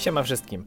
Siema 0.00 0.22
wszystkim. 0.22 0.64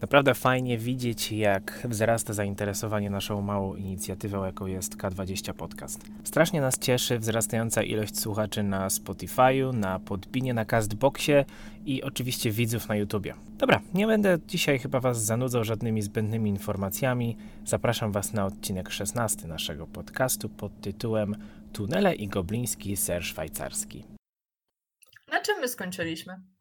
Naprawdę 0.00 0.34
fajnie 0.34 0.78
widzieć, 0.78 1.32
jak 1.32 1.86
wzrasta 1.88 2.32
zainteresowanie 2.32 3.10
naszą 3.10 3.42
małą 3.42 3.74
inicjatywą, 3.74 4.44
jaką 4.44 4.66
jest 4.66 4.96
K20 4.96 5.54
Podcast. 5.54 6.00
Strasznie 6.24 6.60
nas 6.60 6.78
cieszy 6.78 7.18
wzrastająca 7.18 7.82
ilość 7.82 8.20
słuchaczy 8.20 8.62
na 8.62 8.88
Spotify'u, 8.88 9.74
na 9.74 9.98
Podbinie, 9.98 10.54
na 10.54 10.64
Castboxie 10.64 11.44
i 11.86 12.02
oczywiście 12.02 12.50
widzów 12.50 12.88
na 12.88 12.96
YouTubie. 12.96 13.34
Dobra, 13.58 13.80
nie 13.94 14.06
będę 14.06 14.38
dzisiaj 14.46 14.78
chyba 14.78 15.00
Was 15.00 15.24
zanudzał 15.24 15.64
żadnymi 15.64 16.02
zbędnymi 16.02 16.50
informacjami. 16.50 17.36
Zapraszam 17.64 18.12
Was 18.12 18.32
na 18.32 18.46
odcinek 18.46 18.90
16 18.90 19.48
naszego 19.48 19.86
podcastu 19.86 20.48
pod 20.48 20.80
tytułem 20.80 21.36
Tunele 21.72 22.14
i 22.14 22.28
gobliński 22.28 22.96
ser 22.96 23.24
szwajcarski. 23.24 24.04
Na 25.32 25.40
czym 25.40 25.60
my 25.60 25.68
skończyliśmy? 25.68 26.51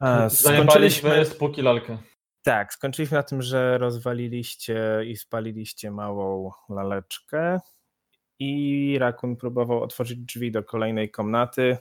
A, 0.00 0.28
Zajebaliśmy 0.28 1.24
spóki 1.24 1.62
lalkę. 1.62 1.98
Tak, 2.42 2.72
skończyliśmy 2.74 3.16
na 3.16 3.22
tym, 3.22 3.42
że 3.42 3.78
rozwaliliście 3.78 5.02
i 5.06 5.16
spaliliście 5.16 5.90
małą 5.90 6.50
laleczkę 6.68 7.60
i 8.38 8.96
Rakun 9.00 9.36
próbował 9.36 9.82
otworzyć 9.82 10.18
drzwi 10.18 10.52
do 10.52 10.64
kolejnej 10.64 11.10
komnaty 11.10 11.78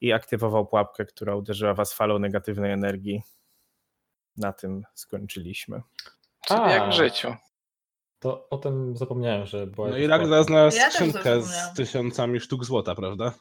i 0.00 0.12
aktywował 0.12 0.66
pułapkę, 0.66 1.04
która 1.04 1.36
uderzyła 1.36 1.74
was 1.74 1.92
falą 1.92 2.18
negatywnej 2.18 2.72
energii. 2.72 3.22
Na 4.36 4.52
tym 4.52 4.82
skończyliśmy. 4.94 5.82
Czyli 6.46 6.60
jak 6.60 6.90
w 6.90 6.92
życiu. 6.92 7.34
To 8.18 8.48
o 8.48 8.58
tym 8.58 8.96
zapomniałem, 8.96 9.46
że 9.46 9.66
była 9.66 9.88
No 9.88 9.96
i 9.96 10.06
Rak 10.06 10.22
pułapka. 10.22 10.42
znalazł 10.42 10.76
Ja 10.76 10.90
skrzynkę 10.90 11.42
z 11.42 11.72
tysiącami 11.76 12.40
sztuk 12.40 12.64
złota, 12.64 12.94
prawda? 12.94 13.32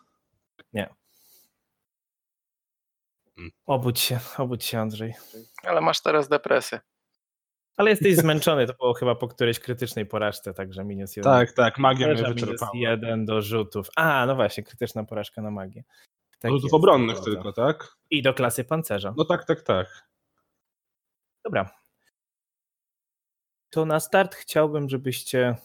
Obudź 3.66 4.00
się, 4.00 4.20
obudź 4.38 4.64
się 4.66 4.80
Andrzej. 4.80 5.14
Ale 5.64 5.82
masz 5.82 6.02
teraz 6.02 6.28
depresję. 6.28 6.80
Ale 7.78 7.90
jesteś 7.90 8.16
zmęczony, 8.26 8.68
to 8.68 8.74
było 8.74 8.94
chyba 8.94 9.16
po 9.16 9.28
którejś 9.28 9.60
krytycznej 9.60 10.06
porażce, 10.06 10.54
także 10.54 10.84
minus 10.86 11.16
jeden. 11.16 11.34
Tak, 11.34 11.52
tak, 11.52 11.78
magia 11.78 12.08
mnie 12.08 12.16
Minus 12.16 12.30
wyczerpała. 12.42 12.72
jeden 12.76 13.26
do 13.26 13.42
rzutów. 13.42 13.88
A, 13.96 14.26
no 14.26 14.36
właśnie, 14.36 14.64
krytyczna 14.64 15.04
porażka 15.04 15.42
na 15.42 15.52
magię. 15.52 15.84
Tak 16.40 16.52
Rzutów 16.52 16.64
jest, 16.64 16.74
obronnych 16.74 17.18
to 17.18 17.24
tylko, 17.24 17.54
tak? 17.54 17.96
I 18.10 18.22
do 18.22 18.34
klasy 18.34 18.64
pancerza. 18.64 19.14
No 19.18 19.26
tak, 19.26 19.46
tak, 19.46 19.62
tak. 19.62 19.88
Dobra. 21.44 21.70
To 23.70 23.86
na 23.86 24.00
start 24.00 24.36
chciałbym, 24.36 24.90
żebyście 24.90 25.56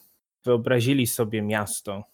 wyobrazili 0.45 1.07
sobie 1.07 1.43
miasto. 1.43 2.05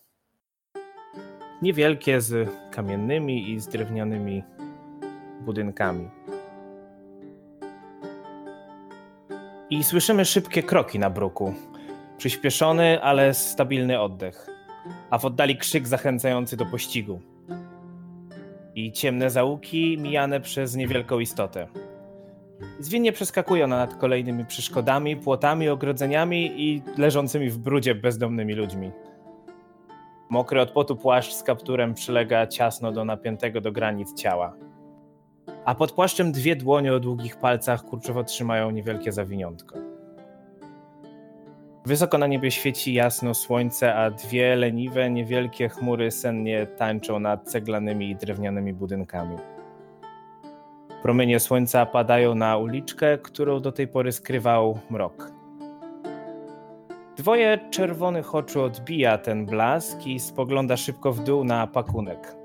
Niewielkie 1.62 2.20
z 2.20 2.50
kamiennymi 2.72 3.50
i 3.50 3.60
z 3.60 3.68
drewnianymi 3.68 4.44
budynkami. 5.40 6.10
I 9.70 9.84
słyszymy 9.84 10.24
szybkie 10.24 10.62
kroki 10.62 10.98
na 10.98 11.10
bruku. 11.10 11.54
Przyspieszony, 12.16 13.02
ale 13.02 13.34
stabilny 13.34 14.00
oddech. 14.00 14.46
A 15.10 15.18
w 15.18 15.24
oddali 15.24 15.56
krzyk 15.56 15.88
zachęcający 15.88 16.56
do 16.56 16.66
pościgu. 16.66 17.20
I 18.74 18.92
ciemne 18.92 19.30
zaułki 19.30 19.98
mijane 19.98 20.40
przez 20.40 20.76
niewielką 20.76 21.18
istotę. 21.18 21.66
Zwinnie 22.80 23.12
przeskakują 23.12 23.66
nad 23.66 23.96
kolejnymi 23.96 24.44
przeszkodami, 24.44 25.16
płotami, 25.16 25.68
ogrodzeniami 25.68 26.52
i 26.56 26.82
leżącymi 26.98 27.50
w 27.50 27.58
brudzie 27.58 27.94
bezdomnymi 27.94 28.54
ludźmi. 28.54 28.90
Mokry 30.30 30.60
od 30.60 30.70
potu 30.70 30.96
płaszcz 30.96 31.32
z 31.32 31.42
kapturem 31.42 31.94
przylega 31.94 32.46
ciasno 32.46 32.92
do 32.92 33.04
napiętego 33.04 33.60
do 33.60 33.72
granic 33.72 34.14
ciała. 34.14 34.56
A 35.64 35.74
pod 35.74 35.92
płaszczem 35.92 36.32
dwie 36.32 36.56
dłonie 36.56 36.94
o 36.94 37.00
długich 37.00 37.36
palcach 37.36 37.84
kurczowo 37.84 38.24
trzymają 38.24 38.70
niewielkie 38.70 39.12
zawiniątko. 39.12 39.78
Wysoko 41.86 42.18
na 42.18 42.26
niebie 42.26 42.50
świeci 42.50 42.94
jasno 42.94 43.34
słońce, 43.34 43.94
a 43.94 44.10
dwie 44.10 44.56
leniwe, 44.56 45.10
niewielkie 45.10 45.68
chmury 45.68 46.10
sennie 46.10 46.66
tańczą 46.66 47.20
nad 47.20 47.50
ceglanymi 47.50 48.10
i 48.10 48.16
drewnianymi 48.16 48.74
budynkami. 48.74 49.36
Promienie 51.02 51.40
słońca 51.40 51.86
padają 51.86 52.34
na 52.34 52.56
uliczkę, 52.56 53.18
którą 53.18 53.60
do 53.60 53.72
tej 53.72 53.88
pory 53.88 54.12
skrywał 54.12 54.78
mrok. 54.90 55.32
Dwoje 57.16 57.58
czerwonych 57.70 58.34
oczu 58.34 58.62
odbija 58.62 59.18
ten 59.18 59.46
blask 59.46 60.06
i 60.06 60.20
spogląda 60.20 60.76
szybko 60.76 61.12
w 61.12 61.24
dół 61.24 61.44
na 61.44 61.66
pakunek. 61.66 62.35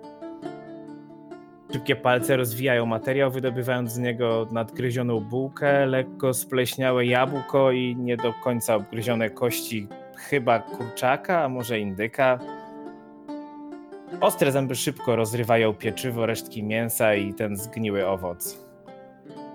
Szybkie 1.74 1.96
palce 1.96 2.38
rozwijają 2.38 2.86
materiał, 2.86 3.32
wydobywając 3.32 3.92
z 3.92 3.98
niego 3.98 4.48
nadgryzioną 4.52 5.20
bułkę, 5.20 5.86
lekko 5.86 6.34
spleśniałe 6.34 7.06
jabłko 7.06 7.72
i 7.72 7.96
nie 7.96 8.18
do 8.18 8.34
końca 8.34 8.76
obgryzione 8.76 9.30
kości 9.30 9.88
chyba 10.18 10.60
kurczaka, 10.60 11.44
a 11.44 11.50
może 11.50 11.80
indyka. 11.80 12.40
Ostre 14.22 14.52
zęby 14.52 14.76
szybko 14.76 15.16
rozrywają 15.16 15.74
pieczywo, 15.74 16.26
resztki 16.26 16.64
mięsa 16.64 17.16
i 17.16 17.34
ten 17.34 17.58
zgniły 17.58 18.08
owoc. 18.08 18.68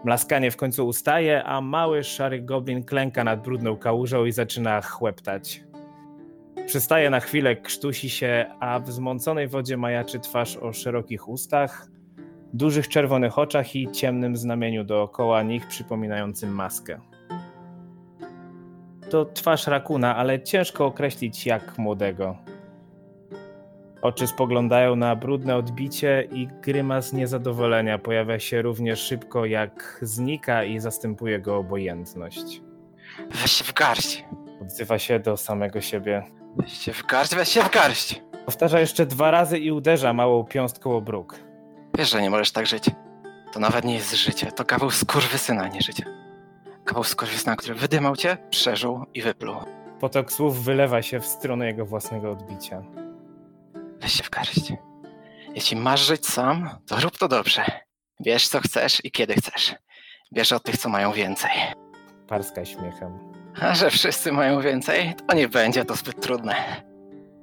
Mlaskanie 0.05 0.51
w 0.51 0.57
końcu 0.57 0.87
ustaje, 0.87 1.45
a 1.45 1.61
mały 1.61 2.05
szary 2.05 2.43
goblin 2.43 2.85
klęka 2.85 3.25
nad 3.25 3.43
brudną 3.43 3.77
kałużą 3.77 4.25
i 4.25 4.33
zaczyna 4.33 4.83
chłeptać. 4.83 5.65
Przystaje 6.67 7.11
na 7.11 7.21
chwilę, 7.21 7.57
krztusi 7.57 8.11
się, 8.11 8.47
a 8.61 8.81
w 8.81 8.91
zmąconej 8.91 9.49
wodzie 9.49 9.77
majaczy 9.77 10.21
twarz 10.21 10.57
o 10.57 10.73
szerokich 10.73 11.29
ustach, 11.29 11.96
dużych 12.53 12.89
czerwonych 12.89 13.39
oczach 13.39 13.77
i 13.77 13.91
ciemnym 13.91 14.37
znamieniu 14.37 14.85
dookoła 14.85 15.43
nich 15.43 15.67
przypominającym 15.67 16.55
maskę. 16.55 17.01
To 19.11 19.25
twarz 19.25 19.67
rakuna, 19.67 20.17
ale 20.17 20.43
ciężko 20.43 20.87
określić 20.87 21.47
jak 21.47 21.79
młodego. 21.79 22.37
Oczy 24.03 24.27
spoglądają 24.27 24.97
na 24.97 25.17
brudne 25.17 25.57
odbicie 25.57 26.29
i 26.33 26.49
grymas 26.63 27.13
niezadowolenia 27.13 27.99
pojawia 27.99 28.39
się 28.39 28.63
równie 28.63 28.97
szybko, 28.97 29.45
jak 29.45 29.99
znika 30.03 30.65
i 30.65 30.79
zastępuje 30.79 31.41
go 31.41 31.57
obojętność. 31.57 32.63
Weź 33.31 33.53
się 33.53 33.65
w 33.65 33.73
garść. 33.73 34.25
Odzywa 34.63 34.99
się 34.99 35.21
do 35.21 35.37
samego 35.37 35.81
siebie. 35.81 36.23
Weź 36.57 36.73
się 36.73 36.93
w 36.93 37.07
garść, 37.07 37.35
weź 37.35 37.49
się 37.49 37.63
w 37.63 37.71
garść. 37.71 38.23
Powtarza 38.45 38.81
jeszcze 38.81 39.07
dwa 39.07 39.31
razy 39.31 39.59
i 39.59 39.73
uderza 39.73 40.13
małą 40.13 40.45
piąstką 40.45 40.97
o 40.97 41.01
bruk. 41.01 41.46
Wiesz, 41.99 42.11
że 42.11 42.23
nie 42.23 42.31
możesz 42.31 42.53
tak 42.53 42.67
żyć. 42.67 42.85
To 43.53 43.61
nawet 43.61 43.85
nie 43.85 43.95
jest 43.95 44.15
życie, 44.15 44.53
to 44.53 44.65
kawał 44.65 44.91
skurwysyna, 44.91 45.63
a 45.63 45.69
nie 45.69 45.81
życie. 45.81 46.05
Kawał 46.85 47.05
skurwysyna, 47.05 47.57
który 47.57 47.75
wydymał 47.75 48.17
cię, 48.17 48.37
przeżył 48.51 49.05
i 49.15 49.23
wypluł. 49.23 49.57
Potok 50.01 50.33
słów 50.33 50.65
wylewa 50.65 51.03
się 51.03 51.21
w 51.21 51.27
stronę 51.27 51.67
jego 51.67 51.87
własnego 51.87 52.31
odbicia. 52.31 52.83
Weź 54.01 54.13
się 54.13 54.23
w 54.23 54.31
garść. 54.31 54.73
Jeśli 55.55 55.77
masz 55.77 56.07
żyć 56.07 56.27
sam, 56.27 56.71
to 56.87 57.01
rób 57.01 57.19
to 57.19 57.29
dobrze. 57.29 57.65
Bierz 58.23 58.49
co 58.49 58.61
chcesz 58.61 59.05
i 59.05 59.11
kiedy 59.11 59.35
chcesz. 59.35 59.75
Bierz 60.35 60.53
od 60.53 60.63
tych, 60.63 60.79
co 60.79 60.89
mają 60.89 61.13
więcej. 61.13 61.51
Parska 62.29 62.65
śmiechem. 62.65 63.19
A 63.61 63.75
że 63.75 63.91
wszyscy 63.91 64.33
mają 64.33 64.61
więcej, 64.61 65.15
to 65.29 65.37
nie 65.37 65.49
będzie 65.49 65.85
to 65.85 65.95
zbyt 65.95 66.23
trudne. 66.23 66.55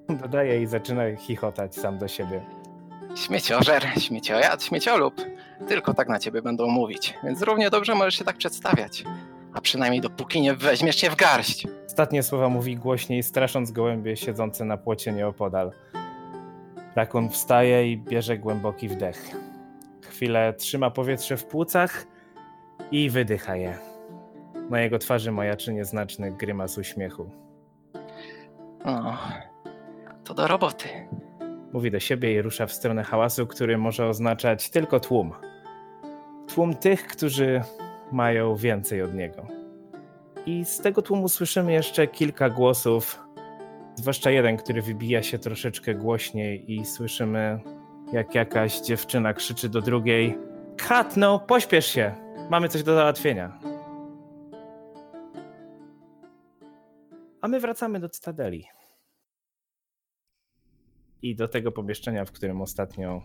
Dodaje 0.09 0.61
i 0.61 0.65
zaczyna 0.65 1.15
chichotać 1.15 1.75
sam 1.75 1.97
do 1.97 2.07
siebie. 2.07 2.45
Śmieciożer, 3.15 3.83
śmieciojad, 3.99 4.63
śmieciolub. 4.63 5.21
Tylko 5.67 5.93
tak 5.93 6.09
na 6.09 6.19
ciebie 6.19 6.41
będą 6.41 6.67
mówić, 6.67 7.13
więc 7.23 7.41
równie 7.41 7.69
dobrze 7.69 7.95
możesz 7.95 8.15
się 8.15 8.25
tak 8.25 8.37
przedstawiać. 8.37 9.03
A 9.53 9.61
przynajmniej 9.61 10.01
dopóki 10.01 10.41
nie 10.41 10.53
weźmiesz 10.53 10.95
się 10.95 11.09
w 11.09 11.15
garść. 11.15 11.67
Ostatnie 11.87 12.23
słowa 12.23 12.49
mówi 12.49 12.77
głośniej, 12.77 13.23
strasząc 13.23 13.71
gołębie 13.71 14.17
siedzące 14.17 14.65
na 14.65 14.77
płocie 14.77 15.11
nieopodal. 15.11 15.71
Rakun 16.95 17.29
wstaje 17.29 17.91
i 17.91 17.97
bierze 17.97 18.37
głęboki 18.37 18.87
wdech. 18.87 19.35
Chwilę 20.01 20.53
trzyma 20.53 20.91
powietrze 20.91 21.37
w 21.37 21.45
płucach 21.45 22.05
i 22.91 23.09
wydycha 23.09 23.55
je. 23.55 23.77
Na 24.69 24.81
jego 24.81 24.99
twarzy 24.99 25.31
majaczy 25.31 25.73
nieznaczny 25.73 26.31
grymas 26.31 26.77
uśmiechu. 26.77 27.31
No, 28.85 29.17
to 30.23 30.33
do 30.33 30.47
roboty. 30.47 30.89
Mówi 31.73 31.91
do 31.91 31.99
siebie 31.99 32.33
i 32.33 32.41
rusza 32.41 32.65
w 32.65 32.73
stronę 32.73 33.03
hałasu, 33.03 33.47
który 33.47 33.77
może 33.77 34.07
oznaczać 34.07 34.69
tylko 34.69 34.99
tłum. 34.99 35.31
Tłum 36.47 36.75
tych, 36.75 37.07
którzy 37.07 37.61
mają 38.11 38.55
więcej 38.55 39.01
od 39.01 39.13
niego. 39.13 39.47
I 40.45 40.65
z 40.65 40.79
tego 40.79 41.01
tłumu 41.01 41.29
słyszymy 41.29 41.73
jeszcze 41.73 42.07
kilka 42.07 42.49
głosów, 42.49 43.23
zwłaszcza 43.95 44.31
jeden, 44.31 44.57
który 44.57 44.81
wybija 44.81 45.23
się 45.23 45.39
troszeczkę 45.39 45.95
głośniej 45.95 46.73
i 46.73 46.85
słyszymy, 46.85 47.59
jak 48.11 48.35
jakaś 48.35 48.81
dziewczyna 48.81 49.33
krzyczy 49.33 49.69
do 49.69 49.81
drugiej 49.81 50.37
Kat, 50.77 51.17
no, 51.17 51.39
pośpiesz 51.39 51.85
się, 51.87 52.15
mamy 52.49 52.69
coś 52.69 52.83
do 52.83 52.95
załatwienia. 52.95 53.59
A 57.41 57.47
my 57.47 57.59
wracamy 57.59 57.99
do 57.99 58.09
Cytadeli. 58.09 58.65
I 61.23 61.35
do 61.35 61.47
tego 61.47 61.71
pomieszczenia, 61.71 62.25
w 62.25 62.31
którym 62.31 62.61
ostatnio 62.61 63.21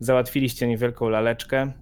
załatwiliście 0.00 0.68
niewielką 0.68 1.08
laleczkę. 1.08 1.72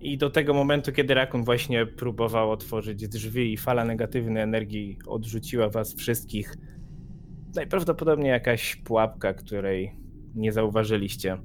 I 0.00 0.18
do 0.18 0.30
tego 0.30 0.54
momentu, 0.54 0.92
kiedy 0.92 1.14
Rakun 1.14 1.44
właśnie 1.44 1.86
próbował 1.86 2.50
otworzyć 2.50 3.08
drzwi 3.08 3.52
i 3.52 3.56
fala 3.56 3.84
negatywnej 3.84 4.42
energii 4.42 4.98
odrzuciła 5.06 5.68
was 5.68 5.94
wszystkich, 5.94 6.54
najprawdopodobniej 7.54 8.30
jakaś 8.30 8.76
pułapka, 8.76 9.34
której 9.34 9.96
nie 10.34 10.52
zauważyliście. 10.52 11.38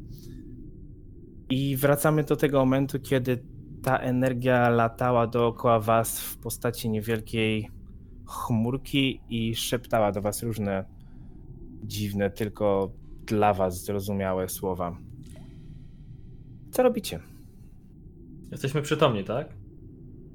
I 1.50 1.78
wracamy 1.78 2.24
do 2.24 2.36
tego 2.36 2.60
momentu, 2.60 3.00
kiedy 3.00 3.44
ta 3.84 3.98
energia 3.98 4.70
latała 4.70 5.28
dookoła 5.28 5.80
was 5.80 6.22
w 6.22 6.38
postaci 6.38 6.90
niewielkiej 6.90 7.70
chmurki 8.28 9.22
i 9.30 9.56
szeptała 9.56 10.12
do 10.12 10.22
was 10.22 10.44
różne 10.44 11.01
dziwne, 11.84 12.30
tylko 12.30 12.92
dla 13.26 13.54
was 13.54 13.84
zrozumiałe 13.84 14.50
słowa. 14.50 14.98
Co 16.72 16.84
robicie? 16.84 17.20
Jesteśmy 18.52 18.82
przytomni, 18.82 19.24
tak? 19.24 19.54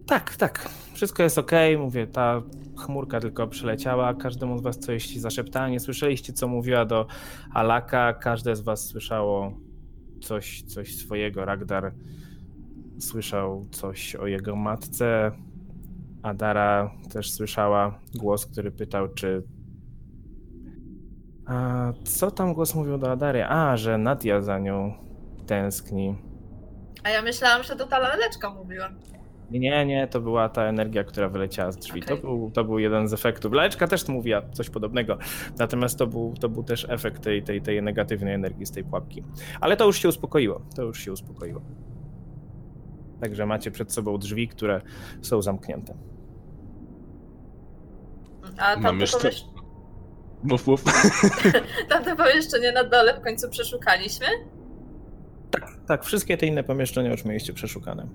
Tak, 0.07 0.37
tak. 0.37 0.69
Wszystko 0.95 1.23
jest 1.23 1.39
ok. 1.39 1.51
Mówię, 1.79 2.07
ta 2.07 2.43
chmurka 2.79 3.21
tylko 3.21 3.47
przyleciała. 3.47 4.15
Każdemu 4.15 4.59
z 4.59 4.63
was 4.63 4.79
coś 4.79 5.17
zaszeptała. 5.17 5.69
Nie 5.69 5.81
słyszeliście, 5.81 6.33
co 6.33 6.49
mówiła 6.49 6.85
do 6.85 7.07
Alaka. 7.53 8.13
Każde 8.13 8.57
z 8.57 8.61
was 8.61 8.87
słyszało 8.87 9.53
coś, 10.21 10.63
coś 10.63 10.97
swojego. 10.97 11.45
Ragdar 11.45 11.95
słyszał 12.99 13.67
coś 13.71 14.15
o 14.15 14.27
jego 14.27 14.57
matce. 14.57 15.33
Adara 16.23 16.91
też 17.13 17.33
słyszała 17.33 18.01
głos, 18.15 18.47
który 18.47 18.71
pytał, 18.71 19.09
czy. 19.09 19.43
A 21.47 21.93
co 22.05 22.31
tam 22.31 22.55
głos 22.55 22.75
mówił 22.75 22.99
do 22.99 23.11
Adary? 23.11 23.45
A, 23.45 23.77
że 23.77 23.99
Nadia 23.99 24.43
za 24.43 24.59
nią 24.59 24.95
tęskni. 25.47 26.17
A 27.05 27.11
ja 27.11 27.23
myślałam, 27.23 27.63
że 27.63 27.77
to 27.77 27.87
ta 27.87 27.99
laleczka 27.99 28.51
mówiła. 28.51 28.89
Nie, 29.51 29.87
nie, 29.87 30.07
to 30.07 30.21
była 30.21 30.49
ta 30.49 30.63
energia, 30.63 31.05
która 31.05 31.29
wyleciała 31.29 31.73
z 31.73 31.77
drzwi. 31.77 32.03
Okej. 32.03 32.17
To, 32.17 32.23
był, 32.23 32.51
to 32.51 32.65
był 32.65 32.79
jeden 32.79 33.09
z 33.09 33.13
efektów. 33.13 33.53
Laleczka 33.53 33.87
też 33.87 34.09
mówiła 34.09 34.43
coś 34.53 34.71
podobnego, 34.71 35.19
natomiast 35.59 35.99
to 35.99 36.07
był, 36.07 36.35
to 36.41 36.49
był 36.49 36.63
też 36.65 36.87
efekt 36.89 37.23
tej, 37.23 37.43
tej, 37.43 37.63
tej 37.63 37.83
negatywnej 37.83 38.35
energii 38.35 38.67
z 38.67 38.71
tej 38.71 38.85
pułapki. 38.85 39.25
Ale 39.61 39.77
to 39.77 39.87
już 39.87 39.99
się 39.99 40.09
uspokoiło. 40.09 40.61
To 40.77 40.83
już 40.83 41.05
się 41.05 41.13
uspokoiło. 41.13 41.61
Także 43.21 43.47
macie 43.47 43.71
przed 43.71 43.93
sobą 43.93 44.19
drzwi, 44.19 44.49
które 44.49 44.81
są 45.23 45.43
zamknięte. 45.43 45.95
A 48.59 48.75
Mam 48.75 48.83
tamte, 48.83 49.01
jeszcze-. 49.01 49.56
Mów, 50.43 50.67
mów. 50.67 50.85
tamte 51.89 52.17
pomieszczenie 52.17 52.73
na 52.73 52.85
dole 52.85 53.21
w 53.21 53.25
końcu 53.25 53.49
przeszukaliśmy? 53.49 54.27
Tak, 55.87 56.05
wszystkie 56.05 56.37
te 56.37 56.47
inne 56.47 56.65
pomieszczenia 56.65 57.11
już 57.11 57.25
mieliście 57.25 57.53
przeszukane. 57.53 58.09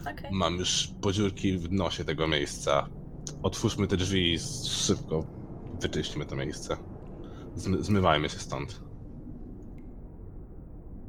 Okej. 0.00 0.30
Mam 0.30 0.56
już 0.56 0.88
podziurki 1.00 1.58
w 1.58 1.72
nosie 1.72 2.04
tego 2.04 2.28
miejsca. 2.28 2.88
Otwórzmy 3.42 3.86
te 3.86 3.96
drzwi 3.96 4.32
i 4.34 4.38
szybko 4.68 5.26
wyczyśćmy 5.80 6.26
to 6.26 6.36
miejsce. 6.36 6.76
Zmy, 7.54 7.82
zmywajmy 7.82 8.28
się 8.28 8.38
stąd. 8.38 8.80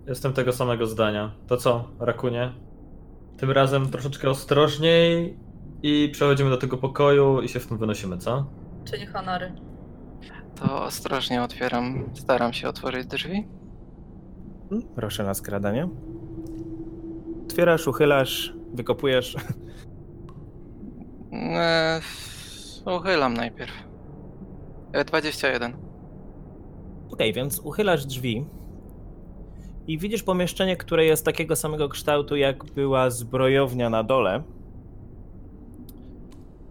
Jestem 0.07 0.33
tego 0.33 0.53
samego 0.53 0.87
zdania. 0.87 1.35
To 1.47 1.57
co, 1.57 1.87
Rakunie? 1.99 2.53
Tym 3.37 3.51
razem 3.51 3.89
troszeczkę 3.89 4.29
ostrożniej 4.29 5.37
i 5.83 6.09
przechodzimy 6.13 6.49
do 6.49 6.57
tego 6.57 6.77
pokoju 6.77 7.41
i 7.41 7.49
się 7.49 7.59
stąd 7.59 7.79
wynosimy, 7.79 8.17
co? 8.17 8.45
Czyli 8.85 9.05
honory. 9.05 9.51
To 10.55 10.83
ostrożnie 10.83 11.43
otwieram, 11.43 12.09
staram 12.13 12.53
się 12.53 12.67
otworzyć 12.67 13.07
drzwi. 13.07 13.47
Proszę 14.95 15.23
na 15.23 15.33
skradanie. 15.33 15.89
Otwierasz, 17.43 17.87
uchylasz, 17.87 18.53
wykopujesz. 18.73 19.35
Eee, 21.31 22.01
uchylam 22.97 23.33
najpierw. 23.33 23.73
E, 24.93 25.05
21. 25.05 25.73
Okej, 27.11 27.33
więc 27.33 27.59
uchylasz 27.59 28.05
drzwi 28.05 28.45
i 29.87 29.97
widzisz 29.97 30.23
pomieszczenie, 30.23 30.77
które 30.77 31.05
jest 31.05 31.25
takiego 31.25 31.55
samego 31.55 31.89
kształtu, 31.89 32.35
jak 32.35 32.65
była 32.65 33.09
zbrojownia 33.09 33.89
na 33.89 34.03
dole. 34.03 34.43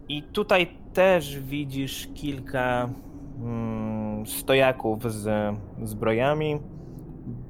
I 0.09 0.23
tutaj 0.23 0.77
też 0.93 1.39
widzisz 1.39 2.07
kilka 2.13 2.89
mm, 3.39 4.27
stojaków 4.27 5.13
z 5.13 5.55
zbrojami, 5.83 6.59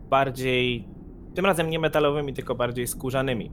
bardziej, 0.10 0.88
tym 1.36 1.46
razem 1.46 1.70
nie 1.70 1.80
metalowymi, 1.80 2.34
tylko 2.34 2.56
bardziej 2.56 2.88
skórzanymi. 2.88 3.52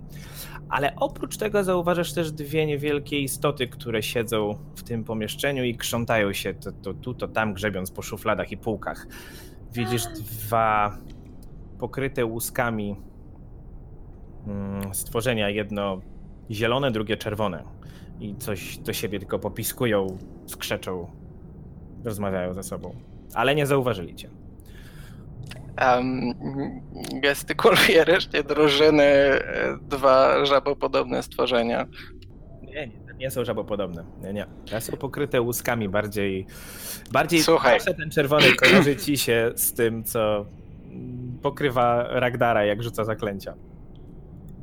Ale 0.68 0.96
oprócz 0.96 1.36
tego 1.36 1.64
zauważasz 1.64 2.12
też 2.12 2.32
dwie 2.32 2.66
niewielkie 2.66 3.20
istoty, 3.20 3.68
które 3.68 4.02
siedzą 4.02 4.58
w 4.76 4.82
tym 4.82 5.04
pomieszczeniu 5.04 5.64
i 5.64 5.74
krzątają 5.74 6.32
się 6.32 6.54
to, 6.54 6.72
to 6.72 6.94
tu, 6.94 7.14
to 7.14 7.28
tam, 7.28 7.54
grzebiąc 7.54 7.90
po 7.90 8.02
szufladach 8.02 8.52
i 8.52 8.56
półkach. 8.56 9.06
Widzisz 9.72 10.06
dwa 10.06 10.98
pokryte 11.78 12.26
łuskami 12.26 12.96
mm, 14.46 14.94
stworzenia, 14.94 15.48
jedno 15.48 16.00
zielone, 16.50 16.90
drugie 16.90 17.16
czerwone. 17.16 17.79
I 18.20 18.36
coś 18.36 18.78
do 18.78 18.92
siebie 18.92 19.18
tylko 19.18 19.38
popiskują, 19.38 20.18
skrzeczą, 20.46 21.10
rozmawiają 22.04 22.54
ze 22.54 22.62
sobą. 22.62 22.94
Ale 23.34 23.54
nie 23.54 23.66
zauważyli 23.66 24.14
cię. 24.14 24.30
Um, 25.80 26.34
gestykuluję 27.20 28.04
reszcie 28.04 28.44
drużyny 28.44 29.04
dwa 29.82 30.44
żabopodobne 30.44 31.22
stworzenia. 31.22 31.86
Nie, 32.62 32.86
nie, 32.86 32.98
to 33.08 33.12
nie 33.12 33.30
są 33.30 33.44
żabopodobne. 33.44 34.04
Nie, 34.22 34.32
nie. 34.32 34.46
Te 34.70 34.80
są 34.80 34.96
pokryte 34.96 35.42
łuskami 35.42 35.88
bardziej. 35.88 36.46
Bardziej 37.12 37.42
Słuchaj. 37.42 37.78
ten 37.98 38.10
czerwony 38.10 38.52
kojarzy 38.52 38.96
ci 38.96 39.18
się 39.18 39.52
z 39.54 39.72
tym, 39.72 40.04
co 40.04 40.46
pokrywa 41.42 42.02
Ragdara, 42.08 42.64
jak 42.64 42.82
rzuca 42.82 43.04
zaklęcia. 43.04 43.54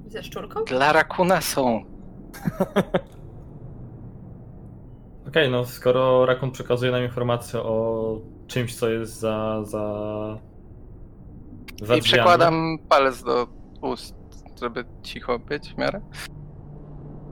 Ze 0.07 0.23
szczurką? 0.23 0.63
Dla 0.63 0.93
rakuna 0.93 1.41
są. 1.41 1.83
Okej, 5.27 5.51
no 5.51 5.65
skoro 5.65 6.25
Rakun 6.25 6.51
przekazuje 6.51 6.91
nam 6.91 7.03
informację 7.03 7.60
o 7.60 8.17
czymś, 8.48 8.75
co 8.75 8.89
jest 8.89 9.19
za... 9.19 9.63
za... 9.63 10.38
za 11.81 11.96
I 11.96 12.01
przekładam 12.01 12.77
palec 12.89 13.24
do 13.24 13.48
ust, 13.81 14.15
żeby 14.62 14.86
cicho 15.03 15.39
być 15.39 15.74
w 15.74 15.77
miarę. 15.77 16.01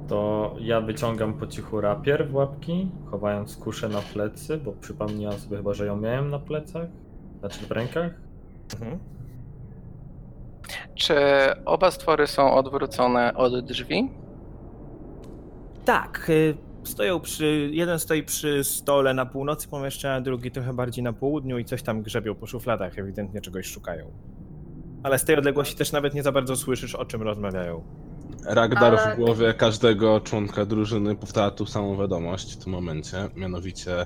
To 0.08 0.56
ja 0.60 0.82
wyciągam 0.82 1.34
po 1.34 1.48
cichu 1.48 1.82
rapier 1.82 2.30
w 2.30 2.36
łapki, 2.36 2.92
chowając 3.12 3.58
kuszę 3.58 3.90
na 3.90 4.02
plecy, 4.02 4.58
bo 4.58 4.72
przypomniałem 4.72 5.40
sobie 5.40 5.58
chyba, 5.58 5.74
że 5.74 5.86
ją 5.86 5.98
miałem 5.98 6.30
na 6.30 6.40
plecach, 6.40 6.88
znaczy 7.40 7.66
w 7.66 7.72
rękach. 7.72 8.12
Mhm. 8.74 9.00
Czy 10.96 11.16
oba 11.66 11.92
stwory 11.92 12.28
są 12.28 12.54
odwrócone 12.54 13.34
od 13.34 13.66
drzwi? 13.66 14.12
Tak, 15.86 16.30
y, 16.30 16.58
stoją 16.88 17.20
przy. 17.20 17.70
Jeden 17.74 18.00
stoi 18.00 18.24
przy 18.24 18.64
stole 18.64 19.14
na 19.14 19.26
północy 19.26 19.68
pomieszczenia, 19.68 20.22
drugi 20.22 20.52
trochę 20.52 20.74
bardziej 20.74 21.04
na 21.04 21.14
południu 21.14 21.58
i 21.58 21.66
coś 21.66 21.84
tam 21.84 22.02
grzebią 22.02 22.36
po 22.36 22.48
szufladach, 22.48 23.00
ewidentnie 23.00 23.42
czegoś 23.42 23.66
szukają. 23.66 24.12
Ale 25.04 25.20
z 25.20 25.26
tej 25.26 25.38
odległości 25.38 25.76
też 25.76 25.92
nawet 25.92 26.14
nie 26.14 26.24
za 26.24 26.32
bardzo 26.32 26.56
słyszysz, 26.56 26.96
o 26.96 27.06
czym 27.06 27.22
rozmawiają. 27.22 27.84
Ragdar 28.46 28.96
Ale- 28.96 29.16
w 29.16 29.18
głowie 29.18 29.54
każdego 29.54 30.20
członka 30.22 30.66
drużyny 30.66 31.16
powtarza 31.16 31.52
tą 31.52 31.66
samą 31.66 31.98
wiadomość 31.98 32.54
w 32.54 32.64
tym 32.64 32.74
momencie. 32.74 33.30
Mianowicie, 33.36 34.06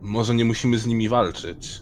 może 0.00 0.34
nie 0.34 0.44
musimy 0.44 0.78
z 0.78 0.86
nimi 0.86 1.08
walczyć. 1.08 1.80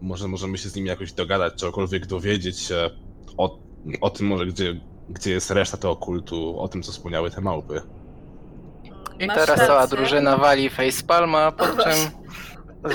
Może 0.00 0.28
możemy 0.28 0.58
się 0.58 0.68
z 0.68 0.76
nimi 0.76 0.88
jakoś 0.88 1.12
dogadać, 1.12 1.54
czegokolwiek 1.54 2.06
dowiedzieć 2.06 2.58
się 2.58 2.90
o, 3.36 3.58
o 4.00 4.10
tym, 4.10 4.26
może 4.26 4.46
gdzie, 4.46 4.80
gdzie 5.08 5.30
jest 5.30 5.50
reszta 5.50 5.76
tego 5.76 5.96
kultu, 5.96 6.60
o 6.60 6.68
tym, 6.68 6.82
co 6.82 6.92
wspomniały 6.92 7.30
te 7.30 7.40
małpy. 7.40 7.82
I 9.18 9.26
Masz 9.26 9.36
teraz 9.36 9.66
cała 9.66 9.80
rację. 9.80 9.96
drużyna 9.96 10.36
wali 10.36 10.70
facepalma, 10.70 11.52
po 11.52 11.66
czym 11.66 12.10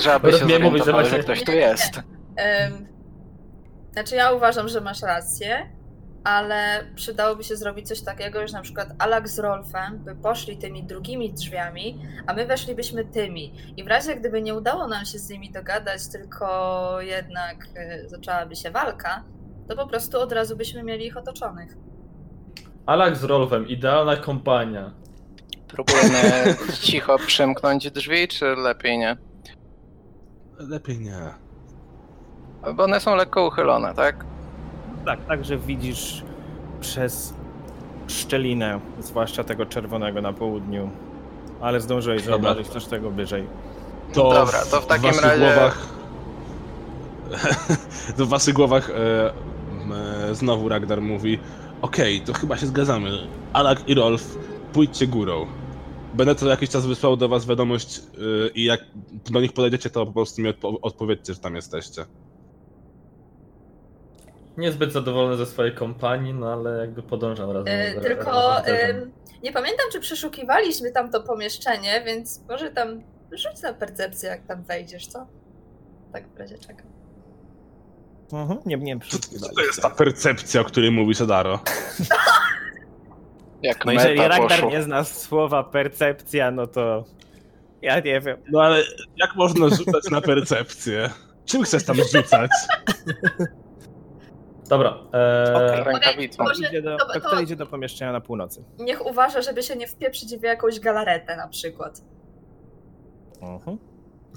żaby 0.00 0.26
się 0.28 0.32
Rozumiem, 0.32 0.62
mówić, 0.62 0.78
że 0.78 0.92
zorientowały, 0.92 1.04
że 1.10 1.18
ktoś 1.24 1.44
tu 1.44 1.50
Nie, 1.52 1.56
nie, 1.58 1.62
nie. 1.64 1.70
jest. 1.70 2.00
Em, 2.36 2.86
znaczy 3.92 4.16
ja 4.16 4.32
uważam, 4.32 4.68
że 4.68 4.80
masz 4.80 5.02
rację, 5.02 5.68
ale 6.24 6.84
przydałoby 6.94 7.44
się 7.44 7.56
zrobić 7.56 7.88
coś 7.88 8.00
takiego, 8.00 8.46
że 8.48 8.52
na 8.52 8.62
przykład 8.62 8.88
Alak 8.98 9.28
z 9.28 9.38
Rolfem 9.38 9.98
by 9.98 10.14
poszli 10.14 10.56
tymi 10.56 10.84
drugimi 10.84 11.32
drzwiami, 11.32 12.02
a 12.26 12.32
my 12.34 12.46
weszlibyśmy 12.46 13.04
tymi. 13.04 13.54
I 13.76 13.84
w 13.84 13.86
razie 13.86 14.16
gdyby 14.16 14.42
nie 14.42 14.54
udało 14.54 14.88
nam 14.88 15.04
się 15.04 15.18
z 15.18 15.28
nimi 15.30 15.50
dogadać, 15.52 16.08
tylko 16.08 16.96
jednak 17.00 17.66
e, 17.76 18.08
zaczęłaby 18.08 18.56
się 18.56 18.70
walka, 18.70 19.24
to 19.68 19.76
po 19.76 19.86
prostu 19.86 20.20
od 20.20 20.32
razu 20.32 20.56
byśmy 20.56 20.82
mieli 20.82 21.06
ich 21.06 21.16
otoczonych. 21.16 21.76
Alak 22.86 23.16
z 23.16 23.24
Rolfem, 23.24 23.68
idealna 23.68 24.16
kompania. 24.16 24.92
Próbujemy 25.72 26.54
cicho 26.82 27.18
przymknąć 27.18 27.90
drzwi, 27.90 28.28
czy 28.28 28.44
lepiej 28.44 28.98
nie? 28.98 29.16
Lepiej 30.58 31.00
nie. 31.00 31.18
Bo 32.74 32.84
one 32.84 33.00
są 33.00 33.16
lekko 33.16 33.46
uchylone, 33.46 33.94
tak? 33.94 34.24
Tak, 35.04 35.26
także 35.26 35.58
widzisz 35.58 36.22
przez 36.80 37.34
szczelinę, 38.08 38.80
zwłaszcza 39.00 39.44
tego 39.44 39.66
czerwonego 39.66 40.22
na 40.22 40.32
południu. 40.32 40.90
Ale 41.60 41.80
zdążyłeś 41.80 42.24
Dobra. 42.24 42.38
zauważyć 42.38 42.68
też 42.72 42.86
tego 42.86 43.10
wyżej. 43.10 43.46
To 44.12 44.32
Dobra, 44.32 44.64
to 44.70 44.80
w 44.80 44.86
takim 44.86 45.06
waszych 45.06 45.24
razie- 45.24 45.38
Głowach... 45.44 45.86
to 48.16 48.26
w 48.26 48.28
waszych 48.28 48.54
głowach 48.54 48.90
e, 48.90 49.32
e, 50.30 50.34
znowu 50.34 50.68
Ragnar 50.68 51.00
mówi 51.00 51.38
Okej, 51.82 52.20
to 52.20 52.32
chyba 52.32 52.56
się 52.56 52.66
zgadzamy. 52.66 53.10
Alak 53.52 53.88
i 53.88 53.94
Rolf, 53.94 54.38
pójdźcie 54.72 55.06
górą. 55.06 55.46
Będę 56.14 56.34
co 56.34 56.48
jakiś 56.48 56.70
czas 56.70 56.86
wysłał 56.86 57.16
do 57.16 57.28
was 57.28 57.46
wiadomość 57.46 57.98
y, 57.98 58.50
i 58.54 58.64
jak 58.64 58.80
do 59.30 59.40
nich 59.40 59.52
podejdziecie, 59.52 59.90
to 59.90 60.06
po 60.06 60.12
prostu 60.12 60.42
mi 60.42 60.48
odpo- 60.52 60.78
odpowiedzcie, 60.82 61.34
że 61.34 61.40
tam 61.40 61.56
jesteście. 61.56 62.04
Niezbyt 64.56 64.92
zadowolony 64.92 65.36
ze 65.36 65.46
swojej 65.46 65.74
kompanii, 65.74 66.34
no 66.34 66.52
ale 66.52 66.78
jakby 66.78 67.02
podążam 67.02 67.50
razem 67.50 67.68
E, 67.68 68.00
z 68.00 68.02
tylko 68.02 68.30
razem 68.30 68.76
em, 68.96 69.12
nie 69.42 69.52
pamiętam, 69.52 69.86
czy 69.92 70.00
przeszukiwaliśmy 70.00 70.92
tam 70.92 71.10
to 71.10 71.22
pomieszczenie, 71.22 72.02
więc 72.06 72.40
może 72.48 72.70
tam 72.70 73.02
rzuć 73.32 73.62
na 73.62 73.72
percepcję, 73.72 74.28
jak 74.28 74.46
tam 74.46 74.62
wejdziesz, 74.62 75.06
co? 75.06 75.26
Tak 76.12 76.28
w 76.28 76.38
razie 76.38 76.58
czekam. 76.58 76.86
Mhm, 78.32 78.58
nie, 78.66 78.76
nie 78.76 79.00
Co, 79.00 79.18
co 79.18 79.54
to 79.54 79.62
jest 79.62 79.82
ta 79.82 79.90
percepcja, 79.90 80.60
o 80.60 80.64
której 80.64 80.90
mówisz, 80.90 81.20
Adaro? 81.20 81.60
Jak 83.62 83.84
No 83.84 83.92
jeżeli 83.92 84.18
Ragnar 84.20 84.48
poszło. 84.50 84.70
nie 84.70 84.82
zna 84.82 85.04
słowa 85.04 85.64
percepcja, 85.64 86.50
no 86.50 86.66
to 86.66 87.04
ja 87.82 88.00
nie 88.00 88.20
wiem. 88.20 88.36
No 88.52 88.60
ale 88.62 88.82
jak 89.16 89.36
można 89.36 89.68
rzucać 89.68 90.10
na 90.10 90.20
percepcję? 90.20 91.10
Czym 91.44 91.62
chcesz 91.62 91.84
tam 91.84 91.96
rzucać? 91.96 92.50
Dobra, 94.68 94.98
e, 95.14 95.54
Okej. 95.72 95.84
Rękawicą. 95.84 96.42
Może- 96.44 96.68
Idzie 96.68 96.82
do, 96.82 96.96
to- 96.96 97.20
to, 97.20 97.30
to- 97.30 97.40
idzie 97.40 97.56
do 97.56 97.66
pomieszczenia 97.66 98.12
na 98.12 98.20
północy. 98.20 98.64
Niech 98.78 99.06
uważa, 99.06 99.42
żeby 99.42 99.62
się 99.62 99.76
nie 99.76 99.86
wpieprzyć 99.86 100.36
w 100.36 100.42
jakąś 100.42 100.80
galaretę 100.80 101.36
na 101.36 101.48
przykład. 101.48 102.02
Mhm. 103.42 103.78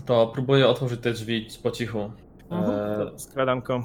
to 0.05 0.27
próbuję 0.33 0.67
otworzyć 0.67 1.01
te 1.01 1.11
drzwi 1.11 1.47
po 1.63 1.71
cichu. 1.71 2.11
E, 2.51 3.11
Skradanko. 3.19 3.83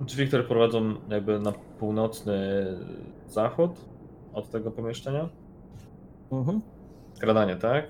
drzwi, 0.00 0.26
które 0.28 0.44
prowadzą 0.44 0.94
jakby 1.08 1.38
na 1.40 1.52
północny 1.52 2.66
zachód 3.28 3.70
od 4.32 4.50
tego 4.50 4.70
pomieszczenia. 4.70 5.28
Mhm. 6.32 6.60
Skradanie, 7.14 7.56
tak? 7.56 7.86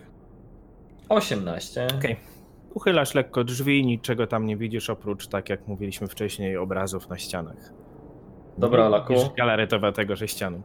18. 1.09 1.87
Okej. 1.99 2.17
Uchylasz 2.75 3.15
lekko 3.15 3.45
drzwi, 3.45 3.87
niczego 3.87 4.27
tam 4.27 4.47
nie 4.47 4.57
widzisz 4.57 4.91
oprócz, 4.91 5.27
tak 5.27 5.49
jak 5.49 5.69
mówiliśmy 5.69 6.09
wcześniej, 6.09 6.57
obrazów 6.57 7.09
na 7.09 7.19
ścianach. 7.19 7.73
Dobra, 8.59 8.85
Alaku. 8.85 9.15
Galaretowa 9.37 9.93
sześcianu. 10.17 10.63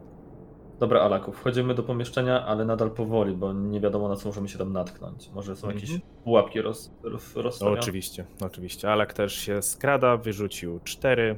Dobra, 0.80 1.00
Alaku, 1.00 1.32
wchodzimy 1.32 1.74
do 1.74 1.82
pomieszczenia, 1.82 2.46
ale 2.46 2.64
nadal 2.64 2.90
powoli, 2.90 3.34
bo 3.36 3.52
nie 3.52 3.80
wiadomo 3.80 4.08
na 4.08 4.16
co 4.16 4.28
możemy 4.28 4.48
się 4.48 4.58
tam 4.58 4.72
natknąć. 4.72 5.30
Może 5.34 5.56
są 5.56 5.68
jakieś 5.68 5.90
Mhm. 5.90 6.00
pułapki 6.24 6.60
roz, 6.62 6.90
roz, 7.02 7.36
rozstawione? 7.36 7.80
oczywiście, 7.80 8.24
oczywiście. 8.40 8.90
Alak 8.92 9.12
też 9.14 9.34
się 9.34 9.62
skrada, 9.62 10.16
wyrzucił 10.16 10.80
cztery. 10.84 11.36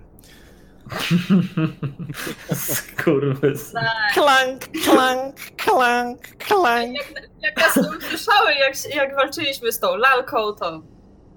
Skurwys. 2.55 3.73
Klank, 4.15 4.69
klank, 4.85 5.35
klank, 5.57 6.21
klank. 6.39 6.97
Jak 7.43 7.57
nas 7.57 7.77
usłyszały, 7.77 8.55
jak, 8.55 8.95
jak 8.95 9.17
walczyliśmy 9.17 9.73
z 9.73 9.81
tą 9.81 9.97
lalką, 9.97 10.53
to 10.53 10.83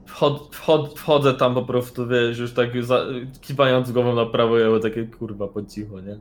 Wchod, 0.05 0.55
wchod, 0.55 0.99
wchodzę 0.99 1.33
tam 1.33 1.53
po 1.53 1.61
prostu, 1.61 2.07
wiesz, 2.07 2.37
już 2.39 2.53
tak 2.53 2.83
za, 2.83 3.05
kiwając 3.41 3.91
głową 3.91 4.15
na 4.15 4.25
prawo, 4.25 4.57
ja 4.59 4.65
było 4.65 4.79
takie 4.79 5.07
kurwa 5.07 5.47
po 5.47 5.63
cichu, 5.63 5.99
nie? 5.99 6.19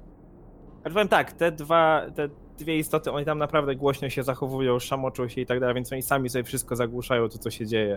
Ale 0.84 0.94
powiem 0.94 1.08
tak, 1.08 1.32
te 1.32 1.52
dwa, 1.52 2.06
te 2.14 2.28
dwie 2.58 2.78
istoty, 2.78 3.12
oni 3.12 3.26
tam 3.26 3.38
naprawdę 3.38 3.76
głośno 3.76 4.08
się 4.08 4.22
zachowują, 4.22 4.78
szamoczą 4.78 5.28
się 5.28 5.40
i 5.40 5.46
tak 5.46 5.60
dalej, 5.60 5.74
więc 5.74 5.92
oni 5.92 6.02
sami 6.02 6.28
sobie 6.28 6.44
wszystko 6.44 6.76
zagłuszają, 6.76 7.28
to 7.28 7.38
co 7.38 7.50
się 7.50 7.66
dzieje. 7.66 7.96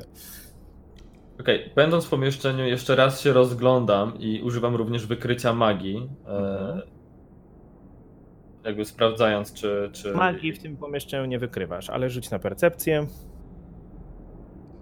Okej, 1.42 1.72
będąc 1.76 2.06
w 2.06 2.10
pomieszczeniu, 2.10 2.66
jeszcze 2.66 2.96
raz 2.96 3.22
się 3.22 3.34
rozglądam 3.34 4.20
i 4.20 4.42
używam 4.42 4.76
również 4.76 5.06
wykrycia 5.08 5.54
magii. 5.54 6.10
Mhm. 6.26 6.78
E, 6.78 6.82
jakby 8.64 8.86
sprawdzając, 8.86 9.54
czy. 9.54 9.90
czy... 9.94 10.12
Magii 10.12 10.54
w 10.54 10.60
tym 10.62 10.78
pomieszczeniu 10.78 11.26
nie 11.26 11.40
wykrywasz, 11.40 11.90
ale 11.90 12.10
rzuć 12.10 12.30
na 12.32 12.40
percepcję. 12.40 13.08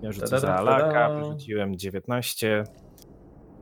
Ja 0.02 0.12
rzucę 0.12 0.28
za 0.28 0.40
Tada, 0.48 0.58
tada. 0.58 0.76
Alaka, 0.78 1.10
wyrzuciłem 1.16 1.78
19. 1.78 2.64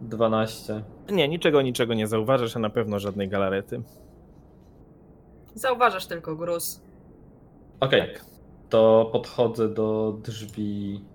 12. 0.01 0.83
Nie, 1.11 1.27
niczego, 1.27 1.61
niczego 1.61 1.93
nie 1.93 2.07
zauważasz, 2.07 2.55
a 2.57 2.59
na 2.59 2.69
pewno 2.69 2.99
żadnej 2.99 3.29
galarety. 3.29 3.81
zauważasz 5.55 6.07
tylko 6.07 6.35
gruz. 6.35 6.81
Okej, 7.79 8.01
Tak. 8.01 8.25
to 8.69 9.09
podchodzę 9.11 9.69
do 9.69 10.17
drzwi 10.23 11.05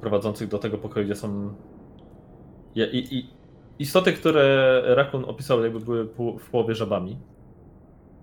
prowadzących 0.00 0.48
do 0.48 0.58
tego 0.58 0.78
pokoju, 0.78 1.06
gdzie 1.06 1.14
są. 1.14 1.54
I, 2.74 2.80
i, 3.16 3.30
istoty, 3.78 4.12
które 4.12 4.82
Rakun 4.94 5.24
opisał, 5.24 5.64
jakby 5.64 5.80
były 5.80 6.04
w 6.38 6.50
połowie 6.50 6.74
żabami. 6.74 7.18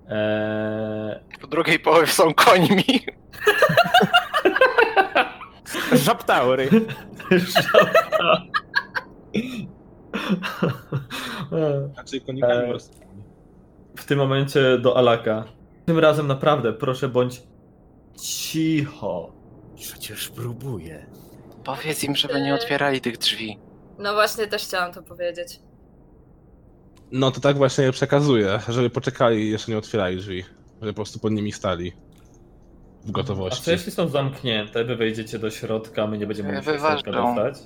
Eee, 0.09 1.19
W 1.41 1.47
drugiej 1.47 1.79
połowie 1.79 2.07
są 2.07 2.33
końmi. 2.33 2.83
Żabtaury. 6.05 6.69
żaba. 7.31 8.41
Eee, 11.51 12.21
konikami 12.25 12.73
w 13.97 14.05
tym 14.05 14.19
momencie 14.19 14.77
do 14.77 14.97
Alaka. 14.97 15.43
Tym 15.85 15.99
razem 15.99 16.27
naprawdę, 16.27 16.73
proszę 16.73 17.09
bądź 17.09 17.43
cicho. 18.21 19.31
Przecież 19.75 20.29
próbuję. 20.29 21.05
Powiedz 21.65 22.03
im, 22.03 22.15
żeby 22.15 22.41
nie 22.41 22.55
otwierali 22.55 23.01
tych 23.01 23.17
drzwi. 23.17 23.59
No 23.99 24.13
właśnie, 24.13 24.47
też 24.47 24.63
chciałam 24.63 24.93
to 24.93 25.03
powiedzieć. 25.03 25.59
No 27.11 27.31
to 27.31 27.41
tak 27.41 27.57
właśnie 27.57 27.83
je 27.83 27.91
przekazuję, 27.91 28.59
żeby 28.69 28.89
poczekali 28.89 29.37
i 29.43 29.51
jeszcze 29.51 29.71
nie 29.71 29.77
otwierali 29.77 30.17
drzwi. 30.17 30.43
Żeby 30.81 30.93
po 30.93 30.95
prostu 30.95 31.19
pod 31.19 31.31
nimi 31.31 31.51
stali. 31.51 31.91
W 33.05 33.09
A 33.09 33.11
gotowości. 33.11 33.63
co 33.63 33.71
jeśli 33.71 33.91
są 33.91 34.07
zamknięte, 34.07 34.83
wy 34.83 34.95
wejdziecie 34.95 35.39
do 35.39 35.49
środka, 35.51 36.07
my 36.07 36.17
nie 36.17 36.27
będziemy 36.27 36.49
mogli 36.49 36.65
się 36.65 36.71
do 36.71 36.77
Wyważą. 36.77 37.01
środka 37.03 37.21
dostać? 37.35 37.63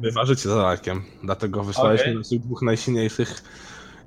Wyważycie 0.00 0.48
za 0.48 0.56
lakiem. 0.62 1.04
Dlatego 1.24 1.64
wysłaliśmy 1.64 2.04
Okej. 2.06 2.16
naszych 2.18 2.40
dwóch 2.40 2.62
najsilniejszych 2.62 3.42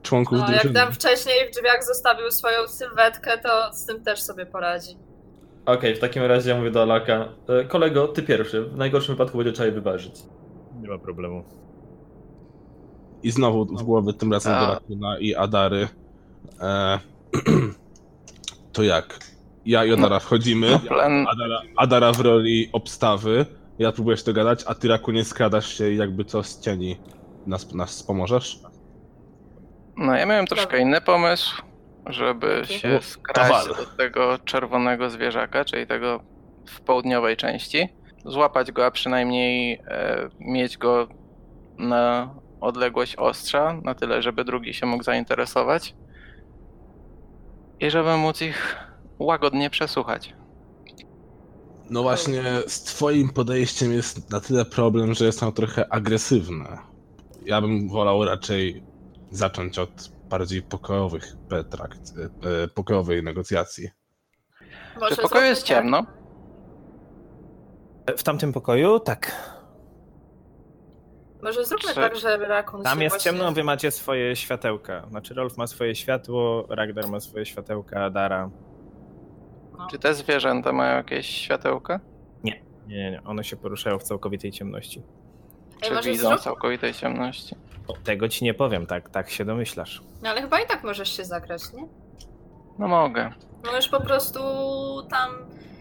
członków 0.04 0.38
No, 0.40 0.44
jak 0.46 0.54
drużyny. 0.54 0.74
tam 0.74 0.94
wcześniej 0.94 1.36
w 1.52 1.56
drzwiach 1.56 1.84
zostawił 1.84 2.32
swoją 2.32 2.68
sylwetkę, 2.68 3.38
to 3.38 3.74
z 3.74 3.86
tym 3.86 4.04
też 4.04 4.22
sobie 4.22 4.46
poradzi. 4.46 4.98
Okej, 5.66 5.96
w 5.96 6.00
takim 6.00 6.24
razie 6.24 6.50
ja 6.50 6.58
mówię 6.58 6.72
do 6.72 6.82
Alaka. 6.82 7.30
e, 7.48 7.64
Kolego, 7.66 8.08
ty 8.08 8.24
pierwszy. 8.24 8.64
W 8.64 8.78
najgorszym 8.78 9.16
wypadku 9.16 9.38
będzie 9.38 9.52
trzeba 9.52 9.66
je 9.68 9.72
wyważyć. 9.72 10.14
Nie 10.82 10.90
ma 10.90 10.98
problemu. 10.98 11.44
I 13.24 13.32
znowu 13.32 13.66
w 13.66 13.84
głowy, 13.84 14.14
tym 14.14 14.34
razem 14.34 14.54
do 14.54 14.60
A. 14.60 14.74
Rakuna 14.74 15.20
i 15.20 15.36
Adary. 15.36 15.88
E, 16.62 17.00
to 18.74 18.84
jak? 18.84 19.20
Ja 19.66 19.86
i 19.86 19.94
Adara 19.94 20.20
wchodzimy. 20.20 20.72
No, 20.72 20.80
plan, 20.80 21.26
Adara, 21.28 21.62
Adara 21.78 22.12
w 22.12 22.20
roli 22.20 22.70
obstawy. 22.74 23.46
Ja 23.80 23.92
próbuję 23.92 24.18
się 24.18 24.24
dogadać, 24.24 24.64
a 24.68 24.76
ty 24.76 24.88
Rakunie 24.88 25.24
skradasz 25.24 25.78
się 25.78 25.92
i 25.92 25.98
jakby 25.98 26.26
co 26.26 26.44
z 26.44 26.60
cieni 26.60 26.98
nas, 27.48 27.74
nas 27.74 27.90
wspomożesz? 27.90 28.60
no 29.98 30.16
ja 30.16 30.26
miałem 30.26 30.48
troszkę 30.48 30.80
inny 30.80 31.02
pomysł, 31.02 31.62
żeby 32.06 32.62
się 32.66 33.00
skraść 33.02 33.68
do 33.68 33.86
tego 33.98 34.40
czerwonego 34.46 35.10
zwierzaka, 35.10 35.66
czyli 35.66 35.88
tego 35.88 36.24
w 36.66 36.82
południowej 36.82 37.38
części, 37.38 37.90
złapać 38.26 38.72
go, 38.72 38.86
a 38.86 38.92
przynajmniej 38.92 39.74
e, 39.74 40.30
mieć 40.40 40.78
go 40.78 41.08
na 41.78 42.36
odległość 42.62 43.16
ostrza, 43.16 43.82
na 43.84 43.96
tyle, 43.96 44.22
żeby 44.22 44.44
drugi 44.44 44.74
się 44.74 44.86
mógł 44.86 45.04
zainteresować 45.04 45.96
i 47.80 47.90
żeby 47.90 48.18
móc 48.18 48.42
ich 48.42 48.78
łagodnie 49.20 49.70
przesłuchać. 49.70 50.34
No 51.90 52.04
właśnie, 52.04 52.44
z 52.68 52.84
twoim 52.84 53.30
podejściem 53.30 53.94
jest 53.94 54.32
na 54.32 54.40
tyle 54.40 54.66
problem, 54.66 55.14
że 55.14 55.26
jest 55.26 55.44
ono 55.44 55.52
trochę 55.52 55.94
agresywne. 55.94 56.78
Ja 57.46 57.62
bym 57.62 57.90
wolał 57.90 58.26
raczej 58.26 58.84
zacząć 59.32 59.80
od 59.80 60.13
bardziej 60.34 60.62
pokojowych 60.62 61.36
petrakt, 61.50 62.00
e, 62.64 62.68
pokojowej 62.68 63.24
negocjacji. 63.24 63.90
Może 65.00 65.16
Czy 65.16 65.22
w 65.22 65.24
pokoju 65.24 65.46
jest 65.46 65.62
tak. 65.62 65.68
ciemno? 65.68 66.06
W 68.18 68.24
tamtym 68.24 68.54
pokoju? 68.54 69.00
Tak. 69.00 69.32
Może 71.44 71.66
zróbmy 71.66 71.90
Czy- 71.90 71.96
tak, 71.96 72.16
że 72.16 72.38
Rakun 72.38 72.84
Tam 72.84 73.02
jest 73.02 73.16
właśnie... 73.16 73.32
ciemno, 73.32 73.52
wy 73.52 73.64
macie 73.64 73.92
swoje 73.92 74.36
światełka. 74.36 75.06
Znaczy 75.10 75.34
Rolf 75.34 75.58
ma 75.58 75.68
swoje 75.68 75.96
światło, 75.96 76.66
Ragnar 76.70 77.08
ma 77.08 77.20
swoje 77.20 77.46
światełka, 77.46 78.10
Dara. 78.10 78.50
No. 79.78 79.88
Czy 79.92 80.00
te 80.00 80.14
zwierzęta 80.14 80.72
mają 80.74 80.96
jakieś 80.98 81.28
światełka? 81.28 82.00
Nie, 82.44 82.62
nie, 82.88 83.12
nie. 83.12 83.24
One 83.24 83.44
się 83.44 83.56
poruszają 83.58 84.00
w 84.00 84.04
całkowitej 84.04 84.52
ciemności. 84.52 85.04
Ej, 85.84 85.90
Czy 86.02 86.10
widzą 86.10 86.30
zrób- 86.30 86.40
w 86.40 86.44
całkowitej 86.44 86.94
ciemności? 86.94 87.56
O, 87.88 87.94
tego 88.04 88.30
ci 88.30 88.46
nie 88.46 88.54
powiem, 88.54 88.86
tak, 88.86 89.10
tak 89.10 89.30
się 89.30 89.46
domyślasz. 89.46 90.02
No 90.22 90.30
ale 90.30 90.42
chyba 90.42 90.60
i 90.60 90.68
tak 90.68 90.84
możesz 90.84 91.18
się 91.18 91.26
zagrać, 91.26 91.62
nie? 91.74 91.88
No 92.80 92.88
mogę. 92.88 93.34
Możesz 93.66 93.90
po 93.90 94.02
prostu 94.02 94.40
tam 95.10 95.30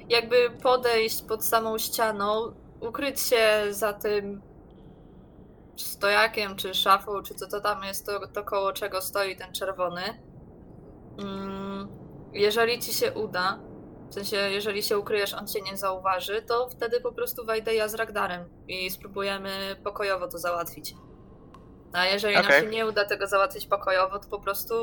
jakby 0.09 0.51
podejść 0.63 1.23
pod 1.23 1.45
samą 1.45 1.79
ścianą, 1.79 2.53
ukryć 2.81 3.21
się 3.21 3.43
za 3.71 3.93
tym 3.93 4.43
stojakiem, 5.77 6.57
czy 6.57 6.75
szafą, 6.75 7.23
czy 7.23 7.35
co 7.35 7.47
to 7.47 7.61
tam 7.61 7.85
jest, 7.85 8.07
to, 8.07 8.27
to 8.27 8.45
koło 8.45 8.73
czego 8.73 9.01
stoi 9.01 9.37
ten 9.37 9.53
czerwony. 9.53 10.03
Mm, 11.19 11.89
jeżeli 12.33 12.79
ci 12.79 12.93
się 12.93 13.13
uda, 13.13 13.59
w 14.11 14.15
sensie 14.15 14.37
jeżeli 14.37 14.83
się 14.83 14.99
ukryjesz, 14.99 15.35
on 15.35 15.47
cię 15.47 15.61
nie 15.61 15.77
zauważy, 15.77 16.43
to 16.43 16.69
wtedy 16.69 17.01
po 17.01 17.13
prostu 17.13 17.45
wejdę 17.45 17.75
ja 17.75 17.89
z 17.89 17.95
Ragdarem 17.95 18.49
i 18.69 18.91
spróbujemy 18.91 19.77
pokojowo 19.85 20.29
to 20.29 20.39
załatwić. 20.39 20.95
A 21.93 22.07
jeżeli 22.07 22.35
nam 22.35 22.45
Okej. 22.45 22.61
się 22.61 22.67
nie 22.67 22.87
uda 22.87 23.05
tego 23.05 23.27
załatwić 23.27 23.67
pokojowo, 23.67 24.19
to 24.19 24.29
po 24.29 24.41
prostu 24.41 24.75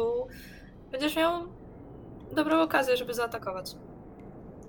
będziesz 0.92 1.16
miał 1.16 1.44
dobrą 2.36 2.62
okazję, 2.62 2.98
żeby 2.98 3.14
zaatakować. 3.14 3.72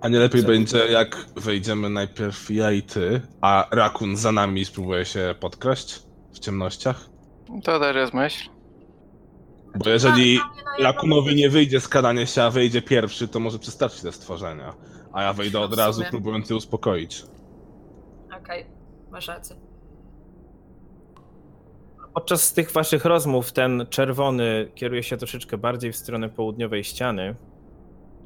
A 0.01 0.09
nie 0.09 0.19
lepiej 0.19 0.43
będzie, 0.43 0.79
jak 0.79 1.17
wejdziemy 1.37 1.91
najpierw 1.91 2.51
ja 2.51 2.73
i 2.73 2.83
ty, 2.83 3.21
a 3.41 3.67
rakun 3.71 4.17
za 4.17 4.33
nami 4.33 4.65
spróbuje 4.65 5.05
się 5.05 5.35
podkraść 5.41 6.03
w 6.33 6.39
ciemnościach? 6.39 7.07
To 7.65 7.81
też 7.81 7.97
jest 7.97 8.15
myśl. 8.15 8.51
Bo 9.85 9.91
jeżeli 9.91 10.41
rakunowi 10.79 11.35
nie 11.35 11.51
wyjdzie 11.51 11.81
skradanie 11.81 12.27
się, 12.27 12.43
a 12.43 12.51
wyjdzie 12.51 12.83
pierwszy, 12.83 13.29
to 13.29 13.41
może 13.41 13.59
przestarczyć 13.59 14.03
te 14.03 14.13
stworzenia. 14.13 14.75
A 15.13 15.23
ja 15.23 15.33
wejdę 15.33 15.59
No, 15.59 15.65
od 15.65 15.77
razu, 15.77 16.03
próbując 16.11 16.51
je 16.51 16.57
uspokoić. 16.57 17.25
Okej, 18.43 18.67
masz 19.11 19.29
rację. 19.29 19.57
Podczas 22.15 22.53
tych 22.53 22.73
waszych 22.73 23.05
rozmów 23.05 23.53
ten 23.53 23.87
czerwony 23.91 24.71
kieruje 24.75 25.03
się 25.03 25.17
troszeczkę 25.17 25.59
bardziej 25.59 25.93
w 25.93 25.97
stronę 25.97 26.29
południowej 26.29 26.85
ściany. 26.85 27.35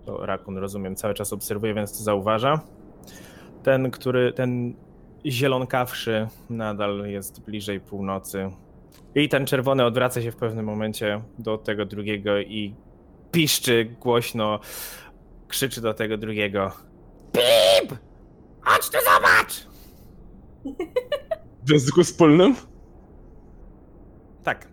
To 0.06 0.26
Rakun, 0.26 0.58
rozumiem, 0.58 0.96
cały 0.96 1.14
czas 1.14 1.32
obserwuje, 1.32 1.74
więc 1.74 1.98
to 1.98 2.04
zauważa. 2.04 2.60
Ten, 3.62 3.90
który, 3.90 4.32
ten 4.32 4.74
zielonkawszy 5.26 6.28
nadal 6.50 7.06
jest 7.06 7.40
bliżej 7.40 7.80
północy. 7.80 8.50
I 9.14 9.28
ten 9.28 9.46
czerwony 9.46 9.84
odwraca 9.84 10.22
się 10.22 10.32
w 10.32 10.36
pewnym 10.36 10.66
momencie 10.66 11.22
do 11.38 11.58
tego 11.58 11.86
drugiego 11.86 12.40
i 12.40 12.74
piszczy 13.32 13.84
głośno, 14.00 14.60
krzyczy 15.48 15.80
do 15.80 15.94
tego 15.94 16.18
drugiego. 16.18 16.72
Pip! 17.32 17.98
Chodź 18.60 18.90
tu 18.90 18.98
zobacz! 19.14 19.66
W 21.62 21.70
języku 21.70 22.04
wspólnym? 22.04 22.54
Tak. 24.44 24.68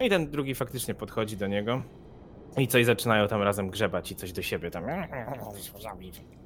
I 0.00 0.10
ten 0.10 0.30
drugi 0.30 0.54
faktycznie 0.54 0.94
podchodzi 0.94 1.36
do 1.36 1.46
niego. 1.46 1.82
I 2.56 2.68
coś 2.68 2.84
zaczynają 2.86 3.28
tam 3.28 3.42
razem 3.42 3.70
grzebać 3.70 4.12
i 4.12 4.16
coś 4.16 4.32
do 4.32 4.42
siebie 4.42 4.70
tam. 4.70 4.84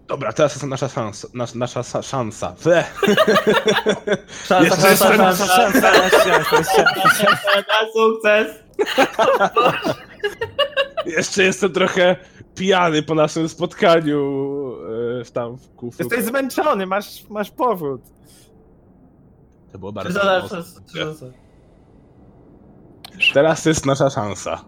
Dobra, 0.07 0.33
teraz 0.33 0.55
jest 0.55 0.67
nasza 0.67 0.89
szansa. 0.89 1.29
Nas, 1.35 1.55
nasza 1.55 1.81
sa- 1.81 2.03
szansa. 2.03 2.55
We. 2.65 2.85
Szansa, 4.45 4.89
jest 4.91 5.03
szansa, 5.03 5.47
szansa, 5.47 5.91
Na 7.57 7.93
sukces! 7.93 8.47
Jeszcze 11.07 11.43
jestem 11.43 11.73
trochę 11.73 12.17
pijany 12.55 13.03
po 13.03 13.15
naszym 13.15 13.49
spotkaniu 13.49 14.21
e, 15.21 15.25
w 15.25 15.31
tam 15.31 15.57
w 15.57 15.69
kufru. 15.69 16.05
Jesteś 16.05 16.25
zmęczony, 16.25 16.87
masz, 16.87 17.29
masz 17.29 17.51
powód. 17.51 18.01
To 19.73 19.79
było 19.79 19.93
bardzo 19.93 20.21
to 20.21 20.41
mocne. 20.43 20.59
nasze- 20.59 20.81
czy 20.93 20.99
to 20.99 21.15
co? 21.15 21.27
Teraz 23.35 23.65
jest 23.65 23.87
nasza 23.87 24.11
szansa. 24.11 24.65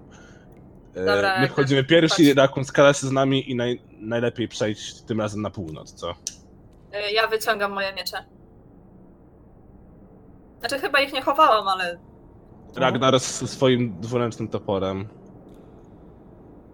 E, 0.95 1.05
Dobra, 1.05 1.41
My 1.41 1.49
wchodzimy 1.49 1.85
pierwsi, 1.85 2.27
patrz. 2.27 2.37
Rakun 2.37 2.65
skala 2.65 2.93
się 2.93 3.07
z 3.07 3.11
nami 3.13 3.51
i 3.51 3.55
naj, 3.57 3.83
najlepiej 4.01 4.49
przejść 4.49 5.03
tym 5.03 5.21
razem 5.21 5.43
na 5.43 5.51
północ, 5.51 5.93
co? 5.93 6.11
Y, 6.11 7.13
Ja 7.15 7.27
wyciągam 7.29 7.73
moje 7.73 7.93
miecze. 7.95 8.25
Znaczy 10.61 10.79
chyba 10.79 11.01
ich 11.01 11.13
nie 11.13 11.23
chowałam, 11.23 11.69
ale 11.69 11.99
Ragnar 12.77 13.21
z 13.21 13.51
swoim 13.51 14.01
dwuręcznym 14.01 14.49
toporem. 14.49 15.09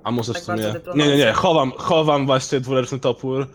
A 0.05 0.11
może 0.11 0.33
w 0.33 0.37
Tak 0.37 0.45
sumie... 0.45 0.63
bardzo 0.73 0.95
Nie, 0.95 1.07
nie, 1.09 1.17
nie, 1.17 1.33
chowam, 1.33 1.73
chowam 1.77 2.27
właśnie 2.27 2.61
dwuręczny 2.61 2.99
topór 3.01 3.47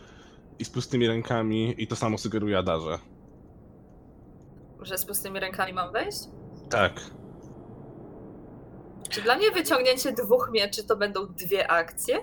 i 0.60 0.66
z 0.66 0.70
pustymi 0.70 1.08
rękami 1.08 1.76
i 1.84 1.88
to 1.88 1.96
samo 1.96 2.18
sugeruje 2.18 2.58
Adarze. 2.58 3.00
że 4.82 4.98
z 4.98 5.06
pustymi 5.06 5.40
rękami 5.40 5.74
mam 5.74 5.92
wejść? 5.94 6.18
Tak. 6.70 7.02
Czy 9.10 9.22
dla 9.22 9.36
mnie 9.38 9.52
wyciągnięcie 9.52 10.12
dwóch 10.12 10.50
mieczy 10.54 10.84
to 10.84 10.96
będą 10.98 11.26
dwie 11.26 11.72
akcje? 11.72 12.16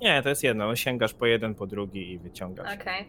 Nie, 0.00 0.22
to 0.22 0.28
jest 0.28 0.42
jedno. 0.42 0.66
No, 0.66 0.76
sięgasz 0.76 1.14
po 1.14 1.26
jeden, 1.26 1.54
po 1.54 1.66
drugi 1.66 2.12
i 2.12 2.18
wyciągasz. 2.18 2.74
Okej. 2.80 3.08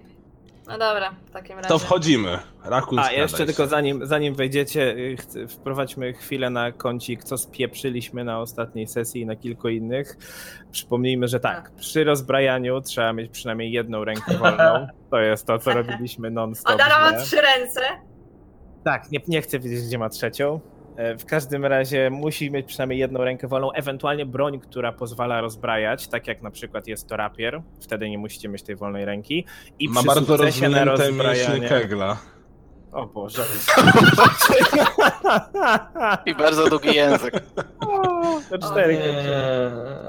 No 0.68 0.78
dobra, 0.78 1.16
w 1.26 1.32
takim 1.32 1.56
razie. 1.56 1.70
To 1.70 1.80
wchodzimy. 1.80 2.40
Rakun 2.64 3.00
A, 3.00 3.12
jeszcze 3.12 3.38
się. 3.38 3.46
tylko 3.46 3.68
zanim, 3.68 4.06
zanim 4.06 4.36
wejdziecie, 4.36 4.96
y, 5.36 5.48
wprowadźmy 5.48 6.14
chwilę 6.14 6.50
na 6.50 6.72
kącik, 6.72 7.24
co 7.24 7.38
spieprzyliśmy 7.38 8.24
na 8.24 8.40
ostatniej 8.40 8.88
sesji 8.88 9.22
i 9.22 9.26
na 9.26 9.36
kilku 9.36 9.70
innych. 9.70 10.18
Przypomnijmy, 10.72 11.28
że 11.28 11.40
tak, 11.40 11.72
przy 11.72 12.04
rozbrajaniu 12.04 12.82
trzeba 12.82 13.14
mieć 13.14 13.32
przynajmniej 13.32 13.72
jedną 13.72 14.04
rękę 14.04 14.38
wolną. 14.38 14.88
To 15.12 15.20
jest 15.20 15.48
to, 15.48 15.60
co 15.60 15.74
robiliśmy 15.74 16.32
non-stop. 16.32 16.74
Adara 16.74 17.00
ma 17.12 17.20
trzy 17.20 17.42
ręce. 17.42 17.82
Tak, 18.84 19.12
nie, 19.12 19.20
nie 19.28 19.42
chcę 19.42 19.60
wiedzieć, 19.60 19.82
gdzie 19.88 19.98
ma 19.98 20.10
trzecią. 20.10 20.60
E, 20.98 21.18
W 21.18 21.26
każdym 21.26 21.66
razie 21.66 22.10
musi 22.10 22.52
mieć 22.52 22.66
przynajmniej 22.68 23.00
jedną 23.00 23.24
rękę 23.24 23.48
wolną, 23.48 23.72
ewentualnie 23.72 24.26
broń, 24.26 24.60
która 24.60 24.92
pozwala 24.92 25.42
rozbrajać, 25.42 26.08
tak 26.08 26.28
jak 26.28 26.42
na 26.42 26.52
przykład 26.52 26.88
jest 26.88 27.08
to 27.10 27.18
rapier, 27.18 27.62
wtedy 27.82 28.10
nie 28.10 28.18
musicie 28.18 28.50
mieć 28.50 28.64
tej 28.64 28.76
wolnej 28.76 29.06
ręki. 29.06 29.46
I 29.80 29.90
Ma 29.90 30.04
bardzo 30.04 30.38
rozwinięte 30.38 30.86
mięśnie 30.86 31.08
rozbrajanie... 31.08 31.70
kegla. 31.70 32.18
O 32.92 33.06
Boże. 33.06 33.44
I 36.26 36.36
bardzo 36.36 36.70
długi 36.70 36.96
język. 36.96 37.34
To 38.50 38.58
cztery. 38.58 39.00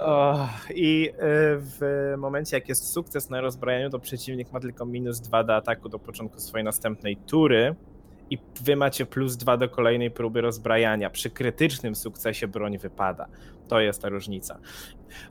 O, 0.00 0.48
I 0.74 1.08
y, 1.08 1.12
w 1.58 2.14
momencie, 2.18 2.56
jak 2.56 2.68
jest 2.68 2.92
sukces 2.92 3.30
na 3.30 3.40
rozbrajaniu, 3.40 3.90
to 3.90 3.98
przeciwnik 3.98 4.52
ma 4.52 4.60
tylko 4.60 4.86
minus 4.86 5.20
dwa 5.20 5.44
do 5.44 5.56
ataku 5.56 5.88
do 5.88 5.98
początku 5.98 6.40
swojej 6.40 6.64
następnej 6.64 7.16
tury. 7.16 7.74
I 8.30 8.38
wy 8.64 8.76
macie 8.76 9.06
plus 9.06 9.36
dwa 9.36 9.56
do 9.56 9.68
kolejnej 9.68 10.10
próby 10.10 10.40
rozbrajania. 10.40 11.10
Przy 11.10 11.30
krytycznym 11.30 11.94
sukcesie 11.94 12.48
broń 12.48 12.78
wypada. 12.78 13.26
To 13.68 13.80
jest 13.80 14.02
ta 14.02 14.08
różnica. 14.08 14.58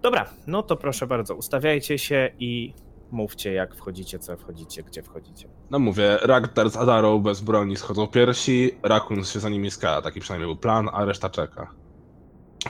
Dobra, 0.02 0.30
no 0.48 0.64
to 0.64 0.76
proszę 0.76 1.08
bardzo, 1.08 1.36
ustawiajcie 1.36 1.98
się 1.98 2.32
i 2.40 2.74
mówcie, 3.12 3.54
jak 3.54 3.76
wchodzicie, 3.76 4.20
co 4.20 4.38
wchodzicie, 4.38 4.84
gdzie 4.84 5.04
wchodzicie. 5.04 5.48
No 5.72 5.80
mówię, 5.80 6.18
Ragnar 6.22 6.70
z 6.70 6.78
Adarą 6.78 7.20
bez 7.20 7.42
broni 7.42 7.78
schodzą 7.78 8.08
pierwsi, 8.08 8.72
Rakun 8.84 9.26
się 9.26 9.40
za 9.40 9.50
nimi 9.50 9.72
skala, 9.72 10.02
taki 10.02 10.20
przynajmniej 10.20 10.48
był 10.48 10.58
plan, 10.58 10.90
a 10.94 11.06
reszta 11.06 11.30
czeka. 11.30 11.72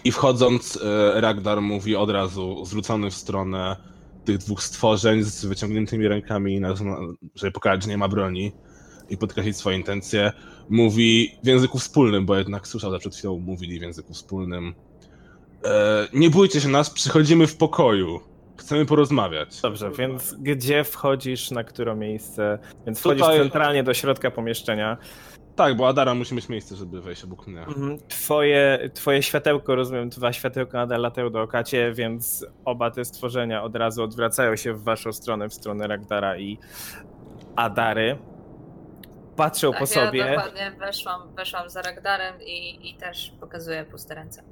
I 0.04 0.12
wchodząc, 0.12 0.80
e, 0.84 1.22
Ragnar 1.22 1.62
mówi 1.62 1.96
od 1.96 2.10
razu, 2.10 2.66
zwrócony 2.66 3.12
w 3.12 3.14
stronę 3.14 3.76
tych 4.26 4.38
dwóch 4.38 4.64
stworzeń 4.64 5.24
z 5.24 5.46
wyciągniętymi 5.46 6.08
rękami, 6.08 6.62
żeby 7.36 7.52
pokazać, 7.52 7.84
że 7.84 7.90
nie 7.90 7.98
ma 7.98 8.08
broni 8.08 8.52
i 9.10 9.18
podkreślić 9.18 9.58
swoje 9.58 9.78
intencje, 9.78 10.32
mówi 10.70 11.32
w 11.44 11.48
języku 11.48 11.80
wspólnym, 11.80 12.26
bo 12.26 12.36
jednak 12.36 12.68
słyszał, 12.68 12.92
że 12.92 13.00
przed 13.00 13.16
chwilą 13.16 13.40
mówili 13.40 13.80
w 13.80 13.82
języku 13.82 14.14
wspólnym. 14.14 14.74
E, 15.66 16.08
nie 16.14 16.30
bójcie 16.30 16.62
się 16.62 16.70
nas, 16.70 16.90
przychodzimy 16.90 17.48
w 17.48 17.58
pokoju. 17.58 18.20
Chcemy 18.58 18.86
porozmawiać. 18.86 19.62
Dobrze, 19.62 19.92
więc 19.92 20.36
gdzie 20.40 20.84
wchodzisz, 20.84 21.52
na 21.52 21.64
które 21.64 21.96
miejsce? 21.96 22.60
Więc 22.86 23.00
wchodzisz 23.00 23.22
Tutaj- 23.22 23.40
centralnie 23.40 23.84
do 23.84 23.94
środka 23.94 24.32
pomieszczenia. 24.32 24.98
Tak, 25.56 25.78
bo 25.78 25.88
Adara 25.88 26.14
musi 26.14 26.36
mieć 26.36 26.50
miejsce, 26.50 26.76
żeby 26.76 27.02
wejść 27.02 27.24
obok 27.24 27.48
mnie. 27.48 27.60
Mhm. 27.60 27.98
Twoje, 28.08 28.90
twoje 28.94 29.24
światełko, 29.24 29.76
rozumiem, 29.76 30.10
dwa 30.10 30.34
światełka 30.34 30.78
nadal 30.78 31.02
latają 31.02 31.30
dookoła 31.30 31.64
ciebie, 31.64 31.94
więc 31.94 32.46
oba 32.66 32.92
te 32.92 33.06
stworzenia 33.06 33.64
od 33.64 33.76
razu 33.76 34.04
odwracają 34.04 34.56
się 34.56 34.74
w 34.74 34.84
waszą 34.84 35.14
stronę, 35.14 35.50
w 35.50 35.54
stronę 35.54 35.88
Ragdara 35.88 36.38
i 36.38 36.58
Adary. 37.56 38.18
Patrzą 39.36 39.72
Tak, 39.72 39.80
po 39.80 39.86
ja 40.00 40.06
sobie. 40.06 40.36
dokładnie 40.36 40.72
weszłam, 40.72 41.36
weszłam 41.36 41.70
za 41.70 41.82
Ragdarem 41.82 42.42
i, 42.42 42.90
i 42.90 42.98
też 42.98 43.32
pokazuję 43.40 43.84
puste 43.86 44.16
ręce. 44.16 44.44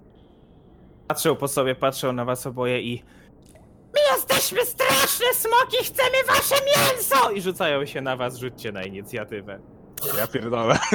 Patrzą 1.08 1.36
po 1.36 1.48
sobie, 1.48 1.76
patrzą 1.76 2.14
na 2.14 2.26
was 2.26 2.48
oboje 2.48 2.82
i 2.82 3.04
My 3.94 4.00
jesteśmy 4.16 4.66
straszne 4.66 5.26
smoki, 5.34 5.78
chcemy 5.84 6.18
wasze 6.28 6.56
mięso! 6.66 7.32
I 7.32 7.42
rzucają 7.42 7.86
się 7.86 8.02
na 8.02 8.16
was, 8.16 8.38
rzućcie 8.38 8.72
na 8.72 8.84
inicjatywę. 8.84 9.60
Ja 10.18 10.28
pierdolę. 10.28 10.78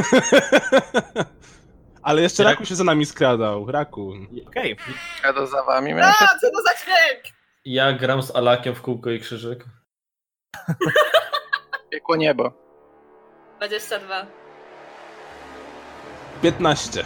Ale 2.02 2.22
jeszcze 2.22 2.44
Rakun 2.44 2.66
się 2.66 2.74
za 2.74 2.84
nami 2.84 3.06
skradał. 3.06 3.70
Rakun. 3.70 4.26
Okej, 4.48 4.76
A 5.24 5.32
to 5.32 5.46
za 5.46 5.62
wami 5.62 5.92
A, 5.92 5.96
miałem 5.96 6.14
się... 6.14 6.26
co 6.40 6.50
to 6.50 6.62
za 6.62 6.74
dźwięk? 6.84 7.24
Ja 7.64 7.92
gram 7.92 8.22
z 8.22 8.36
Alakiem 8.36 8.74
w 8.74 8.82
kółko 8.82 9.10
i 9.10 9.20
krzyżyk. 9.20 9.64
Piekło 11.90 12.16
niebo. 12.16 12.67
22. 13.58 14.26
15. 16.42 17.04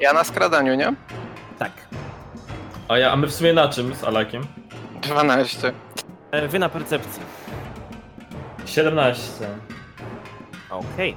Ja 0.00 0.12
na 0.12 0.24
skradaniu, 0.24 0.74
nie? 0.74 0.94
Tak. 1.58 1.72
A, 2.88 2.98
ja, 2.98 3.12
a 3.12 3.16
my 3.16 3.26
w 3.26 3.34
sumie 3.34 3.52
na 3.52 3.68
czym 3.68 3.94
z 3.94 4.04
Alakiem? 4.04 4.46
12. 5.02 5.72
E, 6.30 6.48
Wy 6.48 6.58
na 6.58 6.68
percepcji. 6.68 7.22
17. 8.66 9.48
Okej. 10.70 11.16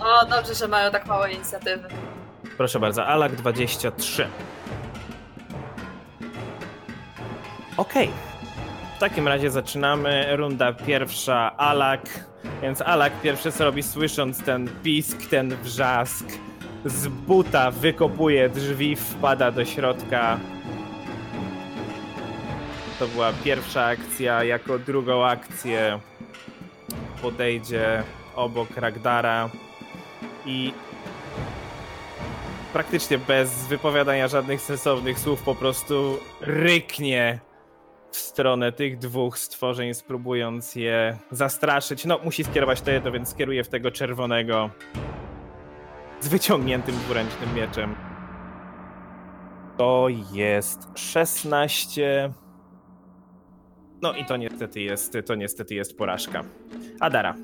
O, 0.00 0.26
dobrze, 0.26 0.54
że 0.54 0.68
mają 0.68 0.90
tak 0.90 1.06
mało 1.06 1.26
inicjatywy. 1.26 1.88
Proszę 2.56 2.80
bardzo, 2.80 3.06
Alak 3.06 3.34
23. 3.36 4.28
Okej. 7.76 8.10
W 8.94 8.98
takim 8.98 9.28
razie 9.28 9.50
zaczynamy. 9.50 10.36
Runda 10.36 10.72
pierwsza, 10.72 11.56
Alak. 11.56 12.00
Więc 12.62 12.82
Alak 12.82 13.20
pierwszy 13.20 13.52
co 13.52 13.64
robi, 13.64 13.82
słysząc 13.82 14.44
ten 14.44 14.68
pisk, 14.82 15.28
ten 15.30 15.56
wrzask, 15.56 16.26
z 16.84 17.08
buta 17.08 17.70
wykopuje 17.70 18.48
drzwi, 18.48 18.96
wpada 18.96 19.50
do 19.50 19.64
środka. 19.64 20.38
To 22.98 23.06
była 23.06 23.32
pierwsza 23.44 23.84
akcja. 23.84 24.44
Jako 24.44 24.78
drugą 24.78 25.26
akcję 25.26 26.00
podejdzie 27.22 28.02
obok 28.36 28.76
Ragdara 28.76 29.50
i 30.46 30.72
praktycznie 32.72 33.18
bez 33.18 33.66
wypowiadania 33.66 34.28
żadnych 34.28 34.60
sensownych 34.60 35.18
słów 35.18 35.42
po 35.42 35.54
prostu 35.54 36.18
ryknie 36.40 37.38
w 38.14 38.16
stronę 38.16 38.72
tych 38.72 38.98
dwóch 38.98 39.38
stworzeń, 39.38 39.94
spróbując 39.94 40.74
je 40.74 41.18
zastraszyć. 41.30 42.04
No, 42.04 42.20
musi 42.24 42.44
skierować 42.44 42.80
to 42.80 42.90
jedno, 42.90 43.12
więc 43.12 43.28
skieruje 43.28 43.64
w 43.64 43.68
tego 43.68 43.90
czerwonego 43.90 44.70
z 46.20 46.28
wyciągniętym 46.28 46.94
dwuręcznym 46.94 47.54
mieczem. 47.54 47.94
To 49.78 50.06
jest 50.32 50.88
16. 50.94 52.32
No 54.02 54.12
i 54.12 54.24
to 54.24 54.36
niestety 54.36 54.80
jest, 54.80 55.16
to 55.26 55.34
niestety 55.34 55.74
jest 55.74 55.98
porażka. 55.98 56.44
Adara. 57.00 57.34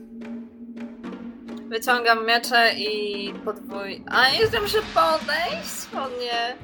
Wyciągam 1.68 2.26
miecze 2.26 2.72
i 2.76 3.34
podwój... 3.44 4.04
A, 4.06 4.30
nie 4.30 4.60
muszę 4.60 4.78
podejść? 4.94 5.94
O 5.94 6.08
nie. 6.08 6.56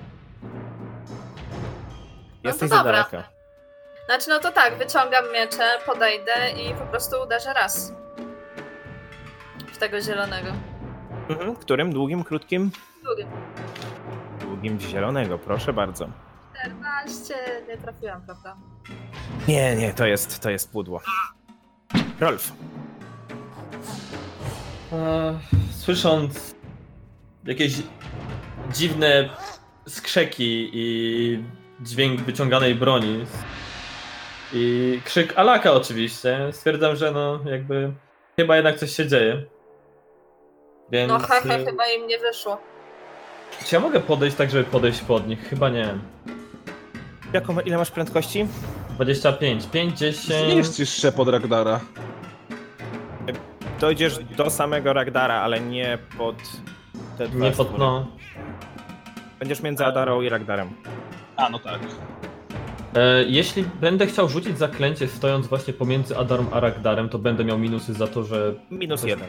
Jesteś 2.45 2.71
to 2.71 2.77
za 2.77 2.85
daleko. 2.85 3.36
Znaczy, 4.07 4.29
no 4.29 4.39
to 4.41 4.53
tak, 4.53 4.79
wyciągam 4.79 5.25
miecze, 5.33 5.79
podejdę 5.87 6.33
i 6.51 6.75
po 6.75 6.87
prostu 6.87 7.17
uderzę 7.25 7.53
raz. 7.53 7.93
W 9.73 9.79
tego 9.79 10.01
zielonego. 10.01 10.49
Mhm. 11.29 11.57
Którym? 11.57 11.93
Długim, 11.93 12.25
krótkim? 12.25 12.71
Drugim. 13.03 13.29
Długim 14.41 14.81
zielonego, 14.81 15.39
proszę 15.39 15.73
bardzo. 15.73 16.09
14, 16.65 17.35
nie 17.69 17.77
trafiłam, 17.77 18.23
prawda? 18.23 18.57
Nie, 19.49 19.77
nie, 19.77 19.95
to 19.95 20.07
jest, 20.07 20.41
to 20.41 20.51
jest 20.51 20.73
pudło. 20.73 21.01
Rolf. 22.21 22.53
E, 24.93 25.39
Słysząc 25.71 26.55
jakieś 27.45 27.73
dziwne 28.73 29.29
skrzeki 29.89 30.71
i 30.73 31.45
dźwięk 31.81 32.21
wyciąganej 32.21 32.75
broni 32.75 33.27
i 34.57 35.01
krzyk 35.05 35.33
Alaka 35.39 35.73
oczywiście, 35.73 36.49
stwierdzam, 36.53 36.97
że 36.97 37.13
no 37.13 37.41
jakby 37.45 37.93
chyba 38.37 38.57
jednak 38.57 38.77
coś 38.77 38.97
się 38.97 39.07
dzieje. 39.07 39.43
Więc 40.91 41.09
No 41.13 41.19
hehe, 41.19 41.55
e, 41.55 41.65
chyba 41.65 41.87
im 41.87 42.07
nie 42.07 42.19
wyszło. 42.19 42.59
czy 43.67 43.75
ja 43.75 43.81
mogę 43.81 44.01
podejść 44.01 44.37
tak, 44.37 44.51
żeby 44.51 44.65
podejść 44.65 45.01
pod 45.01 45.29
nich? 45.29 45.49
Chyba 45.49 45.69
nie. 45.69 45.99
Jaką, 47.33 47.61
ile 47.61 47.77
masz 47.77 47.91
prędkości? 47.91 48.47
25, 48.91 49.67
5, 49.67 49.99
10... 49.99 50.53
Zmieścisz 50.53 51.03
się 51.03 51.13
pod 51.13 51.29
Ragdara. 51.29 51.81
Dojdziesz 53.81 54.19
do 54.19 54.51
samego 54.51 54.93
Ragdara, 54.93 55.35
ale 55.35 55.61
nie 55.61 55.99
pod 56.19 56.37
te 57.19 57.29
dwa 57.29 57.45
Nie 57.45 57.51
pod, 57.53 57.79
no. 57.79 58.07
Będziesz 59.39 59.61
między 59.63 59.85
Adarą 59.85 60.21
i 60.21 60.29
Ragdarem. 60.29 60.71
A, 61.37 61.51
no 61.51 61.59
tak. 61.59 61.81
E, 62.97 63.25
jeśli 63.25 63.65
będę 63.81 64.07
chciał 64.07 64.29
rzucić 64.29 64.59
zaklęcie 64.59 65.09
stojąc 65.09 65.47
właśnie 65.47 65.73
pomiędzy 65.73 66.19
Adarą 66.19 66.47
a 66.53 66.61
Ragdarem, 66.61 67.09
to 67.09 67.19
będę 67.19 67.45
miał 67.45 67.59
minusy 67.59 67.95
za 67.95 68.07
to, 68.07 68.25
że... 68.25 68.55
Minus 68.71 69.01
To- 69.01 69.07
jeden. 69.07 69.29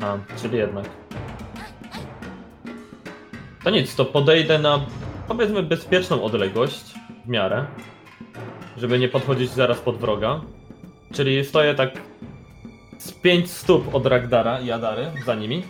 A, 0.00 0.16
czyli 0.42 0.58
jednak. 0.58 0.84
To 3.64 3.70
nic, 3.70 3.94
to 3.94 4.04
podejdę 4.04 4.58
na 4.58 4.80
powiedzmy 5.28 5.62
bezpieczną 5.62 6.22
odległość 6.22 6.94
w 7.24 7.28
miarę, 7.28 7.64
żeby 8.76 8.98
nie 8.98 9.08
podchodzić 9.08 9.50
zaraz 9.50 9.80
pod 9.80 9.96
wroga. 9.96 10.40
Czyli 11.12 11.44
stoję 11.44 11.74
tak 11.74 11.90
z 12.98 13.12
5 13.12 13.50
stóp 13.50 13.94
od 13.94 14.06
Ragdara 14.06 14.60
i 14.60 14.70
Adary 14.70 15.10
za 15.26 15.34
nimi. 15.34 15.62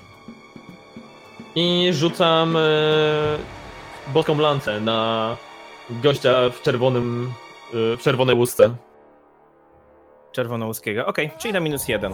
I 1.55 1.89
rzucam 1.93 2.57
e, 2.57 2.61
boską 4.15 4.39
lancę 4.39 4.81
na 4.81 5.37
gościa 5.91 6.51
w 6.51 6.63
czerwonym, 6.63 7.33
e, 7.93 7.97
w 7.97 8.01
czerwonej 8.03 8.35
łusce. 8.35 8.75
Czerwonołuskiego. 10.33 11.07
Okej, 11.07 11.31
czyli 11.39 11.55
na 11.55 11.61
minus 11.61 11.89
jeden. 11.89 12.13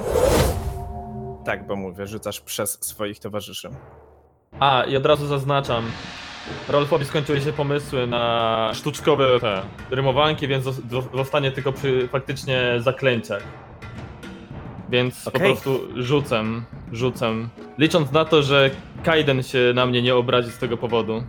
Tak, 1.45 1.67
bo 1.67 1.77
mówię, 1.77 2.07
rzucasz 2.07 2.41
przez 2.41 2.85
swoich 2.85 3.19
towarzyszy. 3.19 3.69
A, 4.61 4.83
i 4.85 4.97
od 4.97 5.07
razu 5.07 5.27
zaznaczam. 5.27 5.85
Rolfowi 6.69 7.05
skończyły 7.05 7.41
się 7.41 7.53
pomysły 7.53 8.07
na 8.07 8.71
sztuczkowe 8.75 9.41
te 9.41 9.63
rymowanki, 9.91 10.49
więc 10.49 10.65
zos- 10.65 10.81
zos- 10.91 11.17
zostanie 11.17 11.53
tylko 11.53 11.73
przy 11.73 12.09
faktycznie 12.09 12.75
zaklęciach. 12.79 13.43
Więc 14.89 15.25
po 15.25 15.31
Okej. 15.33 15.53
prostu 15.53 15.81
rzucam, 15.97 16.65
rzucam. 16.93 17.49
Licząc 17.79 18.13
na 18.13 18.25
to, 18.25 18.43
że 18.43 18.71
Kaiden 19.05 19.43
się 19.43 19.59
na 19.75 19.87
mnie 19.87 20.03
nie 20.03 20.15
obrazi 20.17 20.51
z 20.51 20.59
tego 20.59 20.77
powodu. 20.77 21.23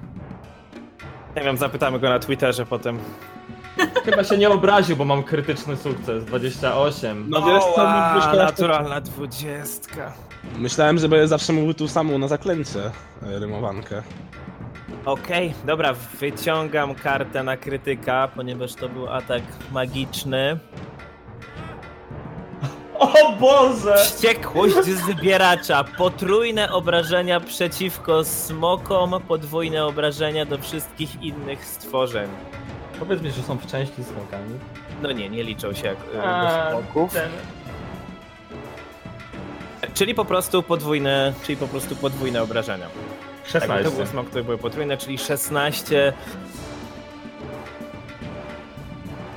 Nie 1.36 1.41
wiem, 1.41 1.58
zapytamy 1.58 2.00
go 2.00 2.10
na 2.10 2.19
Twitterze 2.19 2.65
potem. 2.65 3.00
Chyba 4.06 4.24
się 4.24 4.38
nie 4.38 4.50
obraził, 4.50 4.95
bo 4.95 5.06
mam 5.06 5.24
krytyczny 5.24 5.78
sukces 5.78 6.26
28. 6.26 7.26
No 7.30 7.41
wiesz 7.41 7.63
co, 7.76 7.88
mógłbyś 7.88 8.39
naturalna 8.39 9.02
dwudziestka. 9.02 10.13
Myślałem, 10.58 10.98
że 10.98 11.10
będę 11.10 11.28
zawsze 11.28 11.54
mówił 11.54 11.74
tu 11.74 11.88
samą 11.88 12.17
na 12.17 12.28
zaklęcie 12.28 12.80
e, 13.24 13.39
rymowankę. 13.39 14.04
Okej, 15.06 15.54
dobra, 15.65 15.93
wyciągam 16.19 16.95
kartę 16.95 17.43
na 17.43 17.58
krytyka, 17.58 18.28
ponieważ 18.36 18.74
to 18.74 18.89
był 18.89 19.10
atak 19.10 19.41
magiczny. 19.71 20.60
O 22.99 23.31
Boże! 23.39 23.95
Wściekłość 23.97 24.75
zbieracza. 24.86 25.84
Potrójne 25.97 26.71
obrażenia 26.71 27.39
przeciwko 27.39 28.23
smokom, 28.23 29.21
podwójne 29.27 29.86
obrażenia 29.86 30.45
do 30.45 30.58
wszystkich 30.58 31.23
innych 31.23 31.65
stworzeń. 31.65 32.29
Powiedz 32.99 33.21
mi, 33.21 33.31
że 33.31 33.43
są 33.43 33.58
w 33.58 33.65
części 33.67 34.03
z 34.03 34.08
smokami. 34.08 34.60
No 35.01 35.12
nie, 35.12 35.29
nie 35.29 35.43
liczą 35.43 35.73
się 35.73 35.88
jak 35.88 35.97
e, 36.15 36.23
A, 36.23 36.63
do 36.65 36.71
smoków. 36.81 37.13
ten- 37.13 37.29
Czyli 39.93 40.15
po 40.15 40.25
prostu 40.25 40.63
podwójne, 40.63 41.34
czyli 41.43 41.58
po 41.58 41.67
prostu 41.67 41.95
podwójne 41.95 42.43
obrażenia. 42.43 42.86
Tak, 42.86 43.53
to 43.53 43.67
16. 43.67 43.97
był 43.97 44.05
smok, 44.05 44.29
to 44.29 44.43
były 44.43 44.58
potrójne, 44.58 44.97
czyli 44.97 45.17
16. 45.17 46.13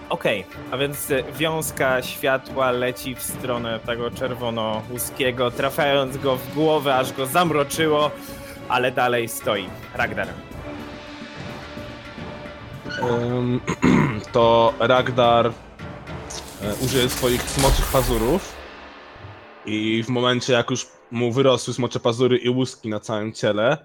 Okej, 0.09 0.45
a 0.71 0.77
więc 0.77 1.11
e, 1.11 1.23
wiązka 1.33 2.03
światła 2.03 2.71
leci 2.71 3.15
w 3.15 3.23
stronę 3.23 3.81
tego 3.87 4.11
czerwono-łuskiego, 4.11 5.51
trafiając 5.51 6.17
go 6.17 6.37
w 6.37 6.55
głowę, 6.55 6.97
aż 6.97 7.13
go 7.13 7.27
zamroczyło, 7.27 8.11
ale 8.69 8.93
dalej 8.93 9.29
stoi. 9.29 9.69
Ragnar. 9.95 10.29
Ym, 13.03 13.61
to 14.33 14.75
Ragdar 14.79 15.47
e, 15.47 15.53
użyje 16.85 17.09
swoich 17.09 17.43
smoczych 17.43 17.87
pazurów 17.87 18.55
i 19.67 20.03
w 20.03 20.09
momencie 20.09 20.53
jak 20.53 20.71
już 20.71 20.87
mu 21.11 21.33
wyrosły 21.33 21.75
smocze 21.75 22.01
pazury 22.01 22.37
i 22.37 22.49
łuski 22.49 22.89
na 22.89 23.01
całym 23.01 23.33
ciele, 23.33 23.77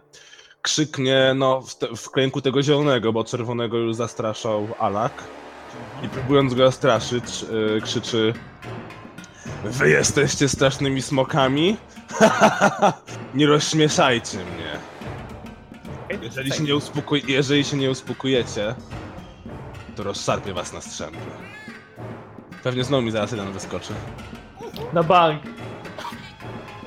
krzyknie 0.61 1.33
no 1.35 1.61
w, 1.61 1.75
te, 1.75 1.87
w 1.95 2.09
kręgu 2.09 2.41
tego 2.41 2.63
zielonego, 2.63 3.13
bo 3.13 3.23
czerwonego 3.23 3.77
już 3.77 3.95
zastraszał 3.95 4.67
Alak 4.79 5.23
i 6.03 6.09
próbując 6.09 6.53
go 6.53 6.65
zastraszyć 6.65 7.45
e, 7.77 7.81
krzyczy 7.81 8.33
Wy 9.63 9.89
jesteście 9.89 10.49
strasznymi 10.49 11.01
smokami? 11.01 11.77
nie 13.35 13.47
rozśmieszajcie 13.47 14.37
mnie. 14.37 14.79
Jeżeli 16.21 16.51
się 16.51 16.63
nie, 16.63 16.75
uspokoi, 16.75 17.23
jeżeli 17.27 17.63
się 17.63 17.77
nie 17.77 17.91
uspokojecie, 17.91 18.75
to 19.95 20.03
rozszarpię 20.03 20.53
was 20.53 20.73
na 20.73 20.81
strzępy. 20.81 21.17
Pewnie 22.63 22.83
znowu 22.83 23.03
mi 23.03 23.11
zaraz 23.11 23.31
jeden 23.31 23.51
wyskoczy. 23.51 23.93
Na 24.93 25.03
bank! 25.03 25.41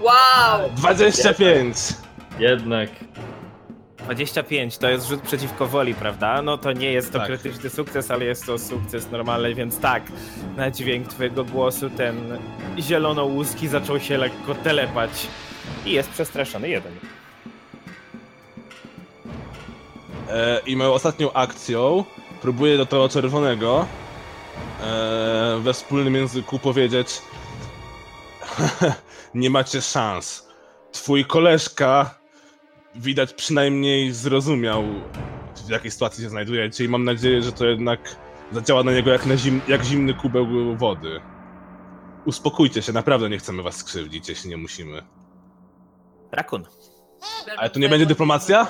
Wow! 0.01 0.71
25! 0.77 1.77
Jednak. 2.39 2.91
25 4.07 4.79
to 4.79 4.89
jest 4.89 5.09
rzut 5.09 5.21
przeciwko 5.21 5.67
woli, 5.67 5.95
prawda? 5.95 6.43
No 6.43 6.59
to 6.59 6.73
nie 6.73 6.93
jest 6.93 7.13
to 7.13 7.19
Tak. 7.19 7.27
krytyczny 7.27 7.71
sukces, 7.71 8.11
ale 8.11 8.25
jest 8.25 8.47
to 8.47 8.59
sukces 8.59 9.11
normalny, 9.11 9.55
więc 9.55 9.79
tak, 9.79 10.03
na 10.57 10.71
dźwięk 10.71 11.09
twojego 11.09 11.45
głosu 11.45 11.91
ten 11.91 12.39
zielonołuski 12.79 13.69
zaczął 13.69 14.01
się 14.01 14.19
lekko 14.19 14.55
telepać 14.55 15.11
i 15.87 15.91
jest 15.93 16.11
przestraszony 16.11 16.69
jeden. 16.69 16.93
E, 20.31 20.61
I 20.67 20.77
moją 20.77 20.93
ostatnią 20.93 21.33
akcją 21.33 22.05
próbuję 22.43 22.77
do 22.77 22.87
tego 22.87 23.09
czerwonego 23.09 23.87
e, 24.83 25.59
we 25.63 25.73
wspólnym 25.73 26.15
języku 26.15 26.59
powiedzieć 26.59 27.09
nie 29.35 29.51
macie 29.51 29.83
szans. 29.83 30.49
Twój 30.93 31.25
koleżka 31.25 32.15
widać 32.99 33.33
przynajmniej 33.33 34.13
zrozumiał 34.13 34.85
w 35.67 35.71
jakiej 35.71 35.91
sytuacji 35.91 36.25
się 36.25 36.31
znajdujecie 36.31 36.85
i 36.85 36.89
mam 36.89 37.05
nadzieję, 37.05 37.43
że 37.43 37.53
to 37.53 37.67
jednak 37.67 38.17
zadziała 38.53 38.83
na 38.83 38.93
niego 38.93 39.11
jak, 39.13 39.27
na 39.27 39.37
zim, 39.37 39.61
jak 39.69 39.85
zimny 39.85 40.15
kubeł 40.15 40.77
wody. 40.77 41.21
Uspokójcie 42.25 42.83
się, 42.83 42.93
naprawdę 42.93 43.31
nie 43.31 43.39
chcemy 43.39 43.63
was 43.63 43.77
skrzywdzić, 43.77 44.29
jeśli 44.29 44.51
nie 44.51 44.57
musimy. 44.57 45.03
Rakun. 46.33 46.65
Ale 47.57 47.71
to 47.71 47.79
nie 47.79 47.89
będzie 47.89 48.07
dyplomacja? 48.07 48.67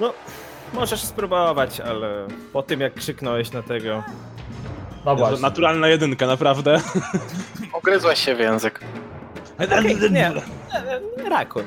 No, 0.00 0.14
możesz 0.72 1.00
spróbować, 1.02 1.80
ale 1.80 2.26
po 2.52 2.62
tym 2.62 2.80
jak 2.80 2.94
krzyknąłeś 2.94 3.52
na 3.52 3.62
tego... 3.62 4.02
No 5.04 5.16
właśnie. 5.16 5.40
Naturalna 5.40 5.88
jedynka, 5.88 6.26
naprawdę. 6.26 6.80
Ugryzłeś 7.78 8.18
się 8.18 8.34
w 8.34 8.40
język. 8.40 8.80
Okej, 9.58 9.96
nie, 10.10 10.26
e, 10.28 10.42
Rakun. 11.28 11.64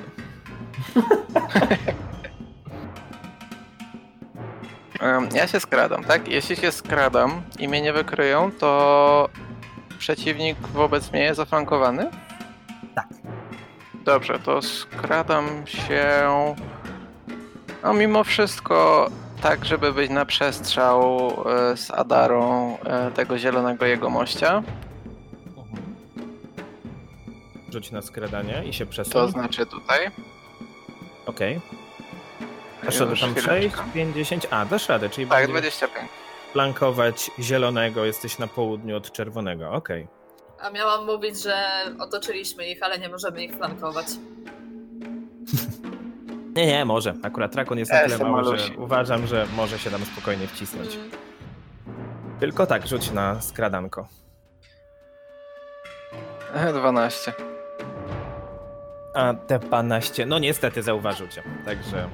Ja 5.33 5.47
się 5.47 5.59
skradam, 5.59 6.03
tak? 6.03 6.27
Jeśli 6.27 6.55
się 6.55 6.71
skradam 6.71 7.41
i 7.59 7.67
mnie 7.67 7.81
nie 7.81 7.93
wykryją, 7.93 8.51
to 8.51 9.29
przeciwnik 9.99 10.57
wobec 10.57 11.11
mnie 11.11 11.21
jest 11.21 11.37
zaflankowany? 11.37 12.09
Tak. 12.95 13.07
Dobrze, 13.93 14.39
to 14.39 14.61
skradam 14.61 15.67
się. 15.67 16.05
No, 17.83 17.93
mimo 17.93 18.23
wszystko, 18.23 19.09
tak, 19.41 19.65
żeby 19.65 19.93
być 19.93 20.11
na 20.11 20.25
przestrzał 20.25 21.31
e, 21.45 21.77
z 21.77 21.91
Adarą 21.91 22.77
e, 22.85 23.11
tego 23.11 23.37
zielonego 23.37 23.85
jego 23.85 24.09
mościa. 24.09 24.63
Rzuć 27.69 27.91
na 27.91 28.01
skradanie 28.01 28.63
i 28.65 28.73
się 28.73 28.85
przesuń. 28.85 29.13
To 29.13 29.27
znaczy 29.27 29.65
tutaj. 29.65 30.11
Okej. 31.25 31.61
Dasz 32.83 32.99
radę 32.99 33.11
Już 33.11 33.21
tam. 33.21 33.35
6, 33.35 33.75
50. 33.93 34.47
A, 34.51 34.65
dasz 34.65 34.89
radę, 34.89 35.09
czyli 35.09 35.27
Tak, 35.27 35.51
będziesz 35.51 35.77
25. 35.77 36.09
flankować 36.53 37.31
zielonego, 37.39 38.05
jesteś 38.05 38.39
na 38.39 38.47
południu 38.47 38.97
od 38.97 39.11
czerwonego. 39.11 39.71
Okej. 39.71 40.07
A 40.61 40.69
miałam 40.69 41.05
mówić, 41.05 41.43
że 41.43 41.55
otoczyliśmy 41.99 42.67
ich, 42.69 42.83
ale 42.83 42.99
nie 42.99 43.09
możemy 43.09 43.43
ich 43.43 43.55
flankować. 43.55 44.05
Nie, 46.55 46.67
nie, 46.67 46.85
może. 46.85 47.13
Akurat 47.23 47.55
Rakon 47.55 47.77
jest 47.79 47.91
Ja 47.91 47.97
na 47.97 48.03
tyle 48.03 48.13
jestem 48.13 48.31
mały, 48.31 48.43
że 48.43 48.49
malusi. 48.51 48.73
uważam, 48.77 49.27
że 49.27 49.45
może 49.55 49.79
się 49.79 49.91
tam 49.91 50.05
spokojnie 50.05 50.47
wcisnąć. 50.47 50.95
Mm. 50.95 51.11
Tylko 52.39 52.65
tak, 52.65 52.87
rzuć 52.87 53.11
na 53.11 53.41
skradanko. 53.41 54.07
E, 56.53 56.73
12. 56.73 57.33
A 59.13 59.33
te 59.33 59.59
12, 59.59 60.25
no 60.25 60.39
niestety 60.39 60.83
zauważył 60.83 61.27
cię, 61.27 61.43
także 61.65 62.09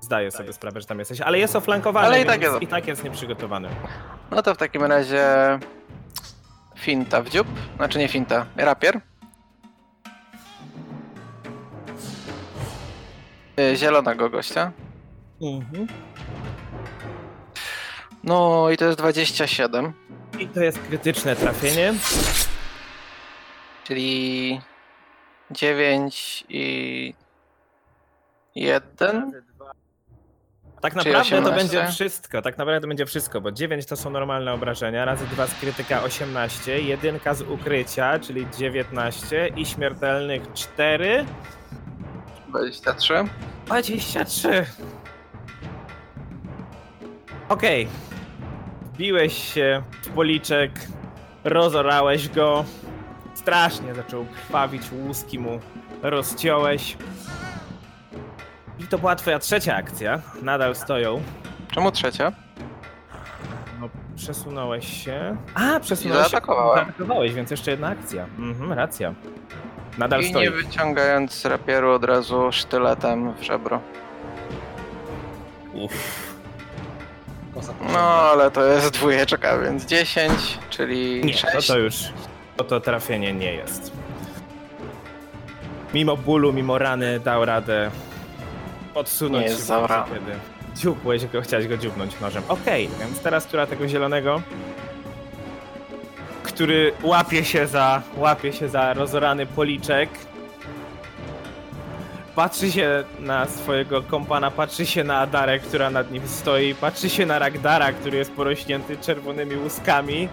zdaję 0.00 0.30
sobie 0.30 0.52
sprawę, 0.52 0.80
że 0.80 0.86
tam 0.86 0.98
jesteś, 0.98 1.20
ale 1.20 1.38
jest 1.38 1.56
oflankowany, 1.56 2.06
Ale 2.06 2.22
i 2.22 2.26
tak 2.26 2.42
jest- 2.42 2.62
i 2.62 2.66
tak 2.66 2.86
jest 2.86 3.04
nieprzygotowany. 3.04 3.68
No 4.30 4.42
to 4.42 4.54
w 4.54 4.56
takim 4.56 4.84
razie. 4.84 5.24
Finta 6.78 7.22
w 7.22 7.28
dziób. 7.28 7.46
Znaczy 7.76 7.98
nie 7.98 8.08
finta, 8.08 8.46
rapier. 8.56 9.00
Y, 13.60 13.76
Zielonego 13.76 14.30
gościa. 14.30 14.72
Mhm. 15.42 15.86
No 18.24 18.70
i 18.70 18.76
to 18.76 18.84
jest 18.84 18.98
27, 18.98 19.92
I 20.38 20.48
to 20.48 20.60
jest 20.60 20.78
krytyczne 20.78 21.36
trafienie. 21.36 21.94
czyli 23.84 24.60
9 25.52 26.44
i 26.48 27.14
1. 28.54 29.42
Tak 30.80 30.94
naprawdę 30.94 31.30
to 31.30 31.36
18? 31.36 31.56
będzie 31.56 31.92
wszystko, 31.92 32.42
tak 32.42 32.58
naprawdę 32.58 32.80
to 32.80 32.88
będzie 32.88 33.06
wszystko, 33.06 33.40
bo 33.40 33.52
9 33.52 33.86
to 33.86 33.96
są 33.96 34.10
normalne 34.10 34.52
obrażenia, 34.52 35.04
razy 35.04 35.26
2 35.26 35.46
z 35.46 35.54
krytyka 35.54 36.02
18, 36.02 36.80
jedynka 36.80 37.34
z 37.34 37.42
ukrycia, 37.42 38.18
czyli 38.18 38.46
19 38.58 39.48
i 39.56 39.66
śmiertelnych 39.66 40.42
4, 40.54 41.26
23. 42.48 43.14
23. 43.66 44.66
Okej. 47.48 47.88
Wbiłeś 48.94 49.54
się 49.54 49.82
w 50.02 50.08
policzek, 50.08 50.72
rozorałeś 51.44 52.28
go, 52.28 52.64
strasznie 53.42 53.94
zaczął 53.94 54.26
krwawić, 54.26 54.82
łuski 54.92 55.38
mu 55.38 55.60
rozciąłeś. 56.02 56.96
I 58.78 58.84
to 58.86 58.98
była 58.98 59.16
twoja 59.16 59.38
trzecia 59.38 59.76
akcja, 59.76 60.20
nadal 60.42 60.74
stoją. 60.76 61.22
Czemu 61.74 61.92
trzecia? 61.92 62.32
No, 63.80 63.88
przesunąłeś 64.16 65.04
się. 65.04 65.36
A, 65.54 65.80
przesunąłeś 65.80 66.26
I 66.26 66.30
zaatakowałem. 66.30 66.78
się. 66.78 66.84
Zaatakowałeś, 66.86 67.34
więc 67.34 67.50
jeszcze 67.50 67.70
jedna 67.70 67.88
akcja. 67.88 68.24
Mhm, 68.38 68.72
racja. 68.72 69.14
Nadal 69.98 70.20
I 70.20 70.28
stoi. 70.30 70.42
nie 70.42 70.50
wyciągając 70.50 71.32
z 71.34 71.44
rapieru 71.44 71.90
od 71.92 72.04
razu 72.04 72.52
sztyletem 72.52 73.32
w 73.34 73.42
żebro. 73.42 73.80
Uff. 75.72 76.32
No 77.92 77.98
ale 78.00 78.50
to 78.50 78.64
jest 78.64 78.90
dwójeczka, 78.90 79.58
więc 79.58 79.84
10, 79.86 80.58
czyli 80.70 81.24
Nie, 81.24 81.32
to 81.34 81.38
6. 81.50 81.68
to 81.68 81.78
już. 81.78 81.94
To, 82.56 82.64
to 82.64 82.80
trafienie 82.80 83.32
nie 83.32 83.54
jest. 83.54 83.92
Mimo 85.94 86.16
bólu, 86.16 86.52
mimo 86.52 86.78
rany 86.78 87.20
dał 87.20 87.44
radę 87.44 87.90
odsunąć 88.94 89.46
Nie 89.46 89.52
się 89.52 89.62
w 89.62 89.68
momencie, 89.68 89.94
kiedy 90.14 90.32
dziupłeś 90.76 91.26
go, 91.26 91.42
chciałeś 91.42 91.68
go 91.68 91.76
dziubnąć 91.76 92.20
nożem. 92.20 92.42
Okej, 92.48 92.88
więc 93.00 93.20
teraz 93.20 93.46
tura 93.46 93.66
tego 93.66 93.88
zielonego, 93.88 94.42
który 96.42 96.92
łapie 97.02 97.44
się 97.44 97.66
za, 97.66 98.02
łapie 98.16 98.52
się 98.52 98.68
za 98.68 98.94
rozorany 98.94 99.46
policzek. 99.46 100.10
Patrzy 102.34 102.72
się 102.72 103.04
na 103.20 103.46
swojego 103.46 104.02
kompana, 104.02 104.50
patrzy 104.50 104.86
się 104.86 105.04
na 105.04 105.18
Adarę, 105.18 105.58
która 105.58 105.90
nad 105.90 106.10
nim 106.10 106.28
stoi, 106.28 106.74
patrzy 106.74 107.10
się 107.10 107.26
na 107.26 107.38
Ragdara, 107.38 107.92
który 107.92 108.18
jest 108.18 108.32
porośnięty 108.32 108.96
czerwonymi 108.96 109.56
łuskami. 109.56 110.28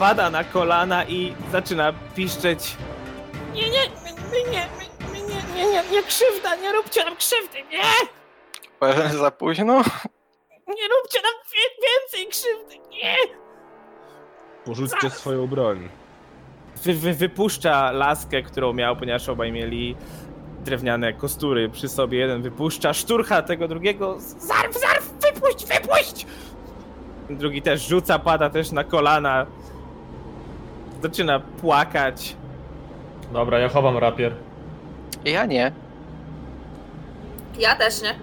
Pada 0.00 0.30
na 0.30 0.44
kolana 0.44 1.04
i 1.04 1.34
zaczyna 1.52 1.92
piszczeć. 2.14 2.76
Nie, 3.54 3.62
nie, 3.62 3.70
nie, 3.70 3.82
nie, 4.32 4.50
nie, 4.50 4.68
nie, 5.12 5.64
nie, 5.64 5.72
nie, 5.72 5.82
nie 5.92 6.02
krzywda, 6.02 6.56
nie 6.56 6.72
róbcie 6.72 7.04
nam 7.04 7.16
krzywdy, 7.16 7.58
nie! 7.72 9.18
Za 9.18 9.30
późno? 9.30 9.76
Nie 10.68 10.88
róbcie 10.88 11.20
nam 11.22 11.32
więcej 11.82 12.26
krzywdy, 12.30 12.88
nie! 12.90 13.16
Porzućcie 14.64 15.10
swoją 15.10 15.46
broń. 15.46 15.88
Wy, 16.84 16.94
wy, 16.94 17.14
wypuszcza 17.14 17.90
laskę, 17.92 18.42
którą 18.42 18.72
miał, 18.72 18.96
ponieważ 18.96 19.28
obaj 19.28 19.52
mieli 19.52 19.96
drewniane 20.64 21.12
kostury 21.12 21.68
przy 21.68 21.88
sobie. 21.88 22.18
Jeden 22.18 22.42
wypuszcza, 22.42 22.94
szturcha 22.94 23.42
tego 23.42 23.68
drugiego. 23.68 24.16
Zarw, 24.20 24.78
zarw, 24.78 25.10
wypuść, 25.20 25.66
wypuść! 25.66 26.26
Drugi 27.30 27.62
też 27.62 27.88
rzuca, 27.88 28.18
pada 28.18 28.50
też 28.50 28.72
na 28.72 28.84
kolana. 28.84 29.46
Zaczyna 31.02 31.40
płakać. 31.40 32.36
Dobra, 33.32 33.58
ja 33.58 33.68
chowam 33.68 33.98
rapier. 33.98 34.34
Ja 35.24 35.46
nie. 35.46 35.72
Ja 37.58 37.76
też 37.76 38.02
nie. 38.02 38.14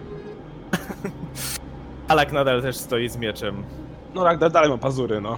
Alak 2.08 2.32
nadal 2.32 2.62
też 2.62 2.78
stoi 2.78 3.10
z 3.10 3.18
mieczem. 3.18 3.63
No 4.16 4.24
Ragnar 4.24 4.52
dalej 4.52 4.70
ma 4.70 4.78
pazury, 4.78 5.22
no. 5.22 5.38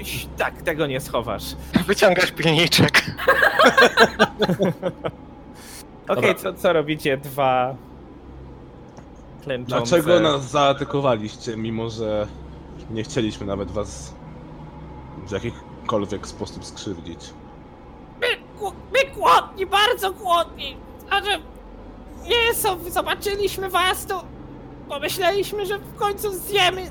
Iś, 0.00 0.26
Tak, 0.38 0.62
tego 0.62 0.86
nie 0.86 1.00
schowasz. 1.00 1.44
Wyciągasz 1.86 2.32
pilniczek. 2.32 3.02
Okej, 6.08 6.34
Dobra. 6.34 6.34
co, 6.34 6.54
co 6.54 6.72
robicie? 6.72 7.16
Dwa 7.16 7.74
klęczące. 9.42 9.96
Dlaczego 10.00 10.20
nas 10.20 10.50
zaatakowaliście, 10.50 11.56
mimo 11.56 11.90
że 11.90 12.26
nie 12.90 13.02
chcieliśmy 13.02 13.46
nawet 13.46 13.70
was 13.70 14.14
w 15.26 15.28
jakikolwiek 15.80 16.26
sposób 16.26 16.64
skrzywdzić? 16.64 17.20
My, 18.20 18.26
my 18.92 19.14
głodni, 19.14 19.66
bardzo 19.66 20.12
głodni. 20.12 20.76
A 21.10 21.24
że 21.24 21.38
nie, 22.28 22.54
so, 22.54 22.76
zobaczyliśmy 22.88 23.68
was, 23.68 24.06
to 24.06 24.24
pomyśleliśmy, 24.88 25.66
że 25.66 25.78
w 25.78 25.94
końcu 25.96 26.32
zjemy. 26.32 26.90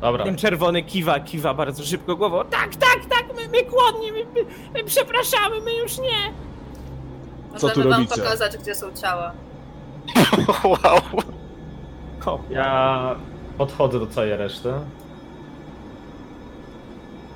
Dobra, 0.00 0.24
Ten 0.24 0.36
czerwony 0.36 0.82
kiwa, 0.82 1.20
kiwa 1.20 1.54
bardzo 1.54 1.84
szybko 1.84 2.16
głową. 2.16 2.44
Tak, 2.44 2.76
tak, 2.76 3.06
tak, 3.08 3.36
my, 3.36 3.48
my 3.48 3.62
głodni, 3.70 4.12
my, 4.12 4.24
my, 4.34 4.44
my 4.74 4.84
przepraszamy, 4.84 5.60
my 5.60 5.74
już 5.74 5.98
nie. 5.98 6.32
Co 7.56 7.60
tu 7.60 7.66
Możemy 7.66 7.90
wam 7.90 8.00
robicie? 8.02 8.22
pokazać, 8.22 8.56
gdzie 8.56 8.74
są 8.74 8.92
ciała. 8.92 9.32
wow. 10.64 11.00
Ja 12.50 13.14
podchodzę 13.58 14.00
do 14.00 14.06
całej 14.06 14.36
reszty. 14.36 14.72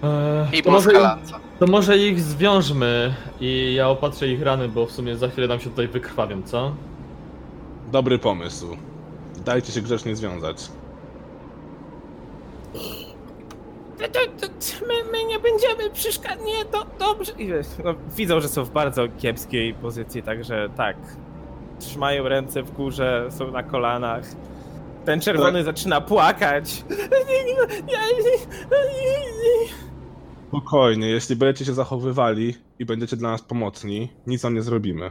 Eee, 0.03 0.59
I 0.59 0.63
to, 0.63 0.71
może, 0.71 0.91
skalanca. 0.91 1.41
to 1.59 1.67
może 1.67 1.99
ich 1.99 2.21
zwiążmy 2.21 3.15
i 3.41 3.75
ja 3.75 3.89
opatrzę 3.89 4.29
ich 4.29 4.43
rany, 4.43 4.69
bo 4.69 4.87
w 4.87 4.91
sumie 4.93 5.17
za 5.17 5.29
chwilę 5.29 5.49
nam 5.49 5.61
się 5.61 5.71
tutaj 5.71 5.89
wykrwawią, 5.89 6.43
co? 6.43 6.75
Dobry 7.93 8.19
pomysł. 8.19 8.77
Dajcie 9.45 9.73
się 9.73 9.81
grzecznie 9.81 10.17
związać. 10.17 10.69
to, 13.99 14.07
to, 14.41 14.47
to, 14.49 14.87
my, 14.87 14.95
my 15.13 15.25
nie 15.25 15.39
będziemy 15.39 15.91
przeszkadzać, 15.91 16.39
nie, 16.47 16.65
to 16.65 16.87
dobrze. 16.99 17.33
I 17.39 17.47
wiesz, 17.47 17.67
no, 17.85 17.95
widzą, 18.17 18.41
że 18.41 18.49
są 18.49 18.65
w 18.65 18.71
bardzo 18.71 19.03
kiepskiej 19.19 19.75
pozycji, 19.75 20.23
także 20.23 20.69
tak. 20.77 20.97
Trzymają 21.79 22.29
ręce 22.29 22.63
w 22.63 22.71
górze, 22.71 23.27
są 23.31 23.51
na 23.51 23.63
kolanach. 23.63 24.25
Ten 25.05 25.21
czerwony 25.21 25.65
zaczyna 25.65 26.01
płakać. 26.01 26.85
Spokojnie, 30.51 31.09
jeśli 31.09 31.37
będziecie 31.37 31.65
się 31.65 31.75
zachowywali 31.75 32.55
i 32.79 32.85
będziecie 32.85 33.17
dla 33.17 33.31
nas 33.31 33.43
pomocni, 33.43 34.13
nic 34.27 34.43
wam 34.43 34.55
nie 34.55 34.63
zrobimy. 34.63 35.11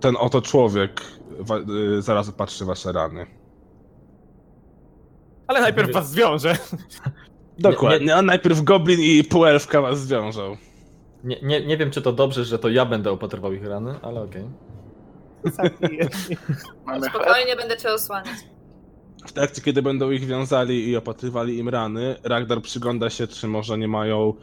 Ten 0.00 0.16
oto 0.16 0.42
człowiek 0.42 1.00
wa- 1.38 1.58
y, 1.98 2.02
zaraz 2.02 2.28
opatrzy 2.28 2.64
wasze 2.64 2.92
rany. 2.92 3.26
Ale 5.46 5.60
najpierw 5.60 5.92
was 5.92 6.10
zwiąże. 6.10 6.56
Dokładnie, 7.58 8.14
a 8.16 8.22
najpierw 8.22 8.62
goblin 8.62 9.00
i 9.00 9.24
półelfka 9.24 9.80
was 9.82 10.00
zwiążą. 10.00 10.56
Nie, 11.24 11.40
nie, 11.42 11.66
nie 11.66 11.76
wiem, 11.76 11.90
czy 11.90 12.02
to 12.02 12.12
dobrze, 12.12 12.44
że 12.44 12.58
to 12.58 12.68
ja 12.68 12.86
będę 12.86 13.10
opatrywał 13.10 13.52
ich 13.52 13.64
rany, 13.66 13.94
ale 14.02 14.22
okej. 14.22 14.44
Chleb. 15.56 17.04
Spokojnie 17.10 17.56
będę 17.56 17.76
cię 17.76 17.92
osłaniać. 17.92 18.36
W 19.26 19.32
trakcie, 19.32 19.62
kiedy 19.62 19.82
będą 19.82 20.10
ich 20.10 20.26
wiązali 20.26 20.88
i 20.88 20.96
opatrywali 20.96 21.58
im 21.58 21.68
rany, 21.68 22.16
Ragnar 22.22 22.62
przygląda 22.62 23.10
się, 23.10 23.26
czy 23.26 23.48
może 23.48 23.78
nie 23.78 23.88
mają 23.88 24.34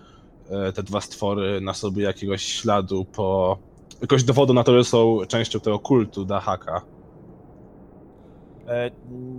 e, 0.49 0.71
te 0.71 0.83
dwa 0.83 1.01
stwory 1.01 1.61
na 1.61 1.73
sobie 1.73 2.03
jakiegoś 2.03 2.43
śladu 2.43 3.05
po... 3.05 3.57
jakiegoś 3.93 4.23
dowodu 4.23 4.53
na 4.53 4.63
to, 4.63 4.77
że 4.77 4.83
są 4.83 5.19
częścią 5.27 5.59
tego 5.59 5.79
kultu 5.79 6.25
Dahaka. 6.25 6.81
E, 8.67 8.91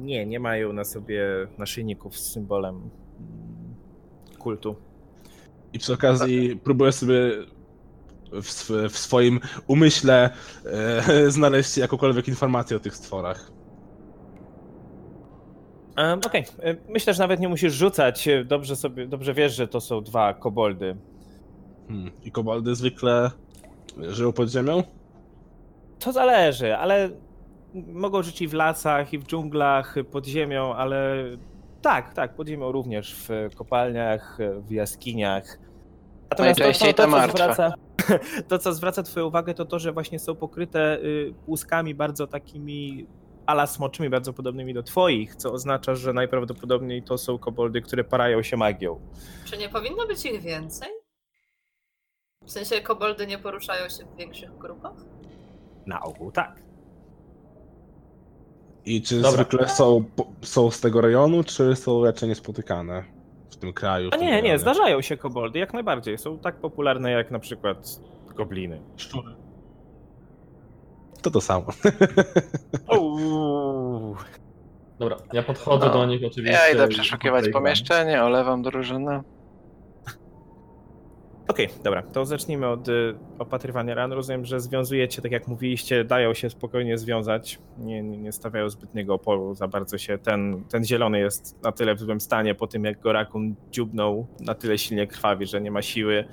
nie, 0.03 0.27
nie 0.27 0.40
mają 0.40 0.72
na 0.72 0.85
sobie 0.85 1.25
naszyjników 1.59 2.18
z 2.18 2.33
symbolem 2.33 2.75
mm, 2.75 2.90
kultu. 4.38 4.77
I 5.72 5.79
przy 5.79 5.92
okazji 5.92 6.61
próbuję 6.64 6.92
sobie 6.92 7.16
w, 8.33 8.70
w 8.90 8.99
swoim 8.99 9.40
umyśle 9.66 10.31
e, 10.64 11.31
znaleźć 11.31 11.79
jakąkolwiek 11.79 12.29
informację 12.29 12.77
o 12.77 12.81
tych 12.81 12.96
stworach. 12.96 13.56
Okej, 16.26 16.44
e, 16.62 16.76
myślę, 16.88 17.14
że 17.14 17.22
nawet 17.22 17.40
nie 17.40 17.48
musisz 17.48 17.72
rzucać. 17.74 18.28
e, 18.28 18.44
Dobrze 18.44 18.76
sobie, 18.76 19.06
dobrze 19.06 19.35
wiesz, 19.35 19.56
że 19.56 19.68
to 19.68 19.80
są 19.80 20.00
dwa 20.00 20.35
koboldy. 20.35 20.96
Hmm. 21.88 22.11
I 22.24 22.30
koboldy 22.30 22.74
zwykle 22.74 23.30
żyją 23.98 24.32
pod 24.32 24.48
ziemią? 24.50 24.82
To 25.98 26.12
zależy, 26.12 26.76
ale 26.76 27.11
mogą 27.74 28.22
żyć 28.22 28.42
i 28.42 28.48
w 28.48 28.54
lasach, 28.54 29.12
i 29.12 29.18
w 29.18 29.24
dżunglach, 29.26 29.94
pod 30.11 30.26
ziemią, 30.26 30.74
ale 30.74 31.24
tak, 31.82 32.14
tak, 32.14 32.35
pod 32.35 32.48
ziemią 32.48 32.72
również, 32.72 33.14
w 33.28 33.54
kopalniach, 33.54 34.38
w 34.66 34.70
jaskiniach. 34.70 35.59
Natomiast 36.30 36.61
Najczęściej 36.61 36.94
to, 36.94 37.02
te 37.02 37.02
to, 37.02 37.11
co 37.11 37.16
martwe. 37.18 37.37
zwraca, 37.38 37.72
to, 38.48 38.59
co 38.59 38.72
zwraca 38.72 39.02
twoją 39.02 39.26
uwagę, 39.26 39.54
to 39.54 39.64
to, 39.64 39.78
że 39.78 39.92
właśnie 39.92 40.18
są 40.18 40.35
pokryte 40.35 40.98
y, 40.98 41.35
łuskami 41.46 41.94
bardzo 41.94 42.26
takimi 42.26 43.06
ala 43.46 43.66
smoczymi, 43.66 44.11
bardzo 44.11 44.32
podobnymi 44.32 44.74
do 44.74 44.82
twoich, 44.82 45.37
co 45.37 45.52
oznacza, 45.52 45.94
że 45.94 46.12
najprawdopodobniej 46.12 47.02
to 47.02 47.18
są 47.18 47.38
koboldy, 47.38 47.80
które 47.82 48.04
parają 48.04 48.42
się 48.42 48.56
magią. 48.56 49.00
Czy 49.44 49.56
nie 49.59 49.68
powinno 49.68 50.06
być 50.06 50.24
ich 50.26 50.42
więcej? 50.42 50.88
W 52.44 52.50
sensie 52.50 52.80
koboldy 52.80 53.26
nie 53.26 53.38
poruszają 53.38 53.88
się 53.88 54.04
w 54.04 54.16
większych 54.16 54.59
grupach? 54.59 54.92
Na 55.87 56.02
ogół 56.02 56.32
tak. 56.32 56.62
I 58.85 59.02
czy 59.02 59.14
Dobra. 59.16 59.30
zwykle 59.30 59.68
są, 59.68 60.04
są 60.42 60.70
z 60.70 60.80
tego 60.80 61.00
rejonu, 61.00 61.44
czy 61.44 61.76
są 61.76 62.04
raczej 62.04 62.28
niespotykane 62.28 63.04
w 63.50 63.56
tym 63.56 63.72
kraju? 63.72 64.11
w 64.11 64.14
A 64.14 64.16
tym 64.16 64.26
nie, 64.26 64.32
nie, 64.32 64.40
rejonie? 64.42 64.59
zdarzają 64.59 65.00
się 65.02 65.16
koboldy, 65.16 65.59
jak 65.59 65.74
najbardziej. 65.74 66.18
Są 66.18 66.38
tak 66.38 66.61
popularne 66.61 67.11
jak 67.11 67.30
na 67.30 67.38
przykład 67.38 68.00
gobliny. 68.37 68.80
Szczury. 68.96 69.35
To 71.26 71.30
to 71.30 71.40
samo. 71.40 71.66
Dobra, 74.98 75.16
ja 75.32 75.42
podchodzę 75.42 75.86
No. 75.86 75.92
do 75.92 76.06
nich 76.06 76.22
oczywiście. 76.26 76.58
Ja 76.66 76.74
idę 76.74 76.88
przeszukiwać 76.88 77.48
pomieszczenie, 77.48 78.22
olewam 78.22 78.62
drużynę. 78.62 79.22
Okej, 81.48 81.68
dobra, 81.84 82.02
to 82.02 82.24
zacznijmy 82.24 82.68
od 82.68 82.88
y, 82.88 83.14
opatrywania 83.38 83.94
ran. 83.94 84.12
Rozumiem, 84.12 84.44
że 84.44 84.60
związujecie, 84.60 85.22
tak 85.22 85.32
jak 85.32 85.48
mówiliście, 85.48 86.04
dają 86.04 86.34
się 86.34 86.50
spokojnie 86.50 86.98
związać. 86.98 87.58
Nie, 87.78 88.02
nie, 88.02 88.18
nie 88.18 88.32
stawiają 88.32 88.68
zbytniego 88.68 89.14
oporu 89.14 89.54
za 89.54 89.68
bardzo 89.68 89.98
się. 89.98 90.18
Ten, 90.18 90.64
ten 90.64 90.84
zielony 90.84 91.18
jest 91.18 91.62
na 91.62 91.72
tyle 91.72 91.94
w 91.94 92.00
złym 92.00 92.20
stanie 92.20 92.54
po 92.54 92.66
tym, 92.66 92.84
jak 92.84 93.00
go 93.00 93.12
rakun 93.12 93.54
dziubnął, 93.70 94.26
na 94.40 94.54
tyle 94.54 94.78
silnie 94.78 95.06
krwawi, 95.06 95.46
że 95.46 95.60
nie 95.60 95.70
ma 95.70 95.82
siły. 95.82 96.24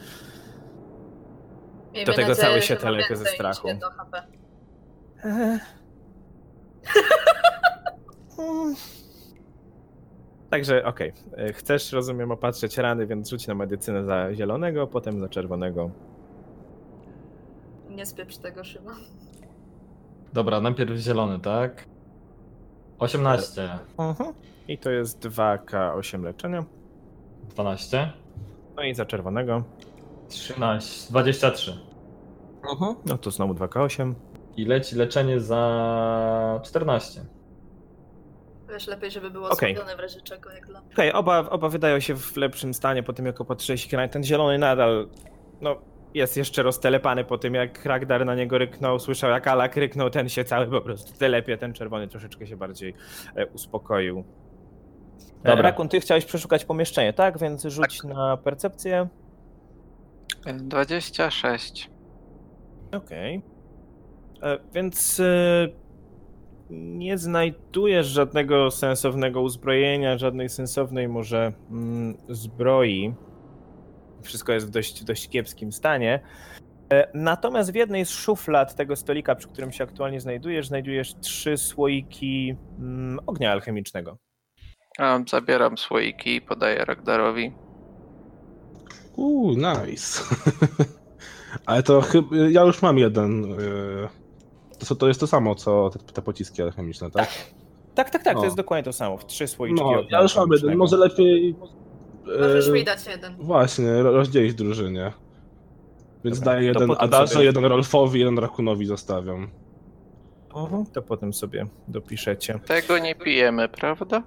Miejmy 1.94 2.06
Do 2.06 2.14
tego 2.14 2.28
nadzieję, 2.28 2.48
cały 2.48 2.62
się 2.62 2.76
telepie 2.76 3.16
ze 3.16 3.26
strachu. 3.26 3.68
HP. 5.24 5.60
Także 10.50 10.86
okej, 10.86 11.14
y, 11.50 11.54
chcesz, 11.54 11.92
rozumiem, 11.92 12.32
opatrzeć 12.32 12.78
rany, 12.78 13.08
więc 13.08 13.30
rzuć 13.30 13.48
na 13.48 13.56
medycynę 13.56 14.06
za 14.06 14.34
zielonego, 14.34 14.88
potem 14.88 15.20
za 15.20 15.30
czerwonego. 15.30 15.90
Nie 17.90 18.06
spieprz 18.06 18.38
tego 18.38 18.64
szyba. 18.64 18.92
Dobra, 20.34 20.62
najpierw 20.62 20.98
zielony, 20.98 21.40
tak? 21.40 21.86
18, 23.00 23.70
Mhm. 23.98 24.34
I 24.68 24.78
to 24.78 24.90
jest 24.90 25.20
2K8 25.28 26.24
leczenia. 26.24 26.66
12, 27.50 28.12
No 28.76 28.84
i 28.84 28.94
za 28.96 29.06
czerwonego. 29.06 29.64
13, 30.30 31.10
23. 31.10 31.78
No 33.06 33.18
to 33.18 33.32
znowu 33.32 33.54
2K8. 33.54 34.14
I 34.58 34.66
leci 34.66 34.96
leczenie 34.96 35.40
za 35.40 36.60
14. 36.64 37.26
Wiesz, 38.70 38.88
lepiej, 38.88 39.12
żeby 39.12 39.32
było 39.32 39.50
osłabione 39.50 39.96
w 39.96 40.00
razie 40.00 40.22
czego, 40.22 40.52
jak 40.52 40.68
dla 40.68 40.82
mnie. 40.82 40.94
Okej, 40.94 41.14
oba, 41.14 41.50
oba 41.50 41.70
wydają 41.70 42.00
się 42.00 42.16
w 42.16 42.38
lepszym 42.38 42.74
stanie 42.74 43.04
po 43.04 43.14
tym, 43.14 43.26
jak 43.26 43.42
opatrzyłeś 43.42 43.86
ich. 43.86 43.92
Ten 44.12 44.24
zielony 44.24 44.58
nadal, 44.58 45.10
no, 45.62 45.76
jest 46.14 46.38
jeszcze 46.38 46.64
roztelepany 46.64 47.24
po 47.24 47.38
tym, 47.38 47.54
jak 47.54 47.86
Ragdar 47.86 48.26
na 48.26 48.36
niego 48.36 48.58
ryknął. 48.58 49.00
Słyszał, 49.00 49.30
jak 49.30 49.48
Alak 49.48 49.76
ryknął, 49.76 50.10
ten 50.10 50.30
się 50.30 50.44
cały 50.44 50.68
po 50.68 50.82
prostu 50.82 51.18
telepie. 51.18 51.58
Ten 51.58 51.74
czerwony 51.74 52.08
troszeczkę 52.08 52.48
się 52.48 52.58
bardziej 52.58 52.94
e, 53.36 53.48
uspokoił. 53.48 54.24
E, 55.44 55.50
Dobra. 55.50 55.62
Rakun, 55.62 55.90
ty 55.90 56.00
chciałeś 56.00 56.26
przeszukać 56.26 56.66
pomieszczenie, 56.66 57.14
tak? 57.14 57.40
Więc 57.40 57.64
rzuć 57.64 58.04
na 58.04 58.38
percepcję. 58.38 59.08
26. 60.46 61.90
Okej. 62.92 63.36
E, 63.36 63.53
Więc 64.74 65.20
e, 65.20 65.68
nie 66.70 67.18
znajdujesz 67.18 68.08
żadnego 68.08 68.72
sensownego 68.72 69.42
uzbrojenia, 69.42 70.18
żadnej 70.18 70.50
sensownej 70.50 71.08
może 71.08 71.54
mm, 71.72 72.18
zbroi. 72.30 73.14
Wszystko 74.22 74.54
jest 74.54 74.68
w 74.68 74.70
dość, 74.70 75.04
dość 75.04 75.30
kiepskim 75.30 75.72
stanie. 75.72 76.20
E, 76.94 77.08
Natomiast 77.14 77.72
w 77.72 77.76
jednej 77.76 78.06
z 78.06 78.10
szuflad 78.10 78.76
tego 78.76 78.96
stolika, 78.96 79.36
przy 79.36 79.48
którym 79.48 79.72
się 79.72 79.84
aktualnie 79.84 80.20
znajdujesz, 80.20 80.68
znajdujesz 80.68 81.16
trzy 81.16 81.58
słoiki 81.58 82.56
mm, 82.80 83.20
ognia 83.26 83.52
alchemicznego. 83.52 84.18
A, 85.00 85.20
zabieram 85.30 85.78
słoiki 85.78 86.36
i 86.36 86.42
podaję 86.42 86.86
Ragdarowi. 86.86 87.54
Uuu, 89.16 89.52
nice. 89.52 90.24
Ale 91.66 91.84
to 91.84 92.02
chyba. 92.02 92.28
Ja 92.52 92.62
już 92.62 92.82
mam 92.82 92.98
jeden. 92.98 93.60
y, 93.60 94.23
To, 94.88 94.96
to 94.96 95.08
jest 95.08 95.20
to 95.20 95.28
samo, 95.28 95.56
co 95.56 95.90
te, 95.90 96.00
te 96.00 96.22
pociski 96.22 96.62
alchemiczne, 96.62 97.12
tak? 97.12 97.30
Tak, 97.96 98.10
tak, 98.10 98.24
tak, 98.24 98.38
O. 98.38 98.40
to 98.40 98.46
jest 98.46 98.58
dokładnie 98.58 98.84
to 98.84 98.94
samo. 98.94 99.18
w 99.18 99.26
Trzy 99.26 99.48
słoiczki 99.48 99.84
No, 99.84 100.02
ja 100.10 100.22
już 100.22 100.36
mam 100.36 100.50
jeden. 100.52 100.78
Może 100.78 100.98
lepiej. 100.98 101.56
Możesz 102.42 102.68
y, 102.68 102.72
mi 102.72 102.84
dać 102.84 103.08
jeden. 103.08 103.36
Właśnie, 103.40 104.04
ro- 104.04 104.12
rozdzielić 104.12 104.54
drużynie. 104.54 105.12
Więc 106.24 106.40
Dobra, 106.40 106.54
daję 106.54 106.68
jeden 106.68 106.92
Adarze, 106.98 107.34
sobie- 107.34 107.46
jeden 107.46 107.66
Rolfowi, 107.66 108.20
jeden 108.20 108.40
Rakunowi 108.40 108.86
zostawiam. 108.86 109.48
Mhm, 110.56 110.86
to 110.86 111.02
potem 111.02 111.34
sobie 111.34 111.66
dopiszecie. 111.88 112.60
Tego 112.66 113.00
nie 113.00 113.16
pijemy, 113.16 113.70
prawda? 113.70 114.24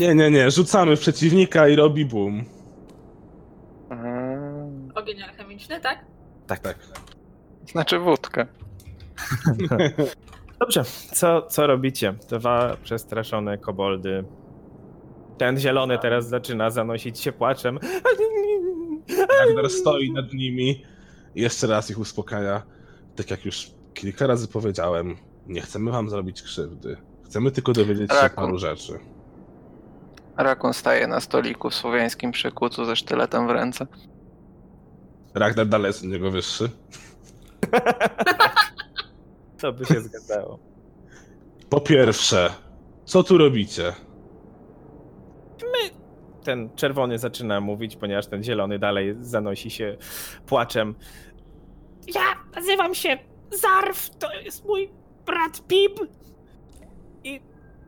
Nie, 0.00 0.14
nie, 0.14 0.30
nie, 0.30 0.50
rzucamy 0.50 0.96
w 0.96 1.00
przeciwnika 1.00 1.68
i 1.68 1.76
robi 1.76 2.04
boom. 2.06 2.44
Mm, 3.90 4.92
Ogień 4.94 5.22
alchemiczny, 5.22 5.80
tak? 5.80 6.04
Tak, 6.46 6.58
Tak. 6.58 6.78
Znaczy 7.70 7.98
wódkę. 7.98 8.46
Dobrze, 10.60 10.84
co, 11.12 11.42
co 11.42 11.66
robicie? 11.66 12.14
Dwa 12.28 12.76
przestraszone 12.84 13.58
koboldy. 13.58 14.24
Ten 15.38 15.58
zielony 15.58 15.98
teraz 15.98 16.28
zaczyna 16.28 16.70
zanosić 16.70 17.20
się 17.20 17.32
płaczem. 17.32 17.78
Ragnar 19.40 19.70
stoi 19.70 20.12
nad 20.12 20.32
nimi 20.32 20.84
i 21.34 21.42
jeszcze 21.42 21.66
raz 21.66 21.90
ich 21.90 21.98
uspokaja. 21.98 22.62
Tak 23.16 23.30
jak 23.30 23.44
już 23.44 23.70
kilka 23.94 24.26
razy 24.26 24.48
powiedziałem, 24.48 25.16
nie 25.46 25.60
chcemy 25.60 25.90
wam 25.90 26.10
zrobić 26.10 26.42
krzywdy. 26.42 26.96
Chcemy 27.24 27.50
tylko 27.50 27.72
dowiedzieć 27.72 28.10
się 28.10 28.16
Raku. 28.16 28.36
paru 28.36 28.58
rzeczy. 28.58 28.98
Rakun 30.36 30.72
staje 30.72 31.06
na 31.06 31.20
stoliku 31.20 31.70
w 31.70 31.74
słowiańskim 31.74 32.32
przykucu 32.32 32.84
ze 32.84 32.96
sztyletem 32.96 33.46
w 33.46 33.50
ręce. 33.50 33.86
Ragnar 35.34 35.66
dalej 35.66 35.86
jest 35.86 36.02
od 36.04 36.08
niego 36.08 36.30
wyższy. 36.30 36.70
To 39.62 39.72
by 39.72 39.86
się 39.86 40.00
zgadzało. 40.00 40.58
Po 41.70 41.80
pierwsze, 41.80 42.54
co 43.04 43.22
tu 43.22 43.38
robicie? 43.38 43.92
Ten 46.44 46.70
czerwony 46.76 47.18
zaczyna 47.18 47.60
mówić, 47.60 47.96
ponieważ 47.96 48.26
ten 48.26 48.42
zielony 48.42 48.78
dalej 48.78 49.14
zanosi 49.20 49.70
się 49.70 49.96
płaczem. 50.46 50.94
Ja 52.14 52.22
nazywam 52.54 52.94
się 52.94 53.18
Zarf, 53.50 54.10
to 54.10 54.34
jest 54.34 54.64
mój 54.64 54.90
brat 55.26 55.66
Pip. 55.66 56.00
I 57.24 57.40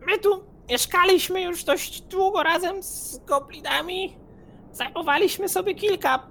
my 0.06 0.18
tu 0.18 0.44
mieszkaliśmy 0.68 1.42
już 1.42 1.64
dość 1.64 2.00
długo 2.00 2.42
razem 2.42 2.82
z 2.82 3.18
goblinami. 3.18 4.16
Zajmowaliśmy 4.72 5.48
sobie 5.48 5.74
kilka 5.74 6.26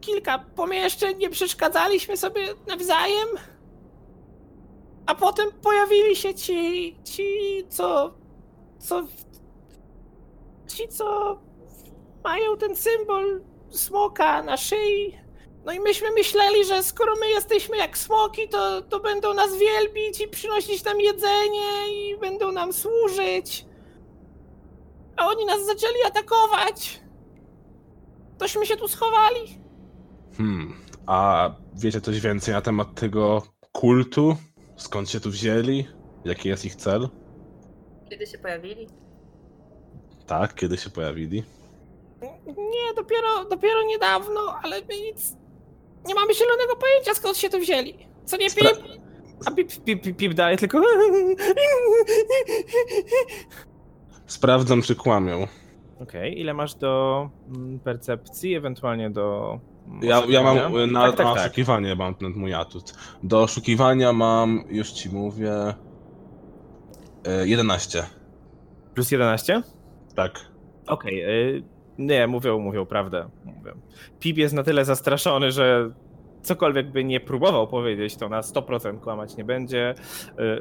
kilka 0.00 0.38
pomieszczeń, 0.38 1.18
nie 1.18 1.30
przeszkadzaliśmy 1.30 2.16
sobie 2.16 2.42
nawzajem. 2.68 3.28
A 5.06 5.14
potem 5.14 5.52
pojawili 5.62 6.16
się 6.16 6.34
ci, 6.34 6.96
ci, 7.04 7.28
co, 7.68 8.14
co, 8.78 9.02
ci, 10.66 10.88
co 10.88 11.38
mają 12.24 12.56
ten 12.56 12.76
symbol 12.76 13.40
smoka 13.70 14.42
na 14.42 14.56
szyi. 14.56 15.18
No 15.64 15.72
i 15.72 15.80
myśmy 15.80 16.10
myśleli, 16.10 16.64
że 16.64 16.82
skoro 16.82 17.12
my 17.20 17.28
jesteśmy 17.28 17.76
jak 17.76 17.98
smoki, 17.98 18.48
to, 18.48 18.82
to 18.82 19.00
będą 19.00 19.34
nas 19.34 19.56
wielbić 19.58 20.20
i 20.20 20.28
przynosić 20.28 20.84
nam 20.84 21.00
jedzenie 21.00 21.88
i 21.92 22.18
będą 22.18 22.52
nam 22.52 22.72
służyć. 22.72 23.66
A 25.16 25.28
oni 25.28 25.44
nas 25.44 25.66
zaczęli 25.66 26.02
atakować. 26.06 27.00
Tośmy 28.38 28.66
się 28.66 28.76
tu 28.76 28.88
schowali. 28.88 29.58
Hmm, 30.36 30.74
a 31.06 31.50
wiecie 31.74 32.00
coś 32.00 32.20
więcej 32.20 32.54
na 32.54 32.60
temat 32.60 32.94
tego 32.94 33.42
kultu? 33.72 34.36
Skąd 34.76 35.10
się 35.10 35.20
tu 35.20 35.30
wzięli? 35.30 35.86
Jaki 36.24 36.48
jest 36.48 36.64
ich 36.64 36.74
cel? 36.76 37.08
Kiedy 38.10 38.26
się 38.26 38.38
pojawili? 38.38 38.86
Tak, 40.26 40.54
kiedy 40.54 40.76
się 40.76 40.90
pojawili? 40.90 41.44
Nie, 42.56 42.94
dopiero, 42.96 43.44
dopiero 43.50 43.82
niedawno, 43.82 44.40
ale 44.62 44.80
my 44.80 45.00
nic. 45.00 45.36
Nie 46.06 46.14
mamy 46.14 46.34
zielonego 46.34 46.76
pojęcia 46.76 47.14
skąd 47.14 47.36
się 47.36 47.50
tu 47.50 47.58
wzięli. 47.58 47.94
Co 48.24 48.36
nie 48.36 48.50
Spra- 48.50 48.76
pip? 48.76 49.02
A 49.46 49.50
pip, 49.50 49.68
pip, 49.84 50.02
pip, 50.02 50.16
pip 50.16 50.34
dalej 50.34 50.58
tylko. 50.58 50.78
Sprawdzam, 54.26 54.82
czy 54.82 54.94
kłamią. 54.94 55.46
Okej, 56.00 56.40
ile 56.40 56.54
masz 56.54 56.74
do 56.74 57.30
mm, 57.48 57.78
percepcji, 57.80 58.54
ewentualnie 58.54 59.10
do. 59.10 59.58
Ja, 60.02 60.22
ja 60.28 60.42
mam 60.42 60.76
y, 60.76 60.86
na, 60.86 61.06
tak, 61.06 61.16
tak, 61.16 61.26
na 61.26 61.34
tak. 61.34 61.44
oszukiwanie 61.44 61.94
mam 61.94 62.14
ten 62.14 62.32
mój 62.36 62.54
atut. 62.54 62.94
Do 63.22 63.42
oszukiwania 63.42 64.12
mam, 64.12 64.64
już 64.68 64.90
ci 64.90 65.10
mówię, 65.10 65.52
y, 67.42 67.48
11. 67.48 68.06
Plus 68.94 69.10
11? 69.10 69.62
Tak. 70.14 70.40
Okej, 70.86 71.22
y, 71.56 71.62
nie, 71.98 72.26
mówią, 72.26 72.58
mówią 72.58 72.86
prawdę. 72.86 73.28
Mówią. 73.44 73.72
Pip 74.20 74.36
jest 74.36 74.54
na 74.54 74.62
tyle 74.62 74.84
zastraszony, 74.84 75.52
że 75.52 75.90
cokolwiek 76.42 76.90
by 76.90 77.04
nie 77.04 77.20
próbował 77.20 77.68
powiedzieć, 77.68 78.16
to 78.16 78.28
na 78.28 78.40
100% 78.40 79.00
kłamać 79.00 79.36
nie 79.36 79.44
będzie. 79.44 79.94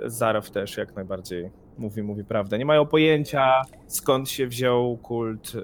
Y, 0.06 0.10
Zarow 0.10 0.52
też 0.52 0.78
jak 0.78 0.96
najbardziej 0.96 1.52
mówi, 1.78 2.04
mówi 2.04 2.24
prawdę. 2.24 2.58
Nie 2.58 2.66
mają 2.66 2.86
pojęcia, 2.86 3.62
skąd 3.88 4.30
się 4.30 4.48
wziął 4.48 4.98
kult 4.98 5.56
y, 5.56 5.62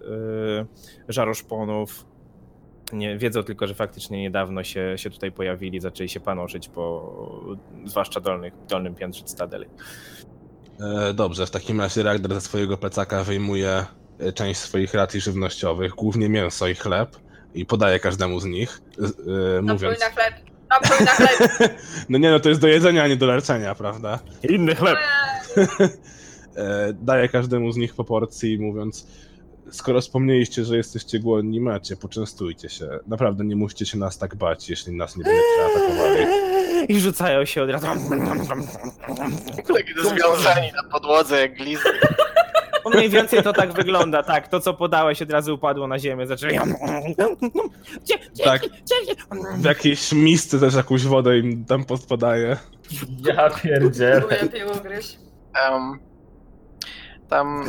żaroszponów. 1.07 2.10
Nie, 2.93 3.17
wiedzą 3.17 3.43
tylko, 3.43 3.67
że 3.67 3.73
faktycznie 3.73 4.21
niedawno 4.21 4.63
się, 4.63 4.93
się 4.97 5.09
tutaj 5.09 5.31
pojawili, 5.31 5.79
zaczęli 5.79 6.09
się 6.09 6.19
panoszyć 6.19 6.69
po 6.69 7.13
zwłaszcza 7.85 8.19
dolnych, 8.19 8.53
dolnym 8.69 8.95
piętrze 8.95 9.23
Cytadeli. 9.23 9.65
E, 10.79 11.13
dobrze, 11.13 11.45
w 11.45 11.51
takim 11.51 11.81
razie 11.81 12.03
Ragnar 12.03 12.33
ze 12.33 12.41
swojego 12.41 12.77
plecaka 12.77 13.23
wyjmuje 13.23 13.85
e, 14.19 14.33
część 14.33 14.59
swoich 14.59 14.93
racji 14.93 15.21
żywnościowych, 15.21 15.91
głównie 15.91 16.29
mięso 16.29 16.67
i 16.67 16.75
chleb, 16.75 17.17
i 17.53 17.65
podaje 17.65 17.99
każdemu 17.99 18.39
z 18.39 18.45
nich, 18.45 18.81
Napój 18.97 19.61
mówiąc... 19.61 19.99
na 19.99 20.09
chleb. 20.09 20.33
Na 21.05 21.11
chleb. 21.15 21.73
No 22.09 22.17
nie 22.17 22.31
no, 22.31 22.39
to 22.39 22.49
jest 22.49 22.61
do 22.61 22.67
jedzenia, 22.67 23.03
a 23.03 23.07
nie 23.07 23.15
do 23.15 23.25
leczenia, 23.25 23.75
prawda? 23.75 24.19
Inny 24.49 24.75
chleb! 24.75 24.97
Daje 26.93 27.29
każdemu 27.29 27.71
z 27.71 27.77
nich 27.77 27.95
po 27.95 28.03
porcji, 28.03 28.59
mówiąc, 28.59 29.07
skoro 29.69 30.01
wspomnieliście, 30.01 30.65
że 30.65 30.77
jesteście 30.77 31.19
głodni, 31.19 31.61
macie, 31.61 31.97
poczęstujcie 31.97 32.69
się. 32.69 32.89
Naprawdę 33.07 33.43
nie 33.45 33.55
musicie 33.55 33.85
się 33.85 33.97
nas 33.97 34.17
tak 34.17 34.35
bać, 34.35 34.69
jeśli 34.69 34.93
nas 34.93 35.17
nie 35.17 35.23
będziecie 35.23 35.65
atakowali. 35.65 36.25
I 36.87 36.99
rzucają 36.99 37.45
się 37.45 37.63
od 37.63 37.69
razu. 37.69 37.87
Taki 39.75 39.93
związani 39.93 40.71
na 40.75 40.83
podłodze 40.91 41.41
jak 41.41 41.57
glizdy. 41.57 41.89
No 42.85 42.91
Mniej 42.95 43.09
więcej 43.09 43.43
to 43.43 43.53
tak 43.53 43.73
wygląda, 43.73 44.23
tak. 44.23 44.47
To, 44.47 44.59
co 44.59 44.73
podałeś, 44.73 45.21
od 45.21 45.31
razu 45.31 45.55
upadło 45.55 45.87
na 45.87 45.99
ziemię, 45.99 46.27
zaczęli... 46.33 46.59
Tak. 48.43 48.61
W 49.57 49.65
jakiejś 49.65 50.11
misce 50.11 50.59
też 50.59 50.75
jakąś 50.75 51.03
wodę 51.03 51.37
im 51.37 51.65
tam 51.65 51.85
podpodaje. 51.85 52.57
Ja 53.23 53.49
pierdzielę. 53.49 54.21
Próbuję 54.21 54.49
piło 54.49 54.75
gryźć. 54.75 55.17
Tam 57.31 57.65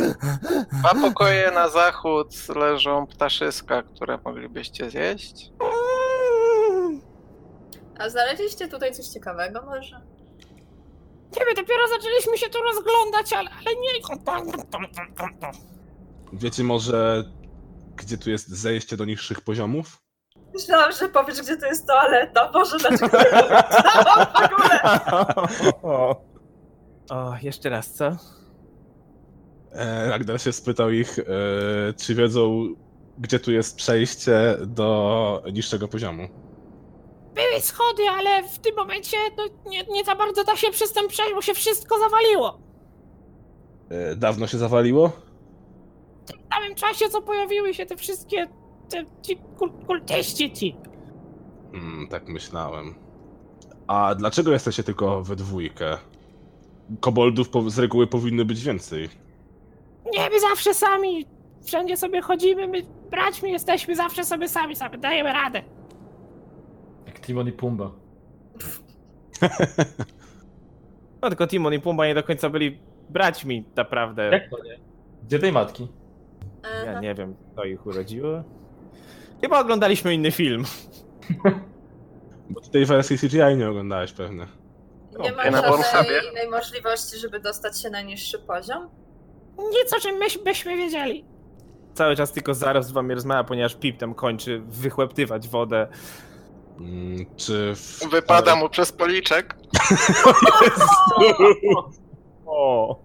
dwa 0.72 0.94
pokoje 0.94 1.50
na 1.50 1.68
zachód 1.68 2.48
leżą 2.56 3.06
ptaszyska, 3.06 3.82
które 3.82 4.18
moglibyście 4.24 4.90
zjeść. 4.90 5.50
A 7.98 8.08
znaleźliście 8.08 8.68
tutaj 8.68 8.92
coś 8.94 9.06
ciekawego 9.06 9.62
może? 9.62 10.00
Nie 11.38 11.44
wiem, 11.46 11.54
dopiero 11.56 11.88
zaczęliśmy 11.88 12.38
się 12.38 12.50
tu 12.50 12.58
rozglądać, 12.62 13.32
ale, 13.32 13.50
ale 13.50 13.76
nie... 13.76 13.90
Wiecie 16.32 16.64
może, 16.64 17.24
gdzie 17.96 18.18
tu 18.18 18.30
jest 18.30 18.48
zejście 18.48 18.96
do 18.96 19.04
niższych 19.04 19.40
poziomów? 19.40 20.02
Myślałam, 20.54 20.92
że 20.92 21.08
powiesz, 21.08 21.42
gdzie 21.42 21.56
to 21.56 21.66
jest 21.66 21.86
toaleta. 21.86 22.50
Boże, 22.52 22.76
dlaczego 22.78 23.18
nie 23.18 23.24
myślałam 23.24 24.26
w 24.34 24.42
ogóle? 24.44 26.14
o, 27.10 27.34
jeszcze 27.42 27.68
raz, 27.68 27.92
co? 27.92 28.16
E, 29.74 30.10
Ragnar 30.10 30.40
się 30.40 30.52
spytał 30.52 30.90
ich, 30.90 31.18
e, 31.18 31.22
czy 31.96 32.14
wiedzą, 32.14 32.74
gdzie 33.18 33.38
tu 33.40 33.52
jest 33.52 33.76
przejście 33.76 34.56
do 34.66 35.42
niższego 35.52 35.88
poziomu. 35.88 36.28
Były 37.34 37.60
schody, 37.60 38.02
ale 38.08 38.48
w 38.48 38.58
tym 38.58 38.76
momencie 38.76 39.16
no, 39.36 39.70
nie, 39.70 39.84
nie 39.84 40.04
za 40.04 40.14
bardzo 40.14 40.44
da 40.44 40.56
się 40.56 40.70
przez 40.70 40.92
ten 40.92 41.08
przejść, 41.08 41.34
bo 41.34 41.42
się 41.42 41.54
wszystko 41.54 41.98
zawaliło. 41.98 42.58
E, 43.88 44.16
dawno 44.16 44.46
się 44.46 44.58
zawaliło? 44.58 45.08
W 45.08 46.30
tym 46.30 46.38
samym 46.54 46.74
czasie, 46.74 47.08
co 47.08 47.22
pojawiły 47.22 47.74
się 47.74 47.86
te 47.86 47.96
wszystkie... 47.96 48.48
Te, 48.90 49.04
ci 49.22 49.36
kul, 49.58 49.72
kultyści 49.86 50.52
ci. 50.52 50.76
Hmm, 51.72 52.08
tak 52.08 52.28
myślałem. 52.28 52.94
A 53.86 54.14
dlaczego 54.14 54.52
jesteście 54.52 54.82
tylko 54.82 55.22
we 55.22 55.36
dwójkę? 55.36 55.98
Koboldów 57.00 57.48
z 57.66 57.78
reguły 57.78 58.06
powinno 58.06 58.44
być 58.44 58.64
więcej. 58.64 59.08
Nie, 60.12 60.30
my 60.30 60.40
zawsze 60.40 60.74
sami. 60.74 61.26
Wszędzie 61.64 61.96
sobie 61.96 62.20
chodzimy, 62.20 62.68
my 62.68 62.82
braćmi 63.10 63.50
jesteśmy, 63.52 63.96
zawsze 63.96 64.24
sobie 64.24 64.48
sami, 64.48 64.76
sobie 64.76 64.98
dajemy 64.98 65.32
radę. 65.32 65.62
Jak 67.06 67.20
Timon 67.20 67.48
i 67.48 67.52
Pumba. 67.52 67.90
No 71.22 71.28
tylko 71.28 71.46
Timon 71.46 71.74
i 71.74 71.80
Pumba 71.80 72.06
nie 72.06 72.14
do 72.14 72.22
końca 72.22 72.50
byli 72.50 72.78
braćmi, 73.08 73.64
naprawdę. 73.76 74.22
Jak 74.22 74.50
to 74.50 74.64
nie? 74.64 74.78
Gdzie 75.26 75.38
tej 75.38 75.52
matki? 75.52 75.88
Ja 76.86 77.00
nie 77.00 77.14
wiem, 77.14 77.36
kto 77.52 77.64
ich 77.64 77.86
urodziło. 77.86 78.42
Chyba 79.40 79.60
oglądaliśmy 79.60 80.14
inny 80.14 80.30
film. 80.30 80.64
Bo 82.50 82.60
tej 82.60 82.86
wersji 82.86 83.18
CGI 83.18 83.56
nie 83.56 83.68
oglądałeś 83.68 84.12
pewnie. 84.12 84.46
Nie 85.18 85.32
ma 85.32 85.44
Ja 85.44 85.50
na 85.50 85.62
żadnej 85.62 86.28
innej 86.30 86.48
możliwości, 86.50 87.18
żeby 87.18 87.40
dostać 87.40 87.80
się 87.80 87.90
na 87.90 88.02
niższy 88.02 88.38
poziom? 88.38 88.88
Nic 89.58 89.92
o 89.96 90.00
czym 90.00 90.16
myśmy, 90.16 90.42
byśmy 90.42 90.76
wiedzieli. 90.76 91.24
Cały 91.94 92.16
czas 92.16 92.32
tylko 92.32 92.54
zaraz 92.54 92.86
z 92.86 92.92
wami 92.92 93.14
rozmawia, 93.14 93.44
ponieważ 93.44 93.74
Pip 93.74 93.98
tam 93.98 94.14
kończy 94.14 94.62
wychłeptywać 94.68 95.48
wodę. 95.48 95.86
Mm, 96.80 97.26
Czy 97.36 97.72
w... 97.74 98.10
Wypada 98.10 98.56
mu 98.56 98.68
przez 98.68 98.92
policzek. 98.92 99.56
O! 102.46 102.98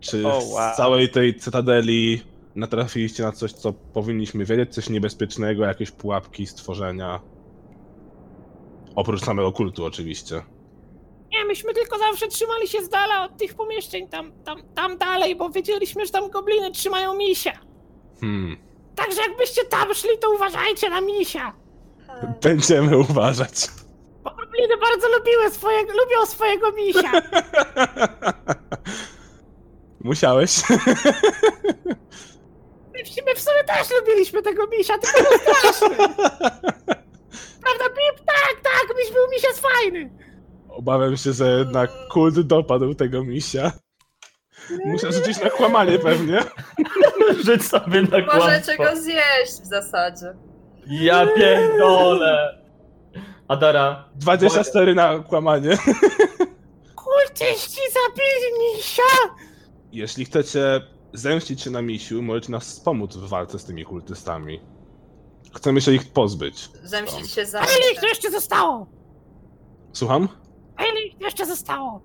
Czy 0.00 0.26
O, 0.26 0.40
w 0.40 0.52
wow. 0.52 0.74
całej 0.76 1.08
tej 1.08 1.34
cytadeli 1.34 2.22
natrafiliście 2.54 3.22
na 3.22 3.32
coś, 3.32 3.52
co 3.52 3.72
powinniśmy 3.72 4.44
wiedzieć? 4.44 4.74
Coś 4.74 4.88
niebezpiecznego, 4.90 5.64
jakieś 5.64 5.90
pułapki, 5.90 6.46
stworzenia? 6.46 7.20
Oprócz 8.96 9.24
samego 9.24 9.52
kultu 9.52 9.84
oczywiście. 9.84 10.42
Nie, 11.36 11.44
myśmy 11.44 11.74
tylko 11.74 11.98
zawsze 11.98 12.28
trzymali 12.28 12.68
się 12.68 12.84
z 12.84 12.88
dala 12.88 13.24
od 13.24 13.36
tych 13.36 13.54
pomieszczeń 13.54 14.08
tam, 14.08 14.32
tam, 14.44 14.62
tam 14.74 14.98
dalej, 14.98 15.36
bo 15.36 15.50
wiedzieliśmy, 15.50 16.06
że 16.06 16.12
tam 16.12 16.30
gobliny 16.30 16.70
trzymają 16.70 17.14
misia. 17.14 17.52
Hmm. 18.20 18.56
Także 18.94 19.22
jakbyście 19.22 19.64
tam 19.64 19.94
szli, 19.94 20.18
to 20.20 20.30
uważajcie 20.30 20.90
na 20.90 21.00
misia. 21.00 21.52
Będziemy 22.42 22.98
uważać. 22.98 23.52
Bo 24.24 24.30
gobliny 24.30 24.76
bardzo 24.76 25.08
lubiły 25.18 25.50
swojego, 25.50 25.92
lubią 25.92 26.26
swojego 26.26 26.72
misia. 26.72 27.12
Musiałeś. 30.00 30.50
My 32.94 33.04
w, 33.04 33.26
my 33.26 33.34
w 33.34 33.40
sumie 33.40 33.64
też 33.64 33.90
lubiliśmy 34.00 34.42
tego 34.42 34.66
misia, 34.66 34.98
tylko 34.98 35.30
był 35.30 35.38
straszny. 35.38 35.96
Prawda, 37.64 37.84
Pip? 37.88 38.24
Tak, 38.26 38.60
tak, 38.62 38.96
miś 38.98 39.12
był 39.12 39.26
jest 39.32 39.60
fajny. 39.60 40.25
Obawiam 40.76 41.16
się, 41.16 41.32
że 41.32 41.58
jednak 41.58 41.90
kult 42.12 42.40
dopadł 42.40 42.94
tego 42.94 43.24
misia. 43.24 43.72
Muszę 44.84 45.12
rzucić 45.12 45.40
na 45.40 45.50
kłamanie 45.50 45.98
pewnie. 45.98 46.40
Rzuć 47.44 47.64
sobie 47.64 48.02
na 48.02 48.18
Możecie 48.18 48.76
kłamstwo. 48.76 48.84
go 48.84 48.96
zjeść 49.02 49.52
w 49.62 49.66
zasadzie. 49.66 50.26
Ja 50.86 51.26
pierdolę! 51.26 52.62
Adara, 53.48 54.08
24 54.14 54.94
na 54.94 55.18
kłamanie. 55.18 55.70
Kultyści 57.04 57.80
zabili 57.92 58.74
misia. 58.76 59.02
Jeśli 59.92 60.24
chcecie 60.24 60.80
zemścić 61.12 61.62
się 61.62 61.70
na 61.70 61.82
misiu, 61.82 62.22
możecie 62.22 62.52
nas 62.52 62.64
wspomóc 62.64 63.16
w 63.16 63.28
walce 63.28 63.58
z 63.58 63.64
tymi 63.64 63.84
kultystami. 63.84 64.60
Chcemy 65.54 65.80
się 65.80 65.92
ich 65.92 66.12
pozbyć. 66.12 66.68
Zemścić 66.82 67.30
się 67.30 67.46
za 67.46 67.60
A 67.60 67.64
ile 67.64 67.92
ich 67.92 68.02
jeszcze 68.02 68.30
zostało? 68.30 68.86
Słucham? 69.92 70.28
A 70.76 70.84
ile 70.84 71.02
ich 71.06 71.20
jeszcze 71.20 71.46
zostało? 71.46 72.00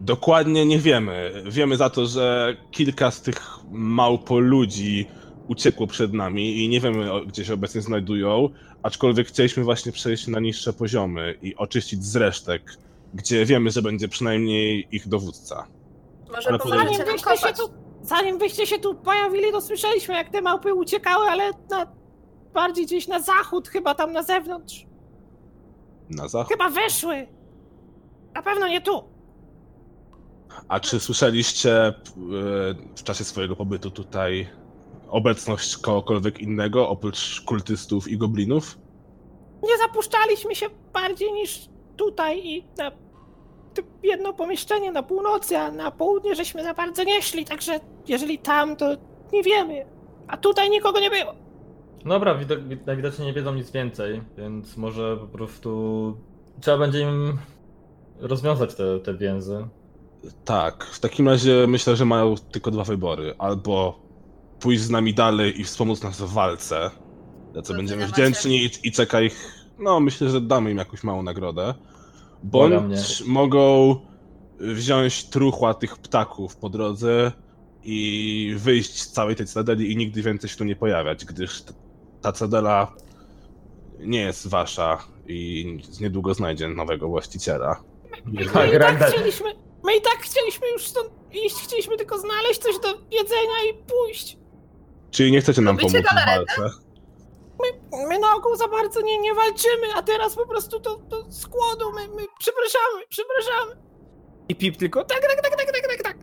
Dokładnie 0.00 0.66
nie 0.66 0.78
wiemy. 0.78 1.42
Wiemy 1.46 1.76
za 1.76 1.90
to, 1.90 2.06
że 2.06 2.56
kilka 2.70 3.10
z 3.10 3.22
tych 3.22 3.58
małpo 3.70 4.38
ludzi 4.38 5.06
uciekło 5.48 5.86
przed 5.86 6.12
nami 6.12 6.64
i 6.64 6.68
nie 6.68 6.80
wiemy, 6.80 7.10
gdzie 7.26 7.44
się 7.44 7.54
obecnie 7.54 7.80
znajdują, 7.80 8.48
aczkolwiek 8.82 9.28
chcieliśmy 9.28 9.64
właśnie 9.64 9.92
przejść 9.92 10.26
na 10.26 10.40
niższe 10.40 10.72
poziomy 10.72 11.34
i 11.42 11.56
oczyścić 11.56 12.04
z 12.04 12.16
resztek, 12.16 12.62
gdzie 13.14 13.44
wiemy, 13.46 13.70
że 13.70 13.82
będzie 13.82 14.08
przynajmniej 14.08 14.88
ich 14.92 15.08
dowódca. 15.08 15.66
Może 16.32 16.58
Zanim 16.68 16.98
nam 16.98 17.06
wyście 17.06 17.36
się 17.36 17.54
tu, 17.54 17.70
zanim 18.02 18.38
wyście 18.38 18.66
się 18.66 18.78
tu 18.78 18.94
pojawili, 18.94 19.52
to 19.52 19.60
słyszeliśmy, 19.60 20.14
jak 20.14 20.30
te 20.30 20.40
małpy 20.42 20.74
uciekały, 20.74 21.26
ale 21.26 21.50
na, 21.70 21.86
bardziej 22.54 22.86
gdzieś 22.86 23.08
na 23.08 23.20
zachód, 23.20 23.68
chyba 23.68 23.94
tam 23.94 24.12
na 24.12 24.22
zewnątrz. 24.22 24.86
Na 26.10 26.28
zachód. 26.28 26.52
Chyba 26.52 26.70
weszły. 26.70 27.26
Na 28.36 28.42
pewno 28.42 28.68
nie 28.68 28.80
tu. 28.80 29.04
A 30.68 30.80
czy 30.80 31.00
słyszeliście 31.00 31.86
e, 31.86 31.94
w 32.96 33.02
czasie 33.04 33.24
swojego 33.24 33.56
pobytu 33.56 33.90
tutaj 33.90 34.48
obecność 35.08 35.76
kogokolwiek 35.76 36.40
innego 36.40 36.88
oprócz 36.88 37.40
kultystów 37.40 38.08
i 38.08 38.18
goblinów? 38.18 38.78
Nie 39.62 39.78
zapuszczaliśmy 39.78 40.54
się 40.54 40.66
bardziej 40.92 41.32
niż 41.32 41.68
tutaj 41.96 42.46
i 42.46 42.64
na 42.78 42.92
jedno 44.02 44.32
pomieszczenie 44.32 44.92
na 44.92 45.02
północy, 45.02 45.58
a 45.58 45.70
na 45.70 45.90
południe 45.90 46.34
żeśmy 46.34 46.62
za 46.62 46.74
bardzo 46.74 47.04
nie 47.04 47.22
szli, 47.22 47.44
także 47.44 47.80
jeżeli 48.08 48.38
tam, 48.38 48.76
to 48.76 48.96
nie 49.32 49.42
wiemy. 49.42 49.86
A 50.28 50.36
tutaj 50.36 50.70
nikogo 50.70 51.00
nie 51.00 51.10
było. 51.10 51.34
Dobra, 52.04 52.34
widok, 52.34 52.58
najwidoczniej 52.86 53.26
nie 53.26 53.34
wiedzą 53.34 53.54
nic 53.54 53.70
więcej, 53.70 54.22
więc 54.38 54.76
może 54.76 55.16
po 55.16 55.26
prostu 55.26 56.16
trzeba 56.60 56.78
będzie 56.78 57.00
im 57.00 57.38
rozwiązać 58.18 58.74
te, 58.74 59.00
te 59.00 59.14
więzy. 59.14 59.66
Tak, 60.44 60.84
w 60.84 61.00
takim 61.00 61.28
razie 61.28 61.66
myślę, 61.68 61.96
że 61.96 62.04
mają 62.04 62.34
tylko 62.52 62.70
dwa 62.70 62.84
wybory. 62.84 63.34
Albo 63.38 64.00
pójść 64.60 64.82
z 64.82 64.90
nami 64.90 65.14
dalej 65.14 65.60
i 65.60 65.64
wspomóc 65.64 66.02
nas 66.02 66.20
w 66.20 66.32
walce, 66.32 66.90
za 67.54 67.62
co 67.62 67.72
To 67.72 67.76
będziemy 67.76 68.06
wdzięczni 68.06 68.64
i, 68.64 68.70
i 68.88 68.92
czeka 68.92 69.20
ich, 69.20 69.54
no 69.78 70.00
myślę, 70.00 70.30
że 70.30 70.40
damy 70.40 70.70
im 70.70 70.78
jakąś 70.78 71.04
małą 71.04 71.22
nagrodę. 71.22 71.74
Bądź 72.42 73.22
mogą 73.26 73.96
wziąć 74.60 75.24
truchła 75.24 75.74
tych 75.74 75.98
ptaków 75.98 76.56
po 76.56 76.68
drodze 76.68 77.32
i 77.84 78.54
wyjść 78.58 79.02
z 79.02 79.10
całej 79.10 79.36
tej 79.36 79.46
cytadeli 79.46 79.92
i 79.92 79.96
nigdy 79.96 80.22
więcej 80.22 80.50
się 80.50 80.56
tu 80.56 80.64
nie 80.64 80.76
pojawiać, 80.76 81.24
gdyż 81.24 81.62
ta 82.20 82.32
cytadela 82.32 82.92
nie 83.98 84.20
jest 84.20 84.48
wasza 84.48 84.98
i 85.26 85.78
niedługo 86.00 86.34
znajdzie 86.34 86.68
nowego 86.68 87.08
właściciela. 87.08 87.82
My 88.26 88.42
i 88.42 88.48
Tak, 88.78 88.98
tak 88.98 89.10
chcieliśmy, 89.12 89.54
my 89.84 89.96
i 89.96 90.00
tak 90.00 90.18
chcieliśmy 90.18 90.68
już 90.70 90.86
stąd 90.86 91.10
iść, 91.32 91.56
chcieliśmy 91.56 91.96
tylko 91.96 92.18
znaleźć 92.18 92.60
coś 92.60 92.78
do 92.78 92.88
jedzenia 92.88 93.56
i 93.70 93.74
pójść. 93.74 94.38
Czyli 95.10 95.32
nie 95.32 95.40
chcecie 95.40 95.62
nam 95.62 95.76
Lubicie 95.76 95.92
pomóc 96.02 96.10
w 96.10 96.14
galaretę? 96.14 96.52
walce? 96.58 96.76
My 98.08 98.18
na 98.18 98.34
ogół 98.36 98.56
za 98.56 98.68
bardzo 98.68 99.00
nie, 99.00 99.18
nie 99.18 99.34
walczymy, 99.34 99.94
a 99.96 100.02
teraz 100.02 100.34
po 100.36 100.46
prostu 100.46 100.80
to, 100.80 100.96
to 101.10 101.24
z 101.28 101.46
głodu, 101.46 101.92
my, 101.92 102.00
my 102.08 102.22
przepraszamy, 102.38 103.02
przepraszamy. 103.08 103.76
I 104.48 104.56
Pip 104.56 104.76
tylko 104.76 105.04
tak, 105.04 105.20
tak, 105.20 105.42
tak, 105.42 105.56
tak, 105.56 105.72
tak, 105.72 105.86
tak, 105.88 106.02
tak. 106.02 106.16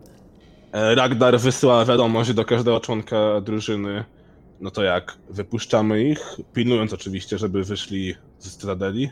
E, 0.73 0.95
Ragnar 0.95 1.39
wysyła 1.39 1.85
wiadomość 1.85 2.33
do 2.33 2.45
każdego 2.45 2.79
członka 2.79 3.41
drużyny. 3.41 4.05
No 4.59 4.71
to 4.71 4.83
jak? 4.83 5.17
Wypuszczamy 5.29 6.03
ich, 6.03 6.19
pilnując 6.53 6.93
oczywiście, 6.93 7.37
żeby 7.37 7.63
wyszli 7.63 8.15
z 8.39 8.57
Cytadeli. 8.57 9.11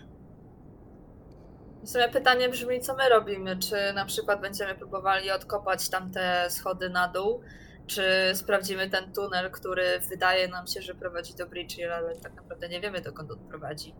W 1.83 1.89
sumie 1.89 2.09
pytanie 2.09 2.49
brzmi, 2.49 2.81
co 2.81 2.95
my 2.95 3.09
robimy? 3.09 3.57
Czy 3.57 3.75
na 3.95 4.05
przykład 4.05 4.41
będziemy 4.41 4.75
próbowali 4.75 5.31
odkopać 5.31 5.89
tamte 5.89 6.47
schody 6.49 6.89
na 6.89 7.07
dół, 7.07 7.41
czy 7.87 8.03
sprawdzimy 8.33 8.89
ten 8.89 9.13
tunel, 9.13 9.51
który 9.51 9.83
wydaje 10.09 10.47
nam 10.47 10.67
się, 10.67 10.81
że 10.81 10.95
prowadzi 10.95 11.33
do 11.35 11.47
Bridge 11.47 11.75
ale 11.97 12.15
tak 12.15 12.35
naprawdę 12.35 12.69
nie 12.69 12.81
wiemy, 12.81 13.01
dokąd 13.01 13.31
on 13.31 13.39
prowadzi. 13.49 13.95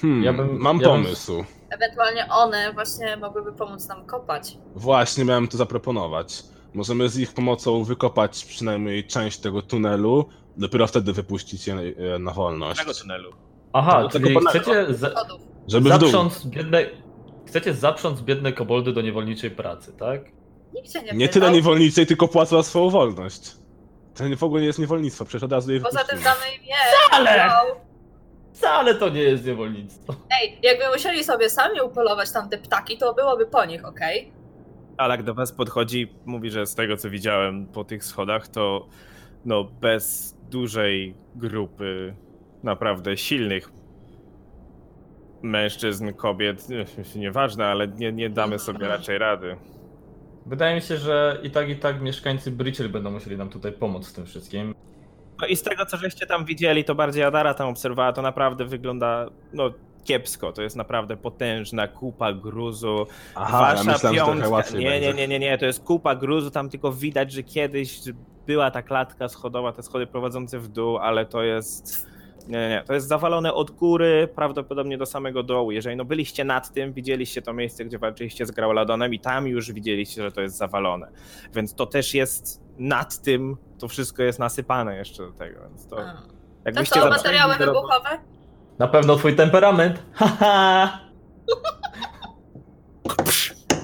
Hmm, 0.00 0.22
Ja 0.24 0.32
bym- 0.32 0.58
mam 0.58 0.76
ja 0.80 0.88
bym- 0.88 1.02
pomysł. 1.04 1.44
Ewentualnie 1.70 2.26
one 2.30 2.72
właśnie 2.72 3.16
mogłyby 3.16 3.52
pomóc 3.52 3.88
nam 3.88 4.06
kopać. 4.06 4.58
Właśnie 4.74 5.24
miałem 5.24 5.48
to 5.48 5.56
zaproponować. 5.56 6.42
Możemy 6.74 7.08
z 7.08 7.18
ich 7.18 7.32
pomocą 7.34 7.84
wykopać 7.84 8.44
przynajmniej 8.44 9.06
część 9.06 9.38
tego 9.38 9.62
tunelu, 9.62 10.28
dopiero 10.56 10.86
wtedy 10.86 11.12
wypuścić 11.12 11.66
je 11.66 11.74
e, 11.74 12.18
na 12.18 12.30
wolność. 12.32 13.00
tunelu? 13.02 13.30
Aha, 13.72 14.00
No, 14.02 14.08
czyli 14.08 14.36
chcecie 14.48 14.94
za, 14.94 15.10
Schodów. 15.10 15.40
Żeby 15.70 15.90
w 15.90 15.98
dół. 15.98 16.08
zaprząc 16.08 16.46
biedne... 16.46 16.86
Chcecie 17.46 17.74
zaprząc 17.74 18.20
biedne 18.22 18.52
koboldy 18.52 18.92
do 18.92 19.00
niewolniczej 19.02 19.50
pracy, 19.50 19.92
tak? 19.92 20.20
Nikt 20.74 20.88
cię 20.92 21.02
nie 21.02 21.12
Nie 21.12 21.28
pytał. 21.28 21.42
tyle 21.42 21.52
niewolnicy, 21.52 22.06
tylko 22.06 22.28
płacą 22.28 22.56
za 22.56 22.62
swoją 22.62 22.90
wolność. 22.90 23.52
To 24.14 24.28
nie- 24.28 24.36
w 24.36 24.42
ogóle 24.42 24.60
nie 24.60 24.66
jest 24.66 24.78
niewolnictwo, 24.78 25.24
przecież 25.24 25.42
od 25.44 25.52
razu 25.52 25.72
je 25.72 25.80
Poza 25.80 26.04
tym 26.04 26.18
wypuścimy. 26.18 26.34
damy 26.44 26.54
im 26.56 26.62
jeść. 26.62 27.08
Ale! 27.10 27.46
no. 27.48 27.80
Wcale 28.52 28.94
to 28.94 29.08
nie 29.08 29.22
jest 29.22 29.46
niewolnictwo. 29.46 30.14
Ej, 30.42 30.58
jakby 30.62 30.84
musieli 30.92 31.24
sobie 31.24 31.50
sami 31.50 31.80
upolować 31.80 32.32
tamte 32.32 32.58
ptaki, 32.58 32.98
to 32.98 33.14
byłoby 33.14 33.46
po 33.46 33.64
nich, 33.64 33.84
okej? 33.84 34.32
Alak 34.96 35.22
do 35.22 35.34
was 35.34 35.52
podchodzi, 35.52 36.12
mówi, 36.26 36.50
że 36.50 36.66
z 36.66 36.74
tego 36.74 36.96
co 36.96 37.10
widziałem 37.10 37.66
po 37.66 37.84
tych 37.84 38.04
schodach, 38.04 38.48
to 38.48 38.86
no 39.44 39.64
bez 39.64 40.34
dużej 40.50 41.14
grupy 41.34 42.14
naprawdę 42.62 43.16
silnych 43.16 43.72
mężczyzn, 45.42 46.12
kobiet, 46.12 46.68
nieważne, 47.16 47.66
ale 47.66 47.88
nie, 47.88 48.12
nie 48.12 48.30
damy 48.30 48.58
sobie 48.58 48.88
raczej 48.88 49.18
rady. 49.18 49.56
Wydaje 50.46 50.74
mi 50.74 50.82
się, 50.82 50.96
że 50.96 51.38
i 51.42 51.50
tak, 51.50 51.68
i 51.68 51.76
tak 51.76 52.02
mieszkańcy 52.02 52.50
Bridgel 52.50 52.88
będą 52.88 53.10
musieli 53.10 53.36
nam 53.36 53.48
tutaj 53.48 53.72
pomóc 53.72 54.10
w 54.10 54.12
tym 54.12 54.26
wszystkim. 54.26 54.74
No 55.40 55.46
i 55.46 55.56
z 55.56 55.62
tego 55.62 55.86
co 55.86 55.96
żeście 55.96 56.26
tam 56.26 56.44
widzieli, 56.44 56.84
to 56.84 56.94
bardziej 56.94 57.22
Adara 57.22 57.54
tam 57.54 57.68
obserwowała, 57.68 58.12
to 58.12 58.22
naprawdę 58.22 58.64
wygląda 58.64 59.26
no 59.52 59.70
kiepsko. 60.04 60.52
To 60.52 60.62
jest 60.62 60.76
naprawdę 60.76 61.16
potężna 61.16 61.88
kupa 61.88 62.32
gruzu. 62.32 63.06
Aha, 63.34 63.58
ja 63.68 63.74
Wasza 63.74 63.92
myślałem, 63.92 64.18
że 64.18 64.24
trochę 64.24 64.32
piątka. 64.32 64.48
łatwiej 64.48 64.84
Nie, 64.84 65.00
nie, 65.00 65.14
nie, 65.14 65.28
nie, 65.28 65.38
nie, 65.38 65.58
to 65.58 65.66
jest 65.66 65.84
kupa 65.84 66.14
gruzu, 66.14 66.50
tam 66.50 66.70
tylko 66.70 66.92
widać, 66.92 67.32
że 67.32 67.42
kiedyś 67.42 68.00
była 68.46 68.70
ta 68.70 68.82
klatka 68.82 69.28
schodowa, 69.28 69.72
te 69.72 69.82
schody 69.82 70.06
prowadzące 70.06 70.58
w 70.58 70.68
dół, 70.68 70.98
ale 70.98 71.26
to 71.26 71.42
jest 71.42 72.09
Nie, 72.50 72.58
nie, 72.58 72.68
nie. 72.68 72.82
To 72.86 72.94
jest 72.94 73.08
zawalone 73.08 73.54
od 73.54 73.70
góry, 73.70 74.28
prawdopodobnie 74.34 74.98
do 74.98 75.06
samego 75.06 75.42
dołu. 75.42 75.70
Jeżeli 75.70 75.96
no 75.96 76.04
byliście 76.04 76.44
nad 76.44 76.72
tym, 76.72 76.92
widzieliście 76.92 77.42
to 77.42 77.52
miejsce, 77.52 77.84
gdzie 77.84 77.98
walczyliście 77.98 78.46
z 78.46 78.50
Grauladonem 78.50 79.14
i 79.14 79.20
tam 79.20 79.46
już 79.46 79.72
widzieliście, 79.72 80.22
że 80.22 80.32
to 80.32 80.40
jest 80.40 80.56
zawalone. 80.56 81.10
Więc 81.54 81.74
to 81.74 81.86
też 81.86 82.14
jest 82.14 82.62
nad 82.78 83.22
tym, 83.22 83.56
to 83.78 83.88
wszystko 83.88 84.22
jest 84.22 84.38
nasypane 84.38 84.96
jeszcze 84.96 85.26
do 85.26 85.32
tego, 85.32 85.60
więc 85.68 85.86
to... 85.86 85.96
To 85.96 86.84
co, 86.84 87.08
materiały 87.08 87.54
wybuchowe? 87.54 88.18
Na 88.78 88.88
pewno 88.88 89.16
twój 89.16 89.36
temperament. 89.36 90.02
Haha! 90.12 91.00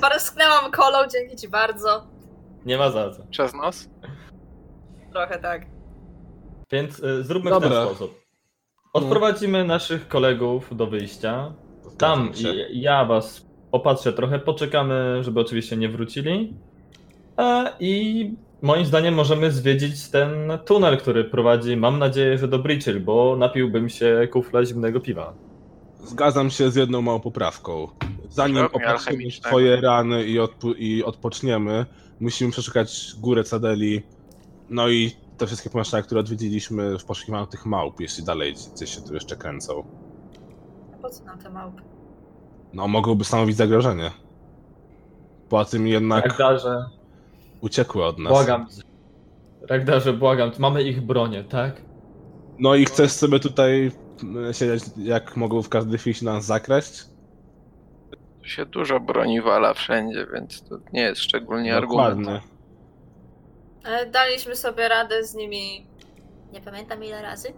Parsknęłam 0.00 0.70
kolą, 0.70 0.98
dzięki 1.12 1.36
ci 1.36 1.48
bardzo. 1.48 2.06
Nie 2.64 2.78
ma 2.78 2.90
za 2.90 3.10
co. 3.10 3.22
Przez 3.30 3.54
nos? 3.54 3.88
Trochę 5.12 5.38
tak. 5.38 5.66
Więc 6.72 6.98
y, 6.98 7.24
zróbmy 7.24 7.50
w 7.50 7.52
Dobra. 7.54 7.70
ten 7.70 7.86
sposób. 7.86 8.25
Odprowadzimy 8.96 9.64
naszych 9.64 10.08
kolegów 10.08 10.76
do 10.76 10.86
wyjścia. 10.86 11.52
Tam 11.98 12.32
ja 12.72 13.04
was 13.04 13.46
opatrzę 13.72 14.12
trochę, 14.12 14.38
poczekamy, 14.38 15.18
żeby 15.24 15.40
oczywiście 15.40 15.76
nie 15.76 15.88
wrócili. 15.88 16.54
E, 17.38 17.72
I 17.80 18.34
moim 18.62 18.86
zdaniem 18.86 19.14
możemy 19.14 19.50
zwiedzić 19.50 20.08
ten 20.08 20.30
tunel, 20.64 20.98
który 20.98 21.24
prowadzi, 21.24 21.76
mam 21.76 21.98
nadzieję, 21.98 22.38
że 22.38 22.48
do 22.48 22.58
Britchell, 22.58 23.00
bo 23.00 23.36
napiłbym 23.36 23.88
się 23.88 24.28
kufla 24.32 24.64
zimnego 24.64 25.00
piwa. 25.00 25.34
Zgadzam 26.04 26.50
się 26.50 26.70
z 26.70 26.76
jedną 26.76 27.02
małą 27.02 27.20
poprawką. 27.20 27.88
Zanim 28.30 28.58
opatrzymy 28.72 29.30
swoje 29.30 29.80
rany 29.80 30.24
i, 30.24 30.38
odpu- 30.38 30.74
i 30.78 31.04
odpoczniemy, 31.04 31.86
musimy 32.20 32.50
przeszukać 32.50 33.14
górę 33.18 33.44
Cadeli, 33.44 34.02
no 34.70 34.88
i 34.88 35.10
te 35.36 35.46
wszystkie 35.46 35.70
pomieszczenia, 35.70 36.02
które 36.02 36.20
odwiedziliśmy 36.20 36.98
w 36.98 37.04
poszukiwaniu 37.04 37.46
tych 37.46 37.66
małp, 37.66 38.00
jeśli 38.00 38.24
dalej 38.24 38.54
gdzieś 38.74 38.94
się 38.94 39.00
tu 39.00 39.14
jeszcze 39.14 39.36
kręcą. 39.36 39.84
Po 41.02 41.10
co 41.10 41.24
nam 41.24 41.38
te 41.38 41.50
małpy? 41.50 41.82
No, 42.72 42.88
mogłyby 42.88 43.24
stanowić 43.24 43.56
zagrożenie. 43.56 44.10
Poza 45.48 45.70
tym 45.70 45.86
jednak 45.86 46.26
Ragdarze, 46.26 46.84
uciekły 47.60 48.04
od 48.04 48.18
nas. 48.18 48.32
błagam. 48.32 48.66
Ragdarze, 49.62 50.12
błagam, 50.12 50.50
mamy 50.58 50.82
ich 50.82 51.00
bronię, 51.00 51.44
tak? 51.44 51.82
No 52.58 52.74
i 52.74 52.84
chcesz 52.84 53.12
sobie 53.12 53.40
tutaj 53.40 53.90
e, 54.48 54.54
siedzieć, 54.54 54.84
jak 54.96 55.36
mogą 55.36 55.62
w 55.62 55.68
każdej 55.68 55.98
chwili 55.98 56.14
się 56.14 56.24
nas 56.24 56.44
zakraść? 56.44 57.04
Tu 58.42 58.48
się 58.48 58.66
dużo 58.66 59.00
broni 59.00 59.42
wala 59.42 59.74
wszędzie, 59.74 60.26
więc 60.32 60.62
to 60.62 60.78
nie 60.92 61.00
jest 61.00 61.20
szczególnie 61.20 61.76
argument. 61.76 62.18
Dokładnie. 62.18 62.30
Ale 62.30 62.55
daliśmy 64.12 64.56
sobie 64.56 64.88
radę 64.88 65.24
z 65.24 65.34
nimi. 65.34 65.86
Nie 66.52 66.60
pamiętam 66.60 67.04
ile 67.04 67.22
razy. 67.22 67.52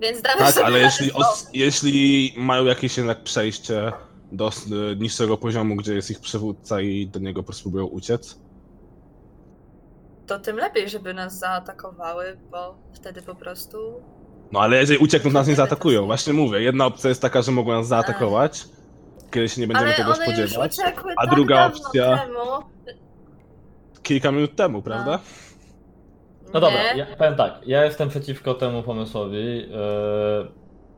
Więc 0.00 0.22
damy 0.22 0.38
Tak, 0.38 0.52
sobie 0.54 0.66
ale 0.66 0.74
radę 0.78 0.84
jeśli, 0.84 1.12
os- 1.12 1.50
jeśli 1.52 2.34
mają 2.36 2.64
jakieś 2.64 2.96
jednak 2.96 3.22
przejście 3.22 3.92
do 4.32 4.48
e, 4.48 4.96
niższego 4.96 5.36
poziomu, 5.36 5.76
gdzie 5.76 5.94
jest 5.94 6.10
ich 6.10 6.20
przywódca 6.20 6.80
i 6.80 7.06
do 7.06 7.18
niego 7.20 7.44
spróbują 7.52 7.84
uciec, 7.86 8.38
To 10.26 10.38
tym 10.38 10.56
lepiej, 10.56 10.88
żeby 10.88 11.14
nas 11.14 11.38
zaatakowały, 11.38 12.36
bo 12.50 12.74
wtedy 12.94 13.22
po 13.22 13.34
prostu. 13.34 13.78
no 14.52 14.60
ale 14.60 14.76
jeżeli 14.76 14.98
uciekną, 14.98 15.30
nas 15.30 15.46
nie 15.46 15.54
zaatakują. 15.54 16.06
Właśnie 16.06 16.32
mówię, 16.32 16.62
jedna 16.62 16.86
opcja 16.86 17.08
jest 17.08 17.22
taka, 17.22 17.42
że 17.42 17.52
mogą 17.52 17.72
nas 17.72 17.86
zaatakować, 17.86 18.64
kiedy 19.30 19.48
się 19.48 19.60
nie 19.60 19.66
będziemy 19.66 19.88
Ale 19.88 19.96
tego 19.96 20.14
spodziewać. 20.14 20.76
a 21.16 21.24
tak 21.26 21.30
druga 21.34 21.66
opcja- 21.72 22.18
Temu. 22.18 22.40
Kilka 24.02 24.32
minut 24.32 24.56
temu, 24.56 24.82
prawda? 24.82 25.18
No 26.54 26.60
dobra, 26.60 26.92
ja 26.96 27.06
powiem 27.16 27.36
tak, 27.36 27.60
ja 27.66 27.84
jestem 27.84 28.08
przeciwko 28.08 28.54
temu 28.54 28.82
pomysłowi, 28.82 29.56
yy, 29.56 29.66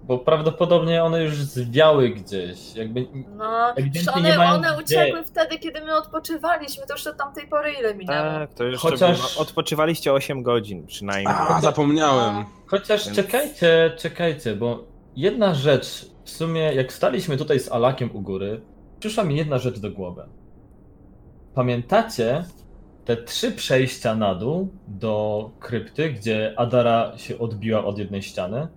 bo 0.02 0.18
prawdopodobnie 0.18 1.04
one 1.04 1.22
już 1.22 1.34
zwiały 1.34 2.08
gdzieś, 2.08 2.74
jakby... 2.76 3.06
No, 3.36 3.74
one, 4.14 4.38
mają 4.38 4.54
one 4.54 4.68
gdzie. 4.68 4.82
uciekły 4.84 5.24
wtedy, 5.24 5.58
kiedy 5.58 5.80
my 5.80 5.96
odpoczywaliśmy. 5.96 6.86
To 6.86 6.94
już 6.94 7.06
od 7.06 7.16
tamtej 7.16 7.48
pory 7.48 7.72
ile 7.80 7.94
minęło? 7.94 8.22
Tak, 8.22 8.54
to 8.54 8.64
jeszcze 8.64 8.88
Chociaż- 8.90 9.18
było- 9.18 9.42
odpoczywaliście 9.42 10.12
8 10.12 10.42
godzin 10.42 10.86
przynajmniej. 10.86 11.34
A, 11.48 11.60
zapomniałem. 11.60 12.44
Chociaż 12.66 13.04
Więc- 13.04 13.16
czekajcie, 13.16 13.92
czekajcie, 13.98 14.56
bo 14.56 14.84
jedna 15.16 15.54
rzecz, 15.54 16.06
w 16.24 16.30
sumie 16.30 16.60
jak 16.74 16.92
staliśmy 16.92 17.36
tutaj 17.36 17.60
z 17.60 17.72
Alakiem 17.72 18.10
u 18.16 18.20
góry, 18.20 18.60
przyszła 19.00 19.24
mi 19.24 19.36
jedna 19.36 19.58
rzecz 19.58 19.78
do 19.78 19.90
głowy. 19.90 20.22
Pamiętacie 21.54 22.44
te 23.06 23.16
trzy 23.16 23.52
przejścia 23.52 24.14
na 24.14 24.34
dół 24.34 24.68
do 24.88 25.50
krypty, 25.60 26.12
gdzie 26.12 26.54
Adara 26.56 27.18
się 27.18 27.38
odbiła 27.38 27.84
od 27.84 27.98
jednej 27.98 28.22
ściany? 28.22 28.68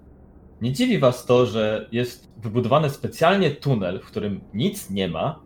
Nie 0.62 0.74
dziwi 0.74 1.00
was 1.00 1.26
to, 1.26 1.46
że 1.46 1.90
jest 1.92 2.32
wybudowany 2.38 2.90
specjalnie 2.90 3.52
tunel, 3.52 4.00
w 4.00 4.06
którym 4.06 4.42
nic 4.54 4.90
nie 4.90 5.08
ma, 5.08 5.44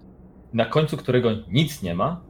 na 0.53 0.65
końcu 0.65 0.97
którego 0.97 1.29
nic 1.47 1.83
nie 1.83 1.95
ma? 1.95 2.23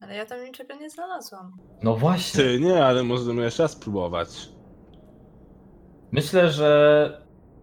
Ale 0.00 0.14
ja 0.14 0.26
tam 0.26 0.44
niczego 0.44 0.74
nie 0.74 0.90
znalazłam. 0.90 1.56
No 1.82 1.96
właśnie. 1.96 2.44
Ty 2.44 2.60
nie, 2.60 2.84
ale 2.84 3.02
możemy 3.02 3.42
jeszcze 3.42 3.62
raz 3.62 3.72
spróbować. 3.72 4.28
Myślę, 6.12 6.50
że 6.50 7.22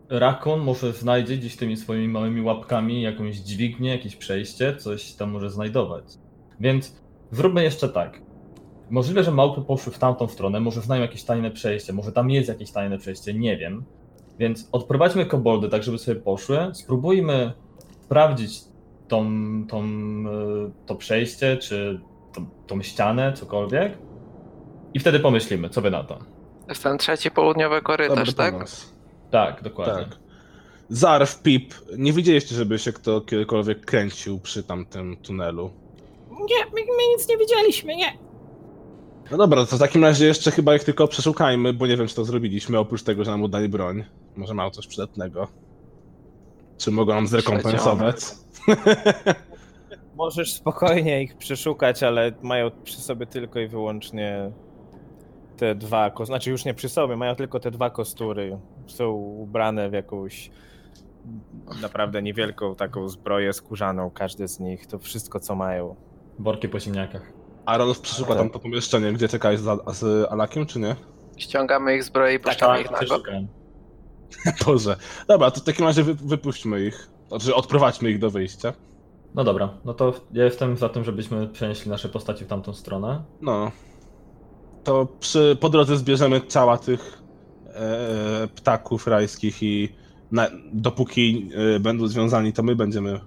Rakun 0.09 0.59
może 0.59 0.93
znajdzie 0.93 1.37
gdzieś 1.37 1.55
tymi 1.55 1.77
swoimi 1.77 2.07
małymi 2.07 2.41
łapkami 2.41 3.01
jakąś 3.01 3.35
dźwignię, 3.35 3.89
jakieś 3.89 4.15
przejście, 4.15 4.75
coś 4.75 5.13
tam 5.13 5.31
może 5.31 5.49
znajdować. 5.49 6.20
Więc 6.61 6.95
zróbmy 7.31 7.63
jeszcze 7.63 7.89
tak. 7.89 8.21
Możliwe, 8.89 9.23
że 9.23 9.31
małpy 9.31 9.61
poszły 9.61 9.93
w 9.93 9.99
tamtą 9.99 10.27
stronę, 10.27 10.59
może 10.59 10.81
znają 10.81 11.01
jakieś 11.01 11.23
tajne 11.23 11.51
przejście, 11.51 11.93
może 11.93 12.11
tam 12.11 12.29
jest 12.29 12.49
jakieś 12.49 12.71
tajne 12.71 12.97
przejście, 12.97 13.33
nie 13.33 13.57
wiem. 13.57 13.83
Więc 14.39 14.69
odprowadźmy 14.71 15.25
koboldy 15.25 15.69
tak, 15.69 15.83
żeby 15.83 15.97
sobie 15.97 16.21
poszły. 16.21 16.57
Spróbujmy 16.73 17.53
sprawdzić 18.01 18.61
tą, 19.07 19.25
tą, 19.69 19.83
e, 19.83 20.71
to 20.85 20.95
przejście, 20.95 21.57
czy 21.57 22.01
tą, 22.33 22.45
tą 22.67 22.81
ścianę, 22.81 23.33
cokolwiek. 23.33 23.97
I 24.93 24.99
wtedy 24.99 25.19
pomyślimy, 25.19 25.69
co 25.69 25.81
by 25.81 25.91
na 25.91 26.03
to. 26.03 26.15
To 26.15 26.69
jest 26.69 26.83
ten 26.83 26.97
trzeci 26.97 27.31
południowy 27.31 27.81
korytarz, 27.81 28.17
Dobry 28.17 28.33
tak? 28.33 28.53
pomysł. 28.53 28.87
Tak, 29.31 29.63
dokładnie. 29.63 30.05
Tak. 30.05 30.19
Zarw, 30.89 31.41
Pip, 31.41 31.73
nie 31.97 32.13
widzieliście, 32.13 32.55
żeby 32.55 32.79
się 32.79 32.93
kto 32.93 33.21
kiedykolwiek 33.21 33.85
kręcił 33.85 34.39
przy 34.39 34.63
tamtym 34.63 35.17
tunelu. 35.17 35.80
Nie, 36.49 36.65
my, 36.65 36.81
my 36.81 37.17
nic 37.17 37.29
nie 37.29 37.37
widzieliśmy, 37.37 37.95
nie. 37.95 38.17
No 39.31 39.37
dobra, 39.37 39.65
to 39.65 39.75
w 39.75 39.79
takim 39.79 40.03
razie 40.03 40.25
jeszcze 40.25 40.51
chyba 40.51 40.75
ich 40.75 40.83
tylko 40.83 41.07
przeszukajmy, 41.07 41.73
bo 41.73 41.87
nie 41.87 41.97
wiem, 41.97 42.07
czy 42.07 42.15
to 42.15 42.25
zrobiliśmy, 42.25 42.79
oprócz 42.79 43.03
tego, 43.03 43.23
że 43.23 43.31
nam 43.31 43.43
udali 43.43 43.69
broń. 43.69 44.03
Może 44.35 44.53
mają 44.53 44.69
coś 44.69 44.87
przydatnego. 44.87 45.47
Czy 46.77 46.91
mogą 46.91 47.13
nam 47.13 47.27
zrekompensować? 47.27 48.17
Możesz 50.15 50.53
spokojnie 50.53 51.23
ich 51.23 51.37
przeszukać, 51.37 52.03
ale 52.03 52.31
mają 52.41 52.71
przy 52.83 53.01
sobie 53.01 53.25
tylko 53.25 53.59
i 53.59 53.67
wyłącznie 53.67 54.51
te 55.57 55.75
dwa 55.75 56.09
kostury. 56.09 56.25
Znaczy 56.25 56.49
już 56.49 56.65
nie 56.65 56.73
przy 56.73 56.89
sobie, 56.89 57.15
mają 57.15 57.35
tylko 57.35 57.59
te 57.59 57.71
dwa 57.71 57.89
kostury. 57.89 58.57
Są 58.87 59.11
ubrane 59.11 59.89
w 59.89 59.93
jakąś 59.93 60.51
naprawdę 61.81 62.21
niewielką 62.21 62.75
taką 62.75 63.09
zbroję 63.09 63.53
skórzaną, 63.53 64.11
każdy 64.11 64.47
z 64.47 64.59
nich. 64.59 64.87
To 64.87 64.99
wszystko, 64.99 65.39
co 65.39 65.55
mają. 65.55 65.95
Worki 66.39 66.69
po 66.69 66.79
ziemniakach. 66.79 67.33
A 67.65 67.77
Rolf 67.77 67.99
przeszuka 67.99 68.35
tam 68.35 68.49
to 68.49 68.59
pomieszczenie, 68.59 69.13
gdzie 69.13 69.27
czekałeś 69.27 69.59
z, 69.59 69.97
z 69.97 70.31
Alakiem, 70.31 70.65
czy 70.65 70.79
nie? 70.79 70.95
Ściągamy 71.37 71.95
ich 71.95 72.03
zbroję 72.03 72.35
i 72.35 72.39
Tak, 72.39 72.53
puszczamy 72.53 72.81
ich 72.81 72.91
na 72.91 72.99
go. 72.99 73.23
Boże. 74.65 74.95
Dobra, 75.27 75.51
to 75.51 75.59
w 75.59 75.63
takim 75.63 75.85
razie 75.85 76.03
wy, 76.03 76.13
wypuśćmy 76.13 76.85
ich. 76.85 77.09
Znaczy 77.27 77.55
odprowadźmy 77.55 78.11
ich 78.11 78.19
do 78.19 78.29
wyjścia. 78.29 78.73
No 79.35 79.43
dobra, 79.43 79.69
no 79.85 79.93
to 79.93 80.13
ja 80.33 80.45
jestem 80.45 80.77
za 80.77 80.89
tym, 80.89 81.03
żebyśmy 81.03 81.47
przenieśli 81.47 81.91
nasze 81.91 82.09
postaci 82.09 82.45
w 82.45 82.47
tamtą 82.47 82.73
stronę. 82.73 83.23
No. 83.41 83.71
To 84.83 85.07
przy, 85.19 85.57
po 85.59 85.69
drodze 85.69 85.97
zbierzemy 85.97 86.41
ciała 86.41 86.77
tych 86.77 87.21
e, 87.67 88.47
ptaków 88.55 89.07
rajskich 89.07 89.63
i 89.63 89.89
na, 90.31 90.47
dopóki 90.73 91.49
e, 91.75 91.79
będą 91.79 92.07
związani, 92.07 92.53
to 92.53 92.63
my 92.63 92.75
będziemy 92.75 93.19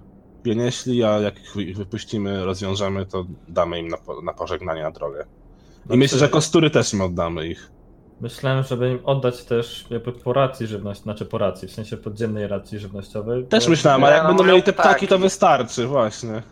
je 0.45 0.55
nieśli, 0.55 1.03
a 1.03 1.19
jak 1.19 1.35
ich 1.55 1.77
wypuścimy, 1.77 2.45
rozwiążemy, 2.45 3.05
to 3.05 3.25
damy 3.47 3.79
im 3.79 3.87
na, 3.87 3.97
po- 3.97 4.21
na 4.21 4.33
pożegnanie 4.33 4.83
na 4.83 4.91
drogę. 4.91 5.25
I 5.89 5.97
myślę, 5.97 6.17
że 6.19 6.29
kostury 6.29 6.69
też 6.69 6.93
im 6.93 7.01
oddamy 7.01 7.47
ich. 7.47 7.71
Myślałem, 8.21 8.63
żeby 8.63 8.91
im 8.91 8.99
oddać 9.03 9.43
też 9.43 9.85
jakby 9.89 10.11
po 10.11 10.33
racji 10.33 10.67
żywności, 10.67 11.03
znaczy 11.03 11.25
po 11.25 11.37
racji, 11.37 11.67
w 11.67 11.71
sensie 11.71 11.97
podziemnej 11.97 12.47
racji 12.47 12.79
żywnościowej. 12.79 13.45
Też 13.45 13.67
myślałem, 13.67 14.03
ale 14.03 14.13
jak 14.13 14.23
No, 14.23 14.27
będą 14.29 14.43
mieli 14.43 14.63
te 14.63 14.73
ptaki, 14.73 15.07
to 15.07 15.15
ptaki. 15.15 15.21
wystarczy, 15.23 15.87
właśnie. 15.87 16.43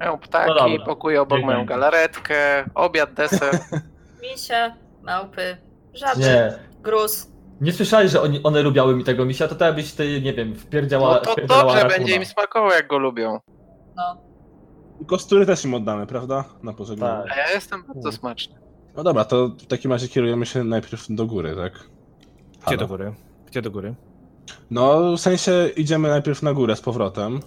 Mają 0.00 0.18
ptaki, 0.18 0.78
No 0.78 0.84
pokój 0.84 1.18
obok 1.18 1.42
mają 1.42 1.66
galaretkę, 1.66 2.64
obiad, 2.74 3.14
deser. 3.14 3.58
Misie, 4.22 4.74
małpy, 5.02 5.56
Nie, 6.18 6.52
gruz. 6.82 7.30
Nie 7.60 7.72
słyszałeś, 7.72 8.10
że 8.10 8.22
oni, 8.22 8.42
one 8.42 8.62
lubiały 8.62 8.96
mi 8.96 9.04
tego 9.04 9.24
misia, 9.24 9.48
to 9.48 9.54
tak 9.54 9.74
byś 9.74 9.92
ty, 9.92 10.20
nie 10.20 10.32
wiem, 10.34 10.54
wpierdziała 10.54 11.14
No 11.14 11.20
to 11.20 11.32
wpierdziała 11.32 11.62
dobrze 11.62 11.76
Rakuna. 11.76 11.96
będzie 11.98 12.16
im 12.16 12.24
smakowało, 12.24 12.72
jak 12.72 12.86
go 12.88 12.98
lubią. 12.98 13.40
No. 13.96 14.16
I 15.00 15.06
kostury 15.06 15.46
też 15.46 15.64
im 15.64 15.74
oddamy, 15.74 16.06
prawda? 16.06 16.44
Na 16.62 16.72
pożegnanie. 16.72 17.22
Tak. 17.28 17.32
A 17.32 17.40
ja 17.40 17.50
jestem 17.54 17.84
bardzo 17.88 18.12
smaczny. 18.12 18.54
No 18.96 19.02
dobra, 19.04 19.24
to 19.24 19.48
w 19.48 19.66
takim 19.66 19.92
razie 19.92 20.08
kierujemy 20.08 20.46
się 20.46 20.64
najpierw 20.64 21.06
do 21.10 21.26
góry, 21.26 21.56
tak? 21.56 21.72
Gdzie 21.72 22.60
Halo? 22.64 22.76
do 22.76 22.86
góry? 22.88 23.14
Gdzie 23.46 23.62
do 23.62 23.70
góry? 23.70 23.94
No, 24.70 25.12
w 25.16 25.20
sensie 25.20 25.52
idziemy 25.76 26.08
najpierw 26.08 26.42
na 26.42 26.52
górę 26.52 26.76
z 26.76 26.80
powrotem. 26.80 27.40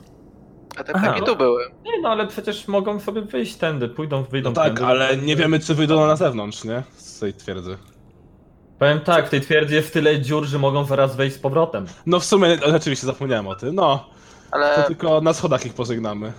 A 0.78 0.84
te 0.84 0.94
ptaki 0.94 1.22
tu 1.24 1.36
były. 1.36 1.64
Nie 1.86 2.02
no, 2.02 2.10
ale 2.10 2.28
przecież 2.28 2.68
mogą 2.68 3.00
sobie 3.00 3.22
wyjść 3.22 3.56
tędy, 3.56 3.90
pójdą, 3.90 4.24
wyjdą 4.24 4.50
No 4.50 4.56
tak, 4.56 4.66
tędy. 4.66 4.86
ale 4.86 5.18
nie 5.18 5.36
wiemy, 5.36 5.60
czy 5.60 5.76
wyjdą 5.76 6.08
na 6.08 6.16
zewnątrz, 6.16 6.64
nie? 6.64 6.84
Z 6.96 7.20
tej 7.20 7.34
twierdzy. 7.34 7.78
Powiem 8.82 9.00
tak, 9.00 9.28
w 9.28 9.30
tej 9.30 9.42
twierdzy 9.42 9.76
jest 9.76 9.94
tyle 9.94 10.22
dziur, 10.22 10.46
że 10.46 10.60
mogą 10.60 10.86
zaraz 10.86 11.16
wejść 11.16 11.36
z 11.36 11.40
powrotem. 11.40 11.86
No 12.06 12.20
w 12.20 12.26
sumie, 12.26 12.58
rzeczywiście 12.66 13.08
zapomniałem 13.08 13.48
o 13.48 13.56
tym. 13.56 13.76
No, 13.76 13.98
to 14.52 14.56
Ale 14.56 14.84
tylko 14.88 15.22
na 15.22 15.34
schodach 15.34 15.66
ich 15.66 15.74
pożegnamy. 15.74 16.34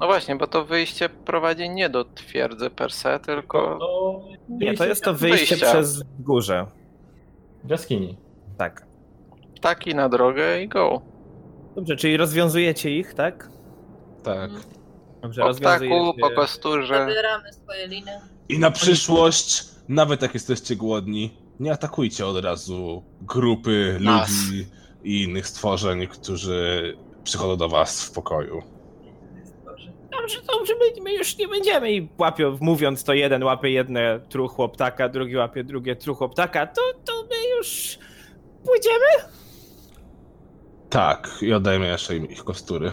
no 0.00 0.06
właśnie, 0.06 0.36
bo 0.36 0.46
to 0.46 0.64
wyjście 0.64 1.08
prowadzi 1.08 1.70
nie 1.70 1.88
do 1.88 2.04
twierdzy 2.04 2.70
per 2.70 2.92
se, 2.92 3.20
tylko 3.20 3.76
No, 3.80 4.20
Nie, 4.48 4.74
to 4.74 4.86
jest 4.86 5.04
to 5.04 5.14
wyjście 5.14 5.56
Wyjścia. 5.56 5.70
przez 5.72 6.02
górze. 6.18 6.66
w 7.64 7.70
jaskini. 7.70 8.16
Tak. 8.58 8.86
ptaki 9.56 9.94
na 9.94 10.08
drogę 10.08 10.62
i 10.62 10.68
go. 10.68 11.00
Dobrze, 11.76 11.96
czyli 11.96 12.16
rozwiązujecie 12.16 12.90
ich, 12.90 13.14
tak? 13.14 13.48
Tak. 14.22 14.50
Dobrze, 15.22 15.42
Po 15.42 15.54
ptaku, 15.54 16.14
po 16.20 16.30
kosturze. 16.30 16.98
Zabieramy 16.98 17.52
swoje 17.52 17.86
liny. 17.88 18.20
I 18.48 18.58
na 18.58 18.70
przyszłość, 18.70 19.73
nawet 19.88 20.22
jak 20.22 20.34
jesteście 20.34 20.76
głodni, 20.76 21.36
nie 21.60 21.72
atakujcie 21.72 22.26
od 22.26 22.44
razu 22.44 23.02
grupy 23.22 23.98
Nas. 24.00 24.30
ludzi 24.30 24.66
i 25.04 25.22
innych 25.22 25.46
stworzeń, 25.46 26.06
którzy 26.06 26.96
przychodzą 27.24 27.56
do 27.56 27.68
was 27.68 28.04
w 28.04 28.12
pokoju. 28.12 28.62
Dobrze, 30.10 30.40
dobrze, 30.52 30.74
my, 30.74 31.02
my 31.02 31.14
już 31.14 31.38
nie 31.38 31.48
będziemy 31.48 31.92
i 31.92 32.08
łapią, 32.18 32.58
mówiąc 32.60 33.04
to 33.04 33.14
jeden 33.14 33.44
łapie 33.44 33.70
jedne 33.70 34.20
truchło 34.28 34.68
ptaka, 34.68 35.08
drugi 35.08 35.36
łapie 35.36 35.64
drugie 35.64 35.96
truchło 35.96 36.28
ptaka, 36.28 36.66
to, 36.66 36.82
to 37.04 37.22
my 37.22 37.56
już 37.56 37.98
pójdziemy? 38.64 39.34
Tak, 40.90 41.30
i 41.42 41.52
oddajmy 41.52 41.86
jeszcze 41.86 42.16
im 42.16 42.28
ich 42.28 42.44
kostury. 42.44 42.92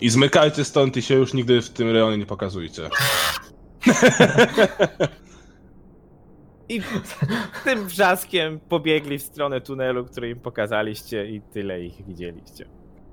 I 0.00 0.10
zmykajcie 0.10 0.64
stąd 0.64 0.96
i 0.96 1.02
się 1.02 1.14
już 1.14 1.34
nigdy 1.34 1.62
w 1.62 1.70
tym 1.70 1.90
rejonie 1.90 2.18
nie 2.18 2.26
pokazujcie. 2.26 2.82
I 6.68 6.80
tym 7.64 7.86
wrzaskiem 7.86 8.60
pobiegli 8.60 9.18
w 9.18 9.22
stronę 9.22 9.60
tunelu, 9.60 10.04
który 10.04 10.30
im 10.30 10.40
pokazaliście 10.40 11.26
i 11.26 11.40
tyle 11.40 11.84
ich 11.84 12.06
widzieliście. 12.06 12.64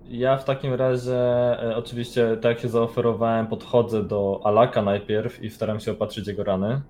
Ja 0.05 0.37
w 0.37 0.45
takim 0.45 0.73
razie, 0.73 1.17
e, 1.63 1.75
oczywiście, 1.77 2.37
tak 2.37 2.51
jak 2.51 2.59
się 2.59 2.69
zaoferowałem, 2.69 3.47
podchodzę 3.47 4.03
do 4.03 4.41
Alaka 4.43 4.81
najpierw 4.81 5.43
i 5.43 5.49
staram 5.49 5.79
się 5.79 5.91
opatrzyć 5.91 6.27
jego 6.27 6.43
rany. 6.43 6.81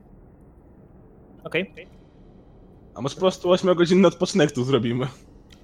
Okej. 1.43 1.73
A 2.95 3.01
może 3.01 3.15
po 3.15 3.21
prostu 3.21 3.49
8-godzinny 3.49 4.07
odpoczynek 4.07 4.51
tu 4.51 4.63
zrobimy? 4.63 5.07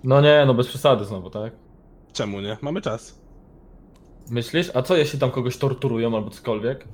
No 0.04 0.22
nie, 0.22 0.44
no 0.48 0.54
bez 0.54 0.68
przesady 0.68 1.06
znowu, 1.06 1.30
tak? 1.30 1.54
Czemu 2.14 2.42
nie? 2.42 2.58
Mamy 2.62 2.82
czas. 2.82 3.22
Myślisz? 4.30 4.72
A 4.74 4.82
co 4.82 4.98
jeśli 4.98 5.20
tam 5.20 5.32
kogoś 5.32 5.58
torturują 5.58 6.16
albo 6.16 6.30
cokolwiek? 6.30 6.88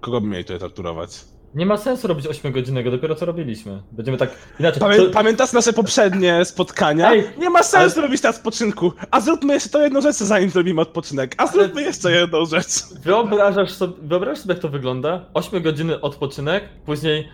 Kogo 0.00 0.20
by 0.20 0.26
mieli 0.26 0.44
tutaj 0.44 0.58
torturować? 0.58 1.33
Nie 1.54 1.66
ma 1.66 1.76
sensu 1.76 2.08
robić 2.08 2.26
8-godzinnego, 2.26 2.90
dopiero 2.90 3.14
co 3.14 3.26
robiliśmy. 3.26 3.82
Będziemy 3.92 4.18
tak 4.18 4.30
inaczej. 4.60 4.80
Pamię 4.80 4.98
pamiętasz 5.12 5.52
nasze 5.52 5.72
poprzednie 5.72 6.44
spotkania? 6.44 7.12
Ej, 7.12 7.30
nie 7.38 7.50
ma 7.50 7.62
sensu 7.62 8.00
robić 8.00 8.20
teraz 8.20 8.36
odpoczynku. 8.36 8.92
A 9.10 9.20
zróbmy 9.20 9.54
jeszcze 9.54 9.68
to 9.68 9.82
jedną 9.82 10.00
rzecz, 10.00 10.16
zanim 10.16 10.50
zrobimy 10.50 10.80
odpoczynek. 10.80 11.34
A 11.38 11.46
zróbmy 11.46 11.82
jeszcze 11.82 12.12
jedną 12.12 12.46
rzecz. 12.46 12.68
Wyobrażasz 13.02 13.70
sobie, 13.72 13.94
wyobrażasz 14.02 14.38
sobie, 14.38 14.54
jak 14.54 14.62
to 14.62 14.68
wygląda? 14.68 15.30
8 15.34 15.62
godziny 15.62 16.00
odpoczynek, 16.00 16.64
później 16.86 17.28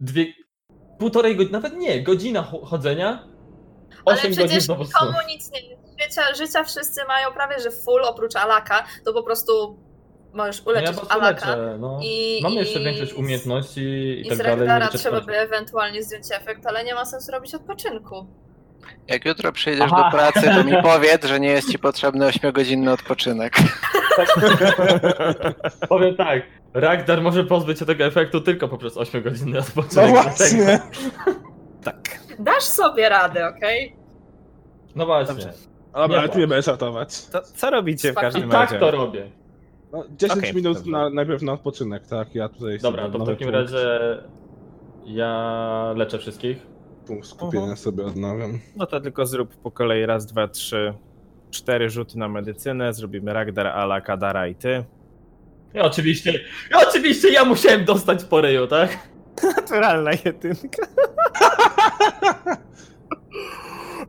dwie, 0.00 0.26
półtorej 0.98 1.36
godziny, 1.36 1.52
nawet 1.52 1.76
nie, 1.76 2.02
godzina 2.02 2.42
cho- 2.52 2.66
chodzenia, 2.66 3.24
8 3.24 3.98
Ale 4.04 4.16
godzin 4.16 4.32
przecież 4.32 4.64
znowu 4.64 4.84
snu. 4.84 4.92
nikomu 5.06 5.18
nic 5.28 5.50
nie 5.52 5.60
jest. 5.60 5.82
Życia, 6.02 6.34
życia 6.34 6.64
wszyscy 6.64 7.00
mają 7.08 7.32
prawie, 7.32 7.60
że 7.60 7.70
full 7.70 8.02
oprócz 8.04 8.36
Alaka, 8.36 8.84
to 9.04 9.12
po 9.12 9.22
prostu 9.22 9.52
możesz 10.34 10.64
No 10.66 10.72
ja 10.72 10.78
uleczyć 10.78 10.94
po 10.96 11.00
prostu 11.06 11.20
Alaka. 11.20 11.56
leczę, 11.56 11.76
no. 11.80 11.98
I, 12.02 12.40
Mamy 12.42 12.54
jeszcze 12.56 12.80
i 12.80 12.84
większość 12.84 13.12
umiejętności 13.12 13.80
i, 13.80 14.20
I 14.20 14.24
tak 14.28 14.34
z 14.34 14.38
dalej. 14.38 14.56
Ragdara 14.56 14.84
leczę 14.84 14.98
trzeba 14.98 15.20
by 15.20 15.38
ewentualnie 15.38 16.02
zdjąć 16.02 16.26
efekt, 16.32 16.66
ale 16.66 16.84
nie 16.84 16.94
ma 16.94 17.04
sensu 17.04 17.32
robić 17.32 17.54
odpoczynku. 17.54 18.26
Jak 19.08 19.24
jutro 19.24 19.52
przyjdziesz 19.52 19.90
Aha. 19.92 20.10
do 20.10 20.16
pracy, 20.18 20.40
to 20.54 20.64
mi 20.64 20.82
powiedz, 20.82 21.24
że 21.26 21.40
nie 21.40 21.48
jest 21.48 21.72
ci 21.72 21.78
potrzebny 21.78 22.26
8-godzinny 22.26 22.92
odpoczynek. 22.92 23.52
Powiem 25.88 26.16
tak, 26.16 26.42
Ragdar 26.74 27.22
może 27.22 27.44
pozbyć 27.44 27.78
się 27.78 27.86
tego 27.86 28.04
efektu 28.04 28.40
tylko 28.40 28.68
poprzez 28.68 28.96
8 28.96 29.22
godziny 29.22 29.52
No 29.52 29.60
odpoczynek. 29.60 30.10
właśnie. 30.10 30.80
Tak. 31.84 32.18
Dasz 32.38 32.62
sobie 32.64 33.08
radę, 33.08 33.48
okej? 33.48 33.96
No 34.94 35.06
właśnie. 35.06 35.34
Dobrze. 35.34 35.52
Dobra, 35.92 36.06
Nie 36.08 36.18
ale 36.18 36.28
ty 36.28 36.38
nie 36.38 36.46
będziesz 36.46 36.66
ratować. 36.66 37.26
To 37.26 37.42
co 37.42 37.70
robicie 37.70 38.12
w 38.12 38.14
każdym 38.14 38.48
I 38.48 38.52
tak 38.52 38.70
razie? 38.70 38.80
to 38.80 38.90
robię. 38.90 39.30
No, 39.92 40.04
10 40.18 40.38
Okej, 40.38 40.54
minut 40.54 40.76
dobrze. 40.76 40.90
na, 40.90 41.10
najpierw 41.10 41.42
na 41.42 41.52
odpoczynek, 41.52 42.06
tak? 42.06 42.34
Ja 42.34 42.48
tutaj 42.48 42.78
Dobra, 42.78 43.02
sobie 43.06 43.18
to 43.18 43.24
w 43.24 43.28
takim 43.28 43.46
punkt, 43.52 43.54
razie 43.72 43.88
ja 45.04 45.92
leczę 45.96 46.18
wszystkich. 46.18 46.66
punkt 47.06 47.26
skupienia 47.26 47.62
Mhm. 47.62 47.76
sobie 47.76 48.04
odnawiam. 48.04 48.58
No 48.76 48.86
to 48.86 49.00
tylko 49.00 49.26
zrób 49.26 49.56
po 49.56 49.70
kolei 49.70 50.06
raz, 50.06 50.26
dwa, 50.26 50.48
trzy, 50.48 50.94
cztery 51.50 51.90
rzuty 51.90 52.18
na 52.18 52.28
medycynę. 52.28 52.92
Zrobimy 52.94 53.32
Ragdar, 53.32 53.66
Ala, 53.66 54.00
Kadara 54.00 54.46
i 54.46 54.54
ty. 54.54 54.84
I 55.74 55.78
oczywiście, 55.80 56.32
i 56.70 56.74
oczywiście 56.88 57.32
ja 57.32 57.44
musiałem 57.44 57.84
dostać 57.84 58.24
po 58.24 58.40
ryju, 58.40 58.66
tak? 58.66 58.98
Naturalna 59.56 60.10
jedynka. 60.24 60.86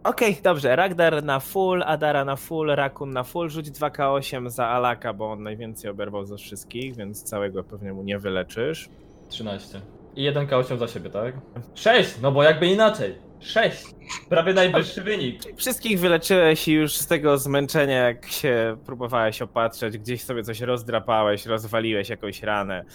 Okej, 0.03 0.37
dobrze. 0.43 0.75
Ragdar 0.75 1.23
na 1.23 1.39
full, 1.39 1.83
Adara 1.83 2.25
na 2.25 2.35
full, 2.35 2.67
Rakun 2.67 3.11
na 3.11 3.23
full. 3.23 3.49
Rzuć 3.49 3.71
2K8 3.71 4.49
za 4.49 4.67
Alaka, 4.67 5.13
bo 5.13 5.31
on 5.31 5.43
najwięcej 5.43 5.91
oberwał 5.91 6.25
ze 6.25 6.37
wszystkich, 6.37 6.95
więc 6.95 7.23
całego 7.23 7.63
pewnie 7.63 7.93
mu 7.93 8.03
nie 8.03 8.19
wyleczysz. 8.19 8.89
13. 9.29 9.81
I 10.15 10.31
1K8 10.31 10.77
za 10.77 10.87
siebie, 10.87 11.09
tak? 11.09 11.35
6, 11.75 12.11
no 12.21 12.31
bo 12.31 12.43
jakby 12.43 12.67
inaczej. 12.67 13.15
6. 13.39 13.85
Prawie 14.29 14.53
najwyższy 14.53 15.01
wynik. 15.01 15.41
Wszystkich 15.55 15.99
wyleczyłeś 15.99 16.67
i 16.67 16.73
już 16.73 16.97
z 16.97 17.07
tego 17.07 17.37
zmęczenia, 17.37 17.97
jak 17.97 18.25
się 18.25 18.77
próbowałeś 18.85 19.41
opatrzeć, 19.41 19.97
gdzieś 19.97 20.23
sobie 20.23 20.43
coś 20.43 20.61
rozdrapałeś, 20.61 21.45
rozwaliłeś 21.45 22.09
jakąś 22.09 22.43
ranę. 22.43 22.85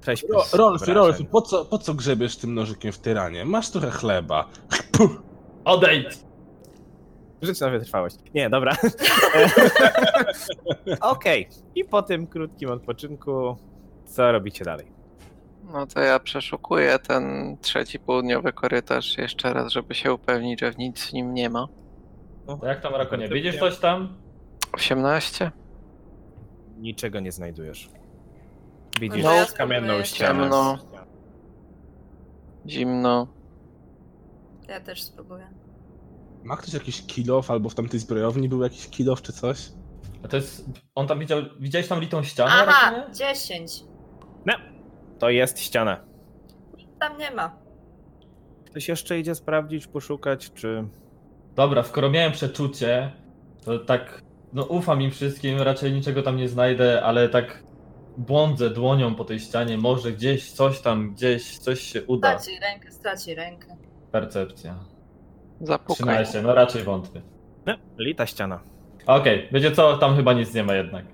Prześpisz 0.00 0.30
Ro. 0.52 0.76
Rolfy, 0.86 1.24
po 1.24 1.42
co, 1.42 1.64
po 1.64 1.78
co 1.78 1.94
grzebiesz 1.94 2.36
tym 2.36 2.54
nożykiem 2.54 2.92
w 2.92 2.98
tyranie? 2.98 3.44
Masz 3.44 3.70
trochę 3.70 3.90
chleba. 3.90 4.48
Puh. 4.92 5.22
Odejdź! 5.64 6.25
Rzuć 7.42 7.60
na 7.60 7.70
wytrwałość. 7.70 8.16
Nie, 8.34 8.50
dobra. 8.50 8.76
Okej. 11.00 11.48
I 11.74 11.84
po 11.84 12.02
tym 12.02 12.26
krótkim 12.26 12.70
odpoczynku, 12.70 13.56
co 14.04 14.32
robicie 14.32 14.64
dalej? 14.64 14.86
No 15.72 15.86
to 15.86 16.00
ja 16.00 16.18
przeszukuję 16.18 16.98
ten 16.98 17.56
trzeci 17.60 17.98
południowy 17.98 18.52
korytarz 18.52 19.18
jeszcze 19.18 19.52
raz, 19.52 19.72
żeby 19.72 19.94
się 19.94 20.12
upewnić, 20.14 20.60
że 20.60 20.72
nic 20.78 21.06
w 21.06 21.12
nim 21.12 21.34
nie 21.34 21.50
ma. 21.50 21.66
To 22.46 22.66
jak 22.66 22.80
tam, 22.80 22.94
Rakonie, 22.94 23.28
widzisz 23.28 23.58
coś 23.58 23.78
tam? 23.78 24.16
18? 24.72 25.50
Niczego 26.78 27.20
nie 27.20 27.32
znajdujesz. 27.32 27.88
Widzisz 29.00 29.24
No, 29.24 29.30
kamienną 29.56 30.02
ścianę. 30.02 30.40
Ciemno. 30.42 30.78
Zimno. 32.66 33.26
Ja 34.68 34.80
też 34.80 35.02
spróbuję. 35.02 35.48
Ma 36.46 36.56
ktoś 36.56 36.74
jakiś 36.74 37.06
kilof 37.06 37.50
albo 37.50 37.68
w 37.68 37.74
tamtej 37.74 38.00
zbrojowni 38.00 38.48
był 38.48 38.62
jakiś 38.62 38.88
kilof 38.88 39.22
czy 39.22 39.32
coś? 39.32 39.58
A 40.24 40.28
to 40.28 40.36
jest. 40.36 40.64
On 40.94 41.06
tam 41.06 41.18
widział. 41.18 41.42
Widziałeś 41.60 41.88
tam 41.88 42.00
litą 42.00 42.22
ścianę, 42.22 42.50
Aha, 42.54 42.90
Rakonie? 42.90 43.14
10. 43.14 43.84
To 45.18 45.30
jest 45.30 45.60
ściana. 45.60 46.04
Tam 47.00 47.18
nie 47.18 47.30
ma. 47.30 47.58
Ktoś 48.66 48.88
jeszcze 48.88 49.18
idzie 49.18 49.34
sprawdzić, 49.34 49.86
poszukać, 49.86 50.52
czy... 50.54 50.88
Dobra, 51.54 51.82
skoro 51.82 52.10
miałem 52.10 52.32
przeczucie, 52.32 53.12
to 53.64 53.78
tak. 53.78 54.22
No 54.52 54.64
ufam 54.64 55.02
im 55.02 55.10
wszystkim, 55.10 55.60
raczej 55.60 55.92
niczego 55.92 56.22
tam 56.22 56.36
nie 56.36 56.48
znajdę, 56.48 57.02
ale 57.02 57.28
tak 57.28 57.62
błądzę 58.16 58.70
dłonią 58.70 59.14
po 59.14 59.24
tej 59.24 59.40
ścianie, 59.40 59.78
może 59.78 60.12
gdzieś 60.12 60.52
coś 60.52 60.80
tam, 60.80 61.14
gdzieś 61.14 61.58
coś 61.58 61.80
się 61.80 62.04
uda. 62.04 62.38
Straci 62.38 62.60
rękę, 62.60 62.92
straci 62.92 63.34
rękę. 63.34 63.76
Percepcja. 64.12 64.95
Zapukaj. 65.60 65.96
13, 66.24 66.42
no 66.42 66.54
raczej 66.54 66.82
wątpię. 66.82 67.22
No, 67.66 67.74
lita 67.98 68.26
ściana. 68.26 68.60
Okej, 69.06 69.48
wiecie 69.52 69.72
co, 69.72 69.96
tam 69.96 70.16
chyba 70.16 70.32
nic 70.32 70.54
nie 70.54 70.64
ma 70.64 70.74
jednak. 70.74 71.04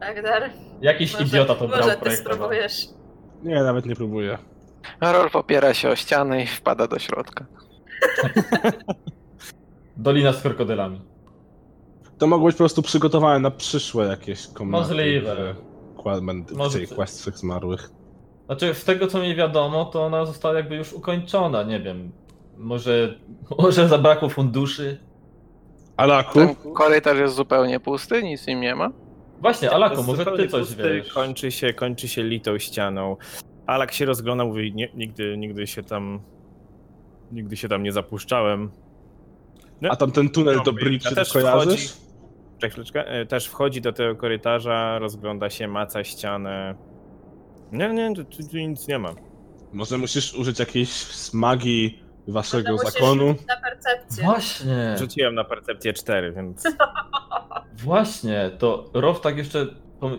Ragdar, 0.00 0.42
Jakiś 0.80 1.12
może, 1.12 1.24
idiota 1.24 1.54
to 1.54 1.68
brał 1.68 1.80
może 1.82 1.96
ty 1.96 2.16
spróbujesz. 2.16 2.86
Nie, 3.42 3.62
nawet 3.62 3.86
nie 3.86 3.96
próbuję. 3.96 4.38
Rolf 5.00 5.36
opiera 5.36 5.74
się 5.74 5.88
o 5.88 5.96
ścianę 5.96 6.42
i 6.42 6.46
wpada 6.46 6.86
do 6.86 6.98
środka. 6.98 7.46
Dolina 9.96 10.32
z 10.32 10.42
krokodylami. 10.42 11.00
To 12.18 12.26
mogło 12.26 12.46
być 12.46 12.54
po 12.56 12.58
prostu 12.58 12.82
przygotowane 12.82 13.38
na 13.38 13.50
przyszłe 13.50 14.06
jakieś 14.06 14.46
komnaty. 14.46 14.84
Możliwe. 14.88 15.36
że 15.36 15.54
Kład, 15.96 16.24
będę, 16.24 16.54
Może- 16.54 16.86
quest 16.86 17.24
zmarłych. 17.24 17.90
Znaczy, 18.46 18.74
z 18.74 18.84
tego 18.84 19.06
co 19.06 19.18
mi 19.20 19.34
wiadomo, 19.34 19.84
to 19.84 20.04
ona 20.04 20.24
została 20.26 20.54
jakby 20.54 20.76
już 20.76 20.92
ukończona, 20.92 21.62
nie 21.62 21.80
wiem. 21.80 22.12
Może, 22.58 23.14
może 23.62 23.88
zabrakło 23.88 24.28
funduszy? 24.28 24.98
Alaku? 25.96 26.32
Ten 26.34 26.54
korytarz 26.74 27.18
jest 27.18 27.34
zupełnie 27.34 27.80
pusty, 27.80 28.22
nic 28.22 28.44
w 28.44 28.46
nim 28.46 28.60
nie 28.60 28.74
ma. 28.74 28.90
Właśnie, 29.40 29.70
Alako, 29.70 29.94
Jest 29.96 30.06
może 30.06 30.24
ty 30.26 30.48
coś 30.48 30.60
pusty, 30.66 30.82
wiesz. 30.82 31.12
Kończy 31.12 31.50
się, 31.50 31.72
kończy 31.72 32.08
się 32.08 32.22
litą 32.22 32.58
ścianą. 32.58 33.16
Alak 33.66 33.92
się 33.92 34.04
rozgląda, 34.04 34.44
mówi, 34.44 34.74
nie, 34.74 34.88
nigdy, 34.94 35.36
nigdy 35.38 35.66
się 35.66 35.82
tam, 35.82 36.20
nigdy 37.32 37.56
się 37.56 37.68
tam 37.68 37.82
nie 37.82 37.92
zapuszczałem. 37.92 38.70
No, 39.80 39.88
A 39.90 39.96
tam 39.96 40.12
ten 40.12 40.28
tunel 40.30 40.60
do 40.64 40.70
Ja 40.70 40.72
Bridge 40.72 41.14
też 41.14 41.32
kojarzysz? 41.32 41.92
Czekaj 42.58 42.70
chwileczkę. 42.70 43.06
E, 43.08 43.26
Też 43.26 43.46
wchodzi 43.46 43.80
do 43.80 43.92
tego 43.92 44.16
korytarza, 44.16 44.98
rozgląda 44.98 45.50
się, 45.50 45.68
maca 45.68 46.04
ścianę. 46.04 46.74
Nie, 47.72 47.88
nie, 47.88 48.14
tu, 48.14 48.24
tu, 48.24 48.48
tu 48.50 48.56
nic 48.56 48.88
nie 48.88 48.98
ma. 48.98 49.14
Może 49.72 49.98
musisz 49.98 50.34
użyć 50.34 50.58
jakiejś 50.58 51.04
magii 51.32 52.02
waszego 52.28 52.72
musisz 52.72 52.92
zakonu? 52.92 53.34
na 53.48 53.56
percepcję. 53.70 54.24
Właśnie, 54.24 54.94
Rzuciłem 54.98 55.34
na 55.34 55.44
percepcję 55.44 55.92
4, 55.92 56.32
więc 56.32 56.62
właśnie, 57.84 58.50
to 58.58 58.84
Row 58.94 59.20
tak 59.20 59.36
jeszcze, 59.38 59.66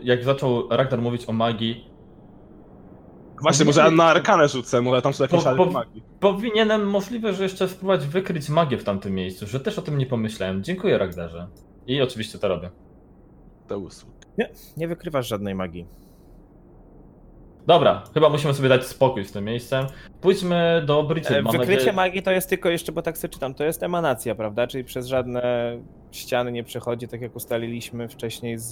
jak 0.04 0.24
zaczął 0.24 0.70
Ragnar 0.70 1.02
mówić 1.02 1.30
o 1.30 1.34
magii, 1.34 1.88
Właśnie, 3.42 3.66
może 3.66 3.82
ja 3.82 3.92
na 3.92 4.04
arkanę 4.06 4.48
rzucę, 4.48 4.82
może 4.82 5.02
tam 5.02 5.14
są 5.14 5.24
jakieś 5.24 5.44
Po- 5.44 5.56
po- 5.56 5.66
magii. 5.66 6.04
powinienem 6.20 6.90
możliwe, 6.90 7.34
że 7.34 7.44
jeszcze 7.44 7.68
spróbować 7.68 8.08
wykryć 8.08 8.50
magię 8.50 8.78
w 8.78 8.84
tamtym 8.84 9.14
miejscu, 9.16 9.48
że 9.48 9.60
też 9.60 9.80
o 9.80 9.82
tym 9.82 9.98
nie 9.98 10.06
pomyślałem. 10.06 10.64
Dziękuję 10.64 10.98
Ragnarze. 10.98 11.48
I 11.88 12.02
oczywiście 12.02 12.40
to 12.40 12.48
robię. 12.48 12.70
Do 13.68 13.80
usług. 13.80 14.14
nie 14.78 14.88
wykrywasz 14.88 15.28
żadnej 15.28 15.56
magii. 15.56 15.88
Dobra, 17.68 18.04
chyba 18.14 18.30
musimy 18.30 18.54
sobie 18.54 18.70
dać 18.70 18.86
spokój 18.86 19.26
z 19.26 19.32
tym 19.32 19.46
miejscem. 19.46 19.86
Pójdźmy 20.22 20.84
do 20.86 21.04
Bridget. 21.04 21.44
Mam 21.44 21.52
Wykrycie 21.52 21.74
nadzieję- 21.78 21.94
magii 21.94 22.24
to 22.24 22.32
jest 22.32 22.50
tylko 22.50 22.70
jeszcze, 22.70 22.92
bo 22.92 23.02
tak 23.02 23.18
sobie 23.18 23.34
czytam, 23.34 23.54
to 23.54 23.64
jest 23.64 23.84
emanacja, 23.84 24.36
prawda? 24.36 24.68
Czyli 24.68 24.84
przez 24.84 25.08
żadne 25.08 25.42
ściany 26.12 26.52
nie 26.52 26.64
przechodzi, 26.64 27.08
tak 27.08 27.22
jak 27.22 27.36
ustaliliśmy 27.36 28.08
wcześniej 28.10 28.58
z. 28.58 28.70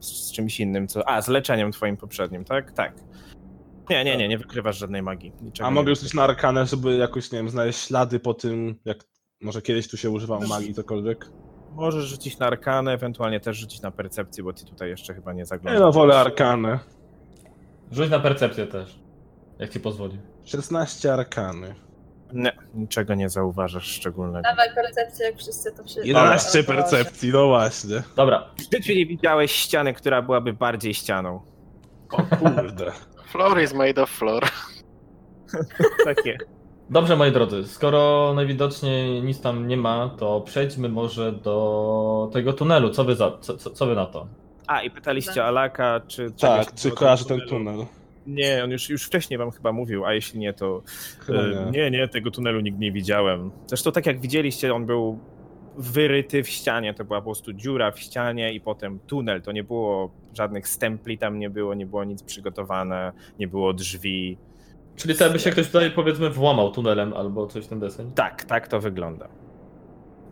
z 0.00 0.32
czymś 0.32 0.60
innym, 0.60 0.88
co. 0.88 1.08
A, 1.08 1.22
z 1.22 1.28
leczeniem 1.28 1.72
twoim 1.72 1.96
poprzednim, 1.96 2.44
tak? 2.44 2.72
Tak. 2.72 2.92
Nie, 3.90 4.04
nie, 4.04 4.16
nie, 4.16 4.28
nie 4.28 4.38
wykrywasz 4.38 4.78
żadnej 4.78 5.02
magii. 5.02 5.32
Niczego 5.42 5.66
A 5.66 5.70
nie 5.70 5.74
mogę 5.74 5.84
wykrywasz. 5.84 5.98
rzucić 6.00 6.14
na 6.14 6.22
arkanę, 6.24 6.66
żeby 6.66 6.96
jakoś, 6.96 7.32
nie 7.32 7.38
wiem, 7.38 7.48
znaleźć 7.48 7.80
ślady 7.80 8.20
po 8.20 8.34
tym, 8.34 8.78
jak 8.84 8.98
może 9.42 9.62
kiedyś 9.62 9.88
tu 9.88 9.96
się 9.96 10.10
używało 10.10 10.46
magii, 10.46 10.74
cokolwiek? 10.74 11.30
Możesz 11.74 12.04
rzucić 12.04 12.38
na 12.38 12.46
arkanę, 12.46 12.92
ewentualnie 12.92 13.40
też 13.40 13.56
rzucić 13.56 13.82
na 13.82 13.90
percepcję, 13.90 14.44
bo 14.44 14.52
ty 14.52 14.64
tutaj 14.64 14.88
jeszcze 14.88 15.14
chyba 15.14 15.32
nie 15.32 15.38
Nie 15.38 15.46
zaglądasz. 15.46 15.80
no, 15.80 15.92
wolę 15.92 16.18
arkanę. 16.18 16.78
Rzuć 17.92 18.10
na 18.10 18.20
percepcję 18.20 18.66
też. 18.66 18.98
Jak 19.58 19.70
ci 19.70 19.80
pozwoli. 19.80 20.18
16 20.44 21.12
arkany. 21.12 21.74
Nie, 22.32 22.52
niczego 22.74 23.14
nie 23.14 23.28
zauważasz 23.28 23.84
szczególnego. 23.86 24.42
Dawaj 24.42 24.74
percepcję, 24.74 25.26
jak 25.26 25.36
wszyscy 25.38 25.72
to 25.72 25.82
wszyscy. 25.84 26.06
11 26.08 26.60
O, 26.60 26.62
Boże. 26.62 26.74
percepcji, 26.76 27.30
no 27.32 27.46
właśnie. 27.46 28.02
Dobra, 28.16 28.50
W 28.58 28.74
życiu 28.74 28.92
nie 28.92 29.06
widziałeś 29.06 29.52
ściany, 29.52 29.94
która 29.94 30.22
byłaby 30.22 30.52
bardziej 30.52 30.94
ścianą. 30.94 31.40
O 32.12 32.22
kurde. 32.36 32.92
Floor 33.32 33.62
is 33.62 33.72
made 33.74 34.02
of 34.02 34.10
floor. 34.10 34.44
Takie. 36.04 36.38
Dobrze, 36.90 37.16
moi 37.16 37.32
drodzy, 37.32 37.64
skoro 37.68 38.32
najwidoczniej 38.36 39.22
nic 39.22 39.40
tam 39.40 39.68
nie 39.68 39.76
ma, 39.76 40.10
to 40.18 40.40
przejdźmy 40.40 40.88
może 40.88 41.32
do 41.32 42.30
tego 42.32 42.52
tunelu. 42.52 42.90
Co 42.90 43.04
wy, 43.04 43.14
za, 43.14 43.38
co, 43.40 43.56
co, 43.56 43.70
co 43.70 43.86
wy 43.86 43.94
na 43.94 44.06
to? 44.06 44.26
A, 44.66 44.82
i 44.82 44.90
pytaliście 44.90 45.44
Alaka, 45.44 46.00
czy... 46.08 46.32
Tak, 46.40 46.74
czy 46.74 46.90
kojarzy 46.90 47.24
ten 47.24 47.40
tunel? 47.48 47.86
Nie, 48.26 48.64
on 48.64 48.70
już, 48.70 48.90
już 48.90 49.06
wcześniej 49.06 49.38
wam 49.38 49.50
chyba 49.50 49.72
mówił, 49.72 50.04
a 50.04 50.14
jeśli 50.14 50.38
nie, 50.38 50.52
to 50.52 50.82
Chyba 51.26 51.38
e, 51.42 51.48
nie. 51.48 51.70
nie, 51.70 51.90
nie, 51.90 52.08
tego 52.08 52.30
tunelu 52.30 52.60
nigdy 52.60 52.80
nie 52.80 52.92
widziałem. 52.92 53.50
Zresztą 53.66 53.92
tak 53.92 54.06
jak 54.06 54.20
widzieliście, 54.20 54.74
on 54.74 54.86
był 54.86 55.18
wyryty 55.76 56.42
w 56.42 56.48
ścianie, 56.48 56.94
to 56.94 57.04
była 57.04 57.20
po 57.20 57.24
prostu 57.24 57.52
dziura 57.52 57.90
w 57.90 58.00
ścianie 58.00 58.52
i 58.52 58.60
potem 58.60 58.98
tunel, 59.06 59.42
to 59.42 59.52
nie 59.52 59.64
było 59.64 60.10
żadnych 60.34 60.68
stempli 60.68 61.18
tam 61.18 61.38
nie 61.38 61.50
było, 61.50 61.74
nie 61.74 61.86
było 61.86 62.04
nic 62.04 62.22
przygotowane, 62.22 63.12
nie 63.38 63.48
było 63.48 63.72
drzwi. 63.72 64.38
Czyli 64.96 65.14
to 65.14 65.24
jakby 65.24 65.38
się 65.38 65.50
ktoś 65.50 65.66
tutaj 65.66 65.90
powiedzmy 65.90 66.30
włamał 66.30 66.72
tunelem 66.72 67.12
albo 67.14 67.46
coś 67.46 67.64
w 67.64 67.68
ten 67.68 67.80
deseń? 67.80 68.12
Tak, 68.14 68.44
tak 68.44 68.68
to 68.68 68.80
wygląda. 68.80 69.28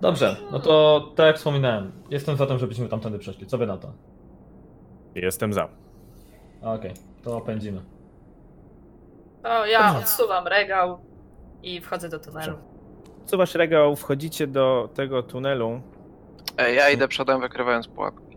Dobrze, 0.00 0.36
no 0.52 0.60
to 0.60 1.00
tak 1.16 1.26
jak 1.26 1.36
wspominałem, 1.36 1.92
jestem 2.10 2.36
za 2.36 2.46
tym, 2.46 2.58
żebyśmy 2.58 2.88
tamtędy 2.88 3.18
przeszli. 3.18 3.46
Co 3.46 3.58
wy 3.58 3.66
na 3.66 3.76
to? 3.76 3.92
Jestem 5.14 5.52
za. 5.52 5.68
Okej, 6.62 6.92
to 7.22 7.40
pędzimy. 7.40 7.80
O, 9.44 9.66
ja 9.66 9.98
odsuwam 9.98 10.46
regał 10.46 10.98
i 11.62 11.80
wchodzę 11.80 12.08
do 12.08 12.18
tunelu. 12.18 12.58
Suwasz 13.26 13.54
regał, 13.54 13.96
wchodzicie 13.96 14.46
do 14.46 14.88
tego 14.94 15.22
tunelu. 15.22 15.80
Ej, 16.58 16.76
ja 16.76 16.90
idę 16.90 17.08
przodem 17.08 17.40
wykrywając 17.40 17.88
pułapki. 17.88 18.36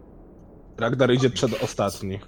Ragnar 0.78 1.12
idzie 1.14 1.30
przed 1.30 1.64
ostatni. 1.64 2.20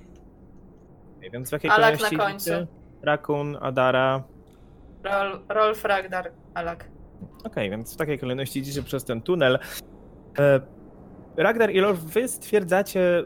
Więc 1.34 1.50
w 1.50 1.52
jakiej 1.52 1.72
Alak 1.72 1.82
na 1.82 1.98
kolejności 2.10 2.18
końcu. 2.18 2.50
idziecie? 2.50 2.68
Rakun, 3.02 3.58
Adara. 3.62 4.24
Rol, 5.04 5.40
Rolf 5.50 5.86
Ragnar, 5.86 6.32
Alak. 6.54 6.90
Okej, 7.44 7.70
więc 7.70 7.94
w 7.94 7.98
takiej 7.98 8.20
kolejności 8.20 8.60
idziecie 8.60 8.84
przez 8.84 9.06
ten 9.06 9.22
tunel. 9.22 9.60
E, 10.40 10.62
Ragnar 11.38 11.72
i 11.72 11.80
Lorf, 11.80 12.00
wy 12.00 12.28
stwierdzacie, 12.28 13.24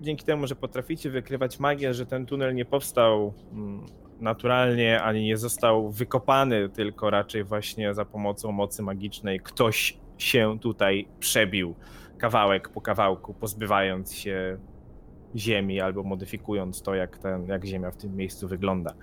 dzięki 0.00 0.24
temu, 0.24 0.46
że 0.46 0.56
potraficie 0.56 1.10
wykrywać 1.10 1.60
magię, 1.60 1.94
że 1.94 2.06
ten 2.06 2.26
tunel 2.26 2.54
nie 2.54 2.64
powstał 2.64 3.34
mm, 3.52 3.86
naturalnie, 4.20 5.02
ani 5.02 5.24
nie 5.24 5.36
został 5.36 5.90
wykopany, 5.90 6.68
tylko 6.68 7.10
raczej 7.10 7.44
właśnie 7.44 7.94
za 7.94 8.04
pomocą 8.04 8.52
mocy 8.52 8.82
magicznej 8.82 9.40
ktoś 9.40 9.98
się 10.18 10.58
tutaj 10.60 11.08
przebił 11.20 11.74
kawałek 12.18 12.68
po 12.68 12.80
kawałku, 12.80 13.34
pozbywając 13.34 14.14
się 14.14 14.58
ziemi 15.36 15.80
albo 15.80 16.02
modyfikując 16.02 16.82
to, 16.82 16.94
jak, 16.94 17.18
ten, 17.18 17.46
jak 17.46 17.64
ziemia 17.64 17.90
w 17.90 17.96
tym 17.96 18.16
miejscu 18.16 18.48
wygląda. 18.48 18.94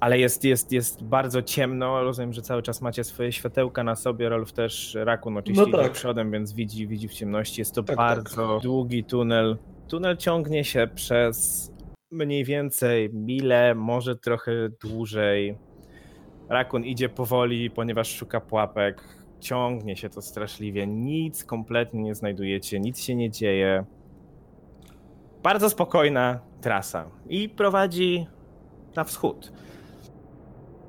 Ale 0.00 0.18
jest, 0.18 0.44
jest, 0.44 0.72
jest 0.72 1.04
bardzo 1.04 1.42
ciemno. 1.42 2.02
Rozumiem, 2.02 2.32
że 2.32 2.42
cały 2.42 2.62
czas 2.62 2.80
macie 2.82 3.04
swoje 3.04 3.32
światełka 3.32 3.84
na 3.84 3.96
sobie. 3.96 4.28
Rolf 4.28 4.52
też, 4.52 4.96
Rakun 5.00 5.36
oczywiście 5.36 5.70
No 5.70 5.78
tak. 5.78 5.86
idzie 5.86 5.94
przodem, 5.94 6.30
więc 6.30 6.52
widzi, 6.52 6.86
widzi 6.88 7.08
w 7.08 7.14
ciemności. 7.14 7.60
Jest 7.60 7.74
to 7.74 7.82
Tak, 7.82 7.96
bardzo 7.96 8.60
długi 8.62 9.04
tunel. 9.04 9.58
Tunel 9.88 10.16
ciągnie 10.16 10.64
się 10.64 10.88
przez 10.94 11.70
mniej 12.10 12.44
więcej 12.44 13.10
milę, 13.12 13.74
może 13.74 14.16
trochę 14.16 14.52
dłużej. 14.82 15.58
Rakun 16.48 16.84
idzie 16.84 17.08
powoli, 17.08 17.70
ponieważ 17.70 18.16
szuka 18.16 18.40
pułapek. 18.40 19.18
Ciągnie 19.40 19.96
się 19.96 20.08
to 20.08 20.22
straszliwie. 20.22 20.86
Nic 20.86 21.44
kompletnie 21.44 22.02
nie 22.02 22.14
znajdujecie, 22.14 22.80
nic 22.80 23.00
się 23.00 23.14
nie 23.14 23.30
dzieje. 23.30 23.84
Bardzo 25.48 25.70
spokojna 25.70 26.40
trasa 26.60 27.10
i 27.28 27.48
prowadzi 27.48 28.26
na 28.96 29.04
wschód. 29.04 29.52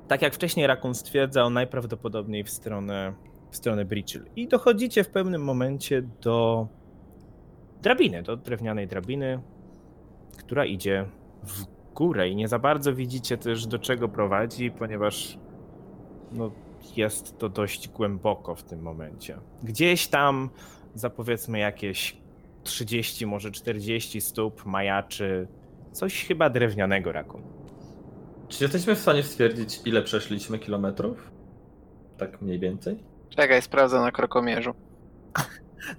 Tak 0.08 0.22
jak 0.22 0.34
wcześniej 0.34 0.66
Rakun 0.66 0.94
stwierdzał, 0.94 1.50
najprawdopodobniej 1.50 2.44
w 2.44 2.50
stronę, 2.50 3.12
w 3.50 3.56
stronę 3.56 3.84
Britchel. 3.84 4.24
I 4.36 4.48
dochodzicie 4.48 5.04
w 5.04 5.08
pewnym 5.08 5.44
momencie 5.44 6.02
do 6.02 6.68
drabiny, 7.82 8.22
do 8.22 8.36
drewnianej 8.36 8.86
drabiny, 8.88 9.40
która 10.38 10.64
idzie 10.64 11.06
w 11.44 11.64
górę 11.94 12.28
i 12.28 12.36
nie 12.36 12.48
za 12.48 12.58
bardzo 12.58 12.94
widzicie 12.94 13.38
też 13.38 13.66
do 13.66 13.78
czego 13.78 14.08
prowadzi, 14.08 14.70
ponieważ 14.70 15.38
no, 16.32 16.50
jest 16.96 17.38
to 17.38 17.48
dość 17.48 17.88
głęboko 17.88 18.54
w 18.54 18.62
tym 18.62 18.82
momencie. 18.82 19.38
Gdzieś 19.62 20.08
tam 20.08 20.50
za 20.94 21.10
powiedzmy 21.10 21.58
jakieś 21.58 22.19
30, 22.62 23.26
może 23.26 23.50
40 23.50 24.20
stóp 24.20 24.66
majaczy 24.66 25.48
coś 25.92 26.24
chyba 26.24 26.50
drewnianego 26.50 27.12
Rakun. 27.12 27.42
Czy 28.48 28.64
jesteśmy 28.64 28.94
w 28.94 28.98
stanie 28.98 29.22
stwierdzić, 29.22 29.80
ile 29.84 30.02
przeszliśmy 30.02 30.58
kilometrów? 30.58 31.30
Tak 32.18 32.42
mniej 32.42 32.58
więcej? 32.58 33.02
Czekaj, 33.28 33.62
sprawdzę 33.62 34.00
na 34.00 34.12
krokomierzu. 34.12 34.74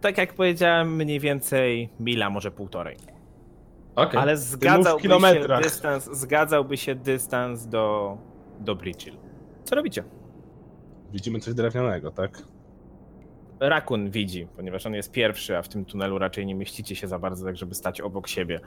Tak 0.02 0.18
jak 0.18 0.34
powiedziałem, 0.34 0.96
mniej 0.96 1.20
więcej 1.20 1.90
mila, 2.00 2.30
może 2.30 2.52
półtorej. 2.52 2.98
Okej. 3.96 4.20
Ale 4.20 4.38
zgadzałby 4.38 5.04
się, 5.10 5.48
dystans, 5.64 6.10
zgadzałby 6.12 6.78
się 6.78 6.96
dystans 6.96 7.68
do, 7.68 8.18
do 8.60 8.76
Bridgehill. 8.76 9.18
Co 9.64 9.76
robicie? 9.76 10.04
Widzimy 11.14 11.40
coś 11.40 11.54
drewnianego, 11.54 12.12
tak? 12.12 12.42
Rakun 13.62 14.10
widzi, 14.10 14.48
ponieważ 14.56 14.86
on 14.86 14.94
jest 14.94 15.12
pierwszy, 15.12 15.58
a 15.58 15.62
w 15.62 15.68
tym 15.70 15.86
tunelu 15.86 16.20
raczej 16.20 16.46
nie 16.46 16.56
mieścicie 16.56 16.96
się 16.96 17.08
za 17.08 17.20
bardzo, 17.20 17.46
tak 17.46 17.58
żeby 17.58 17.76
stać 17.76 18.02
obok 18.02 18.28
siebie. 18.28 18.60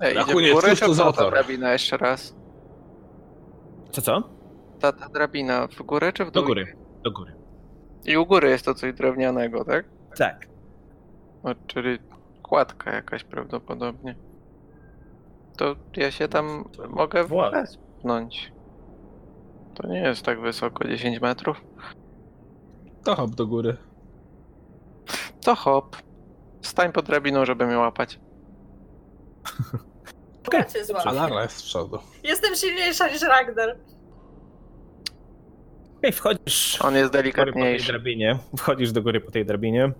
Ej, 0.00 0.14
cóż 0.14 0.74
czy 0.74 0.80
to 0.80 0.92
w 0.92 0.94
za 0.94 1.12
ta 1.12 1.30
drabina 1.30 1.72
jeszcze 1.72 1.96
raz? 1.96 2.36
Co, 3.90 4.02
co? 4.02 4.22
Ta, 4.80 4.92
ta 4.92 5.08
drabina 5.08 5.66
w 5.68 5.82
górę, 5.82 6.12
czy 6.12 6.24
w 6.24 6.30
dół? 6.30 6.42
Do 6.42 6.46
góry. 6.46 6.76
Do 7.02 7.10
góry. 7.10 7.32
I 8.04 8.16
u 8.16 8.26
góry 8.26 8.48
jest 8.50 8.64
to 8.64 8.74
coś 8.74 8.94
drewnianego, 8.94 9.64
tak? 9.64 9.84
Tak. 10.16 10.46
No, 11.44 11.54
czyli 11.66 11.98
kładka 12.42 12.94
jakaś 12.94 13.24
prawdopodobnie. 13.24 14.14
To 15.56 15.76
ja 15.96 16.10
się 16.10 16.28
tam 16.28 16.64
mogę 16.88 17.24
Wład. 17.24 17.52
wepchnąć. 17.54 18.52
To 19.74 19.86
nie 19.88 19.98
jest 20.00 20.22
tak 20.22 20.40
wysoko, 20.40 20.88
10 20.88 21.20
metrów. 21.20 21.60
To 23.06 23.14
hop 23.14 23.34
do 23.34 23.46
góry. 23.46 23.76
To 25.40 25.54
hop. 25.54 25.96
Stań 26.62 26.92
pod 26.92 27.06
drabiną, 27.06 27.44
żeby 27.44 27.66
mnie 27.66 27.78
łapać. 27.78 28.20
Okej, 30.46 30.60
Ja 30.60 30.64
cię 30.64 30.80
A 30.80 30.84
złapię. 30.84 31.12
Lara 31.12 31.42
jest 31.42 31.56
z 31.56 31.62
przodu. 31.62 31.98
Jestem 32.24 32.54
silniejsza 32.54 33.08
niż 33.08 33.22
Ragnar. 33.22 33.76
Okej, 35.98 36.12
wchodzisz 36.12 36.78
On 36.82 36.94
jest 36.94 37.12
do 37.12 37.18
góry 37.18 37.32
po 37.32 37.36
tej 37.36 37.44
delikatniejszy. 37.44 37.92
drabinie. 37.92 38.38
Wchodzisz 38.56 38.92
do 38.92 39.02
góry 39.02 39.20
po 39.20 39.30
tej 39.30 39.46
drabinie. 39.46 39.92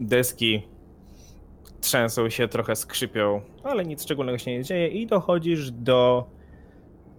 Deski 0.00 0.68
trzęsą 1.80 2.30
się, 2.30 2.48
trochę 2.48 2.76
skrzypią, 2.76 3.40
ale 3.62 3.84
nic 3.84 4.02
szczególnego 4.02 4.38
się 4.38 4.50
nie 4.50 4.64
dzieje 4.64 4.88
i 4.88 5.06
dochodzisz 5.06 5.70
do 5.70 6.26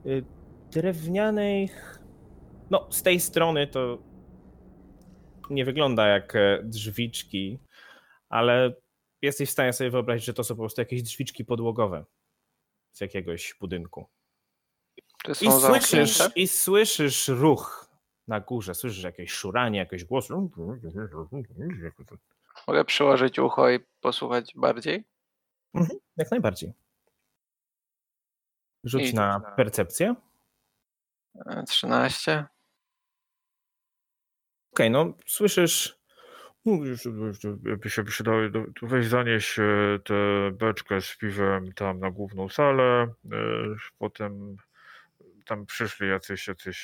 y, 0.05 0.23
drewnianej... 0.71 1.69
No, 2.69 2.87
z 2.89 3.03
tej 3.03 3.19
strony 3.19 3.67
to 3.67 3.97
nie 5.49 5.65
wygląda 5.65 6.07
jak 6.07 6.35
e, 6.35 6.59
drzwiczki, 6.63 7.59
ale 8.29 8.73
jesteś 9.21 9.49
w 9.49 9.51
stanie 9.51 9.73
sobie 9.73 9.89
wyobrazić, 9.89 10.25
że 10.25 10.33
to 10.33 10.43
są 10.43 10.55
po 10.55 10.61
prostu 10.61 10.81
jakieś 10.81 11.01
drzwiczki 11.01 11.45
podłogowe 11.45 12.05
z 12.91 13.01
jakiegoś 13.01 13.55
budynku. 13.59 14.09
I 15.41 15.51
słyszysz? 15.51 16.19
I 16.35 16.47
słyszysz 16.47 17.27
ruch 17.27 17.89
na 18.27 18.39
górze, 18.39 18.75
słyszysz 18.75 19.03
jakieś 19.03 19.31
szuranie, 19.31 19.79
jakieś 19.79 20.05
głos. 20.05 20.29
Mogę 22.67 22.85
przyłożyć 22.85 23.39
ucho 23.39 23.69
i 23.69 23.79
posłuchać 24.01 24.53
bardziej? 24.55 25.03
Jak 26.17 26.31
najbardziej. 26.31 26.73
Rzuć 28.83 29.03
I- 29.03 29.15
na 29.15 29.39
percepcję. 29.39 30.15
E, 31.45 31.63
13. 31.63 32.45
Okej, 34.75 34.91
no 34.91 35.13
słyszysz. 35.25 35.97
Mówisz, 36.65 37.07
by 37.77 37.89
się 37.89 38.03
przydało, 38.03 38.49
do- 38.49 38.65
tu 38.75 38.87
weź 38.87 39.07
zanieś 39.07 39.59
e, 39.59 39.63
tę 40.05 40.15
beczkę 40.51 41.01
z 41.01 41.17
piwem 41.17 41.73
tam 41.73 41.99
na 41.99 42.11
główną 42.11 42.49
salę, 42.49 42.83
e, 43.03 43.37
potem 43.97 44.57
tam 45.45 45.65
przyszli 45.65 46.09
jacyś, 46.09 46.47
jacyś, 46.47 46.79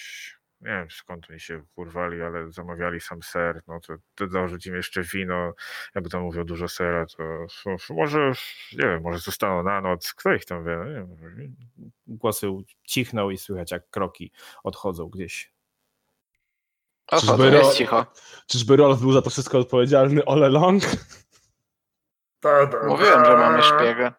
nie 0.61 0.67
wiem 0.67 0.87
skąd 0.91 1.29
oni 1.29 1.39
się 1.39 1.63
kurwali, 1.75 2.21
ale 2.21 2.51
zamawiali 2.51 2.99
sam 2.99 3.23
ser, 3.23 3.61
no 3.67 3.79
to, 3.79 3.93
to 4.15 4.27
dorzuć 4.27 4.67
im 4.67 4.75
jeszcze 4.75 5.03
wino, 5.03 5.53
jak 5.95 6.09
tam 6.09 6.21
mówią 6.21 6.43
dużo 6.43 6.67
sera, 6.67 7.05
to 7.05 7.47
to 7.63 7.93
może, 7.93 8.31
nie 8.73 8.85
wiem, 8.85 9.01
może 9.01 9.19
zostaną 9.19 9.63
na 9.63 9.81
noc, 9.81 10.13
kto 10.13 10.33
ich 10.33 10.45
tam 10.45 10.65
wie, 10.65 10.77
no 10.77 10.85
nie 10.85 10.93
wiem. 10.93 11.55
Głosy 12.07 12.47
cichną 12.83 13.29
i 13.29 13.37
słychać 13.37 13.71
jak 13.71 13.89
kroki 13.89 14.31
odchodzą 14.63 15.09
gdzieś. 15.09 15.51
Odchodzę, 17.12 17.43
Czyżby 17.43 17.57
jest 17.57 17.70
ro- 17.70 17.76
cicho. 17.76 18.05
Czyżby 18.47 18.76
Rolf 18.78 18.99
był 19.01 19.14
za 19.14 19.22
to 19.22 19.30
wszystko 19.30 19.57
odpowiedzialny 19.59 20.22
all 20.28 20.43
along? 20.43 20.84
Mówiłem, 22.88 23.26
że 23.26 23.38
mamy 23.38 23.64
szpiega. 23.64 24.14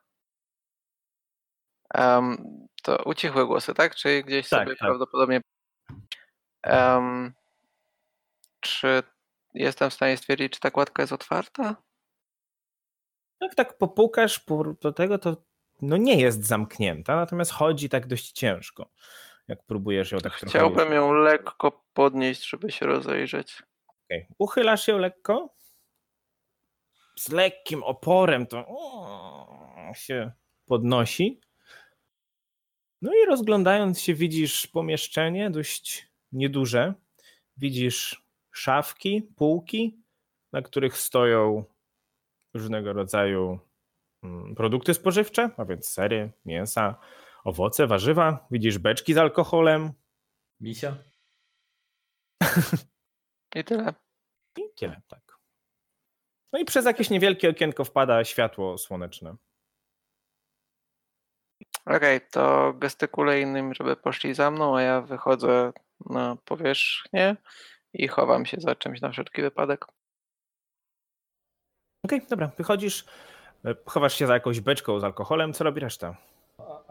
Em, 1.94 2.36
to 2.82 3.02
ucichłe 3.04 3.46
głosy, 3.46 3.74
tak? 3.74 3.94
Czy 3.94 4.22
gdzieś 4.22 4.48
Tak, 4.48 4.60
sobie 4.60 4.70
tak. 4.76 4.78
prawdopodobnie. 4.78 5.40
Em, 6.62 7.32
czy 8.60 9.02
jestem 9.54 9.90
w 9.90 9.94
stanie 9.94 10.16
stwierdzić, 10.16 10.52
czy 10.52 10.60
ta 10.60 10.70
kładka 10.70 11.02
jest 11.02 11.12
otwarta? 11.12 11.76
Jak 13.40 13.54
tak 13.54 13.78
popukasz 13.78 14.38
po, 14.38 14.64
po 14.80 14.92
tego, 14.92 15.18
to 15.18 15.36
no 15.82 15.96
nie 15.96 16.20
jest 16.20 16.44
zamknięta, 16.46 17.16
natomiast 17.16 17.50
chodzi 17.52 17.88
tak 17.88 18.06
dość 18.06 18.32
ciężko. 18.32 18.90
Jak 19.48 19.62
próbujesz 19.62 20.12
ją 20.12 20.18
tak 20.18 20.32
trochę. 20.32 20.46
Chciałbym 20.46 20.92
ją 20.92 21.12
lekko 21.12 21.84
podnieść, 21.94 22.48
żeby 22.48 22.72
się 22.72 22.86
rozejrzeć. 22.86 23.62
Okej. 24.04 24.26
Uchylasz 24.38 24.88
ją 24.88 24.98
lekko. 24.98 25.54
Z 27.18 27.28
lekkim 27.28 27.82
oporem 27.82 28.46
to 28.46 28.66
się 29.94 30.32
podnosi. 30.66 31.40
No 33.02 33.12
i 33.14 33.26
rozglądając 33.26 34.00
się, 34.00 34.14
widzisz 34.14 34.66
pomieszczenie 34.66 35.50
dość 35.50 36.08
nieduże. 36.32 36.94
Widzisz 37.56 38.22
szafki, 38.50 39.22
półki, 39.36 39.98
na 40.52 40.62
których 40.62 40.98
stoją 40.98 41.64
różnego 42.54 42.92
rodzaju 42.92 43.58
mm, 44.22 44.54
produkty 44.54 44.94
spożywcze, 44.94 45.50
a 45.56 45.64
więc 45.64 45.88
sery, 45.88 46.30
mięsa, 46.44 46.94
owoce, 47.44 47.86
warzywa. 47.86 48.46
Widzisz 48.50 48.78
beczki 48.78 49.14
z 49.14 49.18
alkoholem 49.18 49.92
Misia? 50.60 50.96
I 53.56 53.64
tyle. 53.64 53.94
i 54.58 54.62
tyle, 54.76 55.02
tak. 55.08 55.38
No 56.52 56.58
i 56.58 56.64
przez 56.64 56.84
jakieś 56.84 57.10
niewielkie 57.10 57.50
okienko 57.50 57.84
wpada 57.84 58.24
światło 58.24 58.78
słoneczne. 58.78 59.36
Okej, 61.86 62.20
to 62.30 62.72
gestykuję 62.72 63.40
innym, 63.40 63.74
żeby 63.74 63.96
poszli 63.96 64.34
za 64.34 64.50
mną, 64.50 64.76
a 64.76 64.82
ja 64.82 65.00
wychodzę 65.00 65.72
na 66.10 66.36
powierzchnię 66.44 67.36
i 67.92 68.08
chowam 68.08 68.46
się 68.46 68.56
za 68.60 68.74
czymś 68.74 69.00
na 69.00 69.10
wszelki 69.10 69.42
wypadek. 69.42 69.86
Okej, 72.04 72.26
dobra, 72.30 72.50
wychodzisz, 72.58 73.04
e, 73.64 73.74
chowasz 73.86 74.14
się 74.14 74.26
za 74.26 74.34
jakąś 74.34 74.60
beczką 74.60 75.00
z 75.00 75.04
alkoholem, 75.04 75.52
co 75.52 75.64
robi 75.64 75.80
reszta? 75.80 76.16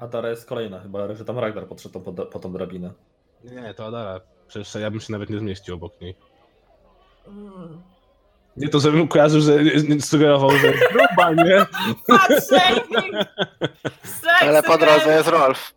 A- 0.01 0.05
A 0.05 0.07
Dara 0.07 0.29
jest 0.29 0.45
kolejna 0.45 0.79
chyba, 0.79 1.15
że 1.15 1.25
tam 1.25 1.39
Ragnar 1.39 1.67
podszedł 1.67 1.99
po, 1.99 2.13
po 2.25 2.39
tą 2.39 2.53
drabinę. 2.53 2.91
Nie, 3.43 3.73
to 3.73 3.85
Adara. 3.85 4.21
Przecież 4.47 4.75
ja 4.75 4.91
bym 4.91 4.99
się 5.01 5.11
nawet 5.13 5.29
nie 5.29 5.39
zmieścił 5.39 5.75
obok 5.75 6.01
niej. 6.01 6.15
Nie 8.57 8.69
to, 8.69 8.79
żebym 8.79 9.07
kojarzył, 9.07 9.41
że 9.41 9.59
sugerował, 9.99 10.51
że 10.51 10.73
gruba, 10.73 11.33
nie? 11.43 11.65
Patrzę! 12.07 12.61
Ale 14.41 14.63
po 14.63 14.77
drodze 14.77 15.15
jest 15.15 15.27
Rolf. 15.29 15.73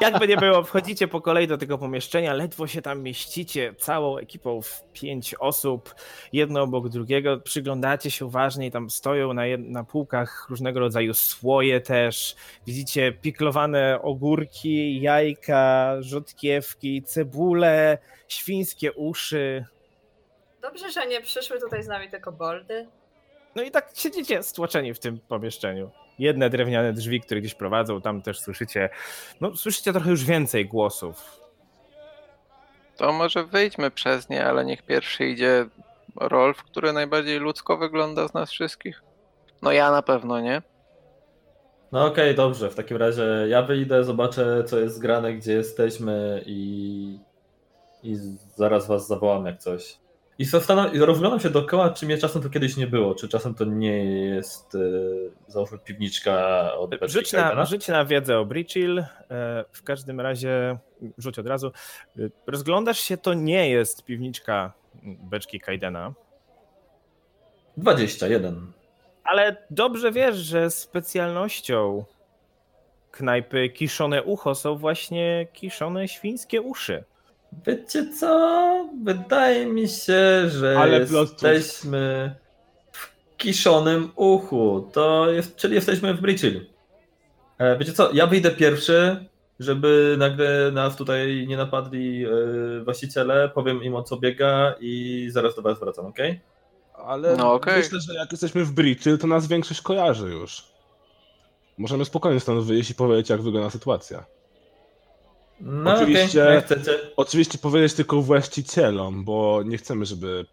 Jakby 0.00 0.28
nie 0.28 0.36
było, 0.36 0.62
wchodzicie 0.62 1.08
po 1.08 1.20
kolei 1.20 1.46
do 1.46 1.58
tego 1.58 1.78
pomieszczenia, 1.78 2.32
ledwo 2.32 2.66
się 2.66 2.82
tam 2.82 3.02
mieścicie, 3.02 3.74
całą 3.78 4.18
ekipą 4.18 4.62
w 4.62 4.82
pięć 4.92 5.34
osób, 5.34 5.94
jedno 6.32 6.62
obok 6.62 6.88
drugiego, 6.88 7.40
przyglądacie 7.40 8.10
się 8.10 8.26
uważnie, 8.26 8.70
tam 8.70 8.90
stoją 8.90 9.32
na, 9.32 9.42
na 9.58 9.84
półkach 9.84 10.46
różnego 10.50 10.80
rodzaju 10.80 11.14
słoje 11.14 11.80
też, 11.80 12.36
widzicie 12.66 13.12
piklowane 13.12 14.02
ogórki, 14.02 15.00
jajka, 15.00 15.94
rzodkiewki, 16.00 17.02
cebule, 17.02 17.98
świńskie 18.28 18.92
uszy, 18.92 19.64
Dobrze, 20.64 20.90
że 20.90 21.06
nie 21.06 21.20
przyszły 21.20 21.60
tutaj 21.60 21.82
z 21.82 21.88
nami 21.88 22.10
tylko 22.10 22.32
boldy. 22.32 22.88
No 23.54 23.62
i 23.62 23.70
tak 23.70 23.90
siedzicie 23.94 24.42
stłoczeni 24.42 24.94
w 24.94 24.98
tym 24.98 25.20
pomieszczeniu. 25.20 25.90
Jedne 26.18 26.50
drewniane 26.50 26.92
drzwi, 26.92 27.20
które 27.20 27.40
gdzieś 27.40 27.54
prowadzą, 27.54 28.00
tam 28.00 28.22
też 28.22 28.40
słyszycie, 28.40 28.90
no 29.40 29.56
słyszycie 29.56 29.92
trochę 29.92 30.10
już 30.10 30.24
więcej 30.24 30.66
głosów. 30.66 31.40
To 32.96 33.12
może 33.12 33.44
wyjdźmy 33.44 33.90
przez 33.90 34.28
nie, 34.28 34.46
ale 34.46 34.64
niech 34.64 34.82
pierwszy 34.82 35.26
idzie 35.26 35.66
Rolf, 36.16 36.62
który 36.62 36.92
najbardziej 36.92 37.38
ludzko 37.38 37.76
wygląda 37.76 38.28
z 38.28 38.34
nas 38.34 38.50
wszystkich. 38.50 39.02
No 39.62 39.72
ja 39.72 39.90
na 39.90 40.02
pewno, 40.02 40.40
nie? 40.40 40.62
No 41.92 42.06
okej, 42.06 42.34
dobrze, 42.34 42.70
w 42.70 42.74
takim 42.74 42.96
razie 42.96 43.22
ja 43.48 43.62
wyjdę, 43.62 44.04
zobaczę 44.04 44.64
co 44.64 44.78
jest 44.78 44.96
zgrane, 44.96 45.34
gdzie 45.34 45.52
jesteśmy 45.52 46.42
i, 46.46 47.18
i 48.02 48.16
zaraz 48.56 48.86
was 48.86 49.06
zawołam 49.06 49.46
jak 49.46 49.58
coś. 49.58 49.96
I 50.38 50.44
i 50.92 50.98
rozglądam 50.98 51.40
się 51.40 51.50
dookoła, 51.50 51.90
czy 51.90 52.06
mnie 52.06 52.18
czasem 52.18 52.42
to 52.42 52.50
kiedyś 52.50 52.76
nie 52.76 52.86
było, 52.86 53.14
czy 53.14 53.28
czasem 53.28 53.54
to 53.54 53.64
nie 53.64 54.04
jest, 54.04 54.74
e, 54.74 54.78
załóżmy, 55.46 55.78
piwniczka 55.78 56.34
od 56.74 56.94
Rzuć 57.10 57.32
na, 57.32 57.64
rzuć 57.64 57.88
na 57.88 58.04
wiedzę 58.04 58.38
o 58.38 58.44
Breachill. 58.44 58.98
E, 58.98 59.04
W 59.72 59.82
każdym 59.82 60.20
razie, 60.20 60.78
rzuć 61.18 61.38
od 61.38 61.46
razu. 61.46 61.72
E, 62.18 62.20
Rozglądasz 62.46 62.98
się, 62.98 63.16
to 63.16 63.34
nie 63.34 63.70
jest 63.70 64.04
piwniczka 64.04 64.72
beczki 65.02 65.60
Kaidena, 65.60 66.12
21. 67.76 68.72
ale 69.24 69.56
dobrze 69.70 70.12
wiesz, 70.12 70.36
że 70.36 70.70
specjalnością 70.70 72.04
knajpy 73.10 73.68
Kiszone 73.68 74.22
Ucho 74.22 74.54
są 74.54 74.76
właśnie 74.76 75.46
kiszone 75.52 76.08
świńskie 76.08 76.62
uszy. 76.62 77.04
Wiecie 77.66 78.12
co? 78.20 78.88
Wydaje 79.04 79.66
mi 79.66 79.88
się, 79.88 80.48
że 80.48 80.78
Ale 80.78 81.00
jesteśmy 81.00 82.34
w 82.92 83.36
kiszonym 83.36 84.12
uchu. 84.16 84.90
To 84.92 85.30
jest, 85.30 85.56
czyli 85.56 85.74
jesteśmy 85.74 86.14
w 86.14 86.20
Breachill. 86.20 86.66
E, 87.58 87.78
Wiecie 87.78 87.92
co? 87.92 88.12
Ja 88.12 88.26
wyjdę 88.26 88.50
pierwszy, 88.50 89.26
żeby 89.60 90.14
nagle 90.18 90.70
nas 90.72 90.96
tutaj 90.96 91.46
nie 91.48 91.56
napadli 91.56 92.24
e, 92.24 92.30
właściciele. 92.84 93.48
Powiem 93.48 93.82
im 93.82 93.94
o 93.96 94.02
co 94.02 94.16
biega 94.16 94.74
i 94.80 95.26
zaraz 95.30 95.54
do 95.56 95.62
was 95.62 95.80
wracam, 95.80 96.06
ok? 96.06 96.18
Ale 96.94 97.36
No 97.36 97.52
okej. 97.52 97.76
myślę, 97.76 98.00
że 98.00 98.14
jak 98.14 98.32
jesteśmy 98.32 98.64
w 98.64 98.72
Brittle, 98.72 99.18
to 99.18 99.26
nas 99.26 99.46
większość 99.46 99.80
kojarzy 99.80 100.28
już. 100.28 100.62
Możemy 101.78 102.04
spokojnie 102.04 102.40
stąd 102.40 102.64
wyjść 102.64 102.90
i 102.90 102.94
powiedzieć, 102.94 103.30
jak 103.30 103.42
wygląda 103.42 103.70
sytuacja. 103.70 104.24
No 105.60 105.94
Oczywiście- 105.94 106.38
jak 106.38 106.64
chcecie. 106.64 106.98
Oczywiście 107.16 107.58
powiedzieć 107.58 107.94
tylko 107.94 108.22
właścicielom, 108.22 109.24
bo 109.24 109.62
nie 109.64 109.78
chcemy, 109.78 110.04
żeby 110.06 110.46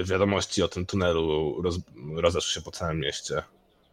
e, 0.00 0.04
wiadomości 0.04 0.62
o 0.62 0.68
tym 0.68 0.86
tunelu 0.86 1.62
roz, 1.62 1.78
rozeszły 2.16 2.52
się 2.52 2.60
po 2.60 2.70
całym 2.70 3.00
mieście. 3.00 3.42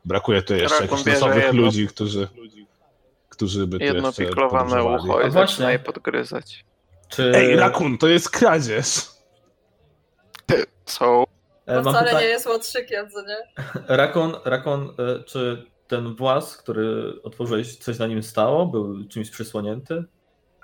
Brakuje 0.06 0.42
tu 0.42 0.56
jeszcze 0.56 0.80
Rakun 0.80 0.98
jakichś 0.98 1.14
losowych 1.22 1.54
ludzi, 1.54 1.88
którzy, 1.88 2.28
którzy 3.30 3.68
by 3.68 3.80
tu 3.80 3.86
Jedno 3.86 4.08
jeszcze 4.08 4.26
piklowane 4.26 4.64
podróżowali. 4.70 5.10
ucho 5.10 5.22
i 5.28 5.32
zaczyna 5.32 5.72
je 5.72 5.80
podgryzać. 5.80 6.66
Czy... 7.10 7.32
Ej, 7.36 7.56
Rakun, 7.56 7.98
to 7.98 8.08
jest 8.08 8.30
kradzież! 8.30 8.86
Są. 10.86 11.24
e, 11.66 11.76
To 11.76 11.82
wcale 11.90 12.06
pytanie. 12.06 12.26
nie 12.26 12.32
jest 12.32 12.46
łotrzykiem, 12.48 13.10
co 13.12 13.22
nie? 13.22 13.38
Rakon, 13.98 14.36
Rakon, 14.46 14.90
e, 15.00 15.24
czy 15.24 15.66
ten 15.96 16.16
włas, 16.16 16.58
który 16.58 17.14
otworzyłeś, 17.24 17.78
coś 17.78 18.00
na 18.00 18.08
nim 18.08 18.24
stało? 18.24 18.66
Był 18.66 19.08
czymś 19.08 19.30
przysłonięty? 19.30 20.04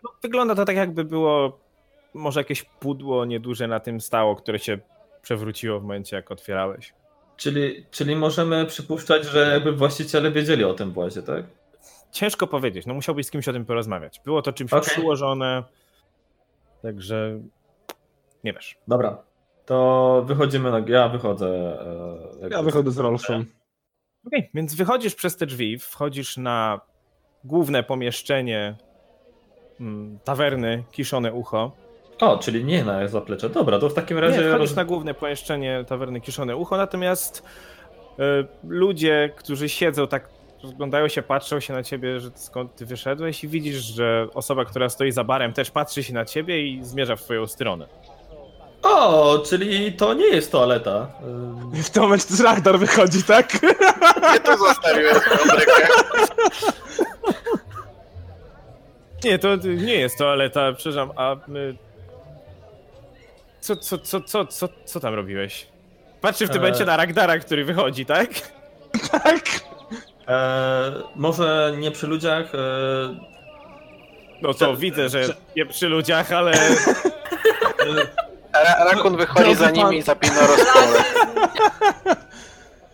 No, 0.03 0.11
wygląda 0.21 0.55
to 0.55 0.65
tak, 0.65 0.75
jakby 0.75 1.03
było 1.03 1.59
może 2.13 2.39
jakieś 2.39 2.63
pudło 2.63 3.25
nieduże 3.25 3.67
na 3.67 3.79
tym 3.79 4.01
stało, 4.01 4.35
które 4.35 4.59
się 4.59 4.79
przewróciło 5.21 5.79
w 5.79 5.81
momencie, 5.81 6.15
jak 6.15 6.31
otwierałeś. 6.31 6.93
Czyli, 7.37 7.85
czyli 7.91 8.15
możemy 8.15 8.65
przypuszczać, 8.65 9.25
że 9.25 9.39
jakby 9.53 9.71
właściciele 9.71 10.31
wiedzieli 10.31 10.63
o 10.63 10.73
tym 10.73 10.91
włazie, 10.91 11.21
tak? 11.23 11.45
Ciężko 12.11 12.47
powiedzieć, 12.47 12.85
no 12.85 12.93
musiałbyś 12.93 13.25
z 13.25 13.31
kimś 13.31 13.47
o 13.47 13.53
tym 13.53 13.65
porozmawiać. 13.65 14.21
Było 14.25 14.41
to 14.41 14.53
czymś 14.53 14.73
Okej. 14.73 14.89
przyłożone, 14.89 15.63
także 16.81 17.39
nie 18.43 18.53
wiesz. 18.53 18.77
Dobra. 18.87 19.17
To 19.65 20.21
wychodzimy 20.25 20.71
na... 20.71 20.79
Ja 20.87 21.09
wychodzę. 21.09 21.47
e, 22.43 22.49
Ja 22.49 22.63
wychodzę 22.63 22.91
z 22.91 22.97
Rolfem. 22.97 23.45
Okej, 24.27 24.49
więc 24.53 24.75
wychodzisz 24.75 25.15
przez 25.15 25.37
te 25.37 25.45
drzwi, 25.45 25.79
wchodzisz 25.79 26.37
na 26.37 26.81
główne 27.43 27.83
pomieszczenie 27.83 28.75
mm, 29.79 30.19
tawerny 30.23 30.83
Kiszone 30.91 31.33
Ucho. 31.33 31.71
O, 32.19 32.37
czyli 32.37 32.65
nie 32.65 32.83
na 32.83 33.07
zaplecze. 33.07 33.49
Dobra, 33.49 33.79
to 33.79 33.89
w 33.89 33.93
takim 33.93 34.17
razie... 34.17 34.41
Nie, 34.41 34.49
wchodzisz 34.49 34.75
na 34.75 34.85
główne 34.85 35.13
pomieszczenie 35.13 35.85
tawerny 35.87 36.21
Kiszone 36.21 36.55
Ucho, 36.55 36.77
natomiast 36.77 37.43
e, 38.19 38.23
ludzie, 38.67 39.29
którzy 39.35 39.69
siedzą 39.69 40.07
tak, 40.07 40.29
rozglądają 40.63 41.07
się, 41.07 41.21
patrzą 41.21 41.59
się 41.59 41.73
na 41.73 41.83
ciebie, 41.83 42.19
że 42.19 42.29
skąd 42.35 42.75
ty 42.75 42.85
wyszedłeś 42.85 43.43
i 43.43 43.47
widzisz, 43.47 43.77
że 43.77 44.27
osoba, 44.33 44.65
która 44.65 44.89
stoi 44.89 45.11
za 45.11 45.23
barem 45.23 45.53
też 45.53 45.71
patrzy 45.71 46.03
się 46.03 46.13
na 46.13 46.25
ciebie 46.25 46.67
i 46.67 46.83
zmierza 46.83 47.15
w 47.15 47.21
twoją 47.21 47.47
stronę. 47.47 47.87
O, 48.83 49.39
czyli 49.49 49.93
to 49.93 50.13
nie 50.13 50.25
jest 50.27 50.51
toaleta. 50.51 51.07
Ym, 51.73 51.83
w 51.83 51.89
tym 51.89 52.03
momencie 52.03 52.25
z 52.29 52.41
Ragnar 52.41 52.79
wychodzi, 52.79 53.23
tak? 53.23 53.53
Nie 54.33 54.39
to 54.39 54.57
zostawiłem 54.57 55.15
swoją 55.19 55.55
brykę. 55.57 55.87
Nie, 59.23 59.39
to 59.39 59.55
nie 59.55 59.95
jest 59.95 60.17
toaleta, 60.17 60.73
przepraszam, 60.73 61.11
a 61.15 61.35
my... 61.47 61.75
Co, 63.61 63.75
co, 63.75 63.97
co, 63.97 64.21
co, 64.21 64.45
co, 64.45 64.69
co 64.85 64.99
tam 64.99 65.13
robiłeś? 65.13 65.67
Patrzy 66.21 66.45
w 66.47 66.49
tym 66.49 66.57
Eee. 66.57 66.61
momencie 66.63 66.85
na 66.85 66.97
Ragdara, 66.97 67.39
który 67.39 67.65
wychodzi, 67.65 68.05
tak? 68.05 68.29
tak! 69.11 69.41
E, 70.27 70.91
może 71.15 71.73
nie 71.77 71.91
przy 71.91 72.07
ludziach. 72.07 72.55
E, 72.55 72.59
No 74.41 74.53
to 74.53 74.75
widzę, 74.75 75.09
że 75.09 75.23
nie 75.55 75.65
przy 75.65 75.87
ludziach, 75.89 76.31
ale 76.31 76.51
Ra- 78.63 78.85
Rakun 78.91 79.17
wychodzi 79.17 79.39
Drogi 79.43 79.55
za 79.55 79.65
pan- 79.65 79.73
nimi 79.75 79.97
i 79.97 80.01
zapina 80.01 80.47
rozpole. 80.47 81.03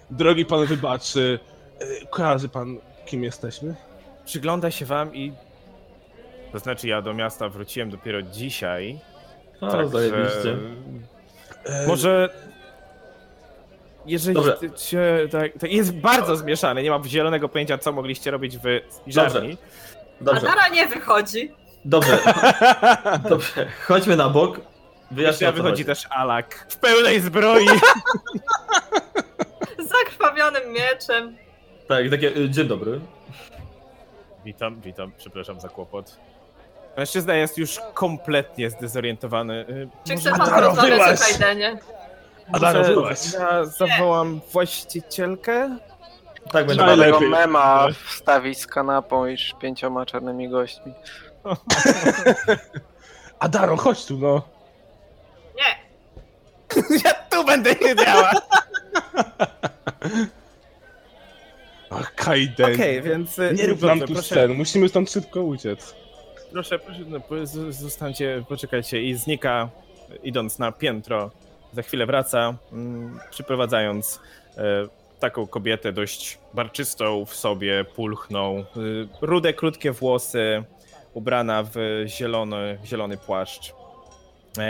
Drogi 0.09 0.45
pan 0.45 0.65
wybaczy, 0.65 1.39
e, 1.79 2.05
kojarzy 2.05 2.49
pan, 2.49 2.77
kim 3.05 3.23
jesteśmy? 3.23 3.75
przygląda 4.25 4.71
się 4.71 4.85
wam 4.85 5.15
i... 5.15 5.33
To 6.51 6.59
znaczy 6.59 6.87
ja 6.87 7.01
do 7.01 7.13
miasta 7.13 7.49
wróciłem 7.49 7.89
dopiero 7.89 8.21
dzisiaj. 8.21 8.99
o, 9.61 9.67
także- 9.71 9.89
zajebiście. 9.89 10.57
E, 11.65 11.87
Może... 11.87 12.29
Jeżeli 14.05 14.35
Dobrze. 14.35 14.55
chcecie, 14.57 15.27
tak, 15.31 15.51
to 15.59 15.67
jest 15.67 15.93
bardzo 15.95 16.35
zmieszane, 16.35 16.83
nie 16.83 16.89
mam 16.89 17.03
zielonego 17.03 17.49
pojęcia, 17.49 17.77
co 17.77 17.91
mogliście 17.91 18.31
robić 18.31 18.57
w 18.57 18.63
spiżarni. 18.89 19.57
Dobrze, 20.21 20.41
Adara 20.41 20.67
nie 20.67 20.87
wychodzi. 20.87 21.51
dobrze, 21.85 22.17
dobrze. 23.29 23.67
Chodźmy 23.87 24.15
na 24.15 24.29
bok. 24.29 24.59
Co 25.15 25.51
wychodzi 25.51 25.61
chodzi. 25.61 25.85
też 25.85 26.07
Alak 26.09 26.65
w 26.69 26.77
pełnej 26.77 27.19
zbroi. 27.19 27.67
Z 29.79 29.87
zakrwawionym 29.97 30.73
mieczem. 30.73 31.37
Tak, 31.87 32.09
takie, 32.09 32.37
y, 32.37 32.49
dzień 32.49 32.67
dobry. 32.67 32.99
Witam, 34.45 34.81
witam, 34.81 35.11
przepraszam 35.17 35.59
za 35.59 35.69
kłopot. 35.69 36.17
Mężczyzna 36.97 37.35
jest 37.35 37.57
już 37.57 37.79
kompletnie 37.93 38.69
zdezorientowany. 38.69 39.65
Y, 39.69 39.89
Czy 40.07 40.15
chce 40.15 40.31
pan 40.31 40.49
porozmawiać 40.49 41.19
o 41.19 41.23
Kajdenie? 41.23 41.79
Adaro, 42.53 42.79
może 42.79 42.93
byłaś. 42.93 43.33
Ja 43.33 43.65
zawołam 43.65 44.41
właścicielkę? 44.51 45.77
Tak, 46.51 46.67
będę 46.67 46.85
Najlepiej. 46.85 47.13
Tego 47.13 47.29
mema 47.29 47.87
wstawić 48.05 48.59
z 48.59 48.67
kanapą 48.67 49.25
i 49.25 49.37
z 49.37 49.53
pięcioma 49.61 50.05
czarnymi 50.05 50.49
gośćmi. 50.49 50.93
Adaro, 53.39 53.77
chodź 53.77 54.05
tu, 54.05 54.17
no. 54.17 54.41
Ja 57.05 57.13
tu 57.13 57.45
będę 57.45 57.75
siedziała! 57.75 58.31
Ach, 61.89 62.15
Kaiden. 62.15 62.73
Okej, 62.75 63.01
więc... 63.01 63.39
y, 63.39 63.53
Nie 63.57 63.67
rób 63.67 63.81
nam 63.81 63.99
tu 63.99 64.05
proszę, 64.13 64.21
scen, 64.23 64.53
musimy 64.53 64.89
stąd 64.89 65.11
szybko 65.11 65.43
uciec. 65.43 65.95
proszę, 66.51 66.79
proszę, 66.79 66.99
no, 67.07 67.19
po- 67.19 67.45
z- 67.45 67.75
zostańcie, 67.75 68.43
poczekajcie 68.49 69.01
i 69.03 69.13
znika, 69.15 69.69
idąc 70.23 70.59
na 70.59 70.71
piętro. 70.71 71.31
Za 71.73 71.81
chwilę 71.81 72.05
wraca, 72.05 72.53
mm, 72.71 73.19
przyprowadzając 73.29 74.19
e, 74.57 74.61
taką 75.19 75.47
kobietę 75.47 75.91
dość 75.93 76.37
barczystą 76.53 77.25
w 77.25 77.35
sobie, 77.35 77.83
pulchną, 77.95 78.59
y, 78.77 79.07
rude, 79.21 79.53
krótkie 79.53 79.91
włosy, 79.91 80.63
ubrana 81.13 81.63
w 81.63 82.03
zielony, 82.07 82.77
zielony 82.85 83.17
płaszcz 83.17 83.73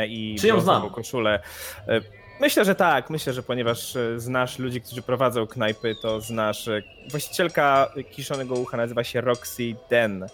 i 0.07 0.35
Czy 0.39 0.47
ją 0.47 0.59
znam? 0.61 0.89
koszulę. 0.89 1.39
E, 1.87 2.01
Myślę, 2.41 2.65
że 2.65 2.75
tak. 2.75 3.09
Myślę, 3.09 3.33
że 3.33 3.43
ponieważ 3.43 3.95
e, 3.95 4.19
znasz 4.19 4.59
ludzi, 4.59 4.81
którzy 4.81 5.01
prowadzą 5.01 5.47
knajpy, 5.47 5.95
to 6.01 6.21
znasz. 6.21 6.67
e, 6.67 6.81
Właścicielka 7.11 7.89
kiszonego 8.11 8.55
ucha 8.55 8.77
nazywa 8.77 9.03
się 9.03 9.21
Roxy 9.21 9.75
Den. 9.89 10.23
E, 10.23 10.27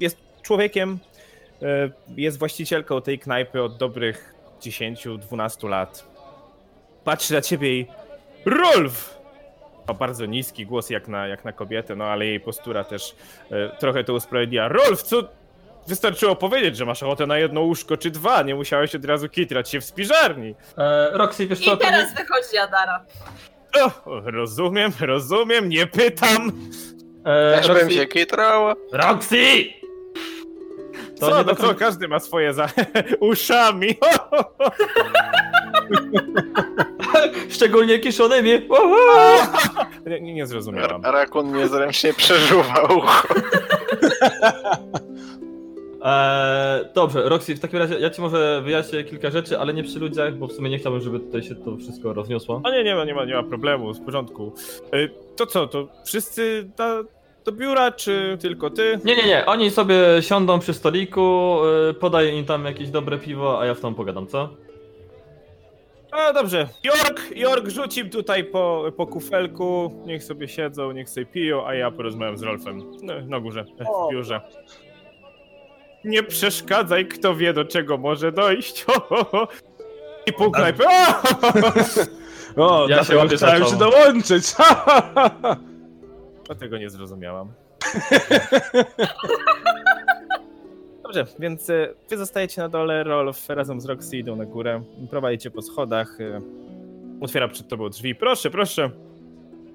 Jest 0.00 0.16
człowiekiem, 0.42 0.98
e, 1.62 1.90
jest 2.16 2.38
właścicielką 2.38 3.02
tej 3.02 3.18
knajpy 3.18 3.62
od 3.62 3.76
dobrych 3.76 4.34
10-12 4.60 5.68
lat. 5.68 6.04
Patrzy 7.04 7.34
na 7.34 7.40
ciebie 7.40 7.78
i 7.80 7.86
Rolf! 8.44 9.18
Ma 9.88 9.94
bardzo 9.94 10.26
niski 10.26 10.66
głos 10.66 10.90
jak 10.90 11.08
na, 11.08 11.26
jak 11.26 11.44
na 11.44 11.52
kobietę, 11.52 11.96
no 11.96 12.04
ale 12.04 12.26
jej 12.26 12.40
postura 12.40 12.84
też 12.84 13.14
e, 13.50 13.68
trochę 13.78 14.04
to 14.04 14.14
usprawiedliwia. 14.14 14.68
Rolf, 14.68 15.02
co? 15.02 15.22
Wystarczyło 15.86 16.36
powiedzieć, 16.36 16.76
że 16.76 16.84
masz 16.86 17.02
ochotę 17.02 17.26
na 17.26 17.38
jedno 17.38 17.60
łóżko 17.60 17.96
czy 17.96 18.10
dwa, 18.10 18.42
nie 18.42 18.54
musiałeś 18.54 18.94
od 18.94 19.04
razu 19.04 19.28
kitrać 19.28 19.70
się 19.70 19.80
w 19.80 19.84
spiżarni. 19.84 20.54
E, 20.78 21.10
Roxy, 21.18 21.46
wiesz 21.46 21.64
co? 21.64 21.74
I 21.74 21.78
teraz 21.78 22.14
wychodzi 22.14 22.58
Adara. 22.58 23.04
O, 23.82 23.90
rozumiem, 24.30 24.92
rozumiem, 25.00 25.68
nie 25.68 25.86
pytam. 25.86 26.52
E, 27.24 27.56
Też 27.56 27.66
bym 27.68 27.76
Roxy, 27.76 27.92
się 27.94 28.06
kitrała. 28.06 28.74
Roxy! 28.92 29.64
To 31.20 31.30
co, 31.30 31.38
nie 31.38 31.44
do 31.44 31.50
no 31.52 31.56
co, 31.56 31.62
końca- 31.62 31.78
każdy 31.78 32.08
ma 32.08 32.20
swoje 32.20 32.52
za 32.54 32.68
uszami. 33.20 33.88
Szczególnie 37.50 37.98
kiszonymi. 37.98 38.54
Uhu! 38.68 38.96
nie, 40.06 40.20
nie, 40.20 40.34
nie 40.34 40.46
zrozumiałam. 40.46 41.02
Rakun 41.04 41.56
niezręcznie 41.56 42.12
przeżuwa 42.14 42.82
ucho. 42.82 43.28
Eee, 46.02 46.84
dobrze, 46.94 47.28
Roxy, 47.28 47.54
w 47.56 47.60
takim 47.60 47.78
razie 47.78 47.98
ja 47.98 48.10
ci 48.10 48.20
może 48.20 48.62
wyjaśnię 48.64 49.04
kilka 49.04 49.30
rzeczy, 49.30 49.58
ale 49.58 49.74
nie 49.74 49.82
przy 49.84 49.98
ludziach, 49.98 50.34
bo 50.34 50.46
w 50.46 50.52
sumie 50.52 50.70
nie 50.70 50.78
chciałbym, 50.78 51.00
żeby 51.02 51.20
tutaj 51.20 51.42
się 51.42 51.54
to 51.54 51.76
wszystko 51.76 52.12
rozniosło. 52.12 52.60
O 52.64 52.70
nie, 52.70 52.84
nie 52.84 52.94
ma, 52.94 53.04
nie 53.04 53.14
ma, 53.14 53.24
nie 53.24 53.34
ma 53.34 53.42
problemu, 53.42 53.94
w 53.94 54.00
porządku. 54.04 54.52
Y, 54.94 55.10
To 55.36 55.46
co, 55.46 55.66
to 55.66 55.88
wszyscy 56.04 56.70
do, 56.76 57.04
do 57.44 57.52
biura, 57.52 57.92
czy 57.92 58.38
tylko 58.40 58.70
ty? 58.70 59.00
Nie, 59.04 59.16
nie, 59.16 59.26
nie, 59.26 59.46
oni 59.46 59.70
sobie 59.70 59.96
siądą 60.20 60.58
przy 60.58 60.74
stoliku, 60.74 61.56
yy, 61.86 61.94
podaję 61.94 62.38
im 62.38 62.44
tam 62.44 62.64
jakieś 62.64 62.90
dobre 62.90 63.18
piwo, 63.18 63.60
a 63.60 63.66
ja 63.66 63.74
w 63.74 63.80
tą 63.80 63.94
pogadam, 63.94 64.26
co? 64.26 64.48
A 66.12 66.32
dobrze, 66.32 66.68
Jork, 66.84 67.36
Jork 67.36 67.68
rzucim 67.68 68.10
tutaj 68.10 68.44
po, 68.44 68.84
po 68.96 69.06
kufelku, 69.06 69.92
niech 70.06 70.24
sobie 70.24 70.48
siedzą, 70.48 70.92
niech 70.92 71.08
sobie 71.10 71.26
piją, 71.26 71.66
a 71.66 71.74
ja 71.74 71.90
porozmawiam 71.90 72.38
z 72.38 72.42
Rolfem 72.42 72.82
no, 73.02 73.12
na 73.26 73.40
górze, 73.40 73.64
w 73.64 74.12
biurze. 74.12 74.40
Nie 76.04 76.22
przeszkadzaj, 76.22 77.06
kto 77.08 77.34
wie 77.34 77.52
do 77.52 77.64
czego 77.64 77.98
może 77.98 78.32
dojść. 78.32 78.86
I 80.26 80.32
pół 80.32 80.50
knajpy. 80.50 80.84
O! 82.56 82.84
O, 82.84 82.88
Ja 82.88 83.04
się 83.04 83.16
łapię 83.16 83.36
chciałem 83.36 83.64
się 83.64 83.76
dołączyć. 83.76 84.44
Dlatego 86.46 86.78
nie 86.78 86.90
zrozumiałam. 86.90 87.52
Dobrze, 91.02 91.26
więc 91.38 91.70
e, 91.70 91.94
wy 92.10 92.16
zostajecie 92.16 92.60
na 92.60 92.68
dole, 92.68 93.04
Rolf 93.04 93.48
razem 93.48 93.80
z 93.80 93.84
Roxy 93.86 94.16
idą 94.16 94.36
na 94.36 94.44
górę, 94.44 94.82
prowadzicie 95.10 95.50
po 95.50 95.62
schodach, 95.62 96.20
e, 96.20 96.40
otwiera 97.20 97.48
przed 97.48 97.68
tobą 97.68 97.88
drzwi, 97.88 98.14
proszę, 98.14 98.50
proszę, 98.50 98.90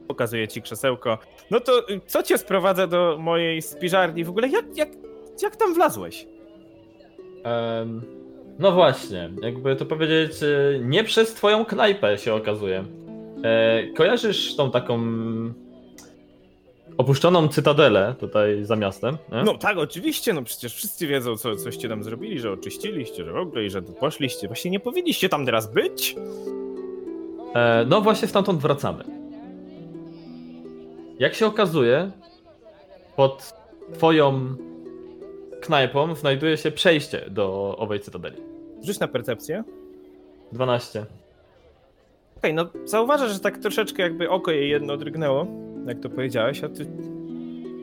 pokazuje 0.08 0.48
ci 0.48 0.62
krzesełko. 0.62 1.18
No 1.52 1.60
to 1.60 1.80
e, 1.80 2.00
co 2.06 2.24
cię 2.24 2.38
sprowadza 2.38 2.88
do 2.88 3.18
mojej 3.20 3.62
spiżarni 3.62 4.24
w 4.24 4.30
ogóle? 4.30 4.48
Jak, 4.48 4.78
jak, 4.78 4.90
jak 5.42 5.56
tam 5.56 5.74
wlazłeś? 5.74 6.28
Em, 7.44 8.02
no 8.60 8.72
właśnie, 8.72 9.30
jakby 9.42 9.76
to 9.76 9.86
powiedzieć, 9.86 10.32
e, 10.44 10.80
nie 10.80 11.04
przez 11.04 11.34
twoją 11.34 11.66
knajpę 11.66 12.18
się 12.18 12.34
okazuje. 12.34 12.86
E, 13.44 13.84
kojarzysz 13.88 14.56
tą 14.56 14.72
taką 14.72 15.00
opuszczoną 16.98 17.48
cytadelę 17.48 18.16
tutaj 18.20 18.66
za 18.66 18.76
miastem? 18.76 19.18
Nie? 19.32 19.44
No 19.44 19.58
tak, 19.58 19.78
oczywiście, 19.78 20.34
no 20.34 20.44
przecież 20.44 20.76
wszyscy 20.76 21.08
wiedzą, 21.08 21.38
co, 21.38 21.56
coście 21.56 21.90
tam 21.90 22.04
zrobili, 22.04 22.40
że 22.40 22.52
oczyściliście, 22.52 23.26
że 23.26 23.32
w 23.32 23.38
ogóle 23.38 23.66
i 23.66 23.70
że 23.70 23.82
poszliście. 23.82 24.48
Właśnie 24.48 24.72
nie 24.72 24.80
powinniście 24.80 25.30
tam 25.30 25.46
teraz 25.46 25.74
być. 25.74 26.16
E, 27.56 27.86
no 27.90 28.02
właśnie 28.02 28.28
stamtąd 28.28 28.62
wracamy. 28.62 29.04
Jak 31.20 31.34
się 31.34 31.46
okazuje, 31.46 32.12
pod 33.16 33.54
twoją 33.94 34.56
knajpą 35.64 36.16
znajduje 36.16 36.58
się 36.58 36.72
przejście 36.72 37.26
do 37.30 37.78
owej 37.78 38.00
cytadeli. 38.00 38.38
Rzuć 38.84 39.00
na 39.00 39.08
percepcję. 39.08 39.64
12. 40.52 41.06
Okej, 42.38 42.54
no 42.54 42.70
zauważasz, 42.86 43.32
że 43.32 43.40
tak 43.40 43.58
troszeczkę 43.58 44.04
jakby 44.04 44.30
oko 44.30 44.52
jej 44.52 44.70
jedno 44.70 44.98
drgnęło, 44.98 45.48
jak 45.88 46.00
to 46.00 46.10
powiedziałeś, 46.10 46.64
a 46.64 46.70
ty... 46.70 46.88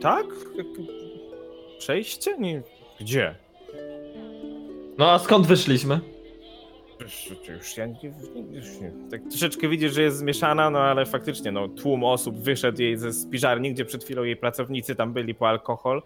Tak? 0.01 0.25
Przejście? 1.79 2.37
Nie... 2.37 2.61
Gdzie? 2.99 3.35
No 4.97 5.11
a 5.11 5.19
skąd 5.19 5.47
wyszliśmy? 5.47 5.99
Już 7.49 7.77
ja 7.77 7.85
nie, 7.85 8.13
już 8.51 8.79
nie. 8.81 8.91
Tak 9.11 9.21
troszeczkę 9.29 9.69
widzisz, 9.69 9.93
że 9.93 10.01
jest 10.01 10.17
zmieszana, 10.17 10.69
no 10.69 10.79
ale 10.79 11.05
faktycznie, 11.05 11.51
no 11.51 11.67
tłum 11.67 12.03
osób 12.03 12.37
wyszedł 12.37 12.81
jej 12.81 12.97
ze 12.97 13.13
spiżarni, 13.13 13.73
gdzie 13.73 13.85
przed 13.85 14.03
chwilą 14.03 14.23
jej 14.23 14.35
pracownicy 14.35 14.95
tam 14.95 15.13
byli 15.13 15.35
po 15.35 15.49
alkohol. 15.49 16.01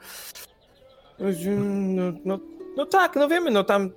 No, 1.19 2.11
no, 2.25 2.39
no 2.77 2.85
tak, 2.85 3.15
no 3.15 3.27
wiemy, 3.27 3.51
no 3.51 3.63
tam 3.63 3.89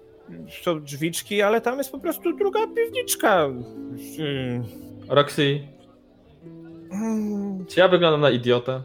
są 0.62 0.80
drzwiczki, 0.80 1.42
ale 1.42 1.60
tam 1.60 1.78
jest 1.78 1.92
po 1.92 1.98
prostu 1.98 2.36
druga 2.36 2.60
piwniczka. 2.66 3.48
Roxy, 5.08 5.60
Mm, 6.92 7.66
czy 7.66 7.80
ja 7.80 7.88
wyglądam 7.88 8.20
na 8.20 8.30
idiotę? 8.30 8.82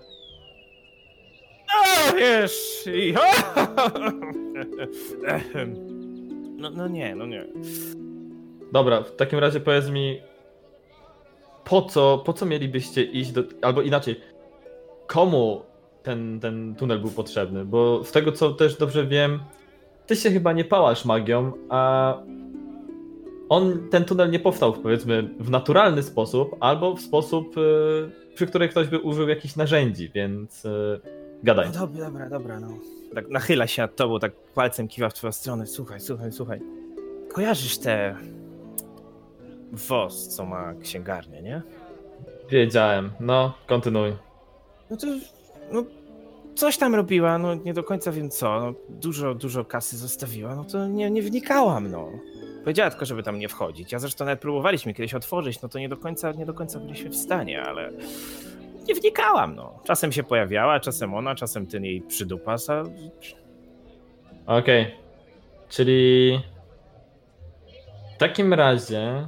No 1.68 2.16
wiesz, 2.18 2.84
i... 2.94 3.14
No, 6.58 6.70
no 6.70 6.88
nie, 6.88 7.16
no 7.16 7.26
nie. 7.26 7.46
Dobra, 8.72 9.02
w 9.02 9.16
takim 9.16 9.40
razie 9.40 9.60
powiedz 9.60 9.90
mi, 9.90 10.22
po 11.64 11.82
co, 11.82 12.18
po 12.26 12.34
co 12.34 12.46
mielibyście 12.46 13.04
iść 13.04 13.32
do... 13.32 13.44
Albo 13.62 13.82
inaczej, 13.82 14.22
komu 15.08 15.62
ten, 16.04 16.40
ten 16.40 16.76
tunel 16.76 17.00
był 17.00 17.10
potrzebny? 17.10 17.66
Bo 17.66 18.04
z 18.04 18.12
tego 18.12 18.32
co 18.32 18.52
też 18.52 18.78
dobrze 18.78 19.06
wiem, 19.08 19.40
ty 20.08 20.16
się 20.16 20.32
chyba 20.32 20.54
nie 20.54 20.66
pałasz 20.66 21.06
magią, 21.06 21.52
a 21.70 22.14
on, 23.50 23.90
ten 23.90 24.06
tunel 24.06 24.32
nie 24.32 24.40
powstał 24.40 24.74
powiedzmy 24.74 25.24
w 25.40 25.50
naturalny 25.50 26.04
sposób, 26.04 26.56
albo 26.60 26.96
w 26.96 27.02
sposób, 27.02 27.58
y, 27.58 28.36
przy 28.36 28.48
którym 28.48 28.70
ktoś 28.70 28.88
by 28.88 29.00
użył 29.00 29.30
jakichś 29.30 29.56
narzędzi, 29.56 30.10
więc 30.10 30.66
y, 30.66 31.00
gadaj. 31.44 31.68
No 31.74 31.80
dobra, 31.80 32.06
dobra, 32.06 32.30
dobra, 32.30 32.60
no. 32.60 32.68
Tak 33.16 33.30
nachyla 33.30 33.68
się 33.68 33.82
nad 33.82 33.96
tobą, 33.96 34.20
tak 34.20 34.32
palcem 34.56 34.88
kiwa 34.88 35.10
w 35.10 35.14
twoją 35.14 35.32
stronę. 35.32 35.68
Słuchaj, 35.68 36.00
słuchaj, 36.00 36.32
słuchaj. 36.32 36.62
Kojarzysz 37.34 37.78
te... 37.78 38.16
Woz, 39.72 40.28
co 40.28 40.46
ma 40.46 40.74
księgarnię, 40.74 41.42
nie? 41.42 41.62
Wiedziałem, 42.50 43.12
no, 43.20 43.54
kontynuuj. 43.68 44.14
No 44.90 44.98
to... 44.98 45.08
No, 45.74 45.84
coś 46.56 46.78
tam 46.78 46.96
robiła, 46.96 47.38
no 47.38 47.56
nie 47.56 47.74
do 47.74 47.84
końca 47.84 48.12
wiem 48.12 48.30
co. 48.30 48.60
No, 48.60 48.74
dużo, 48.90 49.36
dużo 49.36 49.66
kasy 49.66 49.98
zostawiła, 49.98 50.56
no 50.56 50.64
to 50.64 50.88
nie, 50.88 51.12
nie 51.12 51.22
wnikałam, 51.22 51.92
no. 51.92 52.12
Powiedziała 52.64 52.90
tylko, 52.90 53.06
żeby 53.06 53.24
tam 53.24 53.40
nie 53.40 53.50
wchodzić. 53.50 53.92
Ja 53.92 54.00
zresztą 54.00 54.26
nawet 54.26 54.40
próbowaliśmy 54.40 54.94
kiedyś 54.94 55.14
otworzyć, 55.14 55.62
no 55.62 55.70
to 55.70 55.80
nie 55.80 55.90
do 55.90 55.98
końca, 55.98 56.32
nie 56.32 56.46
do 56.46 56.54
końca 56.54 56.80
byliśmy 56.80 57.10
w 57.10 57.16
stanie, 57.16 57.62
ale 57.62 57.92
nie 58.88 58.96
wnikałam, 58.96 59.56
no. 59.56 59.80
Czasem 59.84 60.12
się 60.12 60.24
pojawiała, 60.24 60.80
czasem 60.80 61.14
ona, 61.14 61.36
czasem 61.36 61.68
ten 61.68 61.86
jej 61.86 62.02
przydupas, 62.02 62.70
a 62.70 62.84
Okej. 64.46 64.96
Czyli 65.70 66.40
w 68.16 68.18
takim 68.18 68.54
razie 68.54 69.28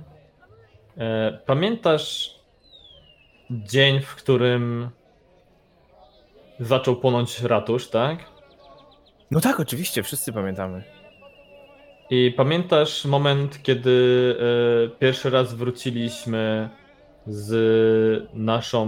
e, 0.98 1.40
pamiętasz 1.46 2.36
dzień, 3.50 4.00
w 4.00 4.16
którym 4.16 4.90
zaczął 6.60 6.96
płonąć 6.96 7.42
ratusz, 7.42 7.90
tak? 7.90 8.20
No 9.32 9.42
tak, 9.42 9.60
oczywiście, 9.60 10.04
wszyscy 10.04 10.34
pamiętamy. 10.34 10.84
I 12.10 12.34
pamiętasz 12.38 13.06
moment, 13.06 13.64
kiedy 13.64 14.36
e, 14.86 15.00
pierwszy 15.00 15.30
raz 15.30 15.54
wróciliśmy 15.54 16.70
z 17.28 18.30
naszą. 18.34 18.88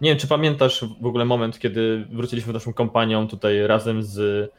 Nie 0.00 0.10
wiem, 0.10 0.18
czy 0.18 0.26
pamiętasz 0.28 0.84
w 1.00 1.06
ogóle 1.06 1.24
moment, 1.24 1.58
kiedy 1.58 2.06
wróciliśmy 2.10 2.52
naszą 2.52 2.72
kompanią 2.72 3.28
tutaj 3.28 3.66
razem 3.66 4.02
z 4.02 4.50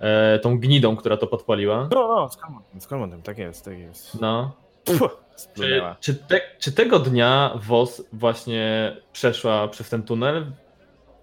e, 0.00 0.38
tą 0.38 0.58
gnidą, 0.58 0.96
która 0.96 1.16
to 1.16 1.26
podpaliła? 1.26 1.88
No, 1.94 2.08
no, 2.08 2.28
z 2.28 2.36
Kalmontem, 2.36 2.80
z 2.80 2.86
Kalmontem, 2.86 3.22
tak 3.22 3.38
jest, 3.38 3.64
tak 3.64 3.78
jest. 3.78 4.20
No. 4.20 4.52
Puh, 4.84 5.24
Czy, 5.54 5.82
czy, 6.00 6.14
te, 6.14 6.40
czy 6.58 6.72
tego 6.72 6.98
dnia 6.98 7.52
WOS 7.54 8.02
właśnie 8.12 8.96
przeszła 9.12 9.68
przez 9.68 9.88
ten 9.88 10.02
tunel? 10.02 10.52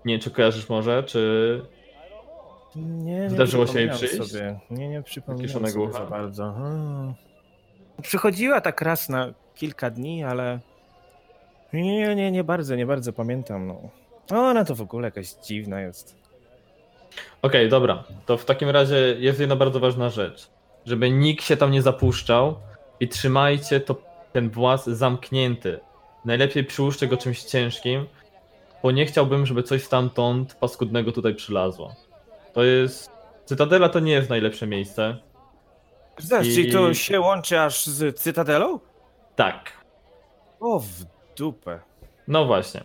Nie 0.08 0.14
wiem, 0.14 0.22
czy 0.22 0.32
kojarzysz 0.32 0.70
może, 0.70 1.04
czy... 1.04 1.62
Nie, 2.76 3.14
nie 3.14 3.30
Zdarzyło 3.30 3.68
się 3.68 3.80
jej 3.80 3.90
przyjść? 3.90 4.32
Sobie. 4.32 4.60
Nie, 4.72 4.88
nie 4.90 5.04
przypominam 5.04 5.70
sobie 5.70 5.92
za 5.92 6.06
bardzo. 6.06 6.54
Hmm. 6.54 7.14
Przychodziła 8.02 8.62
tak 8.62 8.82
raz 8.82 9.10
na 9.10 9.34
kilka 9.56 9.90
dni, 9.90 10.24
ale 10.24 10.60
nie, 11.74 12.16
nie, 12.16 12.32
nie, 12.32 12.44
bardzo, 12.44 12.76
nie 12.76 12.86
bardzo 12.86 13.14
pamiętam. 13.14 13.68
No. 13.68 13.90
Ona 14.32 14.66
to 14.66 14.76
w 14.76 14.82
ogóle 14.82 15.08
jakaś 15.08 15.34
dziwna 15.34 15.82
jest. 15.82 16.16
Okej, 17.42 17.70
dobra. 17.70 18.04
To 18.26 18.38
w 18.38 18.46
takim 18.46 18.70
razie 18.70 19.16
jest 19.20 19.40
jedna 19.40 19.56
bardzo 19.56 19.80
ważna 19.80 20.10
rzecz. 20.10 20.50
Żeby 20.86 21.12
nikt 21.12 21.44
się 21.44 21.58
tam 21.58 21.72
nie 21.72 21.82
zapuszczał 21.82 22.56
i 23.00 23.08
trzymajcie 23.08 23.80
to, 23.80 23.96
ten 24.34 24.50
włas 24.50 24.86
zamknięty. 24.86 25.80
Najlepiej 26.26 26.64
przyłóżcie 26.64 27.08
go 27.08 27.18
czymś 27.18 27.44
ciężkim, 27.44 28.06
bo 28.84 28.92
nie 28.92 29.06
chciałbym, 29.06 29.46
żeby 29.46 29.64
coś 29.64 29.84
stamtąd 29.84 30.54
paskudnego 30.56 31.12
tutaj 31.12 31.36
przylazło. 31.36 31.96
To 32.54 32.64
jest... 32.64 33.12
Cytadela 33.46 33.90
to 33.90 34.00
nie 34.00 34.12
jest 34.12 34.30
najlepsze 34.30 34.68
miejsce. 34.68 35.18
Zaraz, 36.18 36.48
I- 36.48 36.56
czyli 36.56 36.72
to 36.72 36.94
się 36.94 37.20
łączy 37.20 37.60
aż 37.62 37.86
z 37.86 38.20
Cytadelą? 38.20 38.80
Tak, 39.36 39.72
O, 40.60 40.80
w 40.80 40.88
dupę. 41.38 41.80
No 42.28 42.46
właśnie. 42.46 42.84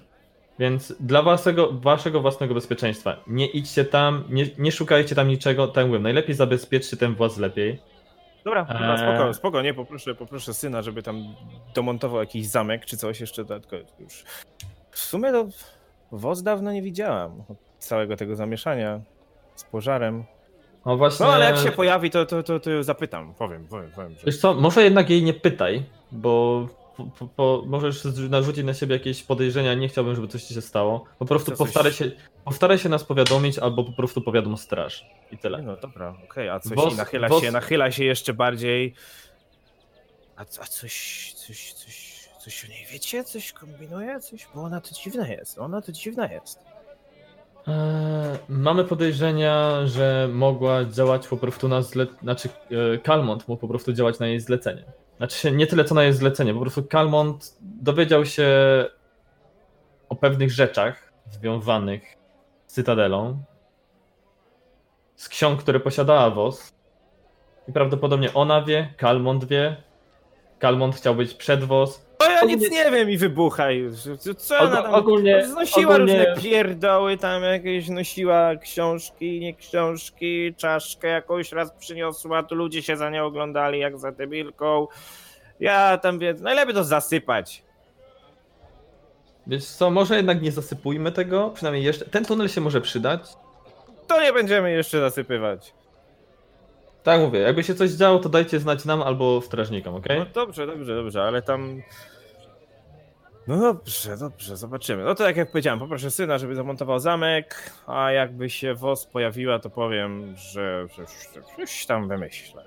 Więc 0.58 0.94
dla 1.00 1.22
waszego, 1.22 1.72
waszego 1.72 2.20
własnego 2.20 2.54
bezpieczeństwa 2.54 3.16
nie 3.26 3.46
idźcie 3.46 3.84
tam, 3.84 4.24
nie, 4.28 4.46
nie 4.58 4.72
szukajcie 4.72 5.14
tam 5.14 5.28
niczego, 5.28 5.68
tak 5.68 5.86
mówię, 5.86 5.98
najlepiej 5.98 6.34
zabezpieczcie 6.34 6.96
ten 6.96 7.14
właz 7.14 7.38
lepiej. 7.38 7.82
Dobra, 8.44 8.64
dobra, 8.64 8.92
Eee. 8.92 8.98
spoko, 8.98 9.34
spoko, 9.34 9.62
nie, 9.62 9.74
poproszę, 9.74 10.14
poproszę 10.14 10.54
syna, 10.54 10.82
żeby 10.82 11.02
tam 11.02 11.34
domontował 11.74 12.20
jakiś 12.20 12.46
zamek 12.46 12.84
czy 12.84 12.96
coś 12.96 13.20
jeszcze 13.20 13.44
dodatkowo. 13.44 13.82
Już. 13.98 14.24
W 14.90 14.98
sumie 14.98 15.32
to 15.32 15.46
woz 16.18 16.42
dawno 16.42 16.72
nie 16.72 16.82
widziałam. 16.82 17.44
Od 17.48 17.58
całego 17.78 18.16
tego 18.16 18.36
zamieszania 18.36 19.00
z 19.54 19.64
pożarem. 19.64 20.24
No 20.86 20.96
właśnie. 20.96 21.26
No 21.26 21.32
ale 21.32 21.44
jak 21.44 21.58
się 21.58 21.70
pojawi, 21.70 22.10
to, 22.10 22.26
to, 22.26 22.42
to, 22.42 22.60
to 22.60 22.82
zapytam, 22.82 23.34
powiem, 23.34 23.66
powiem, 23.68 23.90
powiem. 23.90 24.12
Że... 24.12 24.26
Wiesz 24.26 24.38
co, 24.38 24.54
może 24.54 24.82
jednak 24.84 25.10
jej 25.10 25.22
nie 25.22 25.34
pytaj, 25.34 25.84
bo 26.12 26.66
po, 26.96 27.04
po, 27.04 27.26
po, 27.26 27.62
możesz 27.66 28.04
narzucić 28.30 28.64
na 28.64 28.74
siebie 28.74 28.94
jakieś 28.94 29.22
podejrzenia, 29.22 29.74
nie 29.74 29.88
chciałbym, 29.88 30.14
żeby 30.14 30.28
coś 30.28 30.42
ci 30.44 30.54
się 30.54 30.60
stało. 30.60 31.04
Po 31.18 31.24
prostu 31.24 31.50
Co, 31.50 31.56
coś- 31.56 31.66
postaraj 31.66 31.92
się, 31.92 32.10
postaraj 32.44 32.78
się 32.78 32.88
nas 32.88 33.04
powiadomić, 33.04 33.58
albo 33.58 33.84
po 33.84 33.92
prostu 33.92 34.20
powiadom 34.20 34.56
straż. 34.56 35.06
I 35.30 35.32
Nie 35.34 35.38
tyle. 35.38 35.62
No 35.62 35.76
dobra, 35.76 36.14
okej, 36.24 36.48
a 36.48 36.60
coś 36.60 36.96
nachyla 36.96 37.40
się, 37.40 37.50
nachyla 37.50 37.90
się 37.90 38.04
jeszcze 38.04 38.34
bardziej. 38.34 38.94
A, 40.36 40.40
a 40.40 40.44
coś, 40.44 41.32
coś, 41.36 41.72
coś, 41.72 42.01
coś 42.42 42.64
o 42.64 42.68
niej 42.68 42.86
wiecie? 42.92 43.24
Coś 43.24 43.52
kombinuje? 43.52 44.20
Coś? 44.20 44.48
Bo 44.54 44.62
ona 44.62 44.80
to 44.80 44.94
dziwna 44.94 45.28
jest, 45.28 45.58
ona 45.58 45.82
to 45.82 45.92
dziwna 45.92 46.32
jest. 46.32 46.64
Eee, 47.66 48.38
mamy 48.48 48.84
podejrzenia, 48.84 49.86
że 49.86 50.28
mogła 50.32 50.84
działać 50.84 51.28
po 51.28 51.36
prostu 51.36 51.68
na 51.68 51.82
zle... 51.82 52.06
Znaczy, 52.22 52.48
e, 52.94 52.98
Kalmont 52.98 53.48
mógł 53.48 53.60
po 53.60 53.68
prostu 53.68 53.92
działać 53.92 54.18
na 54.18 54.26
jej 54.26 54.40
zlecenie. 54.40 54.84
Znaczy, 55.16 55.52
nie 55.52 55.66
tyle 55.66 55.84
co 55.84 55.94
na 55.94 56.02
jej 56.02 56.12
zlecenie, 56.12 56.54
po 56.54 56.60
prostu 56.60 56.82
Kalmont 56.82 57.56
dowiedział 57.60 58.26
się 58.26 58.48
o 60.08 60.16
pewnych 60.16 60.50
rzeczach 60.50 61.12
związanych 61.30 62.02
z 62.66 62.72
Cytadelą, 62.72 63.42
z 65.16 65.28
ksiąg, 65.28 65.60
które 65.60 65.80
posiadała 65.80 66.30
Wos. 66.30 66.72
I 67.68 67.72
prawdopodobnie 67.72 68.34
ona 68.34 68.62
wie, 68.62 68.94
Kalmont 68.96 69.44
wie. 69.44 69.76
Kalmont 70.58 70.94
chciał 70.94 71.14
być 71.14 71.34
przed 71.34 71.64
Wos. 71.64 72.06
O 72.42 72.48
ja 72.48 72.54
nic 72.54 72.64
Ogólnie- 72.66 72.84
nie 72.84 72.90
wiem 72.90 73.10
i 73.10 73.16
wybuchaj. 73.16 73.84
Co 74.36 74.58
ona 74.58 74.82
tam... 74.82 74.94
ogólnie- 74.94 75.46
Znosiła 75.46 75.94
ogólnie- 75.94 76.18
różne 76.26 76.42
pierdoły, 76.42 77.16
tam 77.16 77.42
jakieś 77.42 77.88
nosiła 77.88 78.56
książki, 78.56 79.40
nie 79.40 79.54
książki, 79.54 80.54
czaszkę 80.56 81.08
jakąś 81.08 81.52
raz 81.52 81.72
przyniosła, 81.72 82.42
tu 82.42 82.54
ludzie 82.54 82.82
się 82.82 82.96
za 82.96 83.10
nią 83.10 83.24
oglądali 83.24 83.78
jak 83.78 83.98
za 83.98 84.12
debilką. 84.12 84.86
Ja 85.60 85.98
tam 85.98 86.18
więc 86.18 86.40
najlepiej 86.40 86.74
to 86.74 86.84
zasypać. 86.84 87.62
Wiesz 89.46 89.64
co, 89.64 89.90
może 89.90 90.16
jednak 90.16 90.42
nie 90.42 90.52
zasypujmy 90.52 91.12
tego, 91.12 91.50
przynajmniej 91.54 91.84
jeszcze. 91.84 92.04
Ten 92.04 92.24
tunel 92.24 92.48
się 92.48 92.60
może 92.60 92.80
przydać. 92.80 93.20
To 94.06 94.22
nie 94.22 94.32
będziemy 94.32 94.72
jeszcze 94.72 95.00
zasypywać. 95.00 95.74
Tak 97.02 97.20
mówię, 97.20 97.38
jakby 97.40 97.64
się 97.64 97.74
coś 97.74 97.90
działo, 97.90 98.18
to 98.18 98.28
dajcie 98.28 98.58
znać 98.60 98.84
nam 98.84 99.02
albo 99.02 99.40
strażnikom, 99.40 99.94
okej? 99.94 100.18
No 100.18 100.26
dobrze, 100.34 100.66
dobrze, 100.66 100.94
dobrze, 100.96 101.22
ale 101.22 101.42
tam. 101.42 101.82
No 103.46 103.56
dobrze, 103.56 104.16
dobrze, 104.16 104.56
zobaczymy. 104.56 105.04
No 105.04 105.14
to 105.14 105.24
tak 105.24 105.36
jak 105.36 105.50
powiedziałem, 105.50 105.78
poproszę 105.78 106.10
syna, 106.10 106.38
żeby 106.38 106.54
zamontował 106.54 106.98
zamek, 106.98 107.72
a 107.86 108.12
jakby 108.12 108.50
się 108.50 108.74
WOS 108.74 109.06
pojawiła, 109.06 109.58
to 109.58 109.70
powiem, 109.70 110.36
że, 110.36 110.86
coś 111.56 111.86
tam 111.86 112.08
wymyślę. 112.08 112.64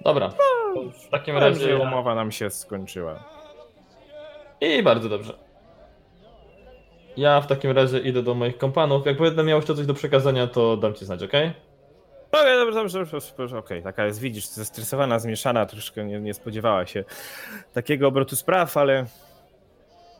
Dobra. 0.00 0.28
To 0.74 0.82
w 1.06 1.08
takim 1.08 1.36
razie. 1.36 1.60
że 1.60 1.78
umowa 1.78 2.14
nam 2.14 2.32
się 2.32 2.50
skończyła. 2.50 3.24
I 4.60 4.82
bardzo 4.82 5.08
dobrze. 5.08 5.38
Ja 7.16 7.40
w 7.40 7.46
takim 7.46 7.70
razie 7.70 7.98
idę 7.98 8.22
do 8.22 8.34
moich 8.34 8.58
kompanów. 8.58 9.06
Jak 9.06 9.18
będę 9.18 9.44
miał 9.44 9.58
jeszcze 9.58 9.74
coś 9.74 9.86
do 9.86 9.94
przekazania, 9.94 10.46
to 10.46 10.76
dam 10.76 10.94
ci 10.94 11.04
znać, 11.04 11.22
okej? 11.22 11.52
Okej, 12.32 12.56
dobrze, 12.58 12.74
dobrze, 12.80 12.98
dobrze, 12.98 13.18
dobrze 13.38 13.58
okej, 13.58 13.82
taka 13.82 14.06
jest, 14.06 14.20
widzisz, 14.20 14.46
zestresowana, 14.46 15.18
zmieszana, 15.18 15.66
troszkę 15.66 16.04
nie, 16.04 16.20
nie 16.20 16.34
spodziewała 16.34 16.86
się 16.86 17.04
takiego 17.72 18.08
obrotu 18.08 18.36
spraw, 18.36 18.76
ale 18.76 19.06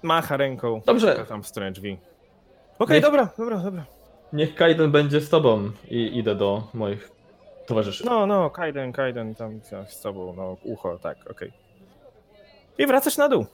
macha 0.02 0.36
ręką, 0.36 0.80
Dobrze. 0.86 1.24
tam 1.28 1.42
w 1.42 1.46
stronę 1.48 1.72
drzwi. 1.72 1.98
Okej, 2.78 2.94
Niech- 2.96 3.02
dobra, 3.04 3.28
dobra, 3.38 3.56
dobra. 3.58 3.84
Niech 4.32 4.54
Kaiden 4.54 4.90
będzie 4.90 5.20
z 5.20 5.28
tobą 5.30 5.70
i 5.90 6.18
idę 6.18 6.34
do 6.34 6.62
moich 6.74 7.10
towarzyszy. 7.66 8.04
No, 8.06 8.26
no, 8.26 8.50
Kaiden, 8.50 8.92
Kaiden 8.92 9.34
tam 9.34 9.60
z 9.88 10.00
tobą, 10.00 10.34
no, 10.36 10.56
ucho, 10.62 10.98
tak, 10.98 11.30
okej. 11.30 11.52
I 12.78 12.86
wracasz 12.86 13.16
na 13.16 13.28
dół. 13.28 13.46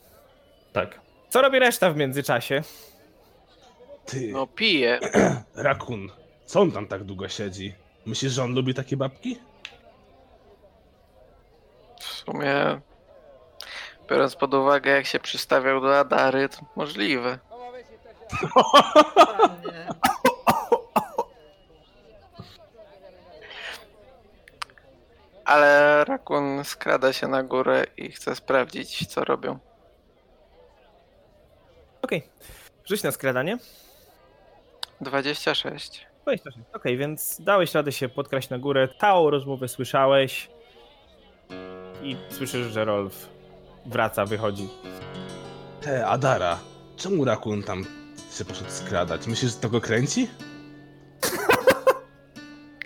Tak. 0.72 1.01
Co 1.28 1.43
robi 1.43 1.59
reszta 1.59 1.90
w 1.90 1.97
międzyczasie? 1.97 2.62
Ty, 4.06 4.30
No 4.32 4.47
pije. 4.47 4.98
Rakun, 5.55 6.09
co 6.47 6.60
on 6.60 6.72
tam 6.72 6.86
tak 6.86 7.05
długo 7.05 7.28
siedzi? 7.28 7.74
Myślisz, 8.09 8.32
że 8.32 8.44
on 8.44 8.55
lubi 8.55 8.74
takie 8.74 8.97
babki? 8.97 9.39
W 12.01 12.05
sumie, 12.05 12.80
biorąc 14.10 14.36
pod 14.36 14.55
uwagę, 14.55 14.90
jak 14.90 15.06
się 15.06 15.20
przystawiał 15.20 15.80
do 15.80 15.98
Adary, 15.98 16.48
to 16.48 16.59
możliwe. 16.76 17.39
Ale 25.44 26.05
Rakun 26.05 26.64
skrada 26.64 27.12
się 27.12 27.28
na 27.28 27.43
górę 27.43 27.86
i 27.97 28.12
chce 28.12 28.35
sprawdzić, 28.35 29.06
co 29.06 29.24
robią. 29.24 29.59
Okej, 32.02 32.28
rzuć 32.85 33.02
na 33.02 33.12
skradanie. 33.12 33.59
26. 35.01 36.06
26. 36.36 36.59
Okej, 36.72 36.96
więc 36.96 37.40
dałeś 37.40 37.74
radę 37.74 37.92
się 37.92 38.09
podkraść 38.09 38.50
na 38.50 38.59
górę, 38.59 38.88
całą 39.00 39.30
rozmowę 39.30 39.68
słyszałeś 39.68 40.50
i 42.02 42.16
słyszysz, 42.30 42.66
że 42.66 42.84
Rolf 42.84 43.28
wraca, 43.86 44.24
wychodzi. 44.24 44.68
Te, 45.80 46.06
Adara, 46.06 46.59
czemu 46.96 47.24
Rakun 47.24 47.62
tam 47.62 47.84
się 48.38 48.44
poszedł 48.44 48.70
skradać? 48.70 49.26
Myślisz, 49.26 49.52
że 49.52 49.59
to 49.59 49.68
go 49.68 49.80
kręci? 49.80 50.28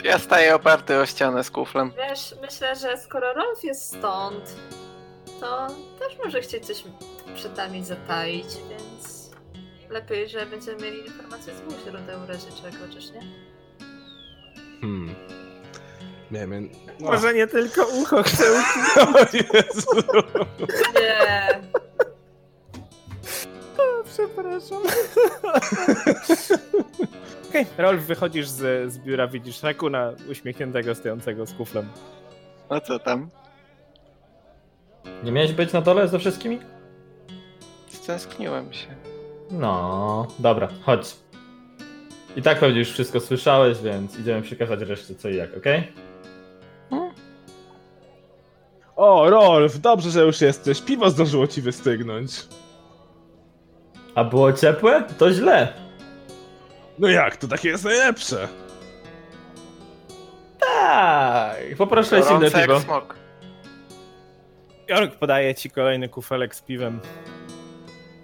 Ja 0.04 0.18
staję 0.18 0.54
oparty 0.54 0.98
o 0.98 1.06
ścianę 1.06 1.44
z 1.44 1.50
kuflem. 1.50 1.92
Wiesz, 1.96 2.34
myślę, 2.42 2.76
że 2.76 2.98
skoro 2.98 3.32
Rolf 3.32 3.64
jest 3.64 3.98
stąd, 3.98 4.56
to 5.40 5.66
też 5.98 6.18
może 6.24 6.40
chcieć 6.40 6.66
coś 6.66 6.84
przed 7.34 7.56
nami 7.56 7.84
zataić, 7.84 8.46
więc 8.70 9.21
lepiej, 9.92 10.28
że 10.28 10.46
będziemy 10.46 10.82
mieli 10.82 11.06
informację 11.06 11.54
z 11.54 11.60
dwóch 11.60 11.80
źródeł 11.84 12.20
w 12.20 12.28
razie 12.28 12.46
czego, 12.62 12.94
czyż 12.94 13.10
nie? 13.10 13.20
Hmm. 14.80 15.14
Wiemy. 16.30 16.60
No. 17.00 17.10
Może 17.10 17.34
nie 17.34 17.46
tylko 17.46 17.86
ucho 17.86 18.22
chce 18.22 18.44
O 19.02 19.18
Jezu. 19.32 19.86
Nie. 21.00 21.60
Przepraszam. 24.04 24.82
Okej, 27.48 27.66
Rolf, 27.78 28.02
wychodzisz 28.02 28.48
z, 28.48 28.92
z 28.92 28.98
biura, 28.98 29.28
widzisz 29.28 29.62
Rakuna 29.62 30.12
uśmiechniętego, 30.30 30.94
stojącego 30.94 31.46
z 31.46 31.54
kuflem. 31.54 31.88
No 32.70 32.80
co 32.80 32.98
tam? 32.98 33.30
Nie 35.24 35.32
miałeś 35.32 35.52
być 35.52 35.72
na 35.72 35.80
dole 35.80 36.08
ze 36.08 36.18
wszystkimi? 36.18 36.60
Stęskniłem 37.88 38.72
się. 38.72 39.01
No, 39.52 40.26
dobra, 40.38 40.68
chodź. 40.82 41.16
I 42.36 42.42
tak 42.42 42.60
pewnie 42.60 42.78
już 42.78 42.90
wszystko 42.90 43.20
słyszałeś, 43.20 43.78
więc 43.78 44.18
idziemy 44.18 44.42
przekazać 44.42 44.80
reszcie 44.80 45.14
co 45.14 45.28
i 45.28 45.36
jak, 45.36 45.56
okej? 45.56 45.92
O, 48.96 49.30
Rolf, 49.30 49.78
dobrze, 49.80 50.10
że 50.10 50.20
już 50.20 50.40
jesteś. 50.40 50.82
Piwo 50.82 51.10
zdążyło 51.10 51.46
ci 51.46 51.62
wystygnąć. 51.62 52.30
A 54.14 54.24
było 54.24 54.52
ciepłe? 54.52 55.02
To 55.18 55.32
źle. 55.32 55.72
No 56.98 57.08
jak, 57.08 57.36
to 57.36 57.48
takie 57.48 57.68
jest 57.68 57.84
najlepsze. 57.84 58.48
Tak, 60.60 61.56
poproszę 61.78 62.16
zimne 62.22 62.32
Gorące 62.50 62.60
piwo. 62.60 62.72
jak 62.74 62.82
smok. 62.82 63.16
Jork 64.88 65.14
podaje 65.14 65.54
ci 65.54 65.70
kolejny 65.70 66.08
kufelek 66.08 66.54
z 66.54 66.62
piwem. 66.62 67.00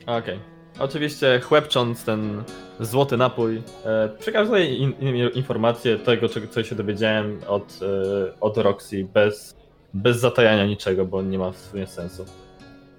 Okej. 0.06 0.40
Oczywiście 0.78 1.40
chłepcząc 1.40 2.04
ten 2.04 2.42
złoty 2.80 3.16
napój, 3.16 3.62
e, 3.84 4.08
przekazuję 4.18 4.74
in, 4.74 4.92
in, 5.00 5.28
informacje 5.28 5.98
tego, 5.98 6.28
czego 6.28 6.46
co 6.46 6.64
się 6.64 6.74
dowiedziałem 6.74 7.40
od, 7.48 7.80
e, 7.82 8.40
od 8.40 8.58
Roxy 8.58 9.04
bez, 9.14 9.56
bez 9.94 10.16
zatajania 10.16 10.66
niczego, 10.66 11.04
bo 11.04 11.22
nie 11.22 11.38
ma 11.38 11.50
w 11.50 11.58
sumie 11.58 11.86
sensu. 11.86 12.24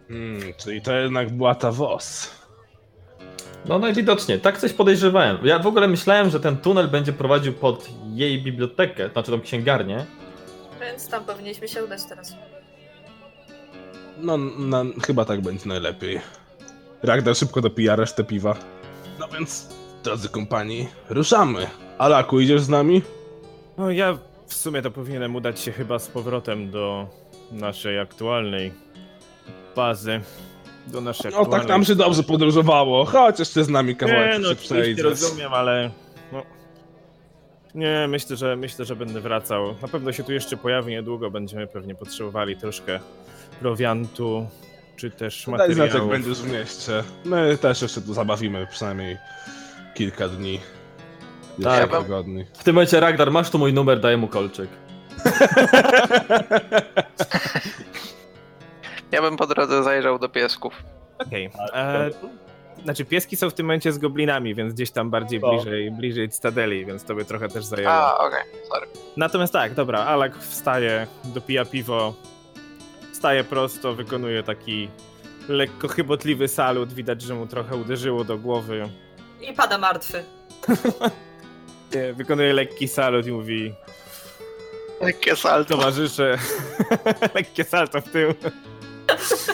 Hmm, 0.07 0.53
czyli 0.57 0.81
to 0.81 0.93
jednak 0.93 1.31
była 1.31 1.55
ta 1.55 1.71
WOS. 1.71 2.31
No 3.65 3.79
najwidoczniej, 3.79 4.39
tak 4.39 4.57
coś 4.57 4.73
podejrzewałem. 4.73 5.37
Ja 5.43 5.59
w 5.59 5.67
ogóle 5.67 5.87
myślałem, 5.87 6.29
że 6.29 6.39
ten 6.39 6.57
tunel 6.57 6.87
będzie 6.87 7.13
prowadził 7.13 7.53
pod 7.53 7.89
jej 8.13 8.43
bibliotekę, 8.43 9.09
znaczy 9.09 9.31
tą 9.31 9.41
księgarnię. 9.41 10.05
Więc 10.81 11.09
tam 11.09 11.25
powinniśmy 11.25 11.67
się 11.67 11.83
udać 11.83 12.01
teraz. 12.09 12.35
No, 14.17 14.37
na, 14.37 14.83
chyba 15.07 15.25
tak 15.25 15.41
będzie 15.41 15.69
najlepiej. 15.69 16.21
Ragnar 17.03 17.35
szybko 17.35 17.61
dopija 17.61 17.95
resztę 17.95 18.23
piwa. 18.23 18.55
No 19.19 19.27
więc, 19.27 19.67
drodzy 20.03 20.29
kompani, 20.29 20.87
ruszamy. 21.09 21.67
Alaku, 21.97 22.39
idziesz 22.39 22.61
z 22.61 22.69
nami? 22.69 23.01
No 23.77 23.91
ja 23.91 24.17
w 24.47 24.53
sumie 24.53 24.81
to 24.81 24.91
powinienem 24.91 25.35
udać 25.35 25.59
się 25.59 25.71
chyba 25.71 25.99
z 25.99 26.07
powrotem 26.07 26.71
do 26.71 27.07
naszej 27.51 27.99
aktualnej 27.99 28.71
bazy. 29.75 30.21
Do 30.87 31.01
naszej 31.01 31.31
No 31.31 31.37
aktualnej... 31.37 31.59
tak 31.59 31.69
nam 31.69 31.85
się 31.85 31.95
dobrze 31.95 32.23
podróżowało. 32.23 33.05
Chodź 33.05 33.39
jeszcze 33.39 33.63
z 33.63 33.69
nami 33.69 33.95
kawałek 33.95 34.31
Nie, 34.31 34.39
no 34.39 34.49
się 34.49 34.55
przejdziesz. 34.55 35.05
rozumiem, 35.05 35.53
ale 35.53 35.91
no... 36.31 36.43
Nie, 37.75 38.05
myślę, 38.09 38.35
że 38.35 38.55
myślę, 38.55 38.85
że 38.85 38.95
będę 38.95 39.21
wracał. 39.21 39.75
Na 39.81 39.87
pewno 39.87 40.11
się 40.11 40.23
tu 40.23 40.33
jeszcze 40.33 40.57
pojawi 40.57 40.91
niedługo. 40.91 41.31
Będziemy 41.31 41.67
pewnie 41.67 41.95
potrzebowali 41.95 42.57
troszkę 42.57 42.99
prowiantu, 43.59 44.47
czy 44.99 45.11
też 45.11 45.45
Daj 45.45 45.55
znać, 45.57 45.69
jak 45.69 45.77
materiałów. 45.77 46.11
będziesz 46.11 46.41
w 46.41 46.51
mieście. 46.51 47.03
My 47.25 47.57
też 47.57 47.81
jeszcze 47.81 48.01
tu 48.01 48.13
zabawimy 48.13 48.67
przynajmniej 48.71 49.17
kilka 49.93 50.27
dni. 50.27 50.59
Tak. 51.63 51.91
Tygodni. 52.03 52.45
W 52.53 52.63
tym 52.63 52.75
momencie 52.75 52.99
Ragnar, 52.99 53.31
masz 53.31 53.49
tu 53.49 53.59
mój 53.59 53.73
numer, 53.73 53.99
daję 53.99 54.17
mu 54.17 54.27
kolczyk. 54.27 54.69
Ja 59.11 59.21
bym 59.21 59.37
po 59.37 59.47
drodze 59.47 59.83
zajrzał 59.83 60.19
do 60.19 60.29
piesków. 60.29 60.73
Okej. 61.27 61.49
e, 61.73 62.09
Znaczy 62.83 63.05
pieski 63.05 63.35
są 63.35 63.49
w 63.49 63.53
tym 63.53 63.65
momencie 63.65 63.93
z 63.93 63.97
goblinami, 63.97 64.55
więc 64.55 64.73
gdzieś 64.73 64.91
tam 64.91 65.09
bardziej 65.09 65.39
bliżej, 65.39 65.91
bliżej 65.91 66.29
Cytadeli, 66.29 66.85
więc 66.85 67.03
to 67.03 67.15
by 67.15 67.25
trochę 67.25 67.47
też 67.49 67.65
zajęło. 67.65 67.93
A, 67.93 68.17
okej, 68.27 68.43
sorry. 68.73 68.87
Natomiast 69.17 69.53
tak, 69.53 69.73
dobra, 69.73 69.99
Alak 69.99 70.37
wstaje, 70.37 71.07
dopija 71.23 71.65
piwo, 71.65 72.13
staje 73.19 73.43
prosto, 73.43 73.93
wykonuje 73.95 74.43
taki 74.43 74.89
lekko 75.49 75.87
chybotliwy 75.87 76.47
salut. 76.47 76.93
Widać, 76.93 77.21
że 77.21 77.33
mu 77.35 77.47
trochę 77.47 77.75
uderzyło 77.75 78.23
do 78.23 78.37
głowy. 78.37 78.89
I 79.41 79.53
pada 79.53 79.77
martwy. 79.77 80.23
Nie, 81.95 82.13
Wykonuje 82.13 82.53
lekki 82.53 82.87
salut 82.87 83.27
i 83.27 83.31
mówi: 83.31 83.73
Lekkie 85.01 85.35
salto. 85.35 85.77
Towarzysze. 85.77 86.37
Lekkie 87.35 87.63
salto 87.63 88.01
w 88.01 88.09
tył. 88.09 88.33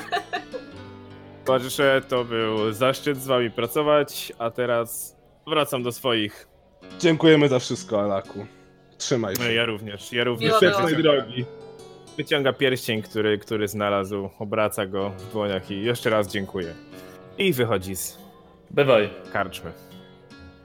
Towarzysze, 1.45 2.01
to 2.07 2.23
był 2.25 2.73
zaszczyt 2.73 3.17
z 3.21 3.27
wami 3.27 3.51
pracować, 3.51 4.33
a 4.39 4.51
teraz 4.51 5.15
wracam 5.47 5.83
do 5.83 5.91
swoich. 5.91 6.47
Dziękujemy 6.99 7.49
za 7.49 7.59
wszystko, 7.59 8.01
Alaku. 8.01 8.45
Trzymaj 8.97 9.35
No 9.39 9.43
się. 9.45 9.53
ja 9.53 9.65
również, 9.65 10.11
ja 10.11 10.23
również. 10.23 10.47
Miło 10.49 10.59
było. 10.59 10.71
Świetnej 10.73 11.03
drogi. 11.03 11.45
Wyciąga 12.17 12.53
pierścień, 12.53 13.01
który, 13.01 13.37
który 13.37 13.67
znalazł, 13.67 14.29
obraca 14.39 14.85
go 14.85 15.09
w 15.09 15.31
dłoniach 15.31 15.71
i 15.71 15.83
jeszcze 15.83 16.09
raz 16.09 16.27
dziękuję. 16.27 16.73
I 17.37 17.53
wychodzi 17.53 17.95
z 17.95 18.17
Bywaj. 18.71 19.09
karczmy. 19.33 19.71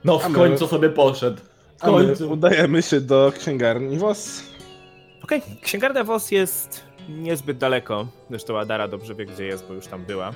No 0.04 0.20
A 0.24 0.28
w 0.28 0.30
my- 0.30 0.38
końcu 0.38 0.66
sobie 0.66 0.88
poszedł. 0.88 1.36
W 1.78 1.84
A 1.84 1.90
my 1.90 1.92
końcu. 2.06 2.30
udajemy 2.32 2.82
się 2.82 3.00
do 3.00 3.32
księgarni 3.38 3.98
WOS. 3.98 4.42
Okej, 5.24 5.42
księgarnia 5.62 6.04
WOS 6.04 6.30
jest 6.30 6.84
niezbyt 7.08 7.58
daleko. 7.58 8.06
Zresztą 8.30 8.58
Adara 8.58 8.88
dobrze 8.88 9.14
wie, 9.14 9.26
gdzie 9.26 9.44
jest, 9.46 9.66
bo 9.68 9.74
już 9.74 9.86
tam 9.86 10.04
była. 10.04 10.30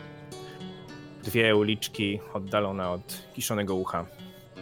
Dwie 1.25 1.57
uliczki 1.57 2.21
oddalone 2.35 2.91
od 2.91 3.03
kiszonego 3.35 3.75
ucha. 3.75 4.05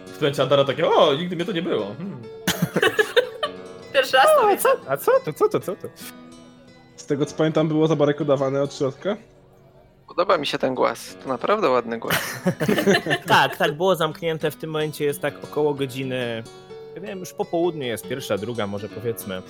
W 0.07 0.13
którym 0.17 0.35
Adara 0.43 0.65
takie, 0.65 0.89
o, 0.89 1.15
nigdy 1.15 1.37
mnie 1.37 1.45
to 1.45 1.53
nie 1.53 1.63
było. 1.63 1.87
Hmm. 1.87 2.23
Pierwszy 3.93 4.17
raz 4.17 4.27
to 4.41 4.49
widzę. 4.49 4.69
A 4.89 4.97
co 4.97 5.13
to, 5.25 5.33
co 5.33 5.49
to, 5.49 5.61
co 5.61 5.77
to? 5.77 5.89
Z 7.03 7.07
tego 7.07 7.27
co 7.27 7.37
pamiętam 7.37 7.69
było 7.69 7.87
zabarykodowane 7.87 8.63
od 8.63 8.75
środka. 8.75 9.17
Podoba 10.09 10.39
mi 10.39 10.47
się 10.47 10.59
ten 10.59 10.75
głaz. 10.75 11.17
To 11.23 11.29
naprawdę 11.29 11.71
ładny 11.71 11.99
głaz. 11.99 12.41
Tak, 13.27 13.57
tak, 13.57 13.73
było 13.73 13.97
zamknięte. 13.97 14.51
W 14.51 14.57
tym 14.57 14.71
momencie 14.71 15.05
jest 15.05 15.21
tak 15.21 15.45
około 15.45 15.75
godziny. 15.75 16.43
Ja 16.95 17.01
wiem, 17.01 17.19
już 17.19 17.33
po 17.33 17.45
południu 17.45 17.83
jest 17.83 18.09
pierwsza, 18.09 18.39
druga, 18.39 18.67
może 18.67 18.89
powiedzmy, 18.89 19.35
e, 19.35 19.43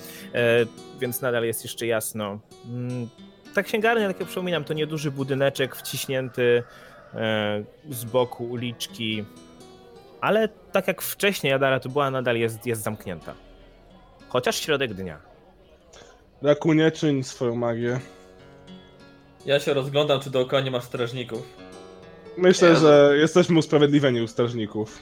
więc 0.99 1.21
nadal 1.21 1.43
jest 1.43 1.63
jeszcze 1.63 1.87
jasno. 1.87 2.39
Mm, 2.65 3.09
ta 3.55 3.63
księgarnia, 3.63 4.07
tak 4.07 4.19
jak 4.19 4.27
przypominam, 4.27 4.63
to 4.63 4.73
nieduży 4.73 5.11
budyneczek 5.11 5.75
wciśnięty 5.75 6.63
e, 7.13 7.63
z 7.89 8.03
boku 8.03 8.43
uliczki, 8.43 9.25
ale 10.21 10.47
tak 10.47 10.87
jak 10.87 11.01
wcześniej 11.01 11.53
Adara 11.53 11.79
tu 11.79 11.89
była, 11.89 12.11
nadal 12.11 12.37
jest, 12.37 12.65
jest 12.65 12.83
zamknięta. 12.83 13.33
Chociaż 14.29 14.55
środek 14.55 14.93
dnia. 14.93 15.32
Raku, 16.43 16.73
nie 16.73 16.91
czyń 16.91 17.23
swoją 17.23 17.55
magię. 17.55 17.99
Ja 19.45 19.59
się 19.59 19.73
rozglądam, 19.73 20.19
czy 20.21 20.29
dookoła 20.29 20.61
nie 20.61 20.71
ma 20.71 20.81
strażników. 20.81 21.57
Myślę, 22.37 22.69
Jezu. 22.69 22.81
że 22.81 23.13
jesteśmy 23.17 23.59
usprawiedliwieni 23.59 24.21
u 24.21 24.27
strażników. 24.27 24.99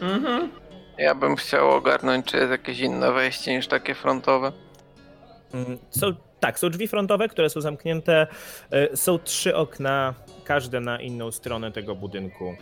Mhm. 0.00 0.50
Ja 0.98 1.14
bym 1.14 1.36
chciał 1.36 1.70
ogarnąć, 1.70 2.26
czy 2.26 2.36
jest 2.36 2.50
jakieś 2.50 2.78
inne 2.80 3.12
wejście 3.12 3.56
niż 3.56 3.66
takie 3.66 3.94
frontowe. 3.94 4.52
Mm, 5.54 5.78
Są, 5.90 6.06
tak, 6.40 6.58
są 6.58 6.70
drzwi 6.70 6.88
frontowe, 6.88 7.28
które 7.28 7.50
są 7.50 7.60
zamknięte. 7.60 8.26
E, 8.70 8.96
Są 8.96 9.18
trzy 9.18 9.56
okna, 9.56 10.14
każde 10.44 10.80
na 10.80 11.00
inną 11.00 11.32
stronę 11.32 11.72
tego 11.72 11.94
budynku. 11.94 12.56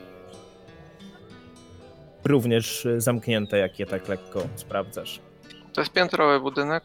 Również 2.25 2.87
e, 2.87 3.01
zamknięte, 3.01 3.59
jak 3.59 3.79
je 3.79 3.87
tak 3.87 4.09
lekko 4.09 4.43
sprawdzasz. 4.57 5.21
To 5.73 5.81
jest 5.81 5.93
piętrowy 5.93 6.41
budynek. 6.41 6.83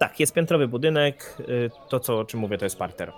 Tak, 0.00 0.20
jest 0.20 0.34
piętrowy 0.34 0.68
budynek. 0.68 1.36
e, 1.40 1.44
To, 1.88 2.00
co, 2.00 2.18
o 2.18 2.24
czym 2.24 2.40
mówię, 2.40 2.58
to 2.58 2.64
jest 2.66 2.78
parter. 2.78 3.12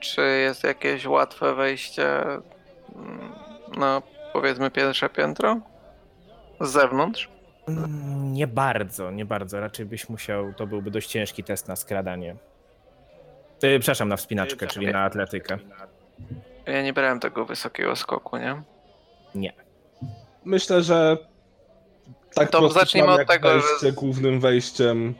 Czy 0.00 0.20
jest 0.22 0.64
jakieś 0.64 1.06
łatwe 1.06 1.54
wejście 1.54 2.20
mm, 2.22 3.32
na 3.78 4.02
powiedzmy 4.32 4.70
pierwsze 4.70 5.08
piętro? 5.08 5.60
Z 6.60 6.70
zewnątrz? 6.70 7.28
Mm, 7.68 8.32
Nie 8.32 8.46
bardzo, 8.46 9.10
nie 9.10 9.24
bardzo. 9.24 9.60
Raczej 9.60 9.86
byś 9.86 10.08
musiał, 10.08 10.52
to 10.54 10.66
byłby 10.66 10.90
dość 10.90 11.08
ciężki 11.10 11.44
test 11.44 11.68
na 11.68 11.76
skradanie. 11.76 12.36
E, 13.62 13.78
Przepraszam, 13.78 14.08
na 14.08 14.16
wspinaczkę, 14.16 14.66
czyli 14.66 14.86
na 14.86 15.04
atletykę. 15.04 15.58
Ja 16.66 16.82
nie 16.82 16.92
brałem 16.92 17.20
tego 17.20 17.44
wysokiego 17.44 17.96
skoku, 17.96 18.36
nie? 18.36 18.62
Nie. 19.34 19.52
Myślę, 20.44 20.82
że 20.82 21.16
tak 22.38 22.50
To 22.50 22.68
zacznijmy 22.68 23.12
od 23.12 23.26
tego, 23.28 23.48
że- 23.82 23.92
głównym 23.92 24.40
wejściem 24.40 25.14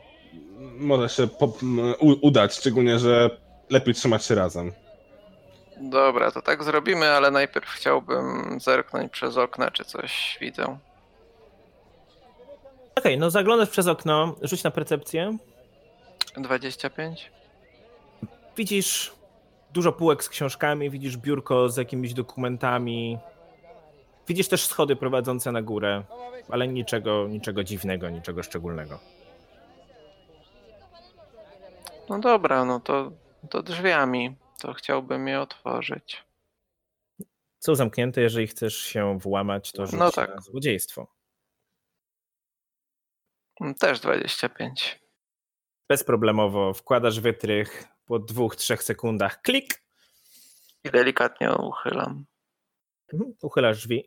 może 0.79 1.09
się 1.09 1.27
po, 1.27 1.53
m, 1.63 1.95
u, 2.01 2.27
udać, 2.27 2.55
szczególnie, 2.55 2.99
że 2.99 3.31
lepiej 3.71 3.95
trzymać 3.95 4.25
się 4.25 4.35
razem. 4.35 4.73
Dobra, 5.81 6.31
to 6.31 6.43
tak 6.43 6.65
zrobimy, 6.65 7.09
ale 7.11 7.31
najpierw 7.31 7.69
chciałbym 7.69 8.59
zerknąć 8.61 9.13
przez 9.13 9.37
okna, 9.37 9.71
czy 9.71 9.85
coś 9.85 10.39
widzę. 10.41 10.79
Okej, 12.97 13.19
no 13.19 13.31
zaglądasz 13.31 13.69
przez 13.71 13.87
okno, 13.87 14.35
rzuć 14.43 14.63
na 14.65 14.71
percepcję. 14.71 15.37
25? 16.37 17.31
Widzisz 18.57 19.13
dużo 19.73 19.93
półek 19.93 20.25
z 20.25 20.29
książkami, 20.29 20.91
widzisz 20.91 21.17
biurko 21.17 21.69
z 21.69 21.77
jakimiś 21.77 22.15
dokumentami. 22.15 23.19
Widzisz 24.29 24.49
też 24.49 24.67
schody 24.67 24.97
prowadzące 24.97 25.53
na 25.53 25.63
górę, 25.63 26.05
ale 26.49 26.69
niczego, 26.69 27.29
niczego 27.29 27.65
dziwnego, 27.65 28.11
niczego 28.11 28.43
szczególnego. 28.43 28.99
No 32.09 32.19
dobra, 32.19 32.65
no 32.65 32.81
to, 32.81 33.13
to 33.51 33.63
drzwiami. 33.63 34.37
To 34.61 34.73
chciałbym 34.75 35.29
je 35.29 35.41
otworzyć. 35.41 36.25
Są 37.59 37.75
zamknięte, 37.75 38.21
jeżeli 38.21 38.47
chcesz 38.47 38.77
się 38.77 39.19
włamać, 39.19 39.73
to 39.73 39.87
rzuć 39.87 39.99
No 40.01 40.11
tak. 40.11 40.35
na 40.35 40.41
złodziejstwo. 40.41 41.07
Też 43.79 44.01
25. 44.01 45.01
Bezproblemowo 45.89 46.75
wkładasz 46.75 47.21
wytrych 47.21 47.85
po 48.07 48.19
dwóch, 48.19 48.57
trzech 48.57 48.83
sekundach. 48.83 49.43
Klik! 49.43 49.83
I 50.85 50.91
delikatnie 50.91 51.53
uchylam. 51.53 52.25
Uchylasz 53.43 53.79
drzwi. 53.79 54.05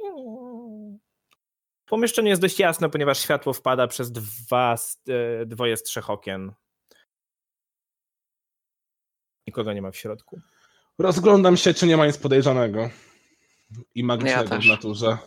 Pomieszczenie 1.86 2.30
jest 2.30 2.42
dość 2.42 2.60
jasne, 2.60 2.90
ponieważ 2.90 3.20
światło 3.20 3.54
wpada 3.54 3.88
przez 3.88 4.12
dwa, 4.12 4.78
z- 4.78 5.02
e, 5.42 5.46
dwoje 5.46 5.78
z 5.78 5.84
trzech 5.84 6.10
okien. 6.10 6.54
Nikogo 9.48 9.74
nie 9.74 9.82
ma 9.82 9.92
w 9.92 9.96
środku. 9.98 10.42
Rozglądam 10.98 11.58
się, 11.58 11.74
czy 11.74 11.88
nie 11.88 11.98
ma 11.98 12.08
nic 12.08 12.18
podejrzanego 12.18 12.90
i 13.96 14.04
magicznego 14.04 14.50
też. 14.50 14.66
w 14.66 14.70
naturze. 14.70 15.18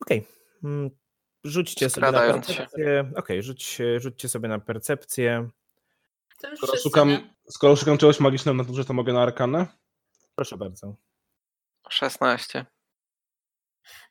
Okej. 0.00 0.26
Mm, 0.64 0.90
Rzućcie 1.44 1.90
sobie 1.90 2.10
na 2.12 2.18
percepcję. 2.32 3.12
Okej, 3.16 3.42
rzuć, 3.42 3.78
rzućcie 3.96 4.28
sobie 4.28 4.48
na 4.48 4.58
percepcję. 4.58 5.50
Skoro 6.56 6.76
szukam, 6.82 7.30
skoro 7.50 7.76
szukam 7.76 7.98
czegoś 7.98 8.20
magicznego 8.20 8.54
w 8.54 8.58
naturze, 8.66 8.84
to 8.84 8.92
mogę 8.92 9.12
na 9.12 9.22
arkanę? 9.22 9.66
Proszę 10.36 10.56
bardzo. 10.56 10.96
16. 11.88 12.66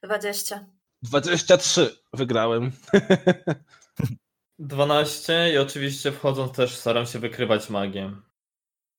20. 0.04 0.66
23. 1.02 1.96
Wygrałem. 2.14 2.72
12 4.60 5.54
i 5.54 5.58
oczywiście 5.58 6.12
wchodząc 6.12 6.52
też 6.52 6.76
staram 6.76 7.06
się 7.06 7.20
wykrywać 7.20 7.70
magię. 7.70 8.12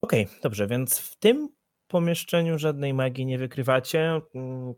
Okej, 0.02 0.28
dobrze, 0.42 0.66
więc 0.66 0.98
w 0.98 1.16
tym 1.16 1.48
pomieszczeniu 1.88 2.58
żadnej 2.58 2.94
magii 2.94 3.26
nie 3.26 3.38
wykrywacie. 3.38 4.20
Mm, 4.34 4.74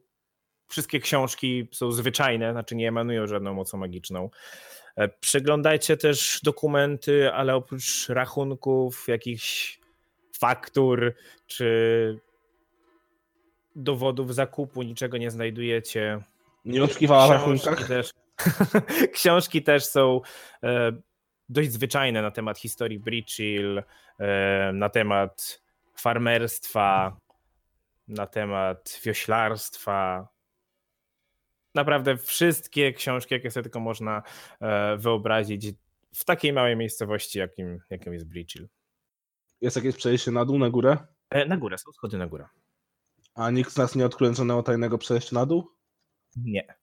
Wszystkie 0.70 1.00
książki 1.00 1.68
są 1.72 1.92
zwyczajne, 1.92 2.52
znaczy 2.52 2.76
nie 2.76 2.88
emanują 2.88 3.26
żadną 3.26 3.54
mocą 3.54 3.78
magiczną. 3.78 4.30
E, 4.96 5.08
Przeglądajcie 5.08 5.96
też 5.96 6.40
dokumenty, 6.42 7.32
ale 7.32 7.54
oprócz 7.54 8.08
rachunków, 8.08 9.08
jakichś 9.08 9.80
faktur 10.38 11.14
czy 11.46 12.20
dowodów 13.78 14.34
zakupu 14.34 14.82
niczego 14.82 15.18
nie 15.18 15.30
znajdujecie. 15.30 16.20
Nie 16.64 16.84
oczekiwała 16.84 17.26
w 17.26 17.30
Książki 17.30 17.66
rachunkach? 17.66 17.88
też, 17.88 18.10
książki 19.18 19.62
też 19.62 19.84
są 19.84 20.20
e, 20.62 20.92
dość 21.48 21.72
zwyczajne 21.72 22.22
na 22.22 22.30
temat 22.30 22.58
historii 22.58 22.98
Bridgehill, 22.98 23.82
e, 24.18 24.72
na 24.72 24.88
temat 24.88 25.62
farmerstwa, 25.96 27.16
na 28.08 28.26
temat 28.26 29.00
wioślarstwa. 29.04 30.28
Naprawdę 31.74 32.16
wszystkie 32.16 32.92
książki, 32.92 33.34
jakie 33.34 33.50
sobie 33.50 33.62
tylko 33.62 33.80
można 33.80 34.22
e, 34.60 34.96
wyobrazić 34.96 35.66
w 36.14 36.24
takiej 36.24 36.52
małej 36.52 36.76
miejscowości, 36.76 37.38
jakim, 37.38 37.80
jakim 37.90 38.12
jest 38.12 38.28
Bridgehill. 38.28 38.68
Jest 39.60 39.76
jakieś 39.76 39.96
przejście 39.96 40.30
na 40.30 40.44
dół, 40.44 40.58
na 40.58 40.70
górę? 40.70 40.96
E, 41.30 41.46
na 41.46 41.56
górę, 41.56 41.78
są 41.78 41.92
schody 41.92 42.18
na 42.18 42.26
górę. 42.26 42.46
A 43.38 43.50
nikt 43.50 43.72
z 43.72 43.76
nas 43.76 43.94
nie 43.94 44.06
odkrył 44.06 44.34
żadnego 44.34 44.62
tajnego 44.62 44.98
przejścia 44.98 45.34
na 45.36 45.46
dół? 45.46 45.70
Nie. 46.36 46.78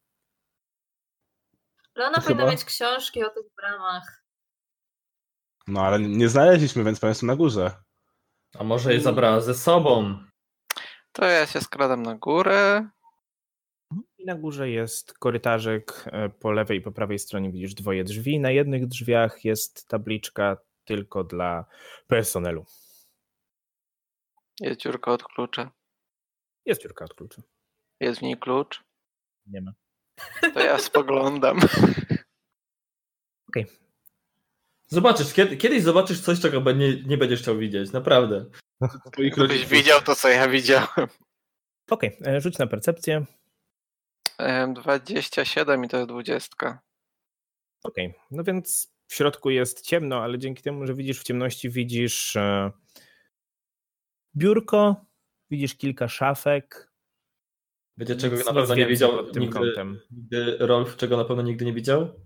Ale 1.96 2.08
ona 2.08 2.16
To 2.16 2.22
powinna 2.22 2.42
chyba- 2.42 2.52
mieć 2.52 2.66
książki 2.66 3.24
o 3.24 3.30
tych 3.30 3.46
bramach. 3.58 4.24
No 5.68 5.82
ale 5.82 6.00
nie 6.00 6.30
znaleźliśmy, 6.30 6.84
więc 6.84 7.00
pewnie 7.00 7.14
są 7.16 7.28
na 7.28 7.36
górze. 7.36 7.72
A 8.60 8.64
może 8.64 8.94
je 8.94 9.02
zabrała 9.02 9.42
ze 9.42 9.54
sobą? 9.56 10.24
To 11.12 11.26
ja 11.26 11.48
się 11.48 11.62
skradam 11.62 12.04
na 12.04 12.16
górę. 12.16 12.90
I 14.18 14.26
na 14.26 14.36
górze 14.36 14.70
jest 14.70 15.18
korytarzyk. 15.18 16.04
e, 16.12 16.30
Po 16.30 16.52
lewej 16.52 16.78
i 16.78 16.82
po 16.82 16.92
prawej 16.92 17.20
stronie 17.20 17.52
widzisz 17.52 17.74
dwoje 17.74 18.04
drzwi. 18.04 18.40
Na 18.40 18.52
jednych 18.52 18.88
drzwiach 18.88 19.46
jest 19.46 19.88
tabliczka 19.88 20.58
tylko 20.86 21.24
dla 21.24 21.66
personelu. 22.08 22.66
Jest 24.60 24.80
dziurka 24.82 25.12
od 25.12 25.24
klucza. 25.24 25.72
Jest 26.66 26.82
dziurka 26.82 27.06
od 27.06 27.14
klucza. 27.14 27.42
Jest 28.00 28.20
w 28.20 28.22
niej 28.22 28.38
klucz. 28.38 28.84
Nie 29.48 29.62
ma. 29.62 29.72
To 30.54 30.60
ja 30.60 30.80
spoglądam. 30.80 31.60
Zobaczysz, 34.88 35.34
kiedy, 35.34 35.58
kiedyś 35.58 35.84
zobaczysz 35.84 36.22
coś, 36.22 36.40
czego 36.40 36.72
nie, 36.72 37.04
nie 37.04 37.18
będziesz 37.18 37.42
chciał 37.42 37.58
widzieć, 37.58 37.92
naprawdę. 37.92 38.46
Gdybyś 39.36 39.66
widział 39.66 40.02
to, 40.02 40.16
co 40.16 40.30
ja 40.30 40.48
widziałem. 40.48 41.08
Okej, 41.90 42.18
e, 42.26 42.42
rzuć 42.42 42.58
na 42.58 42.68
percepcję. 42.68 43.26
Em, 44.38 44.74
27 44.74 45.86
i 45.86 45.88
to 45.90 45.98
jest 45.98 46.10
20. 46.10 46.80
Okej, 47.84 48.14
no 48.32 48.44
więc 48.44 48.94
w 49.08 49.14
środku 49.16 49.50
jest 49.50 49.82
ciemno, 49.82 50.24
ale 50.24 50.40
dzięki 50.40 50.64
temu, 50.64 50.88
że 50.88 50.94
widzisz 50.94 51.20
w 51.20 51.24
ciemności, 51.24 51.70
widzisz 51.70 52.36
e, 52.36 52.72
biurko, 54.36 55.06
widzisz 55.50 55.76
kilka 55.76 56.08
szafek. 56.08 56.92
Wiecie, 57.98 58.16
czego 58.16 58.36
Nic- 58.36 58.46
na 58.46 58.52
nic 58.52 58.62
pewno 58.62 58.76
nie 58.76 58.88
widział 58.88 59.12
pod 59.12 59.34
tym 59.34 59.42
nigdy, 59.44 59.60
kątem. 59.60 60.00
nigdy 60.12 60.58
Rolf, 60.60 60.96
czego 60.98 61.18
na 61.18 61.26
pewno 61.26 61.44
nigdy 61.44 61.66
nie 61.66 61.74
widział? 61.74 62.26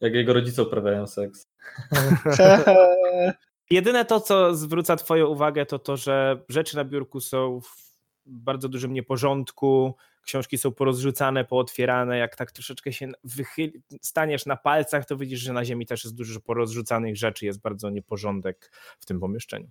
Jak 0.00 0.14
jego 0.14 0.32
rodzice 0.32 0.62
uprawiają 0.62 1.06
seks. 1.06 1.46
Jedyne 3.70 4.04
to, 4.04 4.20
co 4.20 4.54
zwróca 4.54 4.96
Twoją 4.96 5.26
uwagę, 5.26 5.66
to 5.66 5.78
to, 5.78 5.96
że 5.96 6.44
rzeczy 6.48 6.76
na 6.76 6.84
biurku 6.84 7.20
są 7.20 7.60
w 7.60 7.90
bardzo 8.26 8.68
dużym 8.68 8.92
nieporządku, 8.92 9.94
książki 10.22 10.58
są 10.58 10.72
porozrzucane, 10.72 11.44
pootwierane. 11.44 12.18
Jak 12.18 12.36
tak 12.36 12.52
troszeczkę 12.52 12.92
się 12.92 13.08
wychyli, 13.24 13.82
staniesz 14.02 14.46
na 14.46 14.56
palcach, 14.56 15.06
to 15.06 15.16
widzisz, 15.16 15.40
że 15.40 15.52
na 15.52 15.64
ziemi 15.64 15.86
też 15.86 16.04
jest 16.04 16.16
dużo 16.16 16.40
porozrzucanych 16.40 17.16
rzeczy, 17.16 17.46
jest 17.46 17.60
bardzo 17.60 17.90
nieporządek 17.90 18.72
w 19.00 19.06
tym 19.06 19.20
pomieszczeniu. 19.20 19.70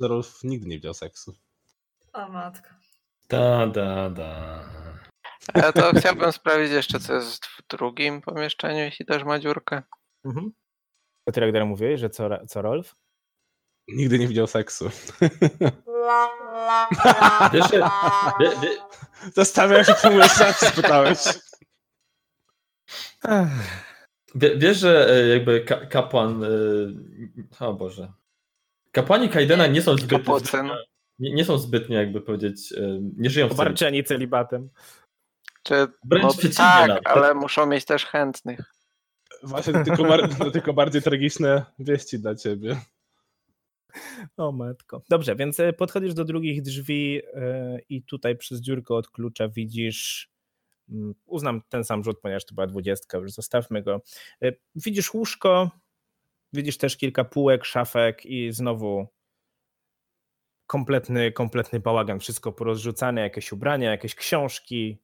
Rolf 0.00 0.40
nigdy 0.44 0.68
nie 0.68 0.76
widział 0.76 0.94
seksu. 0.94 1.34
O 2.12 2.28
matko. 2.28 2.68
Da, 3.28 3.66
da, 3.66 4.10
da. 4.10 4.60
Ja 5.54 5.72
to 5.72 5.90
chciałbym 6.00 6.32
sprawdzić 6.32 6.72
jeszcze, 6.72 7.00
co 7.00 7.14
jest 7.14 7.46
w 7.46 7.62
drugim 7.70 8.20
pomieszczeniu, 8.20 8.78
jeśli 8.78 9.06
też 9.06 9.24
ma 9.24 9.38
dziurkę. 9.38 9.82
Mhm. 10.24 10.52
To 11.24 11.32
ty, 11.32 11.40
Ragnar, 11.40 11.66
mówiłeś, 11.66 12.00
że 12.00 12.10
co, 12.10 12.28
co 12.48 12.62
Rolf? 12.62 12.94
Nigdy 13.88 14.18
nie 14.18 14.28
widział 14.28 14.46
seksu. 14.46 14.90
Że- 17.52 17.88
wie, 18.40 18.50
wie, 18.62 18.68
Zastanawiam 19.34 19.84
się, 19.84 19.94
czemu 20.02 20.18
jeszcze 20.18 20.44
raz 20.44 20.56
spytałeś. 20.68 21.18
wie, 24.34 24.56
wiesz, 24.58 24.78
że 24.78 25.10
e, 25.10 25.26
jakby 25.28 25.60
ka, 25.60 25.86
kapłan... 25.86 26.44
e, 26.44 27.66
O 27.66 27.74
Boże. 27.74 28.12
Kapłani 28.92 29.28
Kaidena 29.28 29.66
nie 29.66 29.82
są 29.82 29.96
zbyt... 29.96 30.10
Kapucyn. 30.24 30.70
Nie, 31.18 31.34
nie 31.34 31.44
są 31.44 31.58
zbytnio, 31.58 31.98
jakby 31.98 32.20
powiedzieć, 32.20 32.72
e, 32.72 32.98
nie 33.16 33.30
żyją 33.30 33.48
w. 33.48 33.52
Obarczeni 33.52 34.04
celibatem. 34.04 34.70
Czy, 35.62 35.74
Wręcz 36.04 36.24
no, 36.24 36.30
przeciwnie 36.30 36.54
tak, 36.56 36.88
nawet. 36.88 37.06
ale 37.06 37.34
muszą 37.34 37.66
mieć 37.66 37.84
też 37.84 38.04
chętnych. 38.06 38.74
Właśnie 39.42 39.72
to 39.72 39.84
tylko, 39.84 40.04
bar- 40.04 40.52
tylko 40.52 40.72
bardziej 40.72 41.02
tragiczne 41.02 41.64
wieści 41.78 42.18
dla 42.18 42.34
ciebie. 42.34 42.80
O 44.36 44.52
matko. 44.52 45.02
Dobrze, 45.08 45.36
więc 45.36 45.60
e, 45.60 45.72
podchodzisz 45.72 46.14
do 46.14 46.24
drugich 46.24 46.62
drzwi 46.62 47.22
e, 47.34 47.78
i 47.88 48.02
tutaj 48.02 48.36
przez 48.36 48.60
dziurkę 48.60 48.94
od 48.94 49.08
klucza 49.08 49.48
widzisz, 49.48 50.30
mm, 50.88 51.14
uznam 51.26 51.62
ten 51.68 51.84
sam 51.84 52.04
rzut, 52.04 52.20
ponieważ 52.20 52.44
to 52.44 52.54
była 52.54 52.66
dwudziestka, 52.66 53.18
już 53.18 53.32
zostawmy 53.32 53.82
go. 53.82 54.02
Widzisz 54.74 55.14
łóżko, 55.14 55.70
widzisz 56.52 56.78
też 56.78 56.96
kilka 56.96 57.24
półek, 57.24 57.64
szafek 57.64 58.26
i 58.26 58.52
znowu 58.52 59.06
kompletny, 60.68 61.32
kompletny 61.32 61.80
bałagan, 61.80 62.20
wszystko 62.20 62.52
porozrzucane, 62.52 63.20
jakieś 63.20 63.52
ubrania, 63.52 63.90
jakieś 63.90 64.14
książki. 64.14 64.98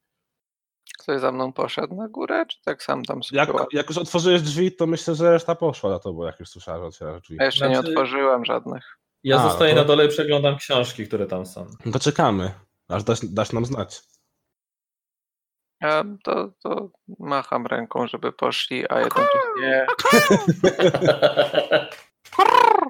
Ktoś 0.99 1.20
za 1.20 1.32
mną 1.32 1.53
poszedł 1.53 1.95
na 1.95 2.09
górę, 2.09 2.47
czy 2.49 2.61
tak 2.65 2.82
sam 2.82 3.05
tam 3.05 3.20
Jak, 3.32 3.51
jak 3.73 3.89
już 3.89 3.99
otworzyłeś 3.99 4.43
drzwi, 4.43 4.73
to 4.73 4.86
myślę, 4.86 5.15
że 5.15 5.31
reszta 5.32 5.55
poszła 5.55 5.91
na 5.91 5.99
to, 5.99 6.12
bo 6.12 6.27
jak 6.27 6.41
już 6.41 6.49
słyszałem, 6.49 6.81
że 6.82 6.86
otwierasz 6.89 7.23
drzwi. 7.23 7.36
Ja 7.41 7.45
jeszcze 7.45 7.69
nie 7.69 7.74
Znaczy- 7.74 7.89
otworzyłem 7.91 8.45
żadnych. 8.45 8.99
Ja 9.24 9.36
A, 9.36 9.43
zostaję 9.43 9.74
to- 9.74 9.81
na 9.81 9.85
dole 9.86 10.07
i 10.07 10.09
przeglądam 10.09 10.57
książki, 10.57 11.07
które 11.07 11.27
tam 11.27 11.47
są. 11.47 11.66
No 11.86 11.93
to 11.93 11.99
czekamy, 11.99 12.55
aż 12.89 13.05
dasz, 13.05 13.19
dasz 13.23 13.53
nam 13.53 13.65
znać. 13.66 14.03
Ja 15.81 16.05
to, 16.24 16.53
to 16.62 16.91
macham 17.19 17.66
ręką, 17.66 18.07
żeby 18.07 18.32
poszli, 18.32 18.85
a 18.91 19.01
jednocześnie, 19.01 19.86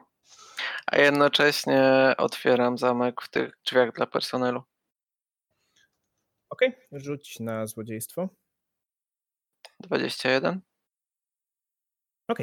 a 0.95 0.99
jednocześnie 1.01 2.15
otwieram 2.19 2.79
zamek 2.79 3.23
w 3.23 3.29
tych 3.29 3.59
drzwiach 3.65 3.93
dla 3.93 4.07
personelu. 4.07 4.63
Ok, 6.51 6.61
rzuć 6.93 7.41
na 7.41 7.67
złodziejstwo. 7.67 8.29
21? 9.81 10.61
Ok, 12.29 12.39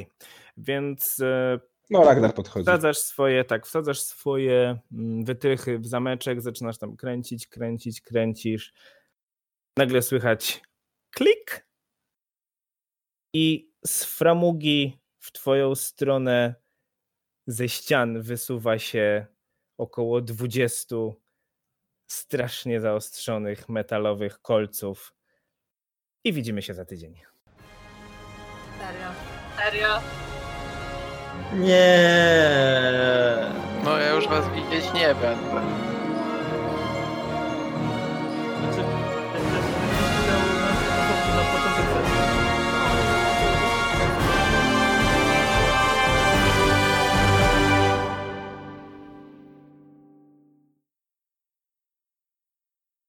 więc 0.58 1.20
e, 1.20 1.60
No, 1.90 2.04
Ragnar 2.04 2.34
podchodzi. 2.34 2.64
wsadzasz 2.64 2.98
swoje, 2.98 3.44
tak, 3.44 3.68
wsadzasz 3.68 4.00
swoje 4.00 4.80
mm, 4.92 5.26
wytrychy 5.26 5.80
w 5.80 5.88
zameczek, 5.88 6.42
zaczynasz 6.42 6.78
tam 6.78 6.96
kręcić, 6.96 7.48
kręcić, 7.48 8.02
kręcisz. 8.02 8.74
Nagle 9.78 10.02
słychać 10.02 10.62
klik 11.12 11.68
i 13.34 13.72
z 13.86 14.04
framugi 14.04 15.00
w 15.20 15.32
twoją 15.32 15.76
stronę 15.76 16.56
ze 17.52 17.70
ścian 17.70 18.22
wysuwa 18.22 18.80
się 18.80 19.26
około 19.78 20.22
20 20.22 20.96
strasznie 22.08 22.82
zaostrzonych 22.82 23.70
metalowych 23.70 24.42
kolców. 24.42 25.14
I 26.24 26.34
widzimy 26.34 26.62
się 26.62 26.74
za 26.74 26.86
tydzień. 26.86 27.22
Serio. 28.80 29.12
Serio. 29.58 30.00
Nie. 31.54 32.52
No 33.84 33.98
ja 33.98 34.16
już 34.16 34.28
was 34.28 34.46
widzieć 34.56 34.94
nie 34.94 35.16
będę. 35.16 35.91